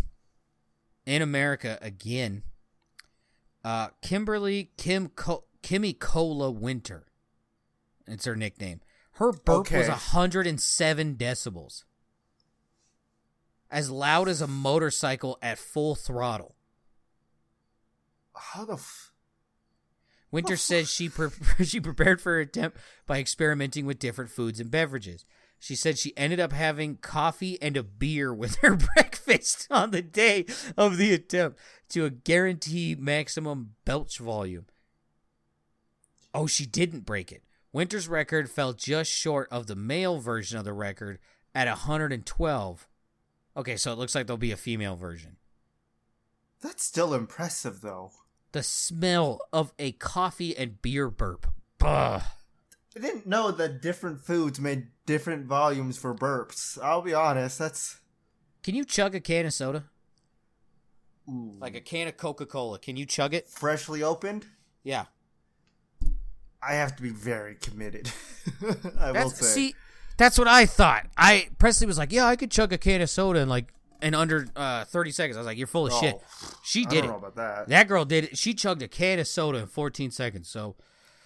in 1.05 1.21
America 1.21 1.77
again. 1.81 2.43
Uh, 3.63 3.89
Kimberly 4.01 4.71
Kim 4.77 5.09
Co- 5.09 5.45
Kimmy 5.61 5.97
Cola 5.97 6.49
Winter. 6.49 7.05
It's 8.07 8.25
her 8.25 8.35
nickname. 8.35 8.81
Her 9.14 9.31
burp 9.31 9.72
was 9.72 9.88
Okay. 9.88 9.90
107 9.90 11.15
decibels. 11.15 11.84
As 13.69 13.90
loud 13.90 14.27
as 14.27 14.41
a 14.41 14.48
motorcycle 14.48 15.38
at 15.41 15.57
full 15.57 15.95
throttle. 15.95 16.56
How 18.35 18.65
the 18.65 18.73
f- 18.73 19.11
Winter 20.31 20.57
says 20.57 20.91
she 20.91 21.10
pre- 21.10 21.30
she 21.64 21.80
prepared 21.80 22.19
for 22.22 22.34
her 22.34 22.40
attempt 22.40 22.77
by 23.06 23.19
experimenting 23.19 23.85
with 23.85 23.99
different 23.99 24.31
foods 24.31 24.60
and 24.60 24.72
beverages. 24.72 25.26
She 25.60 25.76
said 25.76 25.98
she 25.98 26.18
ended 26.18 26.40
up 26.40 26.52
having 26.52 26.98
coffee 26.98 27.61
and 27.61 27.77
a 27.77 27.84
beer 27.84 28.34
with 28.34 28.56
her 28.57 28.76
breakfast 28.95 29.68
on 29.72 29.91
the 29.91 30.02
day 30.02 30.45
of 30.76 30.98
the 30.98 31.14
attempt 31.14 31.60
to 31.90 32.06
a 32.06 32.10
guarantee 32.10 32.95
maximum 32.99 33.76
belch 33.85 34.18
volume. 34.18 34.65
Oh, 36.34 36.48
she 36.48 36.65
didn't 36.65 37.06
break 37.06 37.31
it. 37.31 37.44
Winter's 37.73 38.07
record 38.07 38.49
fell 38.49 38.71
just 38.73 39.11
short 39.11 39.47
of 39.51 39.67
the 39.67 39.75
male 39.75 40.19
version 40.19 40.57
of 40.59 40.63
the 40.63 40.73
record 40.73 41.17
at 41.55 41.67
112. 41.67 42.87
Okay, 43.57 43.75
so 43.75 43.91
it 43.91 43.97
looks 43.97 44.15
like 44.15 44.27
there'll 44.27 44.37
be 44.37 44.51
a 44.51 44.57
female 44.57 44.95
version. 44.95 45.37
That's 46.61 46.83
still 46.83 47.13
impressive 47.13 47.81
though. 47.81 48.11
The 48.51 48.63
smell 48.63 49.41
of 49.51 49.73
a 49.79 49.93
coffee 49.93 50.55
and 50.55 50.81
beer 50.81 51.09
burp. 51.09 51.47
Bah. 51.79 52.21
I 52.95 52.99
didn't 52.99 53.25
know 53.25 53.49
that 53.49 53.81
different 53.81 54.21
foods 54.21 54.59
made 54.59 54.87
different 55.07 55.47
volumes 55.47 55.97
for 55.97 56.13
burps. 56.13 56.77
I'll 56.81 57.01
be 57.01 57.13
honest, 57.15 57.57
that's 57.57 57.99
Can 58.61 58.75
you 58.75 58.85
chug 58.85 59.15
a 59.15 59.19
can 59.19 59.47
of 59.47 59.53
soda? 59.53 59.85
ooh. 61.27 61.55
Like 61.59 61.75
a 61.75 61.81
can 61.81 62.07
of 62.07 62.17
Coca 62.17 62.45
Cola. 62.45 62.77
Can 62.77 62.95
you 62.97 63.07
chug 63.07 63.33
it? 63.33 63.47
freshly 63.49 64.03
opened. 64.03 64.45
Yeah. 64.83 65.05
I 66.65 66.73
have 66.76 66.95
to 66.95 67.03
be 67.03 67.10
very 67.10 67.56
committed. 67.56 68.11
I 68.99 69.07
will 69.07 69.14
That's, 69.14 69.38
say. 69.40 69.45
see, 69.45 69.76
that's 70.18 70.38
what 70.38 70.48
I 70.48 70.65
thought. 70.65 71.07
I 71.18 71.49
Presley 71.57 71.88
was 71.88 71.98
like, 71.98 72.11
"Yeah, 72.11 72.26
I 72.26 72.35
could 72.35 72.52
chug 72.52 72.72
a 72.73 72.77
can 72.77 73.02
of 73.02 73.10
soda 73.10 73.40
in 73.40 73.49
like 73.49 73.73
in 74.02 74.14
under 74.14 74.48
uh, 74.56 74.85
30 74.85 75.11
seconds." 75.11 75.38
I 75.38 75.40
was 75.40 75.48
like, 75.48 75.57
"You're 75.57 75.68
full 75.68 75.88
of 75.88 75.94
Oh, 75.94 75.99
shit." 75.99 76.15
She 76.64 76.85
I 76.85 76.90
did 76.90 76.95
don't 77.02 77.06
it. 77.06 77.07
know 77.14 77.18
about 77.18 77.35
that. 77.35 77.68
That 77.69 77.88
girl 77.88 78.06
did 78.06 78.26
it. 78.26 78.38
She 78.38 78.53
chugged 78.53 78.81
a 78.81 78.88
can 78.88 79.19
of 79.19 79.27
soda 79.27 79.57
in 79.60 79.68
14 79.68 80.11
seconds. 80.11 80.48
So 80.49 80.76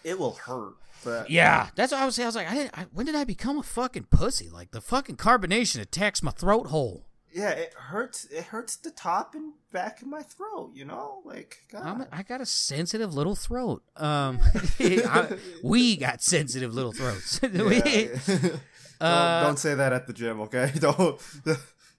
It 0.04 0.18
will 0.20 0.34
hurt. 0.34 0.74
But 1.04 1.30
yeah, 1.30 1.70
that's 1.76 1.92
what 1.92 2.02
I 2.02 2.06
was 2.06 2.16
saying. 2.16 2.26
I 2.26 2.28
was 2.30 2.36
like, 2.36 2.50
I 2.52 2.54
didn't. 2.56 2.78
I, 2.78 2.86
when 2.92 3.06
did 3.06 3.16
I 3.16 3.24
become 3.24 3.58
a 3.60 3.64
fucking 3.64 4.08
pussy? 4.10 4.50
Like 4.50 4.72
the 4.72 4.82
fucking 4.82 5.18
carbonation 5.18 5.80
attacks 5.82 6.24
my 6.24 6.32
throat 6.32 6.68
hole. 6.68 7.07
Yeah, 7.38 7.50
it 7.52 7.74
hurts. 7.76 8.26
It 8.26 8.46
hurts 8.46 8.76
the 8.78 8.92
top 8.92 9.36
and 9.36 9.54
back 9.72 10.02
of 10.02 10.08
my 10.08 10.24
throat. 10.24 10.72
You 10.74 10.86
know, 10.86 11.22
like 11.24 11.60
a, 11.74 12.08
I 12.12 12.24
got 12.24 12.42
a 12.42 12.46
sensitive 12.46 13.14
little 13.14 13.36
throat. 13.36 13.84
Um, 13.96 14.40
I- 14.80 15.38
we 15.64 15.96
got 15.98 16.22
sensitive 16.22 16.74
little 16.74 16.92
throats. 16.94 17.40
We- 17.42 17.50
Yeah. 17.84 18.18
don't, 18.38 18.62
Uh, 19.00 19.44
don't 19.44 19.60
say 19.60 19.76
that 19.76 19.94
at 19.94 20.08
the 20.08 20.14
gym, 20.14 20.42
okay? 20.42 20.72
Don't 20.80 21.22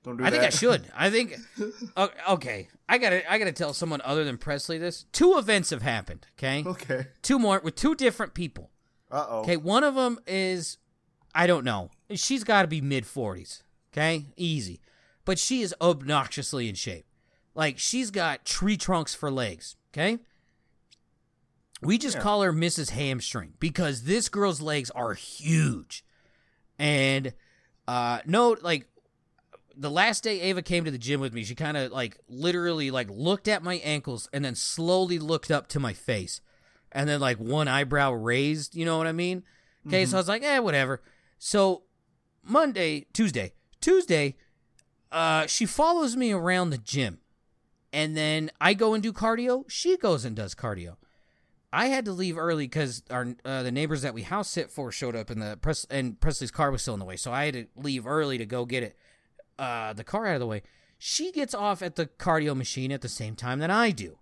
don't 0.05 0.17
do 0.17 0.25
I 0.25 0.31
that. 0.31 0.33
think 0.33 0.45
I 0.45 0.49
should. 0.51 0.83
I 0.97 1.11
think. 1.11 1.37
Okay, 2.29 2.69
I 2.89 2.99
gotta. 2.99 3.31
I 3.33 3.39
gotta 3.39 3.53
tell 3.53 3.73
someone 3.73 4.01
other 4.05 4.25
than 4.25 4.37
Presley 4.39 4.79
this. 4.79 5.05
Two 5.13 5.39
events 5.39 5.71
have 5.71 5.83
happened. 5.83 6.27
Okay, 6.39 6.65
Okay. 6.67 7.07
two 7.23 7.39
more 7.39 7.61
with 7.63 7.75
two 7.77 7.95
different 7.95 8.35
people. 8.35 8.71
Uh 9.11 9.27
oh. 9.29 9.41
Okay, 9.41 9.57
one 9.57 9.85
of 9.85 9.95
them 9.95 10.19
is, 10.27 10.79
I 11.35 11.47
don't 11.47 11.65
know. 11.65 11.91
She's 12.15 12.43
got 12.45 12.63
to 12.63 12.69
be 12.69 12.81
mid 12.81 13.07
forties. 13.07 13.63
Okay, 13.93 14.27
easy, 14.37 14.81
but 15.29 15.39
she 15.39 15.61
is 15.61 15.75
obnoxiously 15.79 16.71
in 16.71 16.75
shape. 16.75 17.05
Like 17.55 17.79
she's 17.79 18.11
got 18.11 18.47
tree 18.47 18.79
trunks 18.79 19.15
for 19.15 19.31
legs. 19.31 19.77
Okay. 19.93 20.19
We 21.83 21.99
just 21.99 22.17
Yeah. 22.17 22.23
call 22.23 22.41
her 22.43 22.53
Mrs. 22.53 22.91
Hamstring 22.91 23.53
because 23.61 24.05
this 24.05 24.31
girl's 24.31 24.63
legs 24.63 24.91
are 24.93 25.13
huge. 25.13 26.03
And 26.79 27.35
uh 27.87 28.21
no, 28.25 28.57
like 28.63 28.89
the 29.77 29.91
last 29.91 30.25
day 30.25 30.41
Ava 30.41 30.63
came 30.63 30.87
to 30.87 30.91
the 30.91 30.97
gym 30.99 31.21
with 31.21 31.35
me, 31.35 31.45
she 31.45 31.55
kind 31.55 31.77
of 31.77 31.93
like 31.93 32.17
literally 32.27 32.91
like 32.91 33.09
looked 33.11 33.49
at 33.49 33.63
my 33.63 33.75
ankles 33.85 34.31
and 34.33 34.43
then 34.43 34.55
slowly 34.55 35.19
looked 35.19 35.51
up 35.51 35.69
to 35.69 35.79
my 35.79 35.93
face. 35.93 36.41
And 36.91 37.07
then 37.07 37.21
like 37.21 37.37
one 37.37 37.69
eyebrow 37.69 38.13
raised, 38.13 38.75
you 38.75 38.87
know 38.87 38.97
what 38.97 39.07
I 39.07 39.13
mean? 39.13 39.43
Okay, 39.87 40.07
so 40.07 40.17
I 40.17 40.21
was 40.21 40.29
like, 40.29 40.43
"Eh, 40.43 40.59
whatever." 40.59 41.03
So 41.39 41.83
Monday, 42.43 43.07
Tuesday, 43.13 43.53
Tuesday, 43.81 44.37
uh 45.13 45.47
she 45.47 45.67
follows 45.67 46.17
me 46.17 46.33
around 46.33 46.71
the 46.71 46.79
gym. 46.79 47.19
And 47.93 48.17
then 48.17 48.51
I 48.61 48.75
go 48.75 48.93
and 48.93 49.03
do 49.03 49.13
cardio, 49.13 49.65
she 49.69 49.97
goes 49.97 50.25
and 50.25 50.37
does 50.37 50.55
cardio. 50.55 50.97
I 51.73 51.87
had 51.87 52.05
to 52.07 52.13
leave 52.13 52.39
early 52.39 52.65
because 52.65 53.03
our 53.11 53.35
uh, 53.45 53.63
the 53.63 53.73
neighbors 53.73 54.03
that 54.03 54.15
we 54.15 54.23
house 54.23 54.49
sit 54.49 54.71
for 54.71 54.91
showed 54.91 55.15
up, 55.15 55.29
and 55.31 55.43
the 55.43 55.59
Pres- 55.61 55.87
and 55.91 56.19
Presley's 56.19 56.51
car 56.51 56.71
was 56.71 56.83
still 56.83 56.95
in 56.95 57.01
the 57.01 57.07
way, 57.07 57.17
so 57.17 57.33
I 57.33 57.45
had 57.45 57.55
to 57.55 57.67
leave 57.77 58.07
early 58.07 58.39
to 58.39 58.47
go 58.47 58.65
get 58.65 58.83
it, 58.83 58.97
uh, 59.59 59.93
the 59.93 60.05
car 60.05 60.27
out 60.27 60.35
of 60.35 60.41
the 60.41 60.47
way. 60.47 60.63
She 60.99 61.31
gets 61.31 61.55
off 61.55 61.83
at 61.83 61.97
the 61.97 62.07
cardio 62.07 62.57
machine 62.57 62.91
at 62.91 63.03
the 63.03 63.09
same 63.09 63.37
time 63.37 63.59
that 63.59 63.71
I 63.71 63.91
do, 63.91 64.19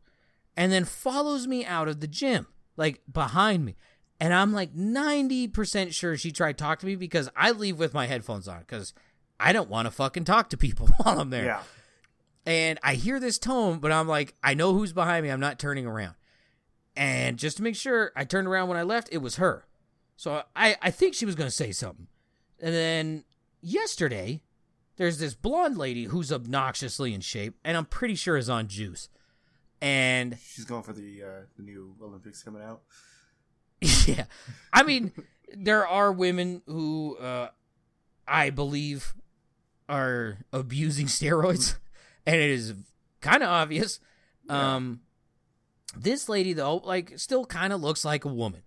and 0.56 0.72
then 0.72 0.84
follows 0.84 1.46
me 1.46 1.64
out 1.64 1.86
of 1.86 2.00
the 2.00 2.08
gym, 2.08 2.48
like 2.76 3.00
behind 3.12 3.64
me, 3.64 3.76
and 4.18 4.34
I'm 4.34 4.52
like 4.52 4.74
ninety 4.74 5.46
percent 5.46 5.94
sure 5.94 6.16
she 6.16 6.32
tried 6.32 6.58
to 6.58 6.64
talk 6.64 6.80
to 6.80 6.86
me 6.86 6.96
because 6.96 7.28
I 7.36 7.52
leave 7.52 7.78
with 7.78 7.94
my 7.94 8.06
headphones 8.06 8.48
on 8.48 8.60
because 8.60 8.92
I 9.38 9.52
don't 9.52 9.68
want 9.68 9.86
to 9.86 9.90
fucking 9.90 10.24
talk 10.24 10.50
to 10.50 10.56
people 10.56 10.86
while 10.98 11.20
I'm 11.20 11.30
there 11.30 11.44
Yeah. 11.44 11.62
and 12.46 12.78
I 12.82 12.94
hear 12.94 13.20
this 13.20 13.38
tone, 13.38 13.78
but 13.78 13.92
I'm 13.92 14.08
like, 14.08 14.34
I 14.42 14.54
know 14.54 14.72
who's 14.72 14.92
behind 14.92 15.24
me. 15.24 15.30
I'm 15.30 15.40
not 15.40 15.58
turning 15.58 15.86
around. 15.86 16.14
And 16.96 17.38
just 17.38 17.58
to 17.58 17.62
make 17.62 17.76
sure, 17.76 18.12
I 18.16 18.24
turned 18.24 18.48
around 18.48 18.68
when 18.68 18.78
I 18.78 18.82
left. 18.82 19.08
It 19.12 19.18
was 19.18 19.36
her. 19.36 19.66
So 20.16 20.42
I, 20.56 20.76
I 20.80 20.90
think 20.90 21.12
she 21.14 21.26
was 21.26 21.34
going 21.34 21.48
to 21.48 21.54
say 21.54 21.70
something. 21.72 22.06
And 22.58 22.74
then 22.74 23.24
yesterday, 23.60 24.40
there's 24.96 25.18
this 25.18 25.34
blonde 25.34 25.76
lady 25.76 26.04
who's 26.04 26.32
obnoxiously 26.32 27.12
in 27.12 27.20
shape, 27.20 27.58
and 27.64 27.76
I'm 27.76 27.84
pretty 27.84 28.14
sure 28.14 28.38
is 28.38 28.48
on 28.48 28.68
juice. 28.68 29.10
And 29.82 30.38
She's 30.42 30.64
going 30.64 30.82
for 30.84 30.94
the 30.94 31.22
uh, 31.22 31.40
the 31.58 31.62
new 31.62 31.94
Olympics 32.02 32.42
coming 32.42 32.62
out. 32.62 32.80
yeah, 34.06 34.24
I 34.72 34.82
mean, 34.84 35.12
there 35.54 35.86
are 35.86 36.10
women 36.10 36.62
who 36.64 37.18
uh, 37.18 37.50
I 38.26 38.48
believe 38.48 39.14
are 39.88 40.38
abusing 40.52 41.06
steroids, 41.06 41.76
and 42.24 42.36
it 42.36 42.50
is 42.50 42.74
kind 43.20 43.42
of 43.42 43.48
obvious. 43.48 44.00
Um, 44.48 45.00
this 45.96 46.28
lady 46.28 46.52
though, 46.52 46.76
like, 46.76 47.18
still 47.18 47.44
kind 47.44 47.72
of 47.72 47.80
looks 47.80 48.04
like 48.04 48.24
a 48.24 48.32
woman. 48.32 48.62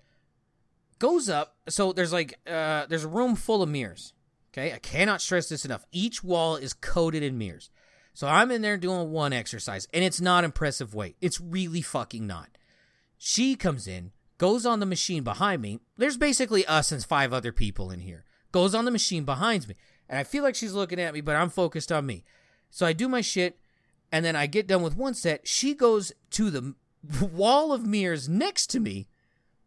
Goes 0.99 1.29
up, 1.29 1.55
so 1.69 1.93
there's 1.93 2.11
like, 2.11 2.37
uh, 2.45 2.85
there's 2.87 3.05
a 3.05 3.09
room 3.09 3.35
full 3.35 3.63
of 3.63 3.69
mirrors. 3.69 4.13
Okay, 4.51 4.73
I 4.73 4.79
cannot 4.79 5.21
stress 5.21 5.47
this 5.47 5.63
enough. 5.63 5.85
Each 5.91 6.23
wall 6.23 6.55
is 6.55 6.73
coated 6.73 7.23
in 7.23 7.37
mirrors. 7.37 7.69
So 8.13 8.27
I'm 8.27 8.51
in 8.51 8.61
there 8.61 8.77
doing 8.77 9.11
one 9.11 9.31
exercise, 9.31 9.87
and 9.93 10.03
it's 10.03 10.19
not 10.19 10.43
impressive 10.43 10.93
weight. 10.93 11.15
It's 11.21 11.39
really 11.39 11.81
fucking 11.81 12.25
not. 12.27 12.57
She 13.17 13.55
comes 13.55 13.87
in, 13.87 14.11
goes 14.37 14.65
on 14.65 14.79
the 14.79 14.85
machine 14.85 15.23
behind 15.23 15.61
me. 15.61 15.79
There's 15.97 16.17
basically 16.17 16.65
us 16.65 16.91
and 16.91 17.03
five 17.03 17.31
other 17.31 17.51
people 17.51 17.91
in 17.91 17.99
here. 17.99 18.25
Goes 18.51 18.73
on 18.73 18.85
the 18.85 18.91
machine 18.91 19.23
behind 19.23 19.67
me. 19.67 19.75
And 20.09 20.17
I 20.17 20.23
feel 20.23 20.43
like 20.43 20.55
she's 20.55 20.73
looking 20.73 20.99
at 20.99 21.13
me, 21.13 21.21
but 21.21 21.35
I'm 21.35 21.49
focused 21.49 21.91
on 21.91 22.05
me. 22.07 22.23
So 22.71 22.85
I 22.85 22.93
do 22.93 23.07
my 23.07 23.21
shit, 23.21 23.59
and 24.11 24.25
then 24.25 24.35
I 24.35 24.47
get 24.47 24.67
done 24.67 24.81
with 24.81 24.97
one 24.97 25.13
set. 25.13 25.47
She 25.47 25.75
goes 25.75 26.11
to 26.31 26.49
the 26.49 26.73
wall 27.21 27.71
of 27.71 27.85
mirrors 27.85 28.27
next 28.27 28.67
to 28.67 28.79
me, 28.79 29.07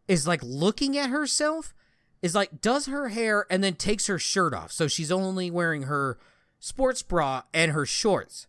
is 0.08 0.26
like 0.26 0.40
looking 0.42 0.98
at 0.98 1.10
herself, 1.10 1.72
is 2.20 2.34
like 2.34 2.60
does 2.60 2.86
her 2.86 3.08
hair, 3.08 3.46
and 3.48 3.62
then 3.62 3.74
takes 3.74 4.08
her 4.08 4.18
shirt 4.18 4.52
off. 4.52 4.72
So 4.72 4.88
she's 4.88 5.12
only 5.12 5.50
wearing 5.50 5.84
her 5.84 6.18
sports 6.58 7.02
bra, 7.02 7.42
and 7.54 7.72
her 7.72 7.86
shorts. 7.86 8.46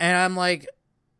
And 0.00 0.16
I'm 0.16 0.36
like, 0.36 0.66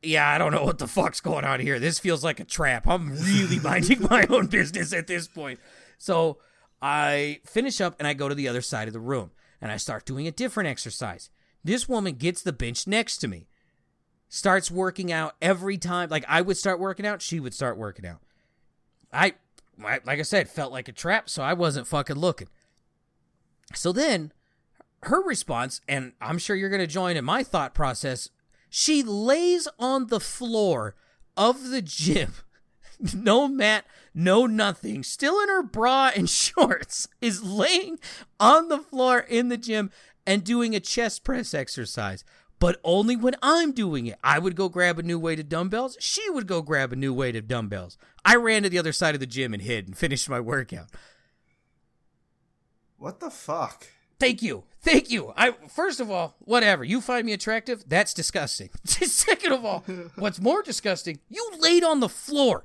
yeah, 0.02 0.28
I 0.28 0.38
don't 0.38 0.52
know 0.52 0.64
what 0.64 0.78
the 0.78 0.86
fuck's 0.86 1.20
going 1.20 1.44
on 1.44 1.60
here. 1.60 1.78
This 1.78 1.98
feels 1.98 2.24
like 2.24 2.40
a 2.40 2.44
trap. 2.44 2.86
I'm 2.86 3.10
really 3.10 3.58
minding 3.62 4.02
my 4.02 4.26
own 4.28 4.46
business 4.46 4.92
at 4.92 5.06
this 5.06 5.26
point. 5.26 5.60
So 5.96 6.38
I 6.82 7.40
finish 7.46 7.80
up 7.80 7.96
and 7.98 8.08
I 8.08 8.14
go 8.14 8.28
to 8.28 8.34
the 8.34 8.48
other 8.48 8.60
side 8.60 8.88
of 8.88 8.94
the 8.94 9.00
room 9.00 9.30
and 9.64 9.72
I 9.72 9.78
start 9.78 10.04
doing 10.04 10.28
a 10.28 10.30
different 10.30 10.68
exercise. 10.68 11.30
This 11.64 11.88
woman 11.88 12.16
gets 12.16 12.42
the 12.42 12.52
bench 12.52 12.86
next 12.86 13.16
to 13.18 13.28
me, 13.28 13.48
starts 14.28 14.70
working 14.70 15.10
out 15.10 15.36
every 15.40 15.78
time. 15.78 16.10
Like 16.10 16.26
I 16.28 16.42
would 16.42 16.58
start 16.58 16.78
working 16.78 17.06
out, 17.06 17.22
she 17.22 17.40
would 17.40 17.54
start 17.54 17.78
working 17.78 18.06
out. 18.06 18.20
I, 19.10 19.32
like 19.78 20.18
I 20.18 20.22
said, 20.22 20.50
felt 20.50 20.70
like 20.70 20.88
a 20.88 20.92
trap, 20.92 21.30
so 21.30 21.42
I 21.42 21.54
wasn't 21.54 21.86
fucking 21.86 22.16
looking. 22.16 22.48
So 23.74 23.90
then 23.90 24.34
her 25.04 25.22
response, 25.22 25.80
and 25.88 26.12
I'm 26.20 26.36
sure 26.36 26.54
you're 26.54 26.68
going 26.68 26.80
to 26.80 26.86
join 26.86 27.16
in 27.16 27.24
my 27.24 27.42
thought 27.42 27.72
process, 27.72 28.28
she 28.68 29.02
lays 29.02 29.66
on 29.78 30.08
the 30.08 30.20
floor 30.20 30.94
of 31.38 31.70
the 31.70 31.80
gym. 31.80 32.34
No 33.14 33.48
mat, 33.48 33.84
no 34.14 34.46
nothing. 34.46 35.02
Still 35.02 35.40
in 35.40 35.48
her 35.48 35.62
bra 35.62 36.10
and 36.16 36.28
shorts, 36.30 37.08
is 37.20 37.42
laying 37.42 37.98
on 38.40 38.68
the 38.68 38.78
floor 38.78 39.18
in 39.18 39.48
the 39.48 39.58
gym 39.58 39.90
and 40.26 40.42
doing 40.42 40.74
a 40.74 40.80
chest 40.80 41.24
press 41.24 41.52
exercise. 41.52 42.24
But 42.60 42.80
only 42.82 43.16
when 43.16 43.34
I'm 43.42 43.72
doing 43.72 44.06
it. 44.06 44.18
I 44.24 44.38
would 44.38 44.56
go 44.56 44.68
grab 44.68 44.98
a 44.98 45.02
new 45.02 45.18
weight 45.18 45.40
of 45.40 45.48
dumbbells. 45.48 45.98
She 46.00 46.30
would 46.30 46.46
go 46.46 46.62
grab 46.62 46.92
a 46.92 46.96
new 46.96 47.12
weight 47.12 47.36
of 47.36 47.48
dumbbells. 47.48 47.98
I 48.24 48.36
ran 48.36 48.62
to 48.62 48.70
the 48.70 48.78
other 48.78 48.92
side 48.92 49.14
of 49.14 49.20
the 49.20 49.26
gym 49.26 49.52
and 49.52 49.62
hid 49.62 49.86
and 49.86 49.98
finished 49.98 50.30
my 50.30 50.40
workout. 50.40 50.86
What 52.96 53.20
the 53.20 53.28
fuck? 53.28 53.86
Thank 54.18 54.40
you. 54.40 54.64
Thank 54.80 55.10
you. 55.10 55.34
I 55.36 55.52
first 55.68 56.00
of 56.00 56.10
all, 56.10 56.36
whatever. 56.38 56.84
You 56.84 57.00
find 57.02 57.26
me 57.26 57.32
attractive? 57.32 57.84
That's 57.86 58.14
disgusting. 58.14 58.70
Second 58.84 59.52
of 59.52 59.64
all, 59.64 59.84
what's 60.16 60.40
more 60.40 60.62
disgusting, 60.62 61.18
you 61.28 61.50
laid 61.58 61.84
on 61.84 62.00
the 62.00 62.08
floor 62.08 62.64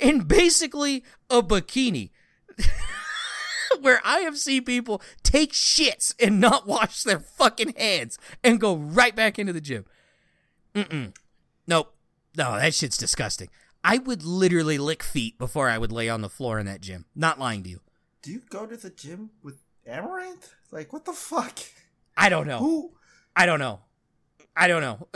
in 0.00 0.20
basically 0.22 1.04
a 1.30 1.42
bikini. 1.42 2.10
Where 3.80 4.00
I 4.04 4.20
have 4.20 4.38
seen 4.38 4.64
people 4.64 5.02
take 5.22 5.52
shits 5.52 6.14
and 6.18 6.40
not 6.40 6.66
wash 6.66 7.02
their 7.02 7.18
fucking 7.18 7.74
hands 7.76 8.18
and 8.42 8.60
go 8.60 8.74
right 8.76 9.14
back 9.14 9.38
into 9.38 9.52
the 9.52 9.60
gym. 9.60 9.84
Mm-mm. 10.74 11.14
Nope. 11.66 11.94
No, 12.36 12.56
that 12.58 12.74
shit's 12.74 12.96
disgusting. 12.96 13.48
I 13.84 13.98
would 13.98 14.24
literally 14.24 14.78
lick 14.78 15.02
feet 15.02 15.38
before 15.38 15.68
I 15.68 15.78
would 15.78 15.92
lay 15.92 16.08
on 16.08 16.20
the 16.20 16.28
floor 16.28 16.58
in 16.58 16.66
that 16.66 16.80
gym. 16.80 17.04
Not 17.14 17.38
lying 17.38 17.62
to 17.64 17.70
you. 17.70 17.80
Do 18.22 18.32
you 18.32 18.42
go 18.50 18.66
to 18.66 18.76
the 18.76 18.90
gym 18.90 19.30
with 19.42 19.58
Amaranth? 19.86 20.54
Like, 20.70 20.92
what 20.92 21.04
the 21.04 21.12
fuck? 21.12 21.58
I 22.16 22.28
don't 22.28 22.46
know. 22.46 22.58
Who? 22.58 22.92
I 23.34 23.46
don't 23.46 23.60
know. 23.60 23.80
I 24.56 24.68
don't 24.68 24.80
know. 24.80 25.06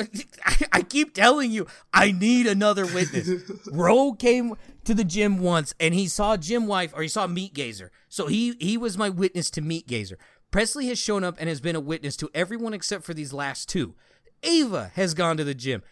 I, 0.45 0.57
I 0.73 0.83
keep 0.83 1.15
telling 1.15 1.51
you, 1.51 1.67
I 1.93 2.13
need 2.13 2.47
another 2.47 2.85
witness. 2.85 3.31
Ro 3.73 4.13
came 4.13 4.55
to 4.85 4.95
the 4.95 5.05
gym 5.05 5.39
once 5.39 5.75
and 5.81 5.95
he 5.95 6.07
saw 6.07 6.37
Gym 6.37 6.67
Wife 6.67 6.93
or 6.95 7.03
he 7.03 7.09
saw 7.09 7.27
Meat 7.27 7.55
Gazer. 7.55 7.91
So 8.09 8.27
he 8.27 8.55
he 8.61 8.77
was 8.77 8.99
my 8.99 9.09
witness 9.09 9.51
to 9.53 9.63
Meat 9.63 9.87
Gazer. 9.87 10.19
Presley 10.51 10.89
has 10.89 10.99
shown 10.99 11.25
up 11.25 11.37
and 11.39 11.49
has 11.49 11.61
been 11.61 11.77
a 11.77 11.81
witness 11.81 12.17
to 12.17 12.29
everyone 12.35 12.75
except 12.75 13.05
for 13.05 13.15
these 13.15 13.33
last 13.33 13.69
two. 13.69 13.95
Ava 14.43 14.91
has 14.95 15.15
gone 15.15 15.37
to 15.37 15.45
the 15.45 15.55
gym 15.55 15.83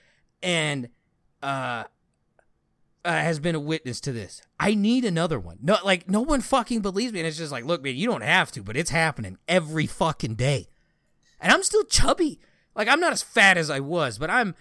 and 0.42 0.88
uh, 1.42 1.84
uh 3.04 3.10
has 3.10 3.38
been 3.38 3.54
a 3.54 3.60
witness 3.60 4.00
to 4.02 4.12
this. 4.12 4.42
I 4.58 4.74
need 4.74 5.04
another 5.04 5.38
one. 5.38 5.58
No 5.62 5.78
like 5.84 6.08
no 6.10 6.20
one 6.20 6.40
fucking 6.42 6.80
believes 6.80 7.12
me 7.12 7.20
and 7.20 7.26
it's 7.26 7.38
just 7.38 7.52
like, 7.52 7.64
look 7.64 7.82
man, 7.82 7.96
you 7.96 8.06
don't 8.06 8.22
have 8.22 8.50
to, 8.52 8.62
but 8.62 8.76
it's 8.76 8.90
happening 8.90 9.38
every 9.46 9.86
fucking 9.86 10.34
day. 10.34 10.68
And 11.40 11.52
I'm 11.52 11.62
still 11.62 11.84
chubby. 11.84 12.40
Like 12.78 12.88
I'm 12.88 13.00
not 13.00 13.12
as 13.12 13.22
fat 13.22 13.58
as 13.58 13.68
I 13.68 13.80
was, 13.80 14.16
but 14.18 14.30
I'm 14.30 14.54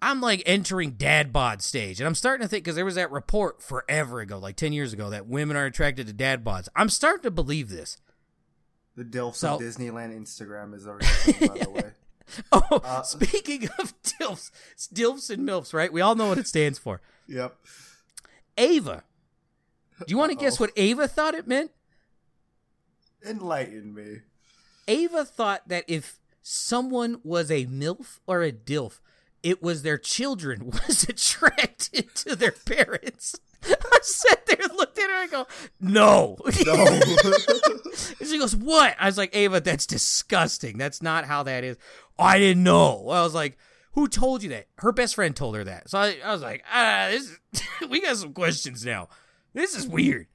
I'm 0.00 0.20
like 0.20 0.42
entering 0.46 0.92
dad 0.92 1.32
bod 1.32 1.62
stage, 1.62 1.98
and 2.00 2.06
I'm 2.06 2.14
starting 2.14 2.44
to 2.44 2.48
think 2.48 2.62
because 2.64 2.76
there 2.76 2.84
was 2.84 2.96
that 2.96 3.10
report 3.10 3.62
forever 3.62 4.20
ago, 4.20 4.38
like 4.38 4.56
ten 4.56 4.72
years 4.72 4.92
ago, 4.92 5.10
that 5.10 5.26
women 5.26 5.56
are 5.56 5.64
attracted 5.64 6.06
to 6.06 6.12
dad 6.12 6.44
bods. 6.44 6.68
I'm 6.76 6.88
starting 6.90 7.22
to 7.22 7.30
believe 7.30 7.70
this. 7.70 7.96
The 8.94 9.04
Dilfs 9.04 9.36
So- 9.36 9.54
of 9.54 9.60
Disneyland 9.60 10.14
Instagram 10.16 10.74
is 10.74 10.86
already 10.86 11.06
by 11.48 11.58
the 11.58 11.70
way. 11.70 11.82
Oh, 12.52 12.80
Uh, 12.84 13.02
speaking 13.02 13.68
of 13.78 13.92
dilfs, 14.02 14.50
it's 14.72 14.86
dilfs 14.88 15.28
and 15.28 15.46
milfs, 15.46 15.74
right? 15.74 15.92
We 15.92 16.00
all 16.00 16.14
know 16.14 16.28
what 16.28 16.38
it 16.38 16.46
stands 16.46 16.78
for. 16.78 17.00
Yep. 17.26 17.54
Ava. 18.56 19.02
Do 19.98 20.04
you 20.08 20.16
want 20.16 20.30
to 20.32 20.38
guess 20.38 20.58
what 20.58 20.70
Ava 20.76 21.08
thought 21.08 21.34
it 21.34 21.46
meant? 21.46 21.72
Enlighten 23.26 23.92
me. 23.94 24.20
Ava 24.88 25.24
thought 25.24 25.68
that 25.68 25.84
if 25.88 26.18
someone 26.42 27.20
was 27.22 27.50
a 27.50 27.66
MILF 27.66 28.18
or 28.26 28.42
a 28.42 28.52
DILF, 28.52 29.00
it 29.42 29.62
was 29.62 29.82
their 29.82 29.98
children 29.98 30.70
was 30.88 31.04
attracted 31.04 32.14
to 32.16 32.36
their 32.36 32.52
parents. 32.52 33.38
I 33.64 33.98
sat 34.02 34.46
there 34.46 34.56
and 34.60 34.76
looked 34.76 34.98
at 34.98 35.08
her 35.08 35.22
and 35.22 35.22
I 35.22 35.26
go, 35.26 35.46
No. 35.80 36.36
No. 36.66 36.84
and 38.20 38.28
she 38.28 38.38
goes, 38.38 38.56
What? 38.56 38.96
I 38.98 39.06
was 39.06 39.18
like, 39.18 39.34
Ava, 39.34 39.60
that's 39.60 39.86
disgusting. 39.86 40.78
That's 40.78 41.00
not 41.00 41.24
how 41.24 41.44
that 41.44 41.64
is. 41.64 41.76
I 42.18 42.38
didn't 42.38 42.64
know. 42.64 43.08
I 43.08 43.22
was 43.22 43.34
like, 43.34 43.56
Who 43.92 44.08
told 44.08 44.42
you 44.42 44.48
that? 44.50 44.66
Her 44.78 44.92
best 44.92 45.14
friend 45.14 45.34
told 45.34 45.56
her 45.56 45.64
that. 45.64 45.90
So 45.90 45.98
I, 45.98 46.16
I 46.24 46.32
was 46.32 46.42
like, 46.42 46.64
ah, 46.72 47.08
this 47.10 47.30
is, 47.30 47.38
we 47.88 48.00
got 48.00 48.16
some 48.16 48.32
questions 48.32 48.84
now. 48.84 49.08
This 49.54 49.76
is 49.76 49.86
weird. 49.86 50.26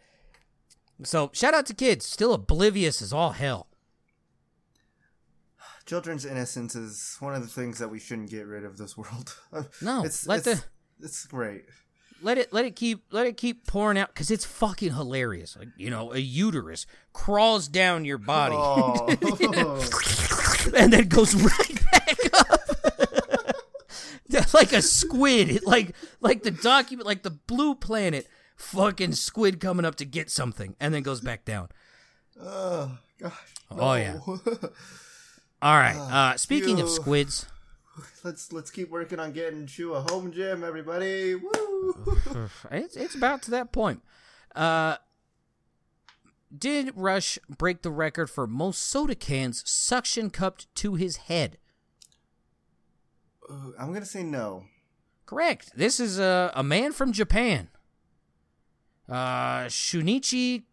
So 1.03 1.29
shout 1.33 1.53
out 1.53 1.65
to 1.67 1.73
kids, 1.73 2.05
still 2.05 2.33
oblivious 2.33 3.01
as 3.01 3.13
all 3.13 3.31
hell. 3.31 3.67
Children's 5.87 6.25
innocence 6.25 6.75
is 6.75 7.15
one 7.19 7.33
of 7.33 7.41
the 7.41 7.47
things 7.47 7.79
that 7.79 7.89
we 7.89 7.97
shouldn't 7.99 8.29
get 8.29 8.45
rid 8.45 8.63
of 8.65 8.77
this 8.77 8.95
world. 8.97 9.35
No, 9.81 10.03
it's 10.03 10.27
let 10.27 10.45
it's, 10.45 10.61
the 10.61 10.63
it's 11.05 11.25
great. 11.25 11.63
let 12.21 12.37
it 12.37 12.51
let 12.53 12.65
it 12.65 12.75
keep 12.75 13.03
let 13.11 13.25
it 13.25 13.37
keep 13.37 13.65
pouring 13.65 13.97
out 13.97 14.09
because 14.09 14.29
it's 14.29 14.45
fucking 14.45 14.93
hilarious. 14.93 15.55
Like, 15.57 15.69
you 15.77 15.89
know, 15.89 16.11
a 16.13 16.17
uterus 16.19 16.85
crawls 17.13 17.67
down 17.67 18.03
your 18.05 18.17
body 18.17 18.55
Oh. 18.57 19.07
and 20.77 20.91
then 20.93 21.07
goes 21.07 21.33
right 21.35 21.85
back 21.91 22.17
up. 22.33 22.59
Like 24.53 24.73
a 24.73 24.81
squid, 24.81 25.49
It- 25.49 25.65
like 25.67 25.95
like 26.19 26.43
the 26.43 26.51
document, 26.51 27.05
like 27.05 27.23
the 27.23 27.29
Blue 27.31 27.75
Planet, 27.75 28.27
fucking 28.55 29.13
squid 29.13 29.59
coming 29.59 29.85
up 29.85 29.95
to 29.95 30.05
get 30.05 30.29
something 30.31 30.75
and 30.79 30.93
then 30.93 31.03
goes 31.03 31.21
back 31.21 31.45
down. 31.45 31.69
oh 32.41 32.97
gosh. 33.19 33.33
Oh, 33.71 33.93
yeah. 33.95 34.19
All 35.61 35.77
right. 35.77 35.95
Uh, 35.95 36.37
speaking 36.37 36.79
of 36.79 36.89
squids, 36.89 37.47
let's 38.23 38.53
let's 38.53 38.69
keep 38.69 38.89
working 38.89 39.19
on 39.19 39.31
getting 39.31 39.65
Shu 39.65 39.93
a 39.93 40.01
home 40.01 40.31
gym, 40.31 40.63
everybody. 40.63 41.35
Woo! 41.35 42.49
it's 42.71 42.95
it's 42.95 43.15
about 43.15 43.41
to 43.43 43.51
that 43.51 43.71
point. 43.71 44.03
Uh, 44.55 44.97
did 46.55 46.91
Rush 46.95 47.39
break 47.49 47.81
the 47.81 47.89
record 47.89 48.29
for 48.29 48.45
most 48.45 48.83
soda 48.83 49.15
cans 49.15 49.63
suction 49.69 50.29
cupped 50.29 50.73
to 50.75 50.95
his 50.95 51.17
head? 51.17 51.57
Uh, 53.49 53.71
I'm 53.79 53.93
gonna 53.93 54.05
say 54.05 54.23
no. 54.23 54.65
Correct. 55.25 55.71
This 55.75 55.99
is 55.99 56.19
a, 56.19 56.51
a 56.55 56.63
man 56.63 56.93
from 56.93 57.11
Japan. 57.11 57.69
Uh, 59.09 59.65
Shunichi 59.65 60.63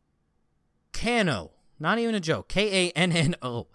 Kanno. 0.92 1.50
Not 1.80 1.98
even 1.98 2.14
a 2.14 2.20
joke. 2.20 2.48
K 2.48 2.88
A 2.88 2.90
N 2.92 3.12
N 3.12 3.34
O. 3.42 3.66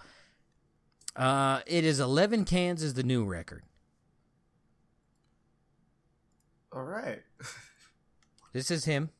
Uh, 1.20 1.60
it 1.68 1.84
is 1.84 2.00
11 2.00 2.46
cans 2.46 2.82
is 2.82 2.94
the 2.94 3.04
new 3.04 3.26
record. 3.26 3.64
All 6.74 6.84
right. 6.84 7.22
This 8.52 8.72
is 8.72 8.86
him. 8.86 9.12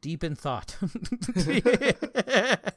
Deep 0.00 0.24
in 0.24 0.34
thought. 0.34 0.74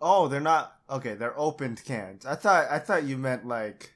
Oh, 0.00 0.28
they're 0.28 0.40
not 0.40 0.76
okay. 0.90 1.14
They're 1.14 1.38
opened 1.38 1.82
cans. 1.84 2.26
I 2.26 2.34
thought 2.34 2.66
I 2.70 2.78
thought 2.78 3.04
you 3.04 3.16
meant 3.16 3.46
like 3.46 3.94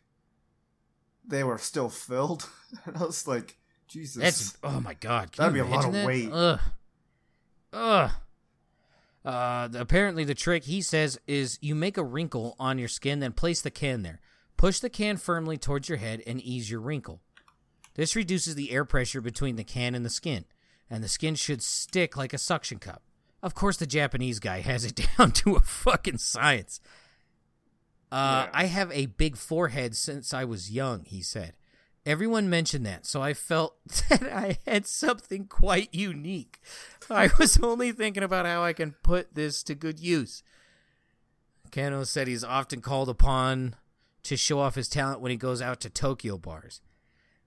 they 1.27 1.45
were 1.45 1.59
still 1.59 1.91
filled. 1.91 2.49
and 2.87 2.97
I 3.01 3.05
was 3.05 3.29
like, 3.29 3.59
Jesus. 3.87 4.23
That's 4.23 4.59
oh 4.65 4.81
my 4.81 4.95
god. 4.95 5.33
Can 5.33 5.43
That'd 5.43 5.55
be 5.55 5.61
a 5.61 5.65
lot 5.65 5.85
of 5.85 5.93
that? 5.93 6.07
weight. 6.07 6.31
Ugh. 6.33 6.61
Ugh. 7.73 8.11
Uh, 9.25 9.69
apparently 9.75 10.25
the 10.25 10.35
trick 10.35 10.65
he 10.65 10.81
says 10.81 11.19
is 11.27 11.59
you 11.61 11.75
make 11.75 11.99
a 11.99 12.03
wrinkle 12.05 12.57
on 12.59 12.79
your 12.79 12.89
skin, 12.89 13.21
then 13.21 13.33
place 13.33 13.61
the 13.61 13.71
can 13.71 14.03
there. 14.03 14.21
Push 14.57 14.81
the 14.81 14.91
can 14.91 15.17
firmly 15.17 15.57
towards 15.59 15.89
your 15.89 15.99
head 15.99 16.23
and 16.27 16.41
ease 16.41 16.71
your 16.71 16.81
wrinkle. 16.81 17.21
This 17.95 18.17
reduces 18.17 18.55
the 18.55 18.71
air 18.71 18.85
pressure 18.85 19.21
between 19.21 19.57
the 19.57 19.65
can 19.65 19.95
and 19.95 20.05
the 20.05 20.11
skin, 20.11 20.45
and 20.89 21.03
the 21.05 21.09
skin 21.09 21.35
should 21.35 21.63
stick 21.63 22.17
like 22.17 22.33
a 22.33 22.39
suction 22.39 22.79
cup. 22.79 23.03
Of 23.43 23.55
course, 23.55 23.77
the 23.77 23.87
Japanese 23.87 24.39
guy 24.39 24.61
has 24.63 24.85
it 24.85 25.01
down 25.17 25.33
to 25.33 25.57
a 25.57 25.61
fucking 25.61 26.19
science. 26.19 26.81
Uh, 28.13 28.47
Yeah. 28.47 28.51
I 28.53 28.65
have 28.67 28.91
a 28.93 29.07
big 29.07 29.37
forehead 29.37 29.97
since 29.97 30.33
I 30.35 30.45
was 30.45 30.71
young, 30.71 31.05
he 31.05 31.23
said. 31.23 31.55
Everyone 32.07 32.49
mentioned 32.49 32.87
that, 32.87 33.05
so 33.07 33.21
I 33.21 33.35
felt 33.35 33.77
that 34.09 34.23
I 34.23 34.59
had 34.67 34.87
something 34.87 35.47
quite 35.47 35.95
unique. 35.95 36.61
I 37.11 37.31
was 37.39 37.59
only 37.63 37.93
thinking 37.93 38.23
about 38.23 38.47
how 38.47 38.63
I 38.63 38.73
can 38.73 38.93
put 39.03 39.35
this 39.35 39.63
to 39.65 39.75
good 39.75 40.01
use. 40.01 40.43
Kanno 41.71 42.07
said 42.07 42.27
he's 42.27 42.43
often 42.45 42.81
called 42.81 43.09
upon 43.09 43.77
to 44.25 44.37
show 44.37 44.59
off 44.61 44.75
his 44.75 44.89
talent 44.89 45.21
when 45.21 45.31
he 45.31 45.37
goes 45.37 45.63
out 45.63 45.81
to 45.81 45.91
Tokyo 45.91 46.37
bars. 46.37 46.81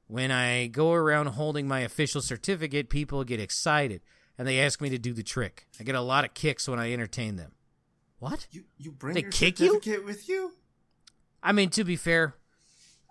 When 0.07 0.31
I 0.31 0.67
go 0.67 0.93
around 0.93 1.27
holding 1.27 1.67
my 1.67 1.79
official 1.81 2.21
certificate, 2.21 2.89
people 2.89 3.23
get 3.23 3.39
excited 3.39 4.01
and 4.37 4.47
they 4.47 4.59
ask 4.59 4.81
me 4.81 4.89
to 4.89 4.97
do 4.97 5.13
the 5.13 5.23
trick. 5.23 5.67
I 5.79 5.83
get 5.83 5.95
a 5.95 6.01
lot 6.01 6.25
of 6.25 6.33
kicks 6.33 6.67
when 6.67 6.79
I 6.79 6.93
entertain 6.93 7.35
them. 7.35 7.53
What? 8.19 8.47
You 8.51 8.63
you 8.77 8.91
bring 8.91 9.15
They 9.15 9.21
your 9.21 9.31
kick 9.31 9.59
you? 9.59 9.81
with 10.05 10.29
you? 10.29 10.53
I 11.41 11.51
mean, 11.51 11.69
to 11.71 11.83
be 11.83 11.95
fair, 11.95 12.35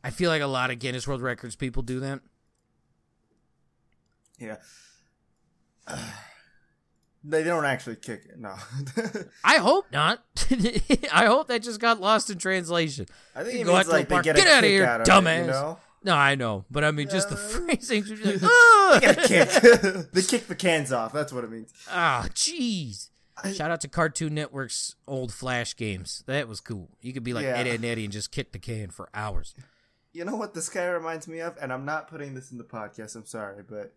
I 0.04 0.10
feel 0.10 0.30
like 0.30 0.42
a 0.42 0.46
lot 0.46 0.70
of 0.70 0.78
Guinness 0.78 1.06
World 1.06 1.22
Records 1.22 1.54
people 1.56 1.82
do 1.82 2.00
that. 2.00 2.20
Yeah. 4.38 4.56
they 7.24 7.44
don't 7.44 7.64
actually 7.64 7.96
kick 7.96 8.22
it. 8.28 8.38
No. 8.38 8.54
I 9.44 9.58
hope 9.58 9.86
not. 9.92 10.20
I 11.12 11.26
hope 11.26 11.48
that 11.48 11.62
just 11.62 11.80
got 11.80 12.00
lost 12.00 12.30
in 12.30 12.38
translation. 12.38 13.06
I 13.36 13.42
think 13.44 13.54
You 13.54 13.60
it 13.60 13.64
go 13.64 13.72
means 13.74 13.86
out 13.86 13.90
to 13.90 13.96
like 13.96 14.08
they 14.08 14.14
park, 14.14 14.24
get, 14.24 14.36
get 14.36 14.46
outta 14.48 14.60
kick 14.62 14.70
here, 14.70 14.84
out 14.86 15.00
of 15.02 15.06
dumbass. 15.06 15.38
It, 15.38 15.46
you 15.46 15.46
know? 15.52 15.78
No, 16.04 16.14
I 16.16 16.34
know, 16.34 16.64
but 16.68 16.82
I 16.82 16.90
mean, 16.90 17.08
just 17.08 17.30
the 17.30 17.36
phrasing. 17.36 18.02
like! 18.42 19.00
Get 19.02 19.18
a 19.24 19.28
kick. 19.28 20.10
they 20.12 20.22
kick 20.22 20.48
the 20.48 20.56
cans 20.56 20.90
off. 20.92 21.12
That's 21.12 21.32
what 21.32 21.44
it 21.44 21.50
means. 21.50 21.72
Ah, 21.88 22.26
jeez. 22.34 23.10
I- 23.42 23.52
Shout 23.52 23.70
out 23.70 23.80
to 23.82 23.88
Cartoon 23.88 24.34
Network's 24.34 24.96
old 25.06 25.32
Flash 25.32 25.76
games. 25.76 26.24
That 26.26 26.48
was 26.48 26.60
cool. 26.60 26.88
You 27.00 27.12
could 27.12 27.22
be 27.22 27.32
like 27.32 27.44
Yeah. 27.44 27.56
Eddie 27.56 27.70
and 27.70 27.84
Eddie 27.84 28.04
and 28.04 28.12
just 28.12 28.32
kick 28.32 28.50
the 28.50 28.58
can 28.58 28.90
for 28.90 29.08
hours. 29.14 29.54
You 30.12 30.24
know 30.24 30.36
what 30.36 30.54
this 30.54 30.68
guy 30.68 30.86
reminds 30.86 31.26
me 31.26 31.40
of? 31.40 31.56
And 31.60 31.72
I'm 31.72 31.84
not 31.84 32.08
putting 32.08 32.34
this 32.34 32.52
in 32.52 32.58
the 32.58 32.64
podcast. 32.64 33.16
I'm 33.16 33.24
sorry, 33.24 33.62
but 33.68 33.92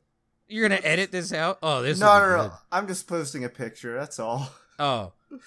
You're 0.48 0.68
gonna 0.68 0.82
edit 0.84 1.12
this 1.12 1.34
out? 1.34 1.60
Oh, 1.62 1.82
this. 1.82 2.00
no, 2.00 2.20
no, 2.20 2.38
no. 2.38 2.44
good. 2.44 2.52
I'm 2.72 2.88
just 2.88 3.08
posting 3.08 3.44
a 3.44 3.50
picture. 3.50 3.98
That's 3.98 4.20
all. 4.20 4.50
Oh. 4.80 5.12
Why 5.30 5.38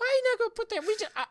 are 0.00 0.14
you 0.14 0.22
not 0.30 0.38
gonna 0.38 0.50
put 0.54 0.68
that? 0.70 0.82
We 0.86 0.96
just, 0.98 1.10
I, 1.16 1.24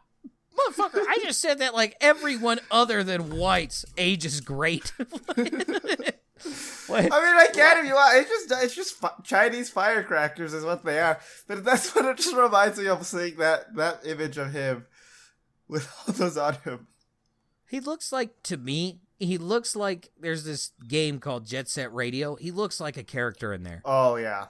motherfucker. 0.57 1.03
I 1.07 1.19
just 1.23 1.41
said 1.41 1.59
that 1.59 1.73
like 1.73 1.95
everyone 2.01 2.59
other 2.69 3.03
than 3.03 3.37
whites 3.37 3.85
ages 3.97 4.41
great. 4.41 4.91
what? 4.97 6.99
I 6.99 7.01
mean, 7.01 7.11
I 7.11 7.47
get 7.53 7.77
if 7.77 7.85
you 7.85 7.93
want. 7.93 8.17
It's 8.17 8.29
just 8.29 8.63
it's 8.63 8.75
just 8.75 8.93
fi- 8.95 9.11
Chinese 9.23 9.69
firecrackers 9.69 10.53
is 10.53 10.63
what 10.63 10.85
they 10.85 10.99
are. 10.99 11.19
But 11.47 11.63
that's 11.63 11.95
what 11.95 12.05
it 12.05 12.17
just 12.17 12.35
reminds 12.35 12.77
me 12.77 12.87
of 12.87 13.05
seeing 13.05 13.37
that 13.37 13.75
that 13.75 14.05
image 14.05 14.37
of 14.37 14.51
him 14.51 14.85
with 15.67 15.87
all 16.07 16.13
those 16.13 16.37
on 16.37 16.55
him. 16.63 16.87
He 17.67 17.79
looks 17.79 18.11
like 18.11 18.43
to 18.43 18.57
me. 18.57 18.99
He 19.19 19.37
looks 19.37 19.75
like 19.75 20.11
there's 20.19 20.43
this 20.43 20.71
game 20.87 21.19
called 21.19 21.45
Jet 21.45 21.69
Set 21.69 21.93
Radio. 21.93 22.35
He 22.35 22.51
looks 22.51 22.79
like 22.79 22.97
a 22.97 23.03
character 23.03 23.53
in 23.53 23.63
there. 23.63 23.81
Oh 23.85 24.15
yeah, 24.17 24.47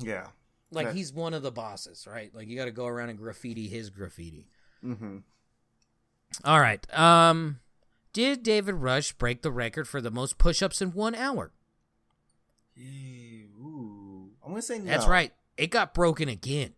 yeah. 0.00 0.28
Like 0.70 0.86
Yeah. 0.88 0.92
he's 0.92 1.12
one 1.12 1.34
of 1.34 1.42
the 1.42 1.50
bosses, 1.50 2.06
right? 2.10 2.32
Like 2.34 2.46
you 2.46 2.56
got 2.56 2.66
to 2.66 2.70
go 2.70 2.86
around 2.86 3.08
and 3.08 3.18
graffiti 3.18 3.66
his 3.68 3.90
graffiti. 3.90 4.46
Mm-hmm. 4.84 5.18
All 6.44 6.60
right. 6.60 6.86
Um, 6.96 7.58
did 8.12 8.42
David 8.44 8.74
Rush 8.76 9.12
break 9.12 9.42
the 9.42 9.50
record 9.50 9.88
for 9.88 10.00
the 10.00 10.10
most 10.12 10.38
push-ups 10.38 10.80
in 10.80 10.92
one 10.92 11.14
hour? 11.16 11.52
Ooh, 12.78 14.30
I'm 14.44 14.50
gonna 14.50 14.62
say 14.62 14.78
no. 14.78 14.84
That's 14.86 15.06
right. 15.06 15.32
It 15.56 15.68
got 15.68 15.94
broken 15.94 16.28
again. 16.28 16.74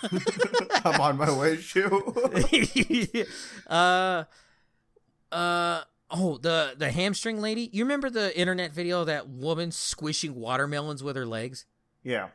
I'm 0.86 1.02
on 1.02 1.18
my 1.18 1.38
way, 1.38 1.58
shoe. 1.58 1.90
uh 3.68 4.24
uh 5.32 5.82
oh 6.10 6.38
the 6.38 6.74
the 6.78 6.92
hamstring 6.92 7.42
lady 7.42 7.70
you 7.74 7.84
remember 7.84 8.10
the 8.10 8.38
internet 8.40 8.72
video 8.72 9.02
of 9.02 9.08
that 9.08 9.28
woman 9.28 9.72
squishing 9.72 10.36
watermelons 10.36 11.04
with 11.04 11.16
her 11.16 11.26
legs 11.26 11.66
yeah. 12.04 12.30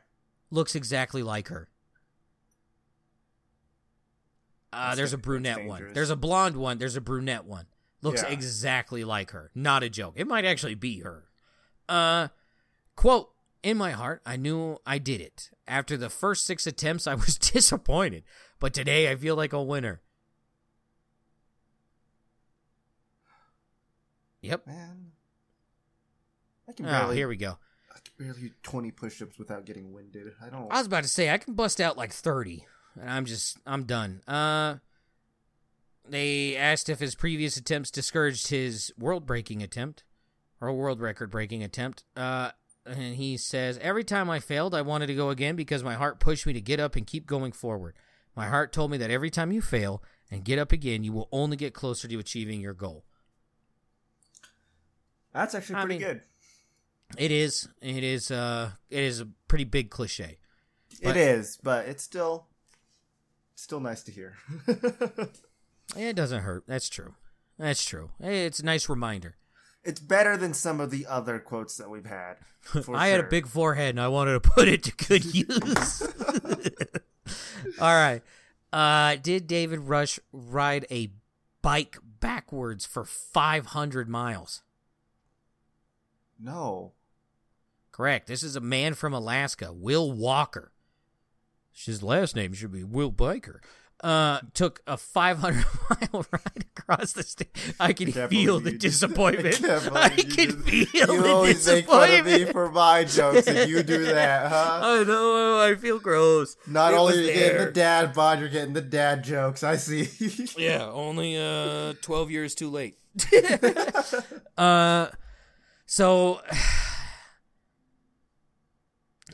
looks 0.51 0.75
exactly 0.75 1.23
like 1.23 1.49
her 1.49 1.69
uh, 4.75 4.95
there's 4.95 5.13
a 5.13 5.19
brunette 5.19 5.65
one. 5.67 5.93
There's 5.93 6.11
a 6.11 6.17
blonde 6.17 6.57
one. 6.57 6.79
There's 6.79 6.97
a 6.97 7.01
brunette 7.01 7.45
one. 7.45 7.67
Looks 8.03 8.23
Yeah. 8.23 8.29
exactly 8.33 9.05
like 9.05 9.31
her. 9.31 9.51
Not 9.55 9.83
a 9.83 9.89
joke. 9.89 10.15
It 10.17 10.27
might 10.27 10.45
actually 10.45 10.75
be 10.75 11.01
her. 11.01 11.25
Uh, 11.89 12.29
quote, 12.97 13.31
in 13.63 13.77
my 13.79 13.93
heart, 13.93 14.21
I 14.27 14.37
knew 14.37 14.79
I 14.87 14.99
did 14.99 15.21
it. 15.21 15.51
After 15.67 15.97
the 15.97 16.11
first 16.11 16.45
six 16.45 16.67
attempts, 16.67 17.07
I 17.07 17.15
was 17.15 17.39
disappointed. 17.53 18.25
But 18.61 18.75
today, 18.75 19.11
I 19.11 19.17
feel 19.17 19.37
like 19.37 19.53
a 19.55 19.63
winner. 19.63 20.03
Yep. 24.43 24.67
Man. 24.67 25.13
I 26.69 26.73
can 26.73 26.87
Oh, 26.87 26.91
barely, 26.91 27.17
here 27.17 27.29
we 27.29 27.37
go. 27.37 27.59
I 27.91 27.99
can 28.05 28.13
barely 28.27 28.41
do 28.43 28.51
20 28.63 28.91
push-ups 28.91 29.39
without 29.39 29.65
getting 29.65 29.93
winded. 29.93 30.33
I 30.43 30.49
don't. 30.51 30.71
I 30.71 30.79
was 30.79 30.87
about 30.87 31.03
to 31.05 31.09
say 31.09 31.31
I 31.31 31.39
can 31.39 31.55
bust 31.55 31.81
out 31.81 31.97
like 31.97 32.13
thirty, 32.13 32.67
and 33.01 33.11
I'm 33.11 33.25
just 33.25 33.59
I'm 33.67 33.85
done. 33.85 34.21
Uh, 34.27 34.77
they 36.09 36.57
asked 36.57 36.89
if 36.89 37.01
his 37.01 37.15
previous 37.15 37.57
attempts 37.57 37.91
discouraged 37.91 38.49
his 38.49 38.93
world-breaking 38.99 39.63
attempt 39.63 40.05
or 40.61 40.73
world 40.73 41.01
record-breaking 41.01 41.63
attempt. 41.63 42.05
Uh, 42.17 42.51
and 42.87 43.15
he 43.17 43.37
says 43.39 43.79
every 43.81 44.05
time 44.05 44.29
I 44.29 44.39
failed, 44.41 44.75
I 44.75 44.83
wanted 44.83 45.07
to 45.07 45.15
go 45.15 45.31
again 45.31 45.57
because 45.57 45.83
my 45.83 45.95
heart 45.95 46.21
pushed 46.21 46.47
me 46.47 46.53
to 46.53 46.61
get 46.61 46.79
up 46.81 46.95
and 46.97 47.07
keep 47.07 47.27
going 47.27 47.53
forward. 47.53 47.95
My 48.37 48.49
heart 48.49 48.73
told 48.73 48.91
me 48.91 48.99
that 48.99 49.11
every 49.11 49.31
time 49.31 49.53
you 49.53 49.63
fail 49.63 50.03
and 50.31 50.45
get 50.45 50.59
up 50.59 50.73
again, 50.73 51.05
you 51.05 51.13
will 51.13 51.29
only 51.33 51.57
get 51.57 51.73
closer 51.73 52.09
to 52.09 52.19
achieving 52.19 52.61
your 52.61 52.75
goal. 52.75 53.05
That's 55.33 55.55
actually 55.55 55.77
I 55.77 55.81
pretty 55.85 55.99
mean- 55.99 56.07
good. 56.07 56.21
It 57.17 57.31
is. 57.31 57.69
It 57.81 58.03
is. 58.03 58.31
Uh, 58.31 58.71
it 58.91 59.03
is 59.05 59.21
a 59.21 59.29
pretty 59.49 59.65
big 59.65 59.91
cliche. 59.91 60.39
but- 61.03 61.11
it 61.11 61.17
is, 61.17 61.59
but 61.63 61.87
it's 61.87 62.03
still, 62.03 62.47
still 63.55 63.81
nice 63.81 64.03
to 64.05 64.13
hear. 64.13 64.37
It 65.97 66.17
doesn't 66.17 66.41
hurt. 66.43 66.65
That's 66.67 66.89
true. 66.89 67.15
That's 67.59 67.85
true. 67.85 68.11
It's 68.19 68.59
a 68.59 68.65
nice 68.65 68.89
reminder. 68.89 69.37
it's 69.85 70.01
better 70.01 70.35
than 70.37 70.55
some 70.55 70.81
of 70.81 70.91
the 70.91 71.05
other 71.07 71.39
quotes 71.39 71.77
that 71.77 71.91
we've 71.91 72.07
had. 72.07 72.37
I 72.93 73.09
had 73.09 73.21
a 73.21 73.25
big 73.29 73.47
forehead 73.47 73.91
and 73.91 74.01
I 74.01 74.09
wanted 74.09 74.33
to 74.33 74.41
put 74.51 74.67
it 74.67 74.83
to 74.85 74.93
good 74.97 75.25
use. 75.35 76.03
All 77.81 77.95
right. 77.95 78.23
Uh, 78.73 79.17
did 79.23 79.47
David 79.47 79.81
Rush 79.81 80.19
ride 80.33 80.87
a 80.91 81.13
bike 81.61 81.99
backwards 82.19 82.87
for 82.87 83.05
500 83.05 84.09
miles? 84.09 84.63
No. 86.41 86.93
Correct. 87.93 88.27
This 88.27 88.43
is 88.43 88.57
a 88.57 88.61
man 88.61 88.95
from 88.95 89.13
Alaska, 89.13 89.71
Will 89.73 90.11
Walker. 90.11 90.73
His 91.75 92.03
last 92.03 92.35
name 92.37 92.53
should 92.55 92.73
be 92.73 92.85
Will 92.85 93.13
Biker. 93.13 93.59
Uh, 94.03 94.41
took 94.53 94.83
a 94.87 94.99
500 94.99 95.65
mile 96.13 96.27
ride 96.31 96.67
across 96.77 97.15
the 97.15 97.23
state. 97.23 97.49
I 97.81 97.95
can 97.95 98.13
Can't 98.13 98.29
feel 98.31 98.61
the 98.61 98.73
disappointment. 98.73 99.65
I 99.65 99.79
can't 99.81 99.97
I, 99.97 100.09
believe 100.11 100.19
you 100.19 100.25
can 100.25 100.51
just- 100.51 100.69
feel 100.69 100.87
You 101.15 101.23
the 101.23 101.29
always 101.31 101.67
make 101.67 101.87
fun 101.87 102.13
of 102.21 102.27
me 102.27 102.45
for 102.45 102.71
my 102.71 103.05
jokes, 103.05 103.47
and 103.47 103.71
you 103.71 103.83
do 103.83 104.05
that, 104.05 104.49
huh? 104.53 104.81
I 104.83 105.05
know. 105.05 105.59
I 105.61 105.75
feel 105.77 105.99
gross. 105.99 106.57
Not 106.67 106.93
It 106.93 106.97
only 106.99 107.15
are 107.15 107.17
was 107.17 107.27
you 107.29 107.33
getting 107.35 107.65
the 107.67 107.71
dad 107.73 108.13
bod, 108.13 108.41
you're 108.41 108.49
getting 108.51 108.75
the 108.75 108.83
dad 108.83 109.25
jokes. 109.25 109.63
I 109.63 109.77
see. 109.77 110.09
Yeah, 110.59 110.85
only 110.91 111.39
uh 111.39 111.95
12 112.03 112.31
years 112.31 112.55
too 112.55 112.69
late. 112.71 112.99
uh 114.59 115.07
so 115.87 116.41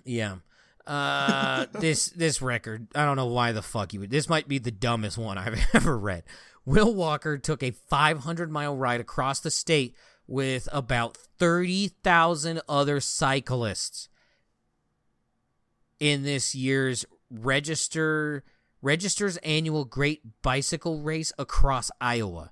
yeah. 0.05 0.37
Uh 0.91 1.67
this 1.75 2.07
this 2.11 2.43
record, 2.43 2.89
I 2.97 3.05
don't 3.05 3.17
know 3.17 3.27
why 3.27 3.53
the 3.53 3.62
fuck 3.62 3.95
you 3.95 4.01
would. 4.01 4.11
This 4.11 4.29
might 4.29 4.49
be 4.49 4.59
the 4.59 4.73
dumbest 4.73 5.17
one 5.17 5.39
I've 5.39 5.65
ever 5.75 5.97
read. 5.97 6.25
Will 6.65 6.93
Walker 6.93 7.39
took 7.39 7.62
a 7.62 7.71
500 7.71 8.51
mile 8.51 8.77
ride 8.77 9.01
across 9.01 9.39
the 9.39 9.53
state 9.53 9.95
with 10.27 10.69
about 10.73 11.17
30,000 11.39 12.61
other 12.69 13.01
cyclists 13.01 14.09
in 16.01 16.25
this 16.25 16.57
year's 16.57 17.05
register 17.31 18.43
registers 18.83 19.37
annual 19.39 19.85
Great 19.85 20.43
Bicycle 20.43 21.03
Race 21.03 21.33
across 21.39 21.93
Iowa. 22.01 22.51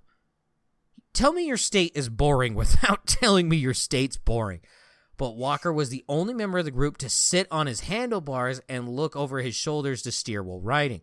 Tell 1.13 1.33
me 1.33 1.45
your 1.45 1.57
state 1.57 1.93
is 1.97 2.09
boring 2.09 2.55
without 2.57 3.09
telling 3.09 3.49
me 3.49 3.57
your 3.57 3.75
state's 3.75 4.17
boring. 4.17 4.61
But 5.19 5.37
Walker 5.37 5.73
was 5.73 5.91
the 5.91 6.05
only 6.09 6.33
member 6.33 6.59
of 6.59 6.65
the 6.65 6.71
group 6.71 6.97
to 6.99 7.11
sit 7.11 7.49
on 7.51 7.67
his 7.67 7.81
handlebars 7.81 8.61
and 8.69 8.89
look 8.89 9.17
over 9.17 9.41
his 9.41 9.57
shoulders 9.57 10.01
to 10.03 10.13
steer 10.13 10.43
while 10.43 10.61
riding. 10.61 11.03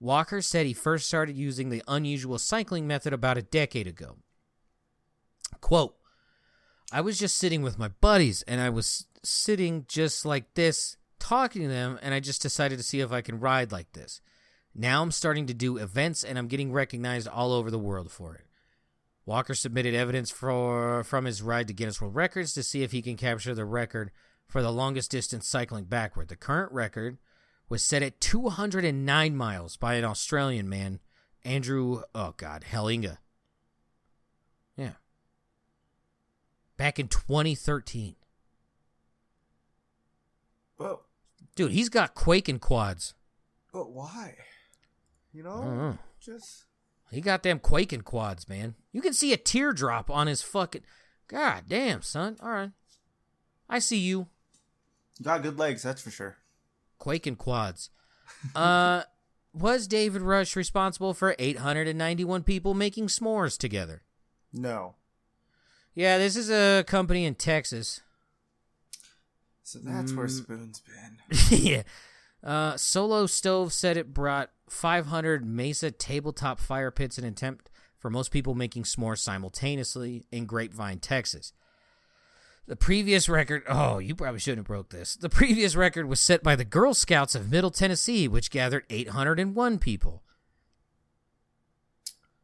Walker 0.00 0.40
said 0.40 0.64
he 0.64 0.72
first 0.72 1.06
started 1.06 1.36
using 1.36 1.68
the 1.68 1.82
unusual 1.86 2.38
cycling 2.38 2.86
method 2.86 3.12
about 3.12 3.36
a 3.36 3.42
decade 3.42 3.86
ago. 3.86 4.16
Quote, 5.60 5.94
I 6.90 7.02
was 7.02 7.18
just 7.18 7.36
sitting 7.36 7.62
with 7.62 7.78
my 7.78 7.88
buddies 7.88 8.42
and 8.42 8.60
I 8.62 8.70
was 8.70 9.06
sitting 9.22 9.84
just 9.88 10.24
like 10.24 10.54
this, 10.54 10.96
talking 11.18 11.62
to 11.62 11.68
them, 11.68 11.98
and 12.00 12.14
I 12.14 12.20
just 12.20 12.40
decided 12.40 12.78
to 12.78 12.84
see 12.84 13.00
if 13.00 13.12
I 13.12 13.20
can 13.20 13.40
ride 13.40 13.72
like 13.72 13.92
this. 13.92 14.22
Now 14.74 15.02
I'm 15.02 15.10
starting 15.10 15.46
to 15.48 15.54
do 15.54 15.76
events 15.76 16.24
and 16.24 16.38
I'm 16.38 16.48
getting 16.48 16.72
recognized 16.72 17.28
all 17.28 17.52
over 17.52 17.70
the 17.70 17.78
world 17.78 18.10
for 18.10 18.36
it. 18.36 18.47
Walker 19.28 19.52
submitted 19.52 19.94
evidence 19.94 20.30
for 20.30 21.04
from 21.04 21.26
his 21.26 21.42
ride 21.42 21.68
to 21.68 21.74
Guinness 21.74 22.00
World 22.00 22.14
Records 22.14 22.54
to 22.54 22.62
see 22.62 22.82
if 22.82 22.92
he 22.92 23.02
can 23.02 23.18
capture 23.18 23.54
the 23.54 23.66
record 23.66 24.10
for 24.46 24.62
the 24.62 24.72
longest 24.72 25.10
distance 25.10 25.46
cycling 25.46 25.84
backward. 25.84 26.28
The 26.28 26.34
current 26.34 26.72
record 26.72 27.18
was 27.68 27.82
set 27.82 28.02
at 28.02 28.22
209 28.22 29.36
miles 29.36 29.76
by 29.76 29.96
an 29.96 30.04
Australian 30.06 30.66
man, 30.66 31.00
Andrew, 31.44 32.04
oh 32.14 32.32
God, 32.38 32.64
Hellinga. 32.72 33.18
Yeah. 34.78 34.92
Back 36.78 36.98
in 36.98 37.08
2013. 37.08 38.16
But, 40.78 41.02
Dude, 41.54 41.72
he's 41.72 41.90
got 41.90 42.14
quaking 42.14 42.60
quads. 42.60 43.12
but 43.74 43.90
why? 43.90 44.36
You 45.34 45.42
know, 45.42 45.62
know. 45.62 45.98
just 46.18 46.64
He 47.10 47.20
got 47.20 47.42
them 47.42 47.58
quaking 47.58 48.02
quads, 48.02 48.48
man. 48.48 48.74
You 48.92 49.00
can 49.00 49.12
see 49.14 49.32
a 49.32 49.36
teardrop 49.38 50.10
on 50.10 50.26
his 50.26 50.42
fucking. 50.42 50.82
God 51.26 51.64
damn, 51.68 52.02
son. 52.02 52.36
All 52.42 52.50
right. 52.50 52.70
I 53.68 53.78
see 53.78 53.98
you. 53.98 54.26
got 55.22 55.42
good 55.42 55.58
legs, 55.58 55.82
that's 55.82 56.02
for 56.02 56.10
sure. 56.10 56.36
Quaking 56.98 57.36
quads. 57.36 57.90
Uh, 58.54 59.02
was 59.52 59.86
David 59.86 60.22
Rush 60.22 60.54
responsible 60.56 61.14
for 61.14 61.34
891 61.38 62.42
people 62.44 62.74
making 62.74 63.06
s'mores 63.08 63.56
together? 63.58 64.02
No. 64.52 64.94
Yeah, 65.94 66.18
this 66.18 66.36
is 66.36 66.50
a 66.50 66.84
company 66.86 67.24
in 67.24 67.34
Texas. 67.34 68.00
So 69.62 69.80
that's 69.82 70.12
where 70.12 70.26
Mm. 70.26 70.30
Spoon's 70.30 70.80
been. 70.80 71.18
yeah. 71.58 71.82
Uh, 72.42 72.76
Solo 72.76 73.26
Stove 73.26 73.72
said 73.72 73.96
it 73.96 74.14
brought 74.14 74.50
500 74.68 75.44
Mesa 75.44 75.90
tabletop 75.90 76.60
fire 76.60 76.90
pits 76.90 77.18
in 77.18 77.24
attempt 77.24 77.70
for 77.98 78.10
most 78.10 78.30
people 78.30 78.54
making 78.54 78.84
s'mores 78.84 79.18
simultaneously 79.18 80.24
in 80.30 80.46
Grapevine, 80.46 81.00
Texas. 81.00 81.52
The 82.66 82.76
previous 82.76 83.28
record, 83.28 83.62
oh, 83.66 83.98
you 83.98 84.14
probably 84.14 84.38
shouldn't 84.40 84.58
have 84.58 84.66
broke 84.66 84.90
this. 84.90 85.16
The 85.16 85.30
previous 85.30 85.74
record 85.74 86.06
was 86.06 86.20
set 86.20 86.42
by 86.42 86.54
the 86.54 86.66
Girl 86.66 86.92
Scouts 86.92 87.34
of 87.34 87.50
Middle 87.50 87.70
Tennessee, 87.70 88.28
which 88.28 88.50
gathered 88.50 88.84
801 88.90 89.78
people 89.78 90.22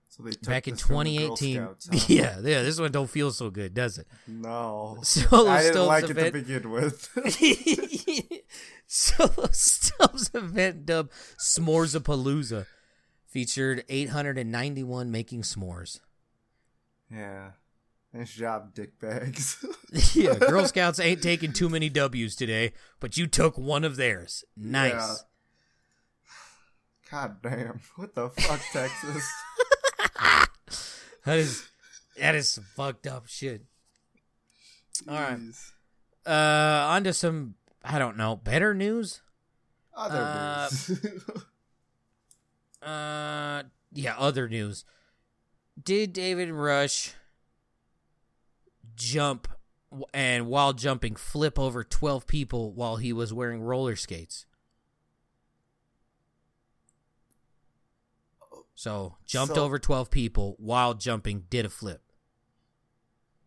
So 0.08 0.22
they 0.22 0.30
back 0.46 0.66
in 0.66 0.74
this 0.74 0.82
from 0.82 1.04
the 1.04 1.18
Girl 1.18 1.36
2018. 1.36 1.56
Scouts, 1.56 1.88
huh? 1.92 1.98
Yeah, 2.14 2.36
yeah, 2.42 2.62
this 2.62 2.80
one 2.80 2.90
don't 2.90 3.10
feel 3.10 3.30
so 3.32 3.50
good, 3.50 3.74
does 3.74 3.98
it? 3.98 4.06
No. 4.26 4.96
Solo 5.02 5.50
I 5.50 5.58
didn't 5.58 5.74
Stove's 5.74 5.88
like 5.88 6.04
it 6.04 6.14
to 6.14 6.32
begin 6.32 6.70
with. 6.70 7.10
Solo 8.94 9.48
Stove's 9.52 10.30
event 10.34 10.86
dubbed 10.86 11.10
S'moresapalooza 11.36 12.66
featured 13.26 13.84
891 13.88 15.10
making 15.10 15.42
s'mores. 15.42 15.98
yeah. 17.10 17.50
Nice 18.12 18.32
job, 18.32 18.72
dick 18.72 19.00
bags. 19.00 19.64
yeah, 20.14 20.34
Girl 20.34 20.64
Scouts 20.66 21.00
ain't 21.00 21.20
taking 21.20 21.52
too 21.52 21.68
many 21.68 21.88
W's 21.88 22.36
today, 22.36 22.72
but 23.00 23.16
you 23.16 23.26
took 23.26 23.58
one 23.58 23.82
of 23.82 23.96
theirs. 23.96 24.44
Nice. 24.56 24.92
Yeah. 24.92 25.14
God 27.10 27.42
damn. 27.42 27.80
What 27.96 28.14
the 28.14 28.28
fuck, 28.28 28.60
Texas? 28.72 29.28
That 31.24 31.38
is 31.38 31.68
that 32.16 32.36
is 32.36 32.48
some 32.48 32.64
fucked 32.76 33.08
up 33.08 33.26
shit. 33.26 33.62
All 35.08 35.14
right. 35.16 35.38
Uh 36.24 36.86
on 36.90 37.02
to 37.02 37.12
some 37.12 37.56
I 37.84 37.98
don't 37.98 38.16
know, 38.16 38.34
better 38.36 38.74
news? 38.74 39.20
Other 39.94 40.18
Uh, 40.20 40.68
news. 40.70 41.00
Uh 42.82 43.62
yeah, 43.92 44.14
other 44.18 44.46
news. 44.48 44.84
Did 45.82 46.12
David 46.12 46.50
Rush 46.50 47.14
jump 48.94 49.48
and 50.12 50.46
while 50.48 50.72
jumping 50.74 51.16
flip 51.16 51.58
over 51.58 51.82
12 51.82 52.26
people 52.26 52.72
while 52.72 52.96
he 52.96 53.12
was 53.12 53.32
wearing 53.32 53.60
roller 53.62 53.96
skates? 53.96 54.44
So, 58.74 59.16
jumped 59.24 59.54
So- 59.54 59.64
over 59.64 59.78
12 59.78 60.10
people 60.10 60.56
while 60.58 60.94
jumping 60.94 61.46
did 61.48 61.64
a 61.64 61.70
flip. 61.70 62.02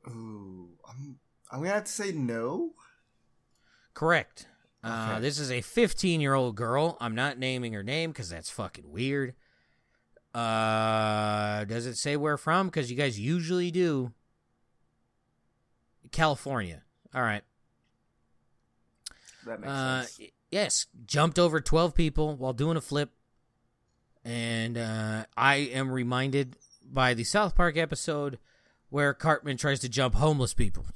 Ooh, 0.07 0.69
I'm, 0.87 1.19
I'm 1.51 1.59
gonna 1.59 1.73
have 1.73 1.83
to 1.83 1.91
say 1.91 2.11
no. 2.13 2.71
Correct. 3.97 4.45
Uh, 4.83 5.13
Okay. 5.13 5.21
this 5.21 5.39
is 5.39 5.49
a 5.51 5.61
15 5.61 6.21
year 6.21 6.35
old 6.35 6.55
girl. 6.55 6.97
I'm 7.01 7.15
not 7.15 7.39
naming 7.39 7.73
her 7.73 7.81
name 7.81 8.11
because 8.11 8.29
that's 8.29 8.47
fucking 8.51 8.91
weird. 8.91 9.33
Uh, 10.35 11.65
does 11.65 11.87
it 11.87 11.95
say 11.97 12.15
where 12.15 12.37
from? 12.37 12.67
Because 12.67 12.91
you 12.91 12.95
guys 12.95 13.19
usually 13.19 13.71
do. 13.71 14.13
California. 16.11 16.83
All 17.15 17.23
right. 17.23 17.41
That 19.47 19.61
makes 19.61 19.71
Uh, 19.73 20.01
sense. 20.03 20.29
yes, 20.51 20.85
jumped 21.07 21.39
over 21.39 21.59
12 21.59 21.95
people 21.95 22.35
while 22.35 22.53
doing 22.53 22.77
a 22.77 22.81
flip. 22.81 23.09
And 24.23 24.77
uh, 24.77 25.25
I 25.35 25.55
am 25.55 25.89
reminded 25.89 26.55
by 26.83 27.15
the 27.15 27.23
South 27.23 27.55
Park 27.55 27.77
episode 27.77 28.37
where 28.89 29.15
Cartman 29.15 29.57
tries 29.57 29.79
to 29.79 29.89
jump 29.89 30.13
homeless 30.13 30.53
people. 30.53 30.85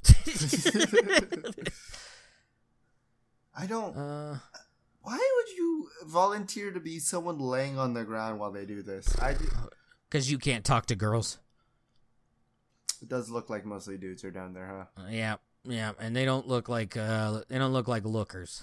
I 3.56 3.66
don't. 3.66 3.96
uh, 3.96 4.38
Why 5.02 5.16
would 5.18 5.56
you 5.56 5.88
volunteer 6.06 6.70
to 6.72 6.80
be 6.80 6.98
someone 6.98 7.38
laying 7.38 7.78
on 7.78 7.94
the 7.94 8.04
ground 8.04 8.38
while 8.40 8.50
they 8.52 8.64
do 8.64 8.82
this? 8.82 9.14
I 9.20 9.34
do, 9.34 9.46
because 10.08 10.30
you 10.30 10.38
can't 10.38 10.64
talk 10.64 10.86
to 10.86 10.94
girls. 10.96 11.38
it 13.02 13.08
does 13.08 13.28
look 13.30 13.50
like 13.50 13.64
mostly 13.64 13.96
dudes 13.98 14.24
are 14.24 14.30
down 14.30 14.54
there, 14.54 14.88
huh? 14.96 15.02
Uh, 15.02 15.08
yeah, 15.10 15.36
yeah, 15.64 15.92
and 16.00 16.14
they 16.16 16.24
don't 16.24 16.48
look 16.48 16.68
like 16.68 16.96
uh, 16.96 17.40
they 17.48 17.58
don't 17.58 17.72
look 17.72 17.88
like 17.88 18.04
lookers. 18.04 18.62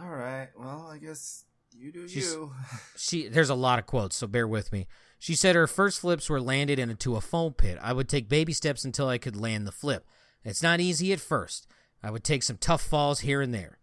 All 0.00 0.08
right. 0.10 0.48
Well, 0.58 0.88
I 0.90 0.98
guess 0.98 1.44
you 1.76 1.92
do 1.92 2.08
She's- 2.08 2.32
you. 2.32 2.52
She 2.96 3.28
there's 3.28 3.50
a 3.50 3.54
lot 3.54 3.78
of 3.78 3.86
quotes, 3.86 4.16
so 4.16 4.26
bear 4.26 4.46
with 4.48 4.72
me. 4.72 4.86
She 5.18 5.34
said 5.34 5.54
her 5.54 5.66
first 5.66 6.00
flips 6.00 6.30
were 6.30 6.40
landed 6.40 6.78
into 6.78 7.16
a 7.16 7.20
foam 7.20 7.52
pit. 7.52 7.78
I 7.82 7.92
would 7.92 8.08
take 8.08 8.28
baby 8.28 8.52
steps 8.54 8.84
until 8.84 9.08
I 9.08 9.18
could 9.18 9.36
land 9.36 9.66
the 9.66 9.72
flip. 9.72 10.06
It's 10.44 10.62
not 10.62 10.80
easy 10.80 11.12
at 11.12 11.20
first. 11.20 11.66
I 12.02 12.10
would 12.10 12.24
take 12.24 12.42
some 12.42 12.56
tough 12.56 12.82
falls 12.82 13.20
here 13.20 13.40
and 13.40 13.52
there. 13.52 13.78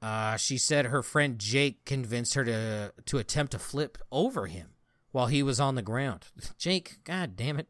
Uh, 0.00 0.36
she 0.36 0.58
said 0.58 0.86
her 0.86 1.02
friend 1.02 1.38
Jake 1.38 1.84
convinced 1.84 2.34
her 2.34 2.44
to 2.44 2.92
to 3.06 3.18
attempt 3.18 3.52
to 3.52 3.58
flip 3.58 3.96
over 4.12 4.46
him 4.46 4.68
while 5.12 5.28
he 5.28 5.42
was 5.42 5.58
on 5.58 5.74
the 5.74 5.82
ground. 5.82 6.26
Jake, 6.58 6.98
god 7.04 7.36
damn 7.36 7.58
it. 7.58 7.68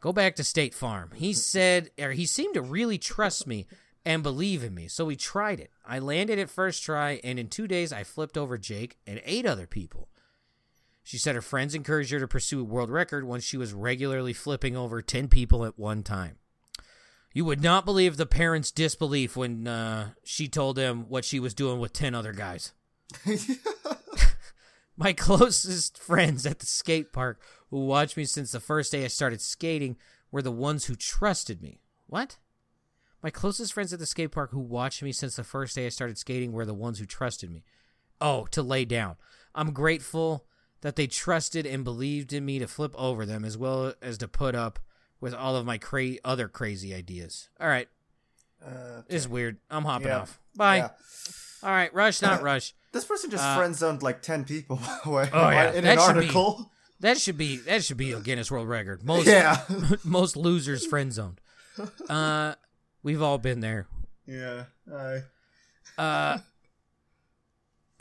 Go 0.00 0.12
back 0.12 0.36
to 0.36 0.44
State 0.44 0.74
Farm. 0.74 1.10
He 1.14 1.32
said 1.32 1.90
or 1.98 2.12
he 2.12 2.24
seemed 2.24 2.54
to 2.54 2.62
really 2.62 2.98
trust 2.98 3.46
me 3.46 3.66
and 4.04 4.22
believe 4.22 4.62
in 4.62 4.74
me, 4.74 4.86
so 4.86 5.04
we 5.04 5.16
tried 5.16 5.58
it. 5.58 5.72
I 5.84 5.98
landed 5.98 6.38
at 6.38 6.48
first 6.48 6.84
try 6.84 7.20
and 7.24 7.38
in 7.38 7.48
2 7.48 7.66
days 7.66 7.92
I 7.92 8.04
flipped 8.04 8.38
over 8.38 8.56
Jake 8.56 8.98
and 9.04 9.20
eight 9.24 9.44
other 9.44 9.66
people. 9.66 10.08
She 11.02 11.18
said 11.18 11.34
her 11.34 11.42
friends 11.42 11.74
encouraged 11.74 12.12
her 12.12 12.20
to 12.20 12.28
pursue 12.28 12.60
a 12.60 12.64
world 12.64 12.90
record 12.90 13.24
once 13.24 13.42
she 13.42 13.56
was 13.56 13.72
regularly 13.72 14.32
flipping 14.32 14.76
over 14.76 15.02
10 15.02 15.26
people 15.26 15.64
at 15.64 15.78
one 15.78 16.04
time. 16.04 16.38
You 17.36 17.44
would 17.44 17.62
not 17.62 17.84
believe 17.84 18.16
the 18.16 18.24
parents' 18.24 18.72
disbelief 18.72 19.36
when 19.36 19.68
uh, 19.68 20.12
she 20.24 20.48
told 20.48 20.76
them 20.76 21.04
what 21.10 21.22
she 21.22 21.38
was 21.38 21.52
doing 21.52 21.78
with 21.78 21.92
10 21.92 22.14
other 22.14 22.32
guys. 22.32 22.72
My 24.96 25.12
closest 25.12 25.98
friends 25.98 26.46
at 26.46 26.60
the 26.60 26.66
skate 26.66 27.12
park 27.12 27.42
who 27.68 27.84
watched 27.84 28.16
me 28.16 28.24
since 28.24 28.52
the 28.52 28.58
first 28.58 28.90
day 28.90 29.04
I 29.04 29.08
started 29.08 29.42
skating 29.42 29.98
were 30.30 30.40
the 30.40 30.50
ones 30.50 30.86
who 30.86 30.94
trusted 30.94 31.60
me. 31.60 31.82
What? 32.06 32.38
My 33.22 33.28
closest 33.28 33.74
friends 33.74 33.92
at 33.92 33.98
the 33.98 34.06
skate 34.06 34.32
park 34.32 34.50
who 34.50 34.60
watched 34.60 35.02
me 35.02 35.12
since 35.12 35.36
the 35.36 35.44
first 35.44 35.76
day 35.76 35.84
I 35.84 35.90
started 35.90 36.16
skating 36.16 36.52
were 36.52 36.64
the 36.64 36.72
ones 36.72 37.00
who 37.00 37.04
trusted 37.04 37.50
me. 37.50 37.64
Oh, 38.18 38.46
to 38.52 38.62
lay 38.62 38.86
down. 38.86 39.16
I'm 39.54 39.74
grateful 39.74 40.46
that 40.80 40.96
they 40.96 41.06
trusted 41.06 41.66
and 41.66 41.84
believed 41.84 42.32
in 42.32 42.46
me 42.46 42.58
to 42.60 42.66
flip 42.66 42.94
over 42.96 43.26
them 43.26 43.44
as 43.44 43.58
well 43.58 43.92
as 44.00 44.16
to 44.16 44.26
put 44.26 44.54
up 44.54 44.78
with 45.20 45.34
all 45.34 45.56
of 45.56 45.64
my 45.66 45.78
cra- 45.78 46.16
other 46.24 46.48
crazy 46.48 46.94
ideas. 46.94 47.48
All 47.60 47.68
right. 47.68 47.88
Uh, 48.64 49.02
This 49.08 49.22
is 49.22 49.28
weird. 49.28 49.58
I'm 49.70 49.84
hopping 49.84 50.08
Yeah. 50.08 50.20
off. 50.20 50.40
Bye. 50.54 50.76
yeah. 50.78 50.88
All 51.62 51.70
right, 51.70 51.92
rush, 51.94 52.22
not 52.22 52.42
rush. 52.50 52.74
This 52.92 53.04
person 53.04 53.30
just 53.30 53.42
Uh, 53.44 53.56
friend 53.56 53.74
zoned 53.74 54.02
like 54.02 54.22
ten 54.22 54.44
people 54.44 54.80
away 55.04 55.28
Oh, 55.32 55.50
yeah. 55.50 55.72
in 55.72 55.84
That 55.84 55.98
an 55.98 56.04
should 56.04 56.12
be- 56.14 56.18
article. 56.20 56.70
That 57.00 57.18
should 57.18 57.36
be 57.36 57.56
that 57.58 57.84
should 57.84 57.96
be 57.98 58.12
a 58.12 58.20
Guinness 58.20 58.50
World 58.50 58.68
Record. 58.68 59.02
Most 59.04 59.26
Yeah. 59.26 59.62
most 60.04 60.34
losers 60.36 60.86
friend 60.86 61.12
zoned. 61.12 61.40
Uh, 62.08 62.54
we've 63.02 63.20
all 63.20 63.36
been 63.38 63.60
there. 63.60 63.86
yeah. 64.26 64.64
I 64.90 65.22
Uh, 65.98 66.38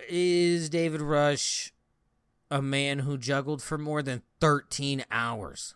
is 0.09 0.69
David 0.69 1.01
Rush 1.01 1.73
a 2.51 2.61
man 2.61 2.99
who 2.99 3.17
juggled 3.17 3.61
for 3.61 3.77
more 3.77 4.01
than 4.01 4.21
13 4.39 5.03
hours? 5.11 5.73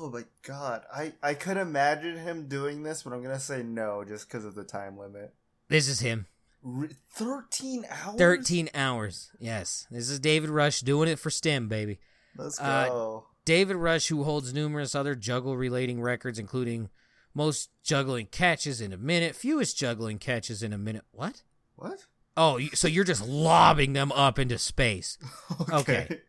Oh 0.00 0.10
my 0.10 0.24
god. 0.42 0.82
I 0.94 1.12
I 1.22 1.34
could 1.34 1.56
imagine 1.56 2.16
him 2.16 2.48
doing 2.48 2.82
this, 2.82 3.02
but 3.02 3.12
I'm 3.12 3.22
gonna 3.22 3.40
say 3.40 3.62
no 3.62 4.04
just 4.04 4.28
because 4.28 4.44
of 4.44 4.54
the 4.54 4.64
time 4.64 4.98
limit. 4.98 5.34
This 5.68 5.88
is 5.88 6.00
him. 6.00 6.26
Re- 6.62 6.96
Thirteen 7.10 7.84
hours. 7.90 8.18
13 8.18 8.70
hours. 8.74 9.30
Yes. 9.38 9.86
This 9.90 10.08
is 10.08 10.20
David 10.20 10.50
Rush 10.50 10.80
doing 10.80 11.08
it 11.08 11.18
for 11.18 11.30
STEM, 11.30 11.68
baby. 11.68 11.98
Let's 12.36 12.60
uh, 12.60 12.86
go. 12.88 13.26
David 13.44 13.76
Rush, 13.76 14.06
who 14.08 14.22
holds 14.22 14.54
numerous 14.54 14.94
other 14.94 15.14
juggle 15.14 15.56
relating 15.56 16.00
records, 16.00 16.38
including 16.38 16.88
most 17.34 17.70
juggling 17.82 18.26
catches 18.26 18.80
in 18.80 18.92
a 18.92 18.96
minute, 18.96 19.34
fewest 19.34 19.76
juggling 19.76 20.18
catches 20.18 20.62
in 20.62 20.72
a 20.72 20.78
minute. 20.78 21.02
What? 21.10 21.42
what? 21.76 22.06
Oh, 22.36 22.58
so 22.74 22.88
you're 22.88 23.04
just 23.04 23.26
lobbing 23.26 23.92
them 23.92 24.12
up 24.12 24.38
into 24.38 24.58
space. 24.58 25.18
Okay. 25.72 26.20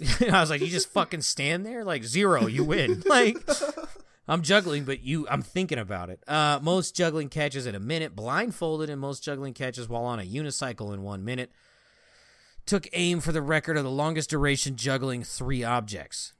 I 0.30 0.40
was 0.40 0.50
like, 0.50 0.60
you 0.60 0.68
just 0.68 0.88
fucking 0.92 1.22
stand 1.22 1.64
there 1.64 1.84
like 1.84 2.04
zero, 2.04 2.46
you 2.46 2.64
win. 2.64 3.02
like 3.06 3.36
I'm 4.26 4.42
juggling, 4.42 4.84
but 4.84 5.02
you 5.02 5.26
I'm 5.28 5.42
thinking 5.42 5.78
about 5.78 6.10
it. 6.10 6.20
Uh 6.26 6.58
most 6.62 6.96
juggling 6.96 7.28
catches 7.28 7.66
in 7.66 7.74
a 7.74 7.80
minute, 7.80 8.16
blindfolded 8.16 8.90
and 8.90 9.00
most 9.00 9.22
juggling 9.22 9.54
catches 9.54 9.88
while 9.88 10.04
on 10.04 10.18
a 10.18 10.24
unicycle 10.24 10.92
in 10.92 11.02
one 11.02 11.24
minute. 11.24 11.50
Took 12.66 12.88
aim 12.92 13.20
for 13.20 13.32
the 13.32 13.42
record 13.42 13.76
of 13.76 13.84
the 13.84 13.90
longest 13.90 14.30
duration 14.30 14.76
juggling 14.76 15.22
three 15.22 15.62
objects. 15.62 16.32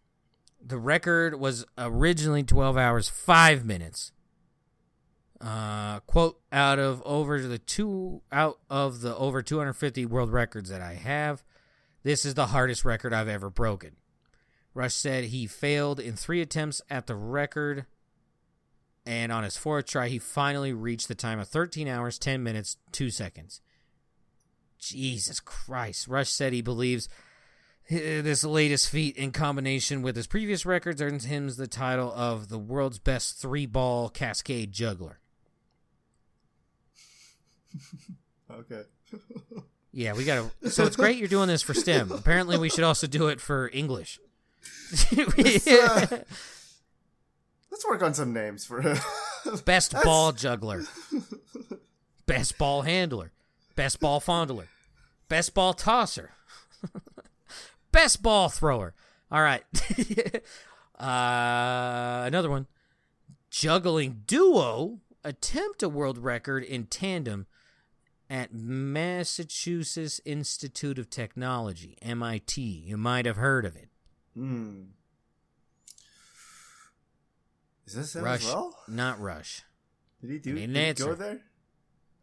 The 0.66 0.78
record 0.78 1.38
was 1.38 1.66
originally 1.76 2.42
12 2.42 2.78
hours 2.78 3.10
5 3.10 3.66
minutes. 3.66 4.12
Uh, 5.38 6.00
quote 6.00 6.40
out 6.50 6.78
of 6.78 7.02
over 7.04 7.38
the 7.42 7.58
two 7.58 8.22
out 8.32 8.58
of 8.70 9.02
the 9.02 9.14
over 9.16 9.42
250 9.42 10.06
world 10.06 10.32
records 10.32 10.70
that 10.70 10.80
I 10.80 10.94
have, 10.94 11.44
this 12.04 12.24
is 12.24 12.34
the 12.34 12.48
hardest 12.48 12.84
record 12.84 13.12
I've 13.12 13.28
ever 13.28 13.50
broken. 13.50 13.96
Rush 14.74 14.94
said 14.94 15.24
he 15.24 15.46
failed 15.46 15.98
in 15.98 16.14
three 16.14 16.40
attempts 16.40 16.82
at 16.90 17.06
the 17.06 17.16
record, 17.16 17.86
and 19.06 19.32
on 19.32 19.42
his 19.42 19.56
fourth 19.56 19.86
try, 19.86 20.08
he 20.08 20.18
finally 20.18 20.72
reached 20.72 21.08
the 21.08 21.14
time 21.14 21.38
of 21.38 21.48
13 21.48 21.88
hours, 21.88 22.18
10 22.18 22.42
minutes, 22.42 22.76
2 22.92 23.10
seconds. 23.10 23.60
Jesus 24.78 25.40
Christ. 25.40 26.06
Rush 26.06 26.28
said 26.28 26.52
he 26.52 26.60
believes 26.60 27.08
eh, 27.88 28.20
this 28.20 28.44
latest 28.44 28.90
feat, 28.90 29.16
in 29.16 29.32
combination 29.32 30.02
with 30.02 30.14
his 30.14 30.26
previous 30.26 30.66
records, 30.66 31.00
earns 31.00 31.24
him 31.24 31.48
the 31.48 31.66
title 31.66 32.12
of 32.12 32.48
the 32.48 32.58
world's 32.58 32.98
best 32.98 33.40
three 33.40 33.66
ball 33.66 34.08
cascade 34.08 34.72
juggler. 34.72 35.20
Okay. 38.50 38.82
Yeah, 39.96 40.14
we 40.14 40.24
gotta. 40.24 40.50
So 40.70 40.84
it's 40.84 40.96
great 40.96 41.18
you're 41.18 41.28
doing 41.28 41.46
this 41.46 41.62
for 41.62 41.72
STEM. 41.72 42.10
Apparently, 42.10 42.58
we 42.58 42.68
should 42.68 42.82
also 42.82 43.06
do 43.06 43.28
it 43.28 43.40
for 43.40 43.70
English. 43.72 44.18
uh, 45.16 46.06
Let's 47.70 47.86
work 47.86 48.02
on 48.02 48.12
some 48.12 48.32
names 48.32 48.64
for 48.64 48.80
him. 48.80 48.96
Best 49.64 49.92
That's- 49.92 50.04
ball 50.04 50.32
juggler, 50.32 50.84
best 52.26 52.56
ball 52.58 52.82
handler, 52.82 53.30
best 53.76 54.00
ball 54.00 54.20
fondler, 54.20 54.66
best 55.28 55.54
ball 55.54 55.74
tosser, 55.74 56.30
best 57.92 58.22
ball 58.22 58.48
thrower. 58.48 58.94
All 59.30 59.42
right, 59.42 59.62
uh, 60.98 62.24
another 62.26 62.48
one. 62.50 62.66
Juggling 63.50 64.22
duo 64.26 65.00
attempt 65.22 65.82
a 65.82 65.88
world 65.88 66.18
record 66.18 66.64
in 66.64 66.86
tandem 66.86 67.46
at 68.30 68.52
Massachusetts 68.54 70.20
Institute 70.24 70.98
of 70.98 71.10
Technology, 71.10 71.96
MIT. 72.02 72.60
You 72.60 72.96
might 72.96 73.26
have 73.26 73.36
heard 73.36 73.64
of 73.64 73.76
it. 73.76 73.88
Hmm. 74.34 74.82
Is 77.86 77.94
this 77.94 78.16
him 78.16 78.24
Rush, 78.24 78.40
as 78.40 78.46
well? 78.46 78.76
not 78.88 79.20
Rush. 79.20 79.62
Did 80.20 80.30
he 80.30 80.38
do? 80.38 80.54
Did 80.54 80.70
he 80.70 80.78
answer. 80.78 81.04
go 81.06 81.14
there? 81.14 81.40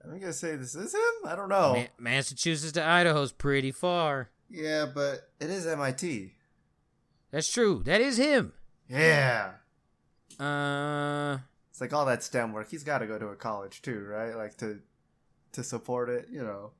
I'm 0.03 0.19
gonna 0.19 0.33
say 0.33 0.55
this 0.55 0.73
is 0.73 0.93
him. 0.95 1.27
I 1.29 1.35
don't 1.35 1.49
know. 1.49 1.75
Ma- 1.75 2.11
Massachusetts 2.11 2.71
to 2.73 2.83
Idaho's 2.83 3.31
pretty 3.31 3.71
far. 3.71 4.29
Yeah, 4.49 4.87
but 4.91 5.29
it 5.39 5.49
is 5.51 5.67
MIT. 5.67 6.33
That's 7.29 7.51
true. 7.51 7.83
That 7.85 8.01
is 8.01 8.17
him. 8.17 8.53
Yeah. 8.89 9.51
Uh, 10.39 11.37
It's 11.69 11.79
like 11.79 11.93
all 11.93 12.05
that 12.07 12.23
STEM 12.23 12.51
work. 12.51 12.69
He's 12.69 12.83
got 12.83 12.97
to 12.97 13.07
go 13.07 13.17
to 13.19 13.27
a 13.27 13.35
college 13.35 13.81
too, 13.83 14.03
right? 14.03 14.35
Like 14.35 14.57
to 14.57 14.79
to 15.53 15.63
support 15.63 16.09
it. 16.09 16.27
You 16.31 16.43
know. 16.43 16.71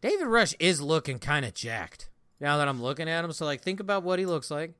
David 0.00 0.26
Rush 0.26 0.54
is 0.58 0.80
looking 0.80 1.18
kind 1.18 1.46
of 1.46 1.54
jacked 1.54 2.10
now 2.40 2.58
that 2.58 2.68
I'm 2.68 2.82
looking 2.82 3.08
at 3.08 3.24
him. 3.24 3.32
So, 3.32 3.44
like, 3.44 3.62
think 3.62 3.80
about 3.80 4.02
what 4.02 4.18
he 4.18 4.26
looks 4.26 4.50
like. 4.50 4.74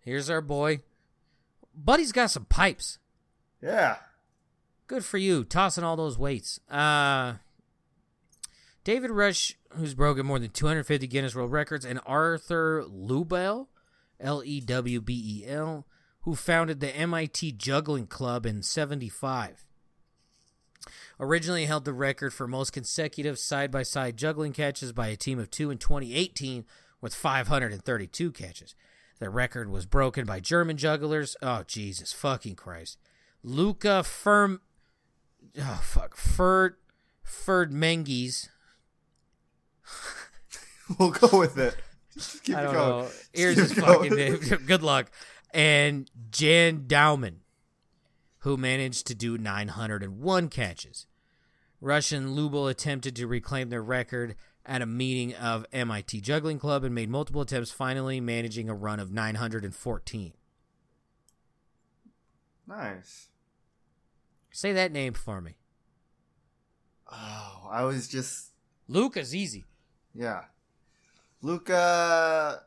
Here's 0.00 0.30
our 0.30 0.40
boy. 0.40 0.80
Buddy's 1.74 2.12
got 2.12 2.30
some 2.30 2.44
pipes. 2.44 2.98
Yeah. 3.60 3.96
Good 4.86 5.04
for 5.04 5.18
you, 5.18 5.44
tossing 5.44 5.84
all 5.84 5.96
those 5.96 6.18
weights. 6.18 6.60
Uh, 6.70 7.34
David 8.84 9.10
Rush, 9.10 9.54
who's 9.72 9.94
broken 9.94 10.24
more 10.24 10.38
than 10.38 10.50
250 10.50 11.06
Guinness 11.08 11.34
World 11.34 11.52
Records, 11.52 11.84
and 11.84 12.00
Arthur 12.06 12.84
Lewbel, 12.84 13.66
L 14.18 14.42
E 14.44 14.60
W 14.60 15.00
B 15.00 15.42
E 15.42 15.46
L, 15.46 15.86
who 16.22 16.34
founded 16.34 16.80
the 16.80 16.94
MIT 16.96 17.52
Juggling 17.52 18.06
Club 18.06 18.46
in 18.46 18.62
75. 18.62 19.66
Originally 21.20 21.66
held 21.66 21.84
the 21.84 21.92
record 21.92 22.32
for 22.32 22.46
most 22.46 22.72
consecutive 22.72 23.38
side 23.38 23.70
by 23.70 23.82
side 23.82 24.16
juggling 24.16 24.52
catches 24.52 24.92
by 24.92 25.08
a 25.08 25.16
team 25.16 25.38
of 25.38 25.50
two 25.50 25.70
in 25.70 25.78
2018 25.78 26.64
with 27.00 27.14
532 27.14 28.32
catches. 28.32 28.74
The 29.18 29.28
record 29.30 29.68
was 29.68 29.84
broken 29.84 30.26
by 30.26 30.38
German 30.40 30.76
jugglers. 30.76 31.36
Oh, 31.42 31.64
Jesus 31.66 32.12
fucking 32.12 32.54
Christ. 32.54 32.98
Luca 33.42 34.04
Firm. 34.04 34.60
Oh, 35.60 35.80
fuck. 35.82 36.16
Ferd. 36.16 36.76
Ferd 37.22 37.72
Menges. 37.72 38.48
We'll 40.98 41.10
go 41.10 41.38
with 41.38 41.58
it. 41.58 41.76
Just 42.14 42.44
keep 42.44 42.56
I 42.56 42.62
don't 42.62 42.72
going. 42.72 43.04
know. 43.04 43.10
Here's 43.34 43.56
his 43.56 43.74
fucking 43.74 44.14
name. 44.14 44.36
Good 44.66 44.82
luck. 44.82 45.10
And 45.52 46.10
Jan 46.30 46.84
Dauman, 46.86 47.40
who 48.40 48.56
managed 48.56 49.06
to 49.06 49.14
do 49.14 49.36
901 49.38 50.48
catches. 50.48 51.06
Russian 51.80 52.34
Lewbel 52.34 52.68
attempted 52.68 53.14
to 53.16 53.26
reclaim 53.26 53.68
their 53.70 53.82
record 53.82 54.34
at 54.66 54.82
a 54.82 54.86
meeting 54.86 55.34
of 55.34 55.64
MIT 55.72 56.20
Juggling 56.20 56.58
Club 56.58 56.84
and 56.84 56.94
made 56.94 57.08
multiple 57.08 57.40
attempts, 57.40 57.70
finally 57.70 58.20
managing 58.20 58.68
a 58.68 58.74
run 58.74 59.00
of 59.00 59.10
914. 59.12 60.32
Nice. 62.66 63.28
Say 64.50 64.72
that 64.72 64.92
name 64.92 65.14
for 65.14 65.40
me. 65.40 65.56
Oh, 67.10 67.68
I 67.70 67.84
was 67.84 68.08
just 68.08 68.50
Luca's 68.88 69.34
easy. 69.34 69.64
yeah. 70.14 70.42
Luca. 71.40 72.62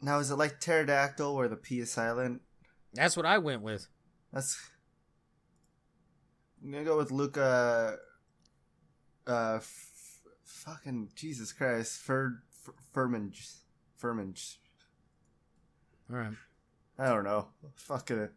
Now 0.00 0.18
is 0.20 0.30
it 0.30 0.36
like 0.36 0.60
pterodactyl 0.60 1.34
where 1.34 1.48
the 1.48 1.56
P 1.56 1.80
is 1.80 1.90
silent? 1.90 2.40
That's 2.92 3.16
what 3.16 3.26
I 3.26 3.38
went 3.38 3.62
with. 3.62 3.88
That's. 4.34 4.58
I'm 6.62 6.72
gonna 6.72 6.84
go 6.84 6.96
with 6.96 7.10
Luca. 7.10 7.96
Uh, 9.26 9.54
f- 9.56 10.20
fucking 10.44 11.08
Jesus 11.14 11.52
Christ, 11.52 11.98
Ferd 12.00 12.42
Furmange, 12.94 13.54
Furmange. 14.02 14.56
All 16.10 16.16
right. 16.18 16.32
I 16.98 17.08
don't 17.08 17.24
know. 17.24 17.48
Fucking 17.76 18.28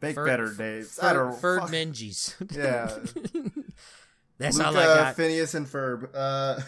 make 0.00 0.14
Fer- 0.14 0.26
better 0.26 0.52
F- 0.52 0.58
names. 0.58 0.94
Fer- 0.94 1.06
I 1.06 1.12
don't. 1.14 1.40
Ferd 1.40 1.60
fuck- 1.62 1.70
Menges. 1.70 2.36
Yeah. 2.52 2.98
That's 4.38 4.56
Luca, 4.58 4.68
all 4.68 4.76
I 4.76 4.84
got. 4.84 5.16
Phineas, 5.16 5.54
and 5.54 5.66
Ferb. 5.66 6.08
Uh, 6.14 6.60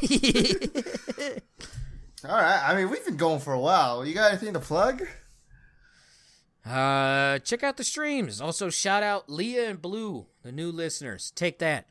all 2.28 2.36
right. 2.36 2.62
I 2.68 2.74
mean, 2.76 2.88
we've 2.90 3.04
been 3.04 3.16
going 3.16 3.40
for 3.40 3.52
a 3.52 3.60
while. 3.60 4.04
You 4.06 4.14
got 4.14 4.30
anything 4.32 4.52
to 4.52 4.60
plug? 4.60 5.02
Uh, 6.66 7.38
check 7.40 7.62
out 7.62 7.76
the 7.76 7.84
streams. 7.84 8.40
Also, 8.40 8.70
shout 8.70 9.02
out 9.02 9.30
Leah 9.30 9.70
and 9.70 9.80
Blue, 9.80 10.26
the 10.42 10.52
new 10.52 10.70
listeners. 10.72 11.32
Take 11.34 11.58
that. 11.60 11.86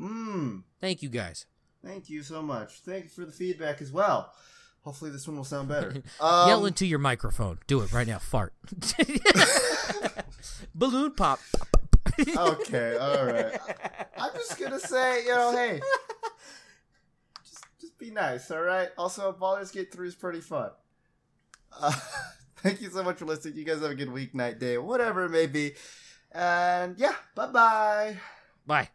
Mmm. 0.00 0.62
Thank 0.80 1.02
you 1.02 1.08
guys. 1.08 1.46
Thank 1.84 2.10
you 2.10 2.22
so 2.22 2.42
much. 2.42 2.80
Thank 2.80 3.04
you 3.04 3.10
for 3.10 3.24
the 3.24 3.32
feedback 3.32 3.80
as 3.80 3.90
well. 3.92 4.32
Hopefully, 4.82 5.10
this 5.10 5.26
one 5.26 5.36
will 5.36 5.44
sound 5.44 5.68
better. 5.68 5.94
Um, 6.20 6.48
Yell 6.48 6.66
into 6.66 6.86
your 6.86 6.98
microphone. 6.98 7.58
Do 7.66 7.80
it 7.80 7.92
right 7.92 8.06
now. 8.06 8.18
Fart. 8.18 8.52
Balloon 10.74 11.12
pop. 11.12 11.38
okay, 12.36 12.96
all 12.96 13.24
right. 13.26 13.58
I'm 14.16 14.32
just 14.34 14.58
gonna 14.58 14.80
say, 14.80 15.24
you 15.24 15.34
know, 15.34 15.52
hey, 15.52 15.80
just 17.44 17.64
just 17.80 17.98
be 17.98 18.10
nice, 18.10 18.50
all 18.50 18.62
right. 18.62 18.88
Also, 18.98 19.30
Baldur's 19.32 19.70
Gate 19.70 19.92
three 19.92 20.08
is 20.08 20.14
pretty 20.14 20.40
fun. 20.40 20.70
Uh, 21.78 21.92
thank 22.62 22.80
you 22.80 22.90
so 22.90 23.02
much 23.02 23.18
for 23.18 23.26
listening. 23.26 23.56
You 23.56 23.64
guys 23.64 23.80
have 23.80 23.90
a 23.90 23.94
good 23.94 24.12
week, 24.12 24.34
night, 24.34 24.58
day, 24.58 24.78
whatever 24.78 25.24
it 25.24 25.30
may 25.30 25.46
be. 25.46 25.72
And 26.32 26.98
yeah, 26.98 27.14
bye 27.34 27.46
bye. 27.46 28.16
Bye. 28.66 28.88